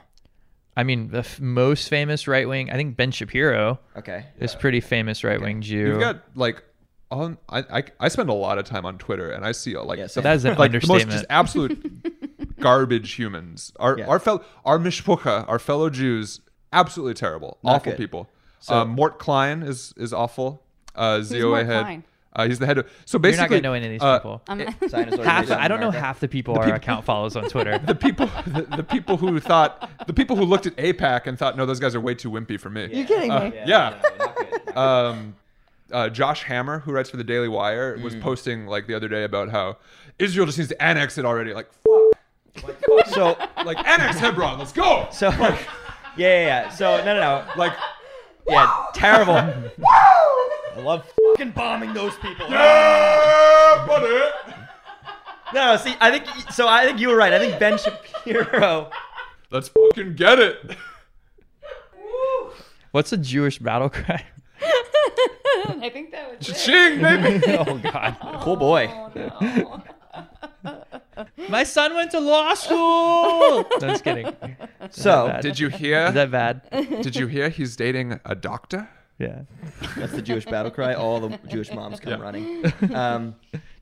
I 0.75 0.83
mean, 0.83 1.09
the 1.09 1.19
f- 1.19 1.39
most 1.39 1.87
famous 1.89 2.27
right 2.27 2.47
wing, 2.47 2.71
I 2.71 2.73
think 2.75 2.97
Ben 2.97 3.11
Shapiro 3.11 3.79
Okay. 3.97 4.25
is 4.39 4.55
pretty 4.55 4.79
famous 4.81 5.23
right 5.23 5.39
wing 5.39 5.61
Jew. 5.61 5.77
you've 5.77 5.99
got 5.99 6.23
like. 6.35 6.63
On, 7.11 7.37
I, 7.47 7.59
I 7.59 7.83
I 7.99 8.07
spend 8.07 8.29
a 8.29 8.33
lot 8.33 8.57
of 8.57 8.65
time 8.65 8.87
on 8.87 8.97
Twitter 8.97 9.29
and 9.29 9.45
I 9.45 9.51
see 9.51 9.75
uh, 9.75 9.83
like 9.83 9.99
Yes, 9.99 10.15
the, 10.15 10.21
That 10.21 10.35
is 10.35 10.45
an 10.45 10.55
like 10.57 10.71
the 10.71 10.77
most 10.87 11.03
understatement. 11.03 11.11
just 11.11 11.25
absolute 11.29 12.59
garbage 12.59 13.13
humans. 13.13 13.71
Our 13.79 13.99
Yeah. 13.99 14.07
our 14.07 14.17
fellow 14.17 14.43
our 14.65 14.79
mishpucha, 14.79 15.47
our 15.47 15.59
fellow 15.59 15.91
Jews, 15.91 16.41
absolutely 16.71 17.13
terrible, 17.13 17.59
Not 17.63 17.75
awful 17.75 17.91
good. 17.91 17.97
people. 17.99 18.29
So- 18.61 18.73
uh, 18.77 18.85
Mort 18.85 19.19
Klein 19.19 19.61
is 19.61 19.93
is 19.95 20.11
awful. 20.11 20.63
Uh, 20.95 21.17
ZOA 21.19 21.49
Mort 21.49 21.65
head. 21.67 21.81
Klein? 21.83 22.03
Uh, 22.35 22.47
he's 22.47 22.57
the 22.59 22.65
head 22.65 22.77
of. 22.79 22.89
So 23.05 23.19
basically, 23.19 23.37
you're 23.37 23.41
not 23.43 23.49
gonna 23.49 23.61
know 23.61 23.73
any 23.73 23.85
of 23.85 23.91
these 23.91 24.01
uh, 24.01 24.17
people. 24.19 24.41
I'm, 24.47 24.59
Zionist 24.89 24.93
Half, 24.95 25.09
Organization 25.19 25.57
I 25.59 25.67
don't 25.67 25.79
know 25.79 25.91
half 25.91 26.19
the 26.19 26.27
people 26.27 26.57
our 26.57 26.73
account 26.73 27.05
follows 27.05 27.35
on 27.35 27.47
Twitter. 27.49 27.77
the 27.85 27.95
people 27.95 28.27
the, 28.47 28.63
the 28.77 28.83
people 28.83 29.17
who 29.17 29.39
thought 29.39 29.89
the 30.07 30.13
people 30.13 30.35
who 30.35 30.43
looked 30.43 30.65
at 30.65 30.75
AIPAC 30.77 31.27
and 31.27 31.37
thought 31.37 31.55
no 31.57 31.65
those 31.65 31.79
guys 31.79 31.93
are 31.95 32.01
way 32.01 32.15
too 32.15 32.31
wimpy 32.31 32.59
for 32.59 32.69
me. 32.69 32.89
You're 32.91 33.05
kidding 33.07 33.29
Uh, 33.31 33.45
me. 33.45 33.53
yeah. 33.65 33.99
no, 34.17 34.25
not 34.25 34.35
good. 34.35 34.77
um, 34.77 35.35
uh, 35.91 36.09
Josh 36.09 36.43
Hammer, 36.43 36.79
who 36.79 36.91
writes 36.91 37.09
for 37.11 37.17
the 37.17 37.23
Daily 37.23 37.47
Wire, 37.47 37.97
Mm. 37.97 38.01
was 38.03 38.15
posting 38.15 38.65
like 38.65 38.87
the 38.87 38.95
other 38.95 39.07
day 39.07 39.23
about 39.25 39.49
how 39.49 39.77
Israel 40.17 40.45
just 40.47 40.57
needs 40.57 40.69
to 40.69 40.81
annex 40.81 41.17
it 41.19 41.25
already. 41.25 41.53
Like, 41.53 41.69
fuck. 41.83 43.07
so 43.09 43.37
like 43.63 43.77
annex 43.85 44.17
Hebron. 44.19 44.57
Let's 44.57 44.71
go. 44.73 45.07
so 45.11 45.29
yeah, 45.29 45.57
yeah, 46.17 46.45
yeah. 46.45 46.69
So 46.69 46.97
no, 46.97 47.13
no, 47.13 47.19
no. 47.19 47.45
Like, 47.57 47.73
Yeah, 48.47 48.85
terrible. 48.93 49.35
I 50.75 50.79
love 50.81 51.11
fucking 51.31 51.51
bombing 51.51 51.93
those 51.93 52.15
people. 52.15 52.47
yeah, 52.49 53.85
buddy. 53.87 54.31
No, 55.53 55.73
no, 55.73 55.77
see, 55.77 55.95
I 56.01 56.09
think 56.11 56.25
so. 56.51 56.67
I 56.67 56.85
think 56.85 56.99
you 56.99 57.09
were 57.09 57.15
right. 57.15 57.31
I 57.31 57.39
think 57.39 57.59
Ben 57.59 57.77
Shapiro. 57.77 58.89
Let's 59.51 59.67
fucking 59.69 60.15
get 60.15 60.39
it. 60.39 60.75
What's 62.91 63.11
a 63.13 63.17
Jewish 63.17 63.59
battle 63.59 63.89
cry? 63.89 64.25
I 64.61 65.89
think 65.89 66.11
that 66.11 66.39
was 66.39 66.49
it. 66.49 66.53
Ching, 66.55 67.01
baby. 67.01 67.43
oh 67.59 67.77
God, 67.77 68.17
Cool 68.41 68.55
boy. 68.55 68.87
Oh, 68.89 69.83
my 71.49 71.63
son 71.63 71.93
went 71.93 72.11
to 72.11 72.19
law 72.19 72.53
school. 72.53 72.77
no, 73.71 73.79
just 73.79 74.03
kidding. 74.03 74.33
So? 74.89 75.37
Did 75.41 75.59
you 75.59 75.69
hear? 75.69 76.07
Is 76.07 76.13
that 76.13 76.31
bad? 76.31 76.61
Did 77.01 77.15
you 77.15 77.27
hear 77.27 77.49
he's 77.49 77.75
dating 77.75 78.19
a 78.25 78.33
doctor? 78.35 78.89
Yeah. 79.19 79.41
that's 79.97 80.11
the 80.13 80.21
Jewish 80.21 80.45
battle 80.45 80.71
cry. 80.71 80.93
All 80.95 81.19
the 81.19 81.37
Jewish 81.47 81.71
moms 81.71 81.99
come 81.99 82.21
running. 82.21 82.63
Um, 82.93 83.35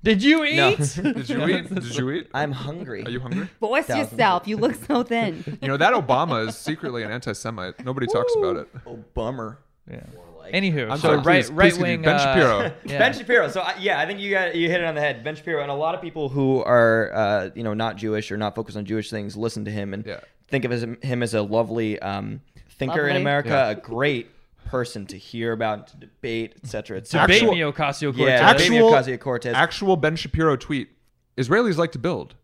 Did 0.03 0.23
you 0.23 0.43
eat? 0.43 0.55
No. 0.57 0.75
Did 0.75 1.29
you 1.29 1.47
eat? 1.47 1.73
Did 1.73 1.95
you 1.97 2.09
eat? 2.15 2.27
I'm 2.33 2.51
hungry. 2.51 3.03
Are 3.05 3.09
you 3.09 3.19
hungry? 3.19 3.47
Voice 3.59 3.85
Thousands. 3.85 4.11
yourself. 4.11 4.47
You 4.47 4.57
look 4.57 4.75
so 4.85 5.03
thin. 5.03 5.43
You 5.61 5.67
know 5.67 5.77
that 5.77 5.93
Obama 5.93 6.47
is 6.47 6.57
secretly 6.57 7.03
an 7.03 7.11
anti-Semite. 7.11 7.83
Nobody 7.85 8.07
talks 8.07 8.33
about 8.35 8.55
it. 8.57 8.67
Oh, 8.85 8.97
bummer. 9.13 9.59
Yeah. 9.89 10.03
Like- 10.39 10.53
Anywho, 10.53 10.89
I'm 10.91 10.97
so 10.97 11.01
sorry, 11.09 11.17
right, 11.17 11.23
please- 11.23 11.49
please 11.49 11.51
right 11.55 11.71
continue. 11.73 11.91
wing. 11.97 12.01
Ben 12.01 12.15
uh, 12.15 12.19
Shapiro. 12.19 12.71
yeah. 12.85 12.97
Ben 12.99 13.13
Shapiro. 13.13 13.47
So 13.49 13.61
I, 13.61 13.75
yeah, 13.79 13.99
I 13.99 14.05
think 14.07 14.19
you 14.19 14.31
got 14.31 14.55
you 14.55 14.69
hit 14.69 14.81
it 14.81 14.85
on 14.85 14.95
the 14.95 15.01
head. 15.01 15.23
Ben 15.23 15.35
Shapiro 15.35 15.61
and 15.61 15.69
a 15.71 15.75
lot 15.75 15.93
of 15.95 16.01
people 16.01 16.29
who 16.29 16.63
are 16.63 17.11
uh, 17.13 17.49
you 17.55 17.63
know 17.63 17.73
not 17.75 17.95
Jewish 17.95 18.31
or 18.31 18.37
not 18.37 18.55
focused 18.55 18.77
on 18.77 18.85
Jewish 18.85 19.09
things 19.11 19.37
listen 19.37 19.65
to 19.65 19.71
him 19.71 19.93
and 19.93 20.03
Yeah. 20.05 20.19
think 20.49 20.65
of 20.65 20.71
his, 20.71 20.83
him 21.03 21.21
as 21.23 21.33
a 21.35 21.41
lovely 21.43 21.99
um, 21.99 22.41
thinker 22.77 23.01
in 23.01 23.09
Lovely. 23.09 23.21
America, 23.21 23.49
Yeah. 23.49 23.69
a 23.69 23.75
great 23.75 24.29
person 24.71 25.05
to 25.07 25.17
hear 25.17 25.51
about, 25.51 25.87
to 25.87 25.97
debate, 25.97 26.53
etc. 26.63 27.01
Debate 27.01 27.13
Actual- 27.43 27.51
me, 27.53 27.59
Ocasio 27.59 28.15
Cortez. 28.15 28.17
Yeah, 28.39 28.49
Actual- 28.49 28.87
Actual, 28.87 28.91
Ocasio-Cortez. 28.91 29.53
Actual 29.53 29.97
Ben 29.97 30.15
Shapiro 30.15 30.55
tweet: 30.55 30.89
Israelis 31.37 31.77
like 31.77 31.91
to 31.91 31.99
build, 31.99 32.35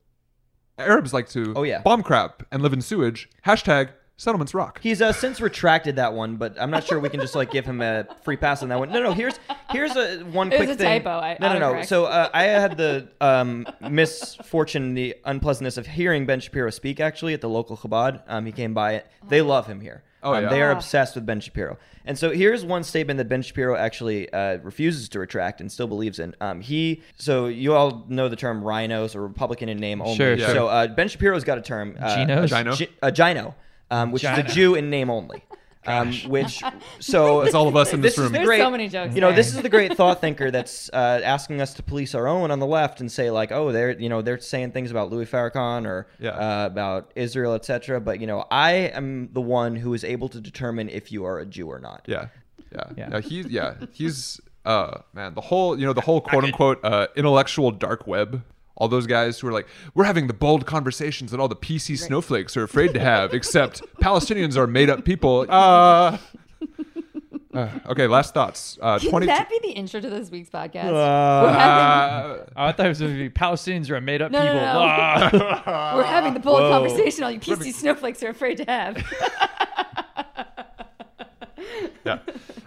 Arabs 0.78 1.14
like 1.14 1.30
to 1.30 1.54
Oh, 1.56 1.64
yeah. 1.64 1.82
bomb 1.82 2.04
crap 2.04 2.44
and 2.52 2.62
live 2.62 2.74
in 2.74 2.82
sewage. 2.82 3.30
Hashtag 3.46 3.90
settlements 4.20 4.54
rock. 4.54 4.80
He's 4.82 5.02
uh, 5.02 5.14
since 5.14 5.40
retracted 5.40 5.96
that 5.98 6.14
one, 6.14 6.38
but 6.38 6.60
I'm 6.60 6.72
not 6.72 6.84
sure 6.84 7.00
we 7.00 7.08
can 7.10 7.20
just 7.22 7.36
like 7.36 7.50
give 7.52 7.66
him 7.66 7.82
a 7.82 8.06
free 8.24 8.36
pass 8.38 8.62
on 8.64 8.70
that 8.70 8.80
one. 8.80 8.90
No, 8.92 9.02
no. 9.02 9.14
Here's 9.14 9.40
here's 9.72 9.96
a 9.96 10.20
one 10.26 10.52
It 10.52 10.60
was 10.60 10.68
quick 10.68 10.70
a 10.70 10.76
thing. 10.76 11.02
typo. 11.04 11.10
I- 11.20 11.38
no, 11.40 11.54
no, 11.54 11.60
no. 11.60 11.74
autocorrect. 11.74 11.86
So 11.86 12.06
uh, 12.06 12.30
I 12.34 12.44
had 12.44 12.78
the 12.78 13.08
um, 13.22 13.66
misfortune, 13.90 14.94
the 14.96 15.16
unpleasantness 15.26 15.78
of 15.78 15.88
hearing 15.88 16.26
Ben 16.26 16.40
Shapiro 16.40 16.70
speak 16.72 17.00
actually 17.00 17.34
at 17.34 17.42
the 17.42 17.50
local 17.50 17.78
Chabad. 17.78 18.22
Um, 18.28 18.46
he 18.46 18.52
came 18.52 18.74
by 18.74 18.94
it. 18.96 19.08
They 19.28 19.42
love 19.42 19.68
him 19.68 19.80
here. 19.82 20.04
Oh, 20.28 20.34
Um, 20.36 20.44
yeah. 20.44 20.50
They 20.50 20.62
are 20.62 20.72
Ah. 20.72 20.76
obsessed 20.78 21.16
with 21.16 21.26
Ben 21.26 21.40
Shapiro. 21.40 21.78
And 22.06 22.18
so 22.18 22.32
here's 22.32 22.64
one 22.64 22.84
statement 22.84 23.18
that 23.18 23.28
Ben 23.28 23.42
Shapiro 23.42 23.76
actually 23.76 24.32
uh, 24.32 24.58
refuses 24.64 25.10
to 25.10 25.20
retract 25.20 25.60
and 25.62 25.72
still 25.72 25.88
believes 25.88 26.20
in. 26.20 26.36
Um, 26.40 26.62
he 26.62 27.02
so 27.18 27.48
you 27.48 27.74
all 27.76 28.06
know 28.08 28.30
the 28.30 28.36
term 28.36 28.64
rhinos 28.64 29.16
or 29.16 29.22
Republican 29.28 29.68
in 29.70 29.78
name 29.78 30.02
only. 30.02 30.16
Sure, 30.16 30.38
sure. 30.38 30.48
So 30.48 30.68
uh, 30.68 30.88
Ben 30.88 31.08
Shapiro's 31.10 31.44
got 31.44 31.58
a 31.58 31.62
term. 31.62 31.98
Uh, 32.00 32.16
Genos? 32.16 32.48
Gino? 32.50 32.72
Gi- 32.76 32.90
a 33.02 33.12
Gino, 33.12 33.56
um, 33.92 34.12
which 34.12 34.24
is 34.24 34.38
a 34.38 34.44
Jew 34.44 34.76
in 34.76 34.90
name 34.90 35.10
only. 35.10 35.44
Um, 35.88 36.14
which 36.28 36.62
so 37.00 37.42
it's 37.42 37.56
all 37.56 37.68
of 37.68 37.76
us 37.76 37.94
in 37.94 38.02
this 38.02 38.14
is 38.14 38.20
room. 38.20 38.32
the 38.34 38.40
There's 38.40 38.48
great- 38.48 38.60
so 38.60 38.70
many 38.70 38.90
jokes 38.90 39.16
You 39.16 39.22
know, 39.22 39.28
there. 39.28 39.38
this 39.38 39.56
is 39.56 39.62
the 39.62 39.70
great 39.70 39.96
thought 39.96 40.20
thinker 40.22 40.52
that's 40.52 40.90
uh, 40.92 41.22
asking 41.24 41.62
us 41.62 41.74
to 41.76 41.84
police 41.84 42.14
our 42.14 42.28
own 42.28 42.52
on 42.52 42.60
the 42.60 42.66
left 42.66 43.00
and 43.00 43.12
say 43.12 43.32
like, 43.32 43.52
oh, 43.52 43.72
they're 43.72 43.98
you 44.00 44.10
know 44.10 44.22
they're 44.22 44.40
saying 44.40 44.72
things 44.72 44.92
about 44.92 45.10
Louis 45.12 45.26
Farrakhan 45.26 45.86
or 45.86 46.08
Yeah. 46.20 46.32
uh, 46.32 46.66
about 46.66 47.12
Israel, 47.16 47.54
etc. 47.54 48.02
But 48.02 48.20
you 48.20 48.28
know, 48.28 48.46
I 48.52 48.72
am 48.74 49.30
the 49.32 49.42
one 49.42 49.76
who 49.78 49.94
is 49.94 50.04
able 50.04 50.30
to 50.30 50.42
determine 50.42 50.90
if 50.90 51.12
you 51.12 51.24
are 51.26 51.40
a 51.40 51.46
Jew 51.46 51.68
or 51.68 51.80
not. 51.80 52.04
Yeah, 52.06 52.28
yeah, 52.74 52.82
Yeah. 52.98 53.10
yeah. 53.12 53.20
He's 53.22 53.46
yeah, 53.48 53.74
he's 53.94 54.42
uh 54.66 55.00
man, 55.14 55.34
the 55.36 55.42
whole 55.42 55.80
you 55.80 55.86
know 55.86 55.94
the 55.94 56.02
whole 56.02 56.20
quote 56.20 56.44
unquote 56.44 56.84
uh, 56.84 57.08
intellectual 57.16 57.72
dark 57.72 58.06
web. 58.08 58.44
All 58.78 58.88
those 58.88 59.08
guys 59.08 59.40
who 59.40 59.48
are 59.48 59.52
like, 59.52 59.68
we're 59.96 60.04
having 60.06 60.28
the 60.28 60.34
bold 60.34 60.66
conversations 60.66 61.32
that 61.32 61.40
all 61.40 61.48
the 61.48 61.56
PC 61.56 61.98
snowflakes 61.98 62.56
are 62.56 62.64
afraid 62.64 62.94
to 62.94 63.00
have, 63.00 63.34
except 63.34 63.82
Palestinians 64.02 64.56
are 64.56 64.68
made 64.68 64.90
up 64.90 65.04
people. 65.04 65.46
Uh, 65.58 66.18
uh, 67.54 67.80
okay, 67.88 68.06
last 68.06 68.36
thoughts. 68.36 68.78
Uh, 68.80 69.00
Can 69.00 69.10
20, 69.10 69.26
that 69.28 69.50
be 69.50 69.60
the 69.64 69.70
intro 69.72 70.00
to 70.00 70.10
this 70.10 70.30
week's 70.30 70.50
podcast? 70.50 70.94
uh, 70.94 71.52
having, 71.54 72.40
Oh, 72.40 72.46
I 72.56 72.72
thought 72.72 72.86
it 72.86 72.90
was 72.90 73.00
going 73.00 73.14
to 73.14 73.18
be 73.18 73.30
Palestinians 73.32 73.90
are 73.90 73.96
a 73.96 74.02
made 74.02 74.22
up 74.22 74.32
No, 74.32 74.40
no, 74.44 74.52
people. 74.52 75.40
no. 75.40 75.64
Ah. 75.66 75.94
we're 75.96 76.04
having 76.04 76.36
the 76.36 76.40
bold 76.40 76.60
Whoa. 76.62 76.70
conversation 76.70 77.24
all 77.24 77.32
you 77.32 77.40
PC 77.40 77.74
snowflakes 77.74 78.22
are 78.22 78.30
afraid 78.30 78.58
to 78.58 78.66
have. 78.66 78.98
yeah. 82.06 82.20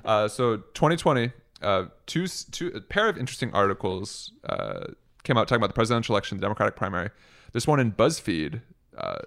Uh, 0.05 0.27
so 0.29 0.57
2020 0.57 1.31
uh, 1.63 1.85
two, 2.07 2.27
two, 2.27 2.73
a 2.75 2.81
pair 2.81 3.09
of 3.09 3.19
interesting 3.19 3.53
articles 3.53 4.33
uh, 4.49 4.87
came 5.23 5.37
out 5.37 5.49
talking 5.49 5.61
about 5.61 5.69
the 5.69 5.75
presidential 5.75 6.15
election, 6.15 6.39
the 6.39 6.43
Democratic 6.43 6.77
primary. 6.77 7.11
This 7.53 7.67
one 7.67 7.81
in 7.81 7.93
BuzzFeed, 7.93 8.63
uh, 8.97 9.19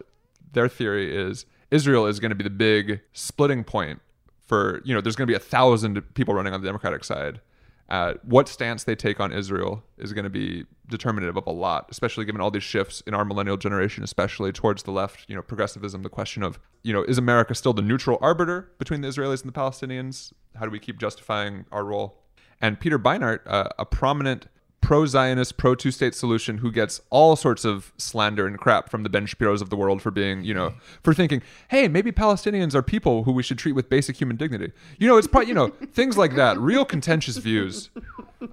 their 0.54 0.68
theory 0.68 1.16
is 1.16 1.46
Israel 1.72 2.06
is 2.06 2.20
going 2.20 2.30
to 2.30 2.36
be 2.36 2.44
the 2.44 2.50
big 2.50 3.02
splitting 3.14 3.64
point 3.64 4.00
for, 4.48 4.82
you 4.86 4.94
know, 4.94 5.02
there's 5.02 5.16
going 5.16 5.28
to 5.28 5.32
be 5.32 5.36
a 5.36 5.40
thousand 5.40 6.02
people 6.14 6.34
running 6.34 6.54
on 6.54 6.62
the 6.62 6.68
Democratic 6.68 7.04
side. 7.04 7.42
Uh, 7.90 8.14
what 8.24 8.48
stance 8.48 8.86
they 8.86 8.96
take 8.96 9.20
on 9.20 9.32
Israel 9.34 9.84
is 9.98 10.14
going 10.14 10.24
to 10.24 10.30
be 10.30 10.66
determinative 10.88 11.36
of 11.36 11.46
a 11.46 11.52
lot, 11.52 11.88
especially 11.90 12.26
given 12.26 12.40
all 12.40 12.50
these 12.50 12.64
shifts 12.64 13.02
in 13.06 13.14
our 13.14 13.26
millennial 13.26 13.58
generation, 13.58 14.04
especially 14.04 14.52
towards 14.52 14.84
the 14.84 14.92
left. 14.92 15.26
You 15.28 15.36
know, 15.36 15.42
progressivism. 15.42 16.02
The 16.02 16.10
question 16.10 16.44
of, 16.44 16.60
you 16.82 16.94
know, 16.94 17.04
is 17.04 17.18
America 17.18 17.54
still 17.54 17.74
the 17.74 17.82
neutral 17.82 18.18
arbiter 18.22 18.72
between 18.80 19.02
the 19.02 19.08
Israelis 19.08 19.44
and 19.44 19.54
the 19.54 19.60
Palestinians? 19.60 20.34
How 20.56 20.66
do 20.66 20.72
we 20.72 20.80
keep 20.80 20.98
justifying 20.98 21.66
our 21.72 21.84
role? 21.84 22.24
And 22.62 22.80
Peter 22.80 22.98
Beinart, 22.98 23.42
uh, 23.46 23.70
a 23.78 23.86
prominent 23.86 24.48
pro-Zionist, 24.84 25.58
pro-two-state 25.58 26.14
solution, 26.14 26.60
who 26.60 26.72
gets 26.72 27.02
all 27.10 27.36
sorts 27.36 27.66
of 27.66 27.94
slander 27.98 28.46
and 28.46 28.60
crap 28.60 28.90
from 28.90 29.04
the 29.04 29.10
Ben 29.10 29.26
Shapiro's 29.26 29.62
of 29.62 29.70
the 29.70 29.76
world 29.76 30.02
for 30.02 30.12
being, 30.12 30.44
you 30.44 30.54
know, 30.54 30.74
for 31.02 31.14
thinking, 31.14 31.42
hey, 31.70 31.88
maybe 31.88 32.12
Palestinians 32.12 32.76
are 32.76 32.84
people 32.84 33.24
who 33.24 33.32
we 33.32 33.42
should 33.42 33.58
treat 33.58 33.72
with 33.72 33.90
basic 33.90 34.18
human 34.18 34.36
dignity. 34.36 34.72
You 35.00 35.08
know, 35.08 35.18
it's 35.18 35.28
probably, 35.28 35.48
you 35.48 35.54
know, 35.54 35.68
things 35.94 36.18
like 36.18 36.36
that, 36.36 36.60
real 36.60 36.86
contentious 36.86 37.38
views. 37.38 37.90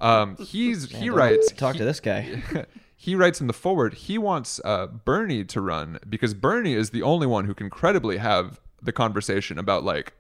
Um, 0.01 0.37
he's 0.37 0.91
he 0.91 1.11
writes 1.11 1.53
Talk 1.53 1.77
to 1.77 1.85
this 1.85 1.99
guy. 1.99 2.43
he 2.97 3.17
writes 3.17 3.41
in 3.41 3.49
the 3.49 3.53
forward 3.53 3.95
he 3.95 4.17
wants 4.19 4.61
uh, 4.65 4.87
Bernie 4.87 5.45
to 5.45 5.61
run 5.61 5.99
because 6.09 6.33
Bernie 6.33 6.75
is 6.75 6.91
the 6.91 7.03
only 7.03 7.27
one 7.27 7.47
who 7.47 7.55
can 7.55 7.69
credibly 7.69 8.19
have 8.19 8.61
the 8.81 8.93
conversation 8.93 9.59
about 9.59 9.83
like 9.85 10.13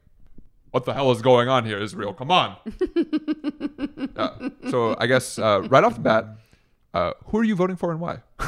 what 0.70 0.84
the 0.84 0.94
hell 0.94 1.10
is 1.10 1.22
going 1.22 1.48
on 1.48 1.64
here, 1.64 1.78
Israel? 1.78 2.12
Come 2.12 2.30
on. 2.30 2.56
Uh, 4.16 4.50
so 4.68 4.96
I 4.98 5.06
guess 5.06 5.38
uh, 5.38 5.62
right 5.70 5.82
off 5.82 5.94
the 5.94 6.00
bat, 6.00 6.26
uh, 6.92 7.12
who 7.26 7.38
are 7.38 7.44
you 7.44 7.54
voting 7.54 7.76
for 7.76 7.90
and 7.90 8.00
why? 8.00 8.18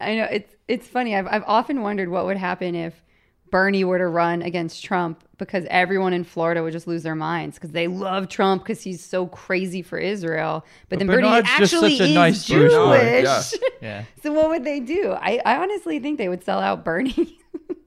I 0.00 0.16
know 0.16 0.24
it's 0.24 0.56
it's 0.66 0.88
funny. 0.88 1.14
I've 1.14 1.28
I've 1.28 1.44
often 1.46 1.82
wondered 1.82 2.08
what 2.08 2.24
would 2.26 2.36
happen 2.36 2.74
if 2.74 3.04
Bernie 3.50 3.84
were 3.84 3.98
to 3.98 4.06
run 4.06 4.42
against 4.42 4.84
Trump 4.84 5.22
because 5.38 5.64
everyone 5.70 6.12
in 6.12 6.24
Florida 6.24 6.62
would 6.62 6.72
just 6.72 6.86
lose 6.86 7.02
their 7.02 7.14
minds 7.14 7.56
because 7.56 7.70
they 7.70 7.86
love 7.88 8.28
Trump 8.28 8.62
because 8.62 8.82
he's 8.82 9.04
so 9.04 9.26
crazy 9.26 9.82
for 9.82 9.98
Israel. 9.98 10.64
But, 10.88 10.98
then 10.98 11.08
Bernie 11.08 11.22
Bernard's 11.22 11.48
just 11.58 11.74
actually 11.74 11.96
such 11.98 12.06
a 12.06 12.10
is 12.10 12.14
nice 12.14 12.44
Jewish. 12.44 12.72
Jewish 12.72 13.24
guy. 13.24 13.66
Yeah. 13.82 14.04
so 14.22 14.32
what 14.32 14.50
would 14.50 14.64
they 14.64 14.80
do? 14.80 15.12
I, 15.12 15.40
I 15.44 15.56
honestly 15.56 15.98
think 16.00 16.18
they 16.18 16.28
would 16.28 16.44
sell 16.44 16.60
out 16.60 16.84
Bernie. 16.84 17.38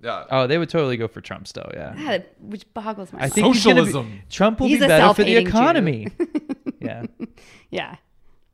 Yeah. 0.04 0.26
Oh, 0.30 0.47
they 0.47 0.58
would 0.58 0.70
totally 0.70 0.97
go 0.97 1.08
for 1.08 1.22
Trump 1.22 1.47
still. 1.47 1.70
Yeah. 1.74 1.95
God, 1.97 2.26
which 2.41 2.72
boggles 2.74 3.14
my 3.14 3.20
I 3.20 3.22
mind. 3.24 3.34
think 3.34 3.47
he's 3.56 3.64
gonna 3.64 3.82
be- 3.82 3.88
Socialism. 3.88 4.22
Trump 4.30 4.60
will 4.60 4.68
He's 4.68 4.80
be 4.80 4.86
a 4.86 4.88
better 4.89 5.14
for 5.14 5.24
the 5.24 5.34
self-hating 5.34 5.47
economy. 5.47 6.08
yeah. 6.82 7.06
yeah. 7.72 7.95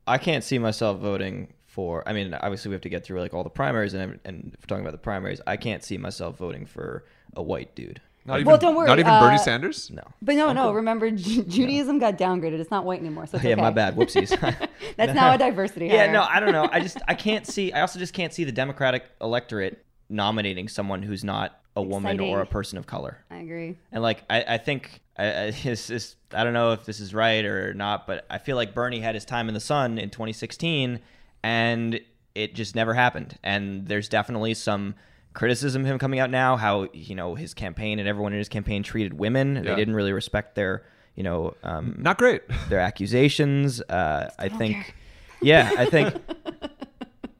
I 0.06 0.18
can't 0.18 0.44
see 0.44 0.58
myself 0.58 1.00
voting 1.00 1.52
for. 1.66 2.08
I 2.08 2.12
mean, 2.12 2.32
obviously 2.34 2.68
we 2.68 2.74
have 2.74 2.82
to 2.82 2.88
get 2.88 3.04
through 3.04 3.20
like 3.20 3.34
all 3.34 3.42
the 3.44 3.50
primaries, 3.50 3.94
and 3.94 4.18
and 4.24 4.52
if 4.54 4.60
we're 4.62 4.66
talking 4.66 4.84
about 4.84 4.92
the 4.92 4.98
primaries, 4.98 5.40
I 5.46 5.56
can't 5.56 5.82
see 5.84 5.98
myself 5.98 6.36
voting 6.38 6.66
for 6.66 7.04
a 7.34 7.42
white 7.42 7.74
dude. 7.74 8.00
Not 8.26 8.34
even, 8.40 8.46
Well, 8.46 8.58
don't 8.58 8.74
worry, 8.76 8.86
Not 8.86 8.98
even 8.98 9.10
uh, 9.12 9.18
Bernie 9.20 9.38
Sanders? 9.38 9.90
No. 9.90 10.02
But 10.20 10.34
no, 10.36 10.52
no. 10.52 10.72
Remember, 10.72 11.10
Ju- 11.10 11.42
Judaism 11.42 11.98
got 11.98 12.18
downgraded. 12.18 12.60
It's 12.60 12.70
not 12.70 12.84
white 12.84 13.00
anymore. 13.00 13.26
So 13.26 13.36
it's 13.38 13.44
yeah, 13.44 13.52
okay. 13.52 13.62
my 13.62 13.70
bad. 13.70 13.96
Whoopsies. 13.96 14.28
That's 14.96 15.14
now 15.14 15.32
a 15.32 15.38
diversity. 15.38 15.86
yeah, 15.86 16.04
hire. 16.04 16.12
no, 16.12 16.22
I 16.22 16.38
don't 16.38 16.52
know. 16.52 16.68
I 16.70 16.80
just 16.80 16.98
I 17.08 17.14
can't 17.14 17.46
see. 17.46 17.72
I 17.72 17.80
also 17.80 17.98
just 17.98 18.12
can't 18.12 18.32
see 18.32 18.44
the 18.44 18.52
Democratic 18.52 19.04
electorate 19.20 19.84
nominating 20.10 20.68
someone 20.68 21.02
who's 21.02 21.24
not 21.24 21.60
a 21.76 21.82
woman 21.82 22.20
or 22.20 22.40
a 22.40 22.46
person 22.46 22.78
of 22.78 22.86
color. 22.86 23.18
I 23.30 23.36
agree. 23.36 23.78
And 23.92 24.02
like 24.02 24.24
I, 24.28 24.42
I 24.54 24.58
think 24.58 25.00
I, 25.16 25.24
I, 25.24 25.44
it's, 25.64 25.90
it's, 25.90 26.16
I 26.32 26.44
don't 26.44 26.52
know 26.52 26.72
if 26.72 26.84
this 26.84 27.00
is 27.00 27.14
right 27.14 27.44
or 27.44 27.74
not, 27.74 28.06
but 28.06 28.26
I 28.30 28.38
feel 28.38 28.56
like 28.56 28.74
Bernie 28.74 29.00
had 29.00 29.14
his 29.14 29.24
time 29.24 29.48
in 29.48 29.54
the 29.54 29.60
sun 29.60 29.98
in 29.98 30.10
2016, 30.10 31.00
and 31.42 32.00
it 32.34 32.54
just 32.54 32.74
never 32.74 32.94
happened. 32.94 33.38
And 33.42 33.86
there's 33.86 34.08
definitely 34.08 34.54
some 34.54 34.94
criticism 35.32 35.82
of 35.82 35.88
him 35.88 35.98
coming 35.98 36.18
out 36.18 36.30
now, 36.30 36.56
how 36.56 36.88
you 36.92 37.14
know 37.14 37.34
his 37.34 37.54
campaign 37.54 37.98
and 37.98 38.08
everyone 38.08 38.32
in 38.32 38.38
his 38.38 38.48
campaign 38.48 38.82
treated 38.82 39.14
women. 39.14 39.54
They 39.54 39.76
didn't 39.76 39.94
really 39.94 40.12
respect 40.12 40.54
their 40.54 40.84
you 41.14 41.22
know 41.22 41.54
um, 41.62 41.96
Not 41.98 42.18
great. 42.18 42.42
their 42.68 42.80
accusations. 42.80 43.80
Uh, 43.82 44.30
I 44.38 44.48
don't 44.48 44.58
think, 44.58 44.76
care. 44.76 44.94
yeah, 45.42 45.70
I 45.78 45.84
think. 45.86 46.14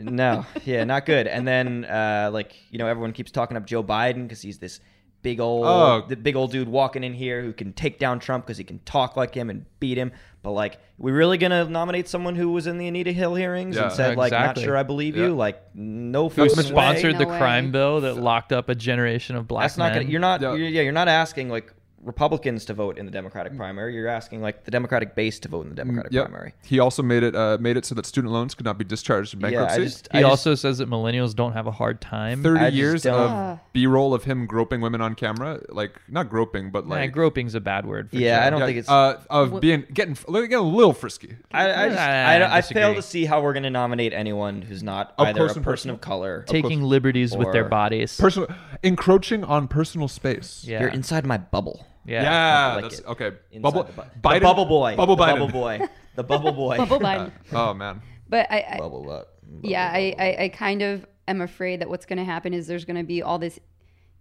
no, 0.00 0.46
yeah, 0.64 0.84
not 0.84 1.06
good. 1.06 1.26
And 1.26 1.46
then, 1.46 1.84
uh, 1.84 2.30
like 2.32 2.54
you 2.70 2.78
know, 2.78 2.86
everyone 2.86 3.12
keeps 3.12 3.30
talking 3.30 3.56
up 3.56 3.66
Joe 3.66 3.82
Biden 3.84 4.22
because 4.22 4.40
he's 4.42 4.58
this 4.58 4.80
big 5.22 5.38
old, 5.38 5.66
Oh. 5.66 6.04
the 6.08 6.16
big 6.16 6.34
old 6.34 6.50
dude 6.50 6.68
walking 6.68 7.04
in 7.04 7.12
here 7.12 7.42
who 7.42 7.52
can 7.52 7.74
take 7.74 7.98
down 7.98 8.20
Trump 8.20 8.46
because 8.46 8.56
he 8.56 8.64
can 8.64 8.78
talk 8.86 9.16
like 9.16 9.34
him 9.34 9.50
and 9.50 9.66
beat 9.78 9.98
him. 9.98 10.12
But 10.42 10.52
like, 10.52 10.78
we 10.96 11.12
really 11.12 11.36
gonna 11.36 11.66
nominate 11.66 12.08
someone 12.08 12.34
who 12.36 12.50
was 12.50 12.66
in 12.66 12.78
the 12.78 12.88
Anita 12.88 13.12
Hill 13.12 13.34
hearings 13.34 13.76
Yeah. 13.76 13.84
and 13.84 13.92
said 13.92 14.16
like, 14.16 14.32
not 14.32 14.58
sure 14.58 14.78
I 14.78 14.82
believe 14.82 15.16
Yeah. 15.18 15.26
you. 15.26 15.34
Like, 15.34 15.60
no 15.74 16.30
Who 16.30 16.48
fucking 16.48 16.56
way. 16.56 16.62
sponsored 16.62 17.16
the 17.18 17.24
No 17.26 17.32
way. 17.32 17.38
crime 17.38 17.70
bill 17.70 18.00
that 18.00 18.14
locked 18.16 18.50
up 18.52 18.70
a 18.70 18.74
generation 18.74 19.36
of 19.36 19.46
black 19.46 19.64
That's 19.64 19.76
not 19.76 19.92
gonna. 19.92 20.06
You're 20.06 20.20
not. 20.20 20.40
Yeah. 20.40 20.54
You're, 20.54 20.68
yeah, 20.68 20.80
you're 20.82 20.92
not 20.92 21.08
asking 21.08 21.50
like 21.50 21.70
Republicans 22.02 22.64
to 22.64 22.74
vote 22.74 22.96
in 22.98 23.04
the 23.04 23.12
Democratic 23.12 23.56
primary. 23.56 23.94
You're 23.94 24.08
asking 24.08 24.40
like 24.40 24.64
the 24.64 24.70
Democratic 24.70 25.14
base 25.14 25.38
to 25.40 25.48
vote 25.48 25.62
in 25.64 25.68
the 25.70 25.74
Democratic 25.74 26.12
Yep. 26.12 26.28
primary. 26.28 26.54
He 26.64 26.78
also 26.78 27.02
made 27.02 27.22
it 27.22 27.36
uh, 27.36 27.58
made 27.60 27.76
it 27.76 27.84
so 27.84 27.94
that 27.94 28.06
student 28.06 28.32
loans 28.32 28.54
could 28.54 28.64
not 28.64 28.78
be 28.78 28.84
discharged 28.84 29.34
in 29.34 29.40
Yeah, 29.40 29.48
bankruptcy. 29.50 29.80
I 29.80 29.84
just. 29.84 30.08
He 30.12 30.18
I 30.18 30.20
just- 30.22 30.30
also 30.30 30.54
says 30.54 30.78
that 30.78 30.88
millennials 30.88 31.34
don't 31.36 31.52
have 31.52 31.66
a 31.66 31.70
hard 31.72 32.00
time. 32.00 32.42
30 32.42 32.60
I 32.60 32.68
years 32.68 33.04
of. 33.06 33.60
B-roll 33.72 34.14
of 34.14 34.24
him 34.24 34.46
groping 34.46 34.80
women 34.80 35.00
on 35.00 35.14
camera, 35.14 35.60
like 35.68 35.92
not 36.08 36.28
groping, 36.28 36.70
but 36.70 36.88
Nah, 36.88 36.96
like 36.96 37.12
groping's 37.12 37.54
a 37.54 37.60
bad 37.60 37.86
word. 37.86 38.10
For 38.10 38.16
Yeah, 38.16 38.36
sure. 38.38 38.46
I 38.46 38.50
don't 38.50 38.60
yeah, 38.60 38.66
think 38.66 38.78
it's. 38.78 38.88
uh, 38.88 39.20
of 39.30 39.60
being 39.60 39.84
getting 39.92 40.14
getting 40.14 40.54
a 40.54 40.60
little 40.60 40.92
frisky. 40.92 41.36
I, 41.52 41.70
I, 41.84 41.88
just, 41.88 41.96
Nah, 41.96 42.02
I, 42.02 42.36
I 42.38 42.56
I 42.56 42.60
fail 42.62 42.94
to 42.94 43.02
see 43.02 43.26
how 43.26 43.42
we're 43.42 43.52
going 43.52 43.62
to 43.64 43.70
nominate 43.70 44.12
anyone 44.12 44.62
who's 44.62 44.82
not 44.82 45.14
Up 45.18 45.28
either 45.28 45.40
a 45.40 45.44
and 45.44 45.48
person 45.50 45.62
personal. 45.62 45.94
of 45.96 46.00
color. 46.00 46.44
taking 46.48 46.82
liberties 46.82 47.36
with 47.36 47.52
their 47.52 47.68
bodies. 47.68 48.16
Personal 48.18 48.48
encroaching 48.82 49.44
on 49.44 49.68
personal 49.68 50.08
space. 50.08 50.64
yeah. 50.66 50.80
You're 50.80 50.88
inside 50.88 51.24
my 51.26 51.36
bubble. 51.38 51.86
Yeah. 52.10 52.22
Yeah, 52.22 52.74
like 52.74 52.82
that's 52.84 52.98
it. 53.00 53.06
okay. 53.06 53.30
Bubble, 53.60 53.84
the, 53.84 53.92
bu- 53.92 54.02
Biden, 54.20 54.34
the 54.34 54.40
bubble 54.40 54.64
boy. 54.66 54.96
Bubble 54.96 55.16
the 55.16 55.22
Biden. 55.22 55.38
bubble 55.38 55.48
boy. 55.48 55.80
The 56.16 56.22
bubble 56.24 56.52
boy. 56.52 56.76
Bubble 56.76 56.98
Biden. 57.00 57.32
Uh, 57.52 57.70
oh 57.70 57.74
man. 57.74 58.02
But 58.28 58.46
I, 58.50 58.64
I 58.74 58.78
Bubble 58.78 59.04
butt. 59.04 59.38
yeah, 59.62 59.90
I, 59.92 60.14
I, 60.18 60.36
I 60.44 60.48
kind 60.48 60.82
of 60.82 61.06
am 61.28 61.40
afraid 61.40 61.80
that 61.80 61.88
what's 61.88 62.06
going 62.06 62.18
to 62.18 62.24
happen 62.24 62.52
is 62.54 62.66
there's 62.66 62.84
going 62.84 62.96
to 62.96 63.04
be 63.04 63.22
all 63.22 63.38
this 63.38 63.58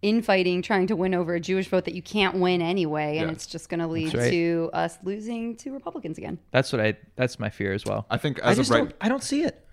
infighting 0.01 0.61
trying 0.61 0.87
to 0.87 0.95
win 0.95 1.13
over 1.13 1.35
a 1.35 1.39
Jewish 1.39 1.67
vote 1.67 1.85
that 1.85 1.93
you 1.93 2.01
can't 2.01 2.35
win 2.37 2.61
anyway, 2.61 3.17
and 3.17 3.27
Yeah. 3.27 3.33
it's 3.33 3.45
just 3.47 3.69
going 3.69 3.81
to 3.81 3.87
lead 3.87 4.13
right. 4.13 4.29
to 4.31 4.69
us 4.73 4.97
losing 5.03 5.55
to 5.57 5.73
Republicans 5.73 6.17
again. 6.17 6.39
That's 6.51 6.71
what 6.71 6.81
I. 6.81 6.97
That's 7.15 7.37
my 7.39 7.49
fear 7.49 7.73
as 7.73 7.85
well. 7.85 8.05
I 8.09 8.17
think 8.17 8.39
as 8.39 8.57
just 8.57 8.69
of 8.71 8.75
right, 8.75 8.83
don't. 8.89 8.95
I 9.01 9.09
don't 9.09 9.23
see 9.23 9.43
it. 9.43 9.65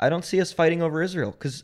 I 0.00 0.08
don't 0.08 0.24
see 0.24 0.40
us 0.40 0.52
fighting 0.52 0.82
over 0.82 1.02
Israel 1.02 1.30
because 1.30 1.62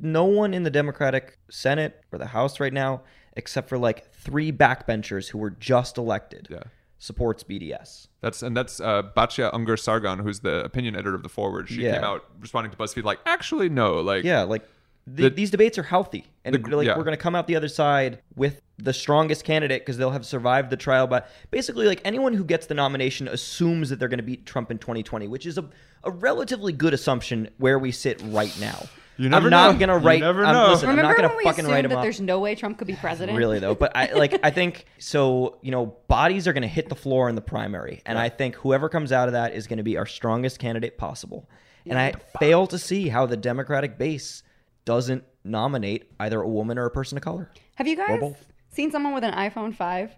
no 0.00 0.24
one 0.24 0.52
in 0.52 0.64
the 0.64 0.70
Democratic 0.70 1.38
Senate 1.50 1.98
or 2.12 2.18
the 2.18 2.26
House 2.26 2.60
right 2.60 2.72
now, 2.72 3.02
except 3.34 3.68
for 3.68 3.78
like 3.78 4.12
three 4.14 4.52
backbenchers 4.52 5.28
who 5.28 5.38
were 5.38 5.50
just 5.50 5.96
elected, 5.98 6.48
Yeah. 6.50 6.64
supports 6.98 7.42
BDS. 7.42 8.08
that's 8.20 8.42
and 8.42 8.56
that's 8.56 8.80
uh, 8.80 9.02
Batya 9.16 9.52
Ungar-Sargon, 9.54 10.18
who's 10.18 10.40
the 10.40 10.64
opinion 10.64 10.94
editor 10.94 11.14
of 11.14 11.22
the 11.22 11.28
Forward. 11.28 11.68
She 11.68 11.82
Yeah. 11.82 11.94
came 11.94 12.04
out 12.04 12.24
responding 12.40 12.70
to 12.72 12.76
BuzzFeed 12.76 13.04
like, 13.04 13.20
actually 13.26 13.68
no, 13.68 14.00
like 14.00 14.24
Yeah, 14.24 14.42
like 14.42 14.68
the, 15.06 15.24
The- 15.24 15.30
these 15.30 15.50
debates 15.50 15.78
are 15.78 15.82
healthy, 15.82 16.26
and 16.44 16.54
The- 16.54 16.76
like 16.76 16.86
yeah. 16.86 16.96
we're 16.96 17.04
going 17.04 17.16
to 17.16 17.22
come 17.22 17.34
out 17.34 17.46
the 17.46 17.56
other 17.56 17.68
side 17.68 18.20
with 18.36 18.60
the 18.76 18.92
strongest 18.92 19.44
candidate 19.44 19.80
because 19.82 19.96
they'll 19.98 20.10
have 20.10 20.26
survived 20.26 20.70
the 20.70 20.76
trial. 20.76 21.06
But 21.06 21.28
basically, 21.50 21.86
like 21.86 22.00
anyone 22.04 22.34
who 22.34 22.44
gets 22.44 22.66
the 22.66 22.74
nomination 22.74 23.26
assumes 23.28 23.88
that 23.90 23.98
they're 23.98 24.08
going 24.08 24.18
to 24.18 24.22
beat 24.24 24.44
Trump 24.46 24.70
in 24.70 24.78
2020, 24.78 25.26
which 25.28 25.46
is 25.46 25.56
a, 25.58 25.68
a 26.04 26.10
relatively 26.10 26.72
good 26.72 26.92
assumption 26.94 27.48
where 27.58 27.78
we 27.78 27.92
sit 27.92 28.20
right 28.26 28.54
now. 28.60 28.88
You 29.20 29.28
never 29.28 29.46
I'm 29.46 29.50
not 29.50 29.72
know. 29.72 29.78
going 29.78 29.88
to 29.90 29.94
You 30.02 30.06
write. 30.06 30.20
never 30.20 30.44
I'm, 30.46 30.54
know. 30.54 30.70
listen, 30.70 30.88
I'm 30.88 30.96
Remember 30.96 31.08
not 31.10 31.16
going 31.18 31.28
when 31.28 31.30
to 31.30 31.36
we 31.36 31.44
fucking 31.44 31.58
assumed 31.66 31.72
write 31.74 31.84
him 31.84 31.90
that 31.90 31.98
off. 31.98 32.02
there's 32.04 32.20
no 32.20 32.38
way 32.40 32.54
Trump 32.54 32.78
could 32.78 32.86
be 32.86 32.94
president? 32.96 33.36
Really 33.36 33.58
though, 33.58 33.74
but 33.74 33.94
I 33.94 34.12
like 34.14 34.38
I 34.42 34.50
think 34.60 34.86
so. 34.98 35.58
You 35.60 35.70
know, 35.72 35.86
bodies 36.08 36.48
are 36.48 36.52
going 36.54 36.62
to 36.62 36.68
hit 36.68 36.88
the 36.88 36.94
floor 36.94 37.28
in 37.28 37.34
the 37.34 37.42
primary, 37.42 38.00
and 38.06 38.18
I 38.18 38.30
think 38.30 38.54
whoever 38.56 38.88
comes 38.88 39.12
out 39.12 39.28
of 39.28 39.32
that 39.32 39.54
is 39.54 39.66
going 39.66 39.76
to 39.76 39.82
be 39.82 39.96
our 39.98 40.06
strongest 40.06 40.58
candidate 40.58 40.96
possible. 40.96 41.48
And 41.86 41.98
I 41.98 42.12
fail 42.38 42.66
to 42.68 42.78
see 42.78 43.08
how 43.08 43.26
the 43.26 43.36
Democratic 43.36 43.98
base 43.98 44.42
doesn't 44.84 45.24
nominate 45.44 46.10
either 46.18 46.40
a 46.40 46.48
woman 46.48 46.78
or 46.78 46.86
a 46.86 46.90
person 46.90 47.18
of 47.18 47.24
color. 47.24 47.50
Have 47.76 47.86
you 47.86 47.96
guys 47.96 48.20
both. 48.20 48.46
seen 48.70 48.90
someone 48.90 49.12
with 49.14 49.24
an 49.24 49.32
iPhone 49.34 49.74
5 49.74 50.12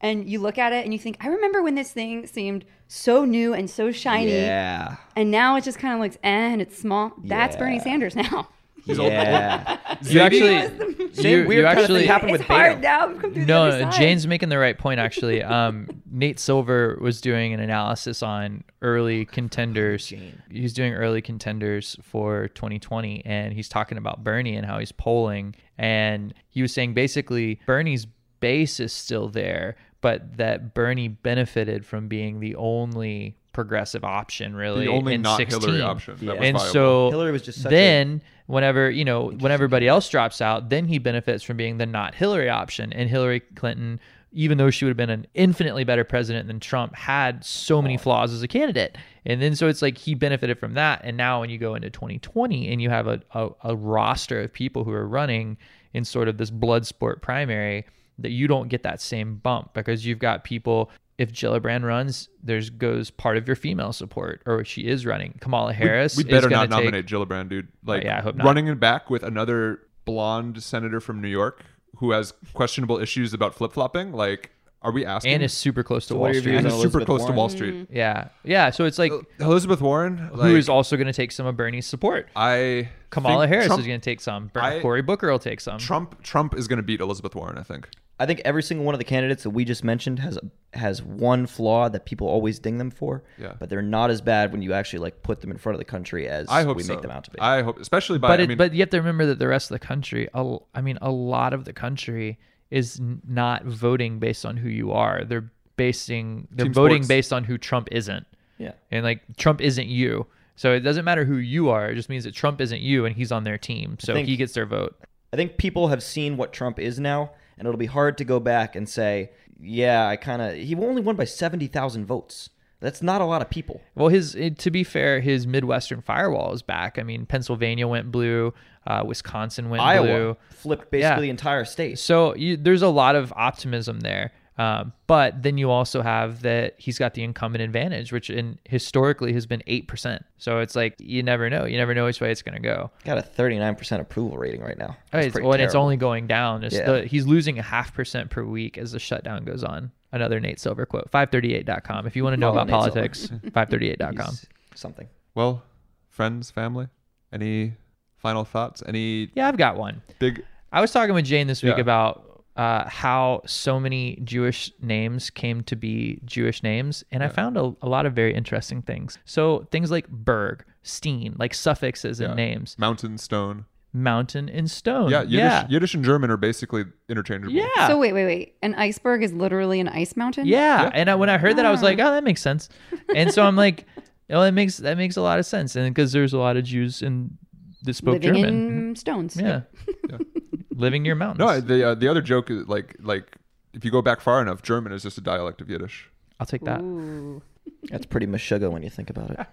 and 0.00 0.28
you 0.28 0.38
look 0.40 0.58
at 0.58 0.72
it 0.72 0.84
and 0.84 0.92
you 0.92 0.98
think, 0.98 1.16
I 1.20 1.28
remember 1.28 1.62
when 1.62 1.74
this 1.74 1.90
thing 1.92 2.26
seemed 2.26 2.64
so 2.86 3.24
new 3.24 3.52
and 3.54 3.68
so 3.68 3.90
shiny, 3.92 4.32
Yeah, 4.32 4.96
and 5.16 5.30
now 5.30 5.56
it 5.56 5.64
just 5.64 5.78
kind 5.78 5.94
of 5.94 6.00
looks 6.00 6.16
eh 6.22 6.28
and 6.52 6.60
it's 6.62 6.78
small. 6.78 7.12
That's 7.24 7.54
Yeah. 7.54 7.60
Bernie 7.60 7.80
Sanders 7.80 8.14
now. 8.16 8.48
yeah. 8.86 9.76
You 10.02 10.20
actually, 10.20 11.12
Same 11.12 11.40
you, 11.42 11.48
weird 11.48 11.58
you 11.58 11.64
kind 11.64 11.78
of 11.78 11.84
actually, 11.84 12.00
thing 12.00 12.08
happened 12.08 12.30
it's 12.30 12.38
with 12.38 12.46
hard 12.46 12.78
Beto. 12.78 12.82
now. 12.82 13.06
Come 13.08 13.20
through 13.34 13.44
the 13.44 13.52
other 13.52 13.78
No, 13.80 13.90
side. 13.90 14.00
Jane's 14.00 14.26
making 14.28 14.48
the 14.48 14.58
right 14.58 14.78
point. 14.78 15.00
Actually, 15.08 15.42
um, 15.42 15.88
Nate 16.10 16.38
Silver 16.38 16.96
was 17.00 17.20
doing 17.20 17.52
an 17.52 17.58
analysis 17.60 18.22
on 18.22 18.62
early 18.80 19.24
contenders. 19.24 20.06
Jane. 20.06 20.40
He's 20.50 20.72
doing 20.72 20.94
early 20.94 21.20
contenders 21.20 21.96
for 22.02 22.48
2020, 22.48 23.22
and 23.26 23.52
he's 23.52 23.68
talking 23.68 23.98
about 23.98 24.22
Bernie 24.22 24.54
and 24.56 24.64
how 24.64 24.78
he's 24.78 24.92
polling. 24.92 25.56
And 25.76 26.32
he 26.48 26.62
was 26.62 26.72
saying 26.72 26.94
basically 26.94 27.60
Bernie's 27.66 28.06
base 28.40 28.78
is 28.78 28.92
still 28.92 29.28
there, 29.28 29.74
but 30.00 30.36
that 30.36 30.74
Bernie 30.74 31.08
benefited 31.08 31.84
from 31.84 32.08
being 32.08 32.40
the 32.40 32.54
only 32.56 33.36
progressive 33.52 34.04
option 34.04 34.54
really 34.54 34.84
The 34.86 34.92
only 34.92 35.14
in 35.14 35.22
not 35.22 35.36
16. 35.38 35.60
Hillary 35.60 35.82
option. 35.82 36.14
That 36.18 36.24
Yeah. 36.24 36.32
was 36.34 36.40
and 36.48 36.56
viable. 36.58 36.72
so 36.72 37.10
Hillary 37.10 37.32
was 37.32 37.42
just 37.42 37.60
such 37.62 37.70
then 37.70 38.22
whenever 38.46 38.88
you 38.90 39.04
know 39.04 39.30
when 39.32 39.50
everybody 39.50 39.88
else 39.88 40.08
drops 40.08 40.40
out 40.40 40.68
then 40.70 40.84
he 40.86 40.98
benefits 40.98 41.42
from 41.42 41.56
being 41.56 41.76
the 41.78 41.84
not 41.86 42.14
hillary 42.14 42.48
option 42.48 42.92
and 42.94 43.10
hillary 43.10 43.40
clinton 43.40 43.98
even 44.32 44.56
though 44.58 44.70
she 44.70 44.84
would 44.84 44.90
have 44.90 44.96
been 44.96 45.10
an 45.10 45.26
infinitely 45.34 45.82
better 45.84 46.04
president 46.04 46.46
than 46.46 46.58
trump 46.60 46.94
had 46.94 47.44
so 47.44 47.82
many 47.82 47.96
flaws 47.98 48.32
as 48.32 48.42
a 48.42 48.48
candidate 48.48 48.96
and 49.26 49.42
then 49.42 49.54
so 49.56 49.66
it's 49.68 49.82
like 49.82 49.98
he 49.98 50.14
benefited 50.14 50.56
from 50.58 50.74
that 50.74 51.00
and 51.04 51.16
now 51.16 51.40
when 51.40 51.50
you 51.50 51.58
go 51.58 51.74
into 51.74 51.90
2020 51.90 52.70
and 52.72 52.80
you 52.80 52.88
have 52.90 53.06
a, 53.08 53.20
a, 53.34 53.48
a 53.64 53.76
roster 53.76 54.40
of 54.42 54.52
people 54.52 54.84
who 54.84 54.92
are 54.92 55.06
running 55.06 55.56
in 55.92 56.04
sort 56.04 56.28
of 56.28 56.38
this 56.38 56.50
blood 56.50 56.86
sport 56.86 57.20
primary 57.20 57.84
that 58.18 58.30
you 58.30 58.46
don't 58.46 58.68
get 58.68 58.82
that 58.82 59.00
same 59.00 59.36
bump 59.36 59.74
because 59.74 60.04
you've 60.04 60.18
got 60.18 60.44
people 60.44 60.90
if 61.18 61.32
Gillibrand 61.32 61.84
runs, 61.84 62.28
there's 62.42 62.70
goes 62.70 63.10
part 63.10 63.36
of 63.36 63.46
your 63.46 63.56
female 63.56 63.92
support, 63.92 64.40
or 64.46 64.64
she 64.64 64.86
is 64.86 65.04
running. 65.04 65.36
Kamala 65.40 65.72
Harris. 65.72 66.16
we 66.16 66.22
is 66.22 66.30
better 66.30 66.48
gonna 66.48 66.68
not 66.68 66.76
take- 66.76 66.84
nominate 66.84 67.06
Gillibrand, 67.06 67.48
dude. 67.48 67.68
Oh, 67.68 67.90
like, 67.90 68.04
yeah, 68.04 68.18
I 68.18 68.20
hope 68.22 68.36
not. 68.36 68.46
running 68.46 68.68
it 68.68 68.78
back 68.78 69.10
with 69.10 69.24
another 69.24 69.80
blonde 70.04 70.62
senator 70.62 71.00
from 71.00 71.20
New 71.20 71.28
York 71.28 71.64
who 71.96 72.12
has 72.12 72.32
questionable 72.54 72.98
issues 72.98 73.34
about 73.34 73.54
flip 73.54 73.72
flopping. 73.72 74.12
Like, 74.12 74.52
are 74.80 74.92
we 74.92 75.04
asking? 75.04 75.32
and 75.32 75.42
is 75.42 75.52
super 75.52 75.82
close 75.82 76.06
to 76.06 76.14
what 76.14 76.30
Wall 76.30 76.40
Street. 76.40 76.54
and 76.54 76.66
on 76.66 76.72
is 76.72 76.80
super 76.80 76.98
Elizabeth 76.98 77.06
close 77.06 77.24
to 77.26 77.32
Wall 77.32 77.48
mm. 77.48 77.52
Street. 77.52 77.88
Yeah, 77.90 78.28
yeah. 78.44 78.70
So 78.70 78.84
it's 78.84 78.98
like 78.98 79.12
Elizabeth 79.40 79.80
Warren, 79.80 80.18
who 80.18 80.36
like, 80.36 80.52
is 80.52 80.68
also 80.68 80.96
going 80.96 81.08
to 81.08 81.12
take 81.12 81.32
some 81.32 81.46
of 81.46 81.56
Bernie's 81.56 81.86
support. 81.86 82.28
I 82.36 82.90
Kamala 83.10 83.48
Harris 83.48 83.66
Trump, 83.66 83.80
is 83.80 83.88
going 83.88 84.00
to 84.00 84.04
take 84.04 84.20
some. 84.20 84.52
Ber- 84.52 84.62
I- 84.62 84.80
Cory 84.80 85.02
Booker 85.02 85.32
will 85.32 85.40
take 85.40 85.60
some. 85.60 85.78
Trump. 85.78 86.22
Trump 86.22 86.56
is 86.56 86.68
going 86.68 86.76
to 86.76 86.84
beat 86.84 87.00
Elizabeth 87.00 87.34
Warren. 87.34 87.58
I 87.58 87.64
think. 87.64 87.88
I 88.20 88.26
think 88.26 88.42
every 88.44 88.62
single 88.62 88.84
one 88.84 88.94
of 88.94 88.98
the 88.98 89.04
candidates 89.04 89.44
that 89.44 89.50
we 89.50 89.64
just 89.64 89.84
mentioned 89.84 90.18
has 90.18 90.38
has 90.74 91.02
one 91.02 91.46
flaw 91.46 91.88
that 91.88 92.04
people 92.04 92.26
always 92.26 92.58
ding 92.58 92.78
them 92.78 92.90
for. 92.90 93.22
Yeah. 93.38 93.54
But 93.58 93.70
they're 93.70 93.80
not 93.80 94.10
as 94.10 94.20
bad 94.20 94.52
when 94.52 94.60
you 94.60 94.72
actually 94.72 94.98
like 95.00 95.22
put 95.22 95.40
them 95.40 95.50
in 95.50 95.56
front 95.56 95.74
of 95.74 95.78
the 95.78 95.84
country 95.84 96.28
as 96.28 96.48
I 96.48 96.62
hope 96.62 96.76
we 96.76 96.82
so. 96.82 96.92
make 96.94 97.02
them 97.02 97.10
out 97.10 97.24
to 97.24 97.30
be. 97.30 97.38
I 97.38 97.62
hope, 97.62 97.78
especially 97.78 98.18
by. 98.18 98.28
but 98.28 98.40
I 98.40 98.42
it, 98.44 98.48
mean, 98.48 98.58
but 98.58 98.72
you 98.72 98.80
have 98.80 98.90
to 98.90 98.98
remember 98.98 99.26
that 99.26 99.38
the 99.38 99.48
rest 99.48 99.70
of 99.70 99.74
the 99.80 99.86
country, 99.86 100.28
I 100.34 100.80
mean, 100.80 100.98
a 101.00 101.10
lot 101.10 101.52
of 101.52 101.64
the 101.64 101.72
country 101.72 102.38
is 102.70 103.00
not 103.26 103.64
voting 103.64 104.18
based 104.18 104.44
on 104.44 104.56
who 104.56 104.68
you 104.68 104.92
are. 104.92 105.24
They're 105.24 105.50
basing 105.76 106.48
they're 106.50 106.66
Team 106.66 106.74
voting 106.74 107.02
sports. 107.02 107.08
based 107.08 107.32
on 107.32 107.44
who 107.44 107.56
Trump 107.56 107.88
isn't. 107.92 108.26
yeah. 108.58 108.72
And 108.90 109.04
like 109.04 109.22
Trump 109.36 109.60
isn't 109.60 109.86
you. 109.86 110.26
So 110.56 110.72
it 110.72 110.80
doesn't 110.80 111.04
matter 111.04 111.24
who 111.24 111.36
you 111.36 111.70
are. 111.70 111.88
It 111.90 111.94
just 111.94 112.08
means 112.08 112.24
that 112.24 112.34
Trump 112.34 112.60
isn't 112.60 112.80
you 112.80 113.06
and 113.06 113.14
he's 113.14 113.30
on 113.30 113.44
their 113.44 113.56
team. 113.58 113.96
So 114.00 114.12
think- 114.12 114.28
he 114.28 114.36
gets 114.36 114.52
their 114.52 114.66
vote. 114.66 114.98
I 115.32 115.36
think 115.36 115.56
people 115.58 115.88
have 115.88 116.02
seen 116.02 116.36
what 116.36 116.52
Trump 116.52 116.78
is 116.78 116.98
now, 116.98 117.32
and 117.58 117.66
it'll 117.66 117.78
be 117.78 117.86
hard 117.86 118.16
to 118.18 118.24
go 118.24 118.40
back 118.40 118.76
and 118.76 118.88
say, 118.88 119.30
yeah, 119.60 120.06
I 120.06 120.16
kind 120.16 120.40
of. 120.40 120.54
He 120.54 120.74
only 120.76 121.02
won 121.02 121.16
by 121.16 121.24
70,000 121.24 122.06
votes. 122.06 122.50
That's 122.80 123.02
not 123.02 123.20
a 123.20 123.24
lot 123.24 123.42
of 123.42 123.50
people. 123.50 123.80
Well, 123.96 124.06
his 124.08 124.36
to 124.58 124.70
be 124.70 124.84
fair, 124.84 125.18
his 125.20 125.48
Midwestern 125.48 126.00
firewall 126.00 126.52
is 126.52 126.62
back. 126.62 126.96
I 126.96 127.02
mean, 127.02 127.26
Pennsylvania 127.26 127.88
went 127.88 128.12
blue, 128.12 128.54
uh, 128.86 129.02
Wisconsin 129.04 129.68
went 129.68 129.82
Iowa 129.82 130.06
blue. 130.06 130.36
flipped 130.50 130.90
basically 130.92 131.00
Yeah. 131.00 131.20
the 131.20 131.30
entire 131.30 131.64
state. 131.64 131.98
So 131.98 132.36
you, 132.36 132.56
there's 132.56 132.82
a 132.82 132.88
lot 132.88 133.16
of 133.16 133.32
optimism 133.34 133.98
there. 134.00 134.30
Um, 134.58 134.92
but 135.06 135.40
then 135.42 135.56
you 135.56 135.70
also 135.70 136.02
have 136.02 136.42
that 136.42 136.74
he's 136.78 136.98
got 136.98 137.14
the 137.14 137.22
incumbent 137.22 137.62
advantage, 137.62 138.12
which 138.12 138.28
in 138.28 138.58
historically 138.64 139.32
has 139.32 139.46
been 139.46 139.62
eight 139.68 139.86
percent. 139.86 140.24
So 140.36 140.58
it's 140.58 140.74
like 140.74 140.96
you 140.98 141.22
never 141.22 141.48
know. 141.48 141.64
You 141.64 141.76
never 141.78 141.94
know 141.94 142.06
which 142.06 142.20
way 142.20 142.32
it's 142.32 142.42
going 142.42 142.56
to 142.56 142.60
go. 142.60 142.90
Got 143.04 143.18
a 143.18 143.22
39% 143.22 144.00
approval 144.00 144.36
rating 144.36 144.60
right 144.60 144.76
now. 144.76 144.96
Oh, 144.98 145.02
That's 145.12 145.26
it's, 145.28 145.40
well, 145.40 145.52
and 145.52 145.62
it's 145.62 145.76
only 145.76 145.96
going 145.96 146.26
down. 146.26 146.62
Just 146.62 146.74
Yeah. 146.76 146.90
the, 146.90 147.04
he's 147.06 147.24
losing 147.26 147.58
a 147.60 147.62
half 147.62 147.94
percent 147.94 148.30
per 148.30 148.42
week 148.44 148.76
as 148.78 148.90
the 148.92 148.98
shutdown 148.98 149.44
goes 149.44 149.62
on. 149.62 149.92
Another 150.10 150.40
Nate 150.40 150.58
Silver 150.58 150.86
quote. 150.86 151.08
538.com. 151.12 152.06
If 152.06 152.16
you 152.16 152.24
want 152.24 152.34
to 152.34 152.40
know 152.40 152.48
Follow 152.50 152.62
about 152.62 152.66
Nate 152.66 152.94
politics, 152.94 153.26
538.com. 153.52 154.26
He's 154.34 154.46
something. 154.74 155.06
well, 155.34 155.62
friends, 156.08 156.50
family. 156.50 156.88
Any 157.32 157.74
final 158.16 158.44
thoughts? 158.44 158.82
Any 158.86 159.30
Yeah, 159.34 159.46
I've 159.48 159.56
got 159.56 159.76
one. 159.76 160.02
big? 160.18 160.42
I 160.72 160.80
was 160.80 160.90
talking 160.92 161.14
with 161.14 161.24
Jane 161.26 161.46
this 161.46 161.62
week 161.62 161.76
Yeah. 161.76 161.80
about 161.82 162.27
uh, 162.58 162.88
how 162.88 163.40
so 163.46 163.78
many 163.80 164.20
Jewish 164.24 164.70
names 164.82 165.30
came 165.30 165.62
to 165.62 165.76
be 165.76 166.20
Jewish 166.24 166.62
names, 166.62 167.04
and 167.12 167.22
I 167.22 167.28
found 167.28 167.56
a, 167.56 167.72
a 167.80 167.88
lot 167.88 168.04
of 168.04 168.12
very 168.14 168.34
interesting 168.34 168.82
things. 168.82 169.16
So 169.24 169.66
things 169.70 169.90
like 169.90 170.08
Berg, 170.08 170.64
Steen, 170.82 171.36
like 171.38 171.54
suffixes 171.54 172.20
in 172.20 172.30
Yeah. 172.30 172.34
names, 172.34 172.76
Mountain, 172.78 173.18
stone. 173.18 173.64
mountain, 173.92 174.48
and 174.48 174.70
stone. 174.70 175.10
Yeah, 175.10 175.22
Yiddish, 175.22 175.38
yeah, 175.38 175.66
Yiddish 175.70 175.94
and 175.94 176.04
German 176.04 176.30
are 176.30 176.36
basically 176.36 176.84
interchangeable. 177.08 177.54
yeah. 177.54 177.86
So 177.88 177.96
wait, 177.98 178.12
wait, 178.12 178.24
wait. 178.26 178.54
An 178.62 178.74
iceberg 178.74 179.22
is 179.22 179.32
literally 179.32 179.78
an 179.80 179.88
ice 179.88 180.16
mountain. 180.16 180.46
Yeah, 180.46 180.82
Yeah. 180.84 180.90
and 180.94 181.08
I, 181.10 181.14
when 181.14 181.30
I 181.30 181.38
heard 181.38 181.56
that, 181.56 181.64
I 181.66 181.70
was 181.70 181.82
like, 181.82 181.98
"Oh, 182.00 182.10
that 182.12 182.24
makes 182.24 182.40
sense." 182.42 182.68
And 183.14 183.32
so 183.32 183.44
I'm 183.44 183.56
like, 183.66 183.86
"Oh, 184.30 184.42
that 184.42 184.52
makes 184.52 184.78
that 184.78 184.96
makes 184.98 185.16
a 185.16 185.22
lot 185.22 185.38
of 185.38 185.46
sense." 185.46 185.76
And 185.76 185.94
because 185.94 186.10
there's 186.12 186.32
a 186.32 186.38
lot 186.38 186.56
of 186.56 186.64
Jews 186.64 187.02
in 187.02 187.38
that 187.84 187.94
spoke 187.94 188.22
living 188.22 188.42
German, 188.42 188.88
in 188.90 188.96
stones. 188.96 189.36
yeah, 189.36 189.60
living 190.78 191.02
near 191.02 191.14
mountains. 191.24 191.38
No, 191.40 191.60
the 191.60 191.88
uh, 191.90 191.94
the 191.94 192.08
other 192.08 192.22
joke 192.22 192.50
is 192.50 192.66
like 192.68 192.96
like 193.00 193.36
if 193.74 193.84
you 193.84 193.90
go 193.90 194.00
back 194.02 194.20
far 194.20 194.40
enough, 194.40 194.62
German 194.62 194.92
is 194.92 195.02
just 195.02 195.18
a 195.18 195.20
dialect 195.20 195.60
of 195.60 195.68
Yiddish. 195.68 196.08
I'll 196.40 196.46
take 196.46 196.62
that. 196.64 196.80
Ooh. 196.80 197.42
That's 197.90 198.06
pretty 198.06 198.26
meshuggah 198.26 198.70
when 198.70 198.82
you 198.82 198.90
think 198.90 199.10
about 199.10 199.30
it. 199.30 199.46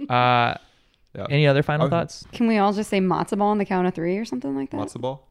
Uh, 0.08 0.54
Yeah. 1.14 1.26
any 1.28 1.46
other 1.46 1.62
final 1.62 1.86
Okay. 1.86 1.90
thoughts? 1.90 2.24
Can 2.32 2.46
we 2.46 2.56
all 2.56 2.72
just 2.72 2.88
say 2.88 2.98
matzo 3.00 3.36
ball 3.36 3.48
on 3.48 3.58
the 3.58 3.64
count 3.66 3.86
of 3.86 3.92
three 3.94 4.16
or 4.16 4.24
something 4.24 4.54
like 4.56 4.70
that? 4.70 4.80
Matzo 4.80 5.00
ball. 5.00 5.28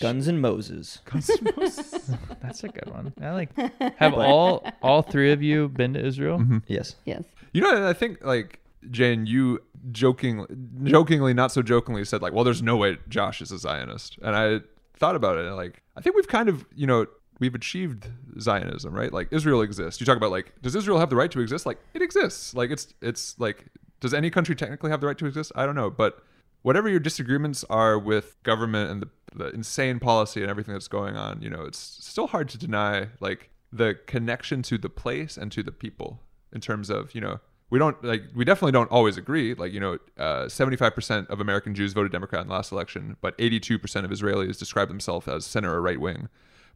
Guns 0.00 0.28
and 0.28 0.40
Moses. 0.40 0.98
Guns 1.06 1.30
and 1.30 1.56
Moses. 1.56 2.10
That's 2.42 2.62
a 2.64 2.68
good 2.68 2.90
one. 2.92 3.12
I 3.22 3.30
like. 3.30 3.50
Have 3.96 4.14
all 4.14 4.66
all 4.82 5.00
three 5.02 5.32
of 5.32 5.42
you 5.42 5.68
been 5.68 5.94
to 5.94 6.04
Israel? 6.04 6.38
Mm-hmm. 6.38 6.58
Yes. 6.66 6.96
Yes. 7.06 7.22
You 7.52 7.62
know, 7.62 7.88
I 7.88 7.92
think 7.94 8.22
like 8.24 8.60
Jane, 8.90 9.24
you 9.26 9.60
joking, 9.90 10.46
jokingly, 10.84 11.34
not 11.34 11.52
so 11.52 11.62
jokingly, 11.62 12.04
said 12.04 12.22
like, 12.22 12.32
"Well, 12.32 12.44
there's 12.44 12.62
no 12.62 12.76
way 12.76 12.98
Josh 13.08 13.42
is 13.42 13.50
a 13.50 13.58
Zionist," 13.58 14.18
and 14.22 14.36
I 14.36 14.60
thought 14.96 15.16
about 15.16 15.36
it. 15.38 15.46
And, 15.46 15.56
like, 15.56 15.82
I 15.96 16.00
think 16.00 16.14
we've 16.14 16.28
kind 16.28 16.48
of, 16.48 16.64
you 16.74 16.86
know, 16.86 17.06
we've 17.40 17.54
achieved 17.54 18.08
Zionism, 18.40 18.94
right? 18.94 19.12
Like, 19.12 19.28
Israel 19.32 19.62
exists. 19.62 20.00
You 20.00 20.06
talk 20.06 20.16
about 20.16 20.30
like, 20.30 20.52
does 20.62 20.76
Israel 20.76 20.98
have 21.00 21.10
the 21.10 21.16
right 21.16 21.30
to 21.32 21.40
exist? 21.40 21.66
Like, 21.66 21.78
it 21.94 22.02
exists. 22.02 22.54
Like, 22.54 22.70
it's 22.70 22.94
it's 23.00 23.38
like, 23.38 23.66
does 24.00 24.14
any 24.14 24.30
country 24.30 24.54
technically 24.54 24.90
have 24.90 25.00
the 25.00 25.06
right 25.06 25.18
to 25.18 25.26
exist? 25.26 25.50
I 25.56 25.66
don't 25.66 25.74
know, 25.74 25.90
but 25.90 26.22
whatever 26.62 26.88
your 26.88 27.00
disagreements 27.00 27.64
are 27.68 27.98
with 27.98 28.40
government 28.42 28.90
and 28.90 29.02
the, 29.02 29.08
the 29.34 29.50
insane 29.50 29.98
policy 29.98 30.40
and 30.40 30.50
everything 30.50 30.72
that's 30.72 30.88
going 30.88 31.16
on, 31.16 31.42
you 31.42 31.50
know, 31.50 31.62
it's 31.62 31.78
still 31.78 32.28
hard 32.28 32.48
to 32.50 32.58
deny 32.58 33.08
like 33.20 33.50
the 33.72 33.98
connection 34.06 34.62
to 34.62 34.78
the 34.78 34.88
place 34.88 35.36
and 35.36 35.50
to 35.52 35.62
the 35.62 35.72
people 35.72 36.20
in 36.52 36.60
terms 36.60 36.90
of, 36.90 37.14
you 37.14 37.20
know, 37.20 37.40
we 37.72 37.78
don't 37.78 38.04
like 38.04 38.24
we 38.34 38.44
definitely 38.44 38.72
don't 38.72 38.90
always 38.90 39.16
agree. 39.16 39.54
Like, 39.54 39.72
you 39.72 39.80
know, 39.80 39.96
uh, 40.18 40.44
75% 40.44 41.30
of 41.30 41.40
American 41.40 41.74
Jews 41.74 41.94
voted 41.94 42.12
Democrat 42.12 42.42
in 42.42 42.48
the 42.48 42.52
last 42.52 42.70
election, 42.70 43.16
but 43.22 43.36
82% 43.38 44.04
of 44.04 44.10
Israelis 44.10 44.58
describe 44.58 44.88
themselves 44.88 45.26
as 45.26 45.46
center 45.46 45.72
or 45.72 45.80
right 45.80 45.98
wing. 45.98 46.28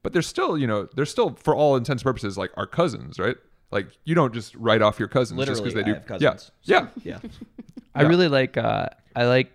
But 0.02 0.14
they're 0.14 0.22
still, 0.22 0.56
you 0.56 0.66
know, 0.66 0.88
they're 0.96 1.04
still 1.04 1.34
for 1.34 1.54
all 1.54 1.76
intents 1.76 2.00
and 2.00 2.06
purposes 2.06 2.38
like 2.38 2.50
our 2.56 2.66
cousins, 2.66 3.18
right? 3.18 3.36
Like 3.70 3.88
you 4.04 4.14
don't 4.14 4.32
just 4.32 4.54
write 4.54 4.80
off 4.80 4.98
your 4.98 5.08
cousins 5.08 5.44
just 5.44 5.62
because 5.62 5.74
they 5.74 5.82
I 5.82 5.84
do. 5.84 5.94
have 5.94 6.06
cousins. 6.06 6.50
Yeah. 6.64 6.86
Yeah. 7.04 7.18
Yeah. 7.22 7.30
I 7.94 8.04
really 8.04 8.28
like. 8.28 8.56
Uh, 8.56 8.88
I 9.14 9.26
like. 9.26 9.52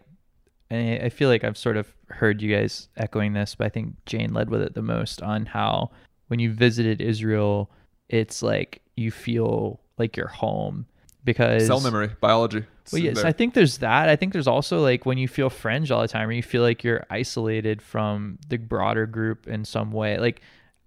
And 0.70 1.04
I 1.04 1.10
feel 1.10 1.28
like 1.28 1.44
I've 1.44 1.58
sort 1.58 1.76
of 1.76 1.92
heard 2.10 2.40
you 2.40 2.56
guys 2.56 2.88
echoing 2.98 3.34
this, 3.34 3.56
but 3.56 3.66
I 3.66 3.70
think 3.70 3.96
Jane 4.06 4.32
led 4.32 4.52
with 4.52 4.62
it 4.62 4.76
the 4.76 4.84
most 4.84 5.24
on 5.24 5.48
how 5.48 5.90
when 6.28 6.40
you 6.40 6.54
visited 6.54 7.02
Israel, 7.02 7.72
it's 8.10 8.44
like 8.44 8.84
you 8.96 9.10
feel 9.10 9.80
like 9.98 10.16
you're 10.16 10.28
home 10.28 10.86
because 11.24 11.68
Cell 11.68 11.82
memory, 11.82 12.10
biology. 12.20 12.66
Well, 12.92 13.02
yes, 13.02 13.18
there. 13.18 13.26
I 13.26 13.32
think 13.32 13.54
there's 13.54 13.78
that. 13.80 14.10
I 14.10 14.16
think 14.16 14.34
there's 14.34 14.48
also 14.48 14.82
like 14.82 15.06
when 15.06 15.18
you 15.18 15.28
feel 15.28 15.50
fringe 15.50 15.92
all 15.92 16.02
the 16.02 16.08
time, 16.08 16.30
or 16.30 16.32
you 16.32 16.44
feel 16.44 16.62
like 16.62 16.84
you're 16.84 17.06
isolated 17.10 17.82
from 17.82 18.38
the 18.50 18.58
broader 18.58 19.06
group 19.06 19.48
in 19.48 19.66
some 19.66 19.92
way. 19.92 20.18
Like, 20.18 20.42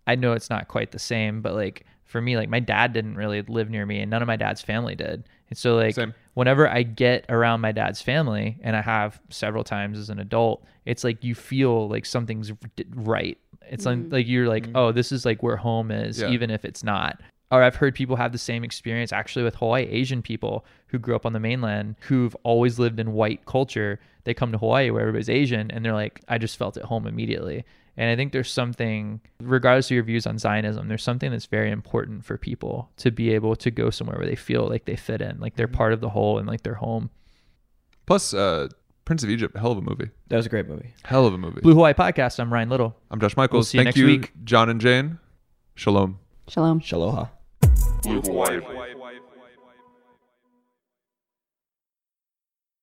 I 0.06 0.14
know 0.16 0.32
it's 0.32 0.50
not 0.50 0.68
quite 0.68 0.92
the 0.92 0.98
same, 0.98 1.40
but 1.40 1.54
like 1.54 1.86
for 2.04 2.20
me, 2.20 2.36
like 2.36 2.48
my 2.48 2.60
dad 2.60 2.92
didn't 2.92 3.16
really 3.16 3.42
live 3.42 3.70
near 3.70 3.86
me, 3.86 4.00
and 4.00 4.10
none 4.10 4.22
of 4.22 4.26
my 4.26 4.36
dad's 4.36 4.62
family 4.62 4.94
did. 4.94 5.28
And 5.50 5.58
so, 5.58 5.76
like, 5.76 5.94
Same. 5.94 6.14
whenever 6.34 6.68
I 6.68 6.82
get 6.82 7.26
around 7.28 7.60
my 7.60 7.70
dad's 7.70 8.00
family, 8.00 8.58
and 8.62 8.74
I 8.74 8.80
have 8.80 9.20
several 9.30 9.62
times 9.62 9.98
as 9.98 10.10
an 10.10 10.18
adult, 10.18 10.64
it's 10.84 11.04
like 11.04 11.22
you 11.22 11.34
feel 11.34 11.88
like 11.88 12.06
something's 12.06 12.50
right. 12.94 13.38
It's 13.68 13.86
like, 13.86 13.98
mm-hmm. 13.98 14.12
like 14.12 14.26
you're 14.26 14.48
like, 14.48 14.64
mm-hmm. 14.64 14.76
oh, 14.76 14.92
this 14.92 15.12
is 15.12 15.24
like 15.24 15.42
where 15.42 15.56
home 15.56 15.90
is, 15.90 16.20
Yeah. 16.20 16.30
even 16.30 16.50
if 16.50 16.64
it's 16.64 16.82
not 16.82 17.20
or 17.54 17.62
I've 17.62 17.76
heard 17.76 17.94
people 17.94 18.16
have 18.16 18.32
the 18.32 18.38
same 18.38 18.64
experience 18.64 19.12
actually 19.12 19.44
with 19.44 19.54
Hawaii 19.56 19.86
Asian 19.88 20.22
people 20.22 20.64
who 20.88 20.98
grew 20.98 21.14
up 21.16 21.26
on 21.26 21.32
the 21.32 21.40
mainland 21.40 21.96
who've 22.00 22.34
always 22.42 22.78
lived 22.78 22.98
in 23.00 23.12
white 23.12 23.44
culture. 23.46 24.00
They 24.24 24.34
come 24.34 24.52
to 24.52 24.58
Hawaii 24.58 24.90
where 24.90 25.02
everybody's 25.02 25.28
Asian 25.30 25.70
and 25.70 25.84
they're 25.84 25.92
like, 25.92 26.20
I 26.28 26.38
just 26.38 26.56
felt 26.56 26.76
at 26.76 26.84
home 26.84 27.06
immediately. 27.06 27.64
And 27.96 28.10
I 28.10 28.16
think 28.16 28.32
there's 28.32 28.50
something, 28.50 29.20
regardless 29.40 29.86
of 29.86 29.92
your 29.92 30.02
views 30.02 30.26
on 30.26 30.36
Zionism, 30.38 30.88
there's 30.88 31.02
something 31.02 31.30
that's 31.30 31.46
very 31.46 31.70
important 31.70 32.24
for 32.24 32.36
people 32.36 32.90
to 32.96 33.12
be 33.12 33.32
able 33.32 33.54
to 33.56 33.70
go 33.70 33.90
somewhere 33.90 34.18
where 34.18 34.26
they 34.26 34.34
feel 34.34 34.66
like 34.68 34.84
they 34.84 34.96
fit 34.96 35.20
in, 35.20 35.38
like 35.38 35.54
they're 35.54 35.68
part 35.68 35.92
of 35.92 36.00
the 36.00 36.08
whole 36.08 36.38
and 36.38 36.48
like 36.48 36.62
they're 36.64 36.74
home. 36.74 37.08
Plus, 38.06 38.34
uh, 38.34 38.68
Prince 39.04 39.22
of 39.22 39.30
Egypt, 39.30 39.56
hell 39.56 39.70
of 39.70 39.78
a 39.78 39.82
movie. 39.82 40.10
That 40.28 40.36
was 40.36 40.46
a 40.46 40.48
great 40.48 40.66
movie. 40.66 40.94
Hell 41.04 41.26
of 41.26 41.34
a 41.34 41.38
movie. 41.38 41.60
Jue 41.60 41.72
Hawaii 41.74 41.92
Podcast. 41.92 42.40
I'm 42.40 42.52
Ryan 42.52 42.70
Little. 42.70 42.96
I'm 43.10 43.20
Josh 43.20 43.36
Michaels. 43.36 43.68
see 43.68 43.78
you 43.78 43.84
Thank 43.84 43.96
next 43.96 43.98
you, 43.98 44.06
week. 44.06 44.32
John 44.44 44.68
and 44.68 44.80
Jane. 44.80 45.18
Shalom. 45.74 46.18
Shalom. 46.48 46.80
Shaloha. 46.80 47.28
With 48.04 48.28
wife. 48.28 48.64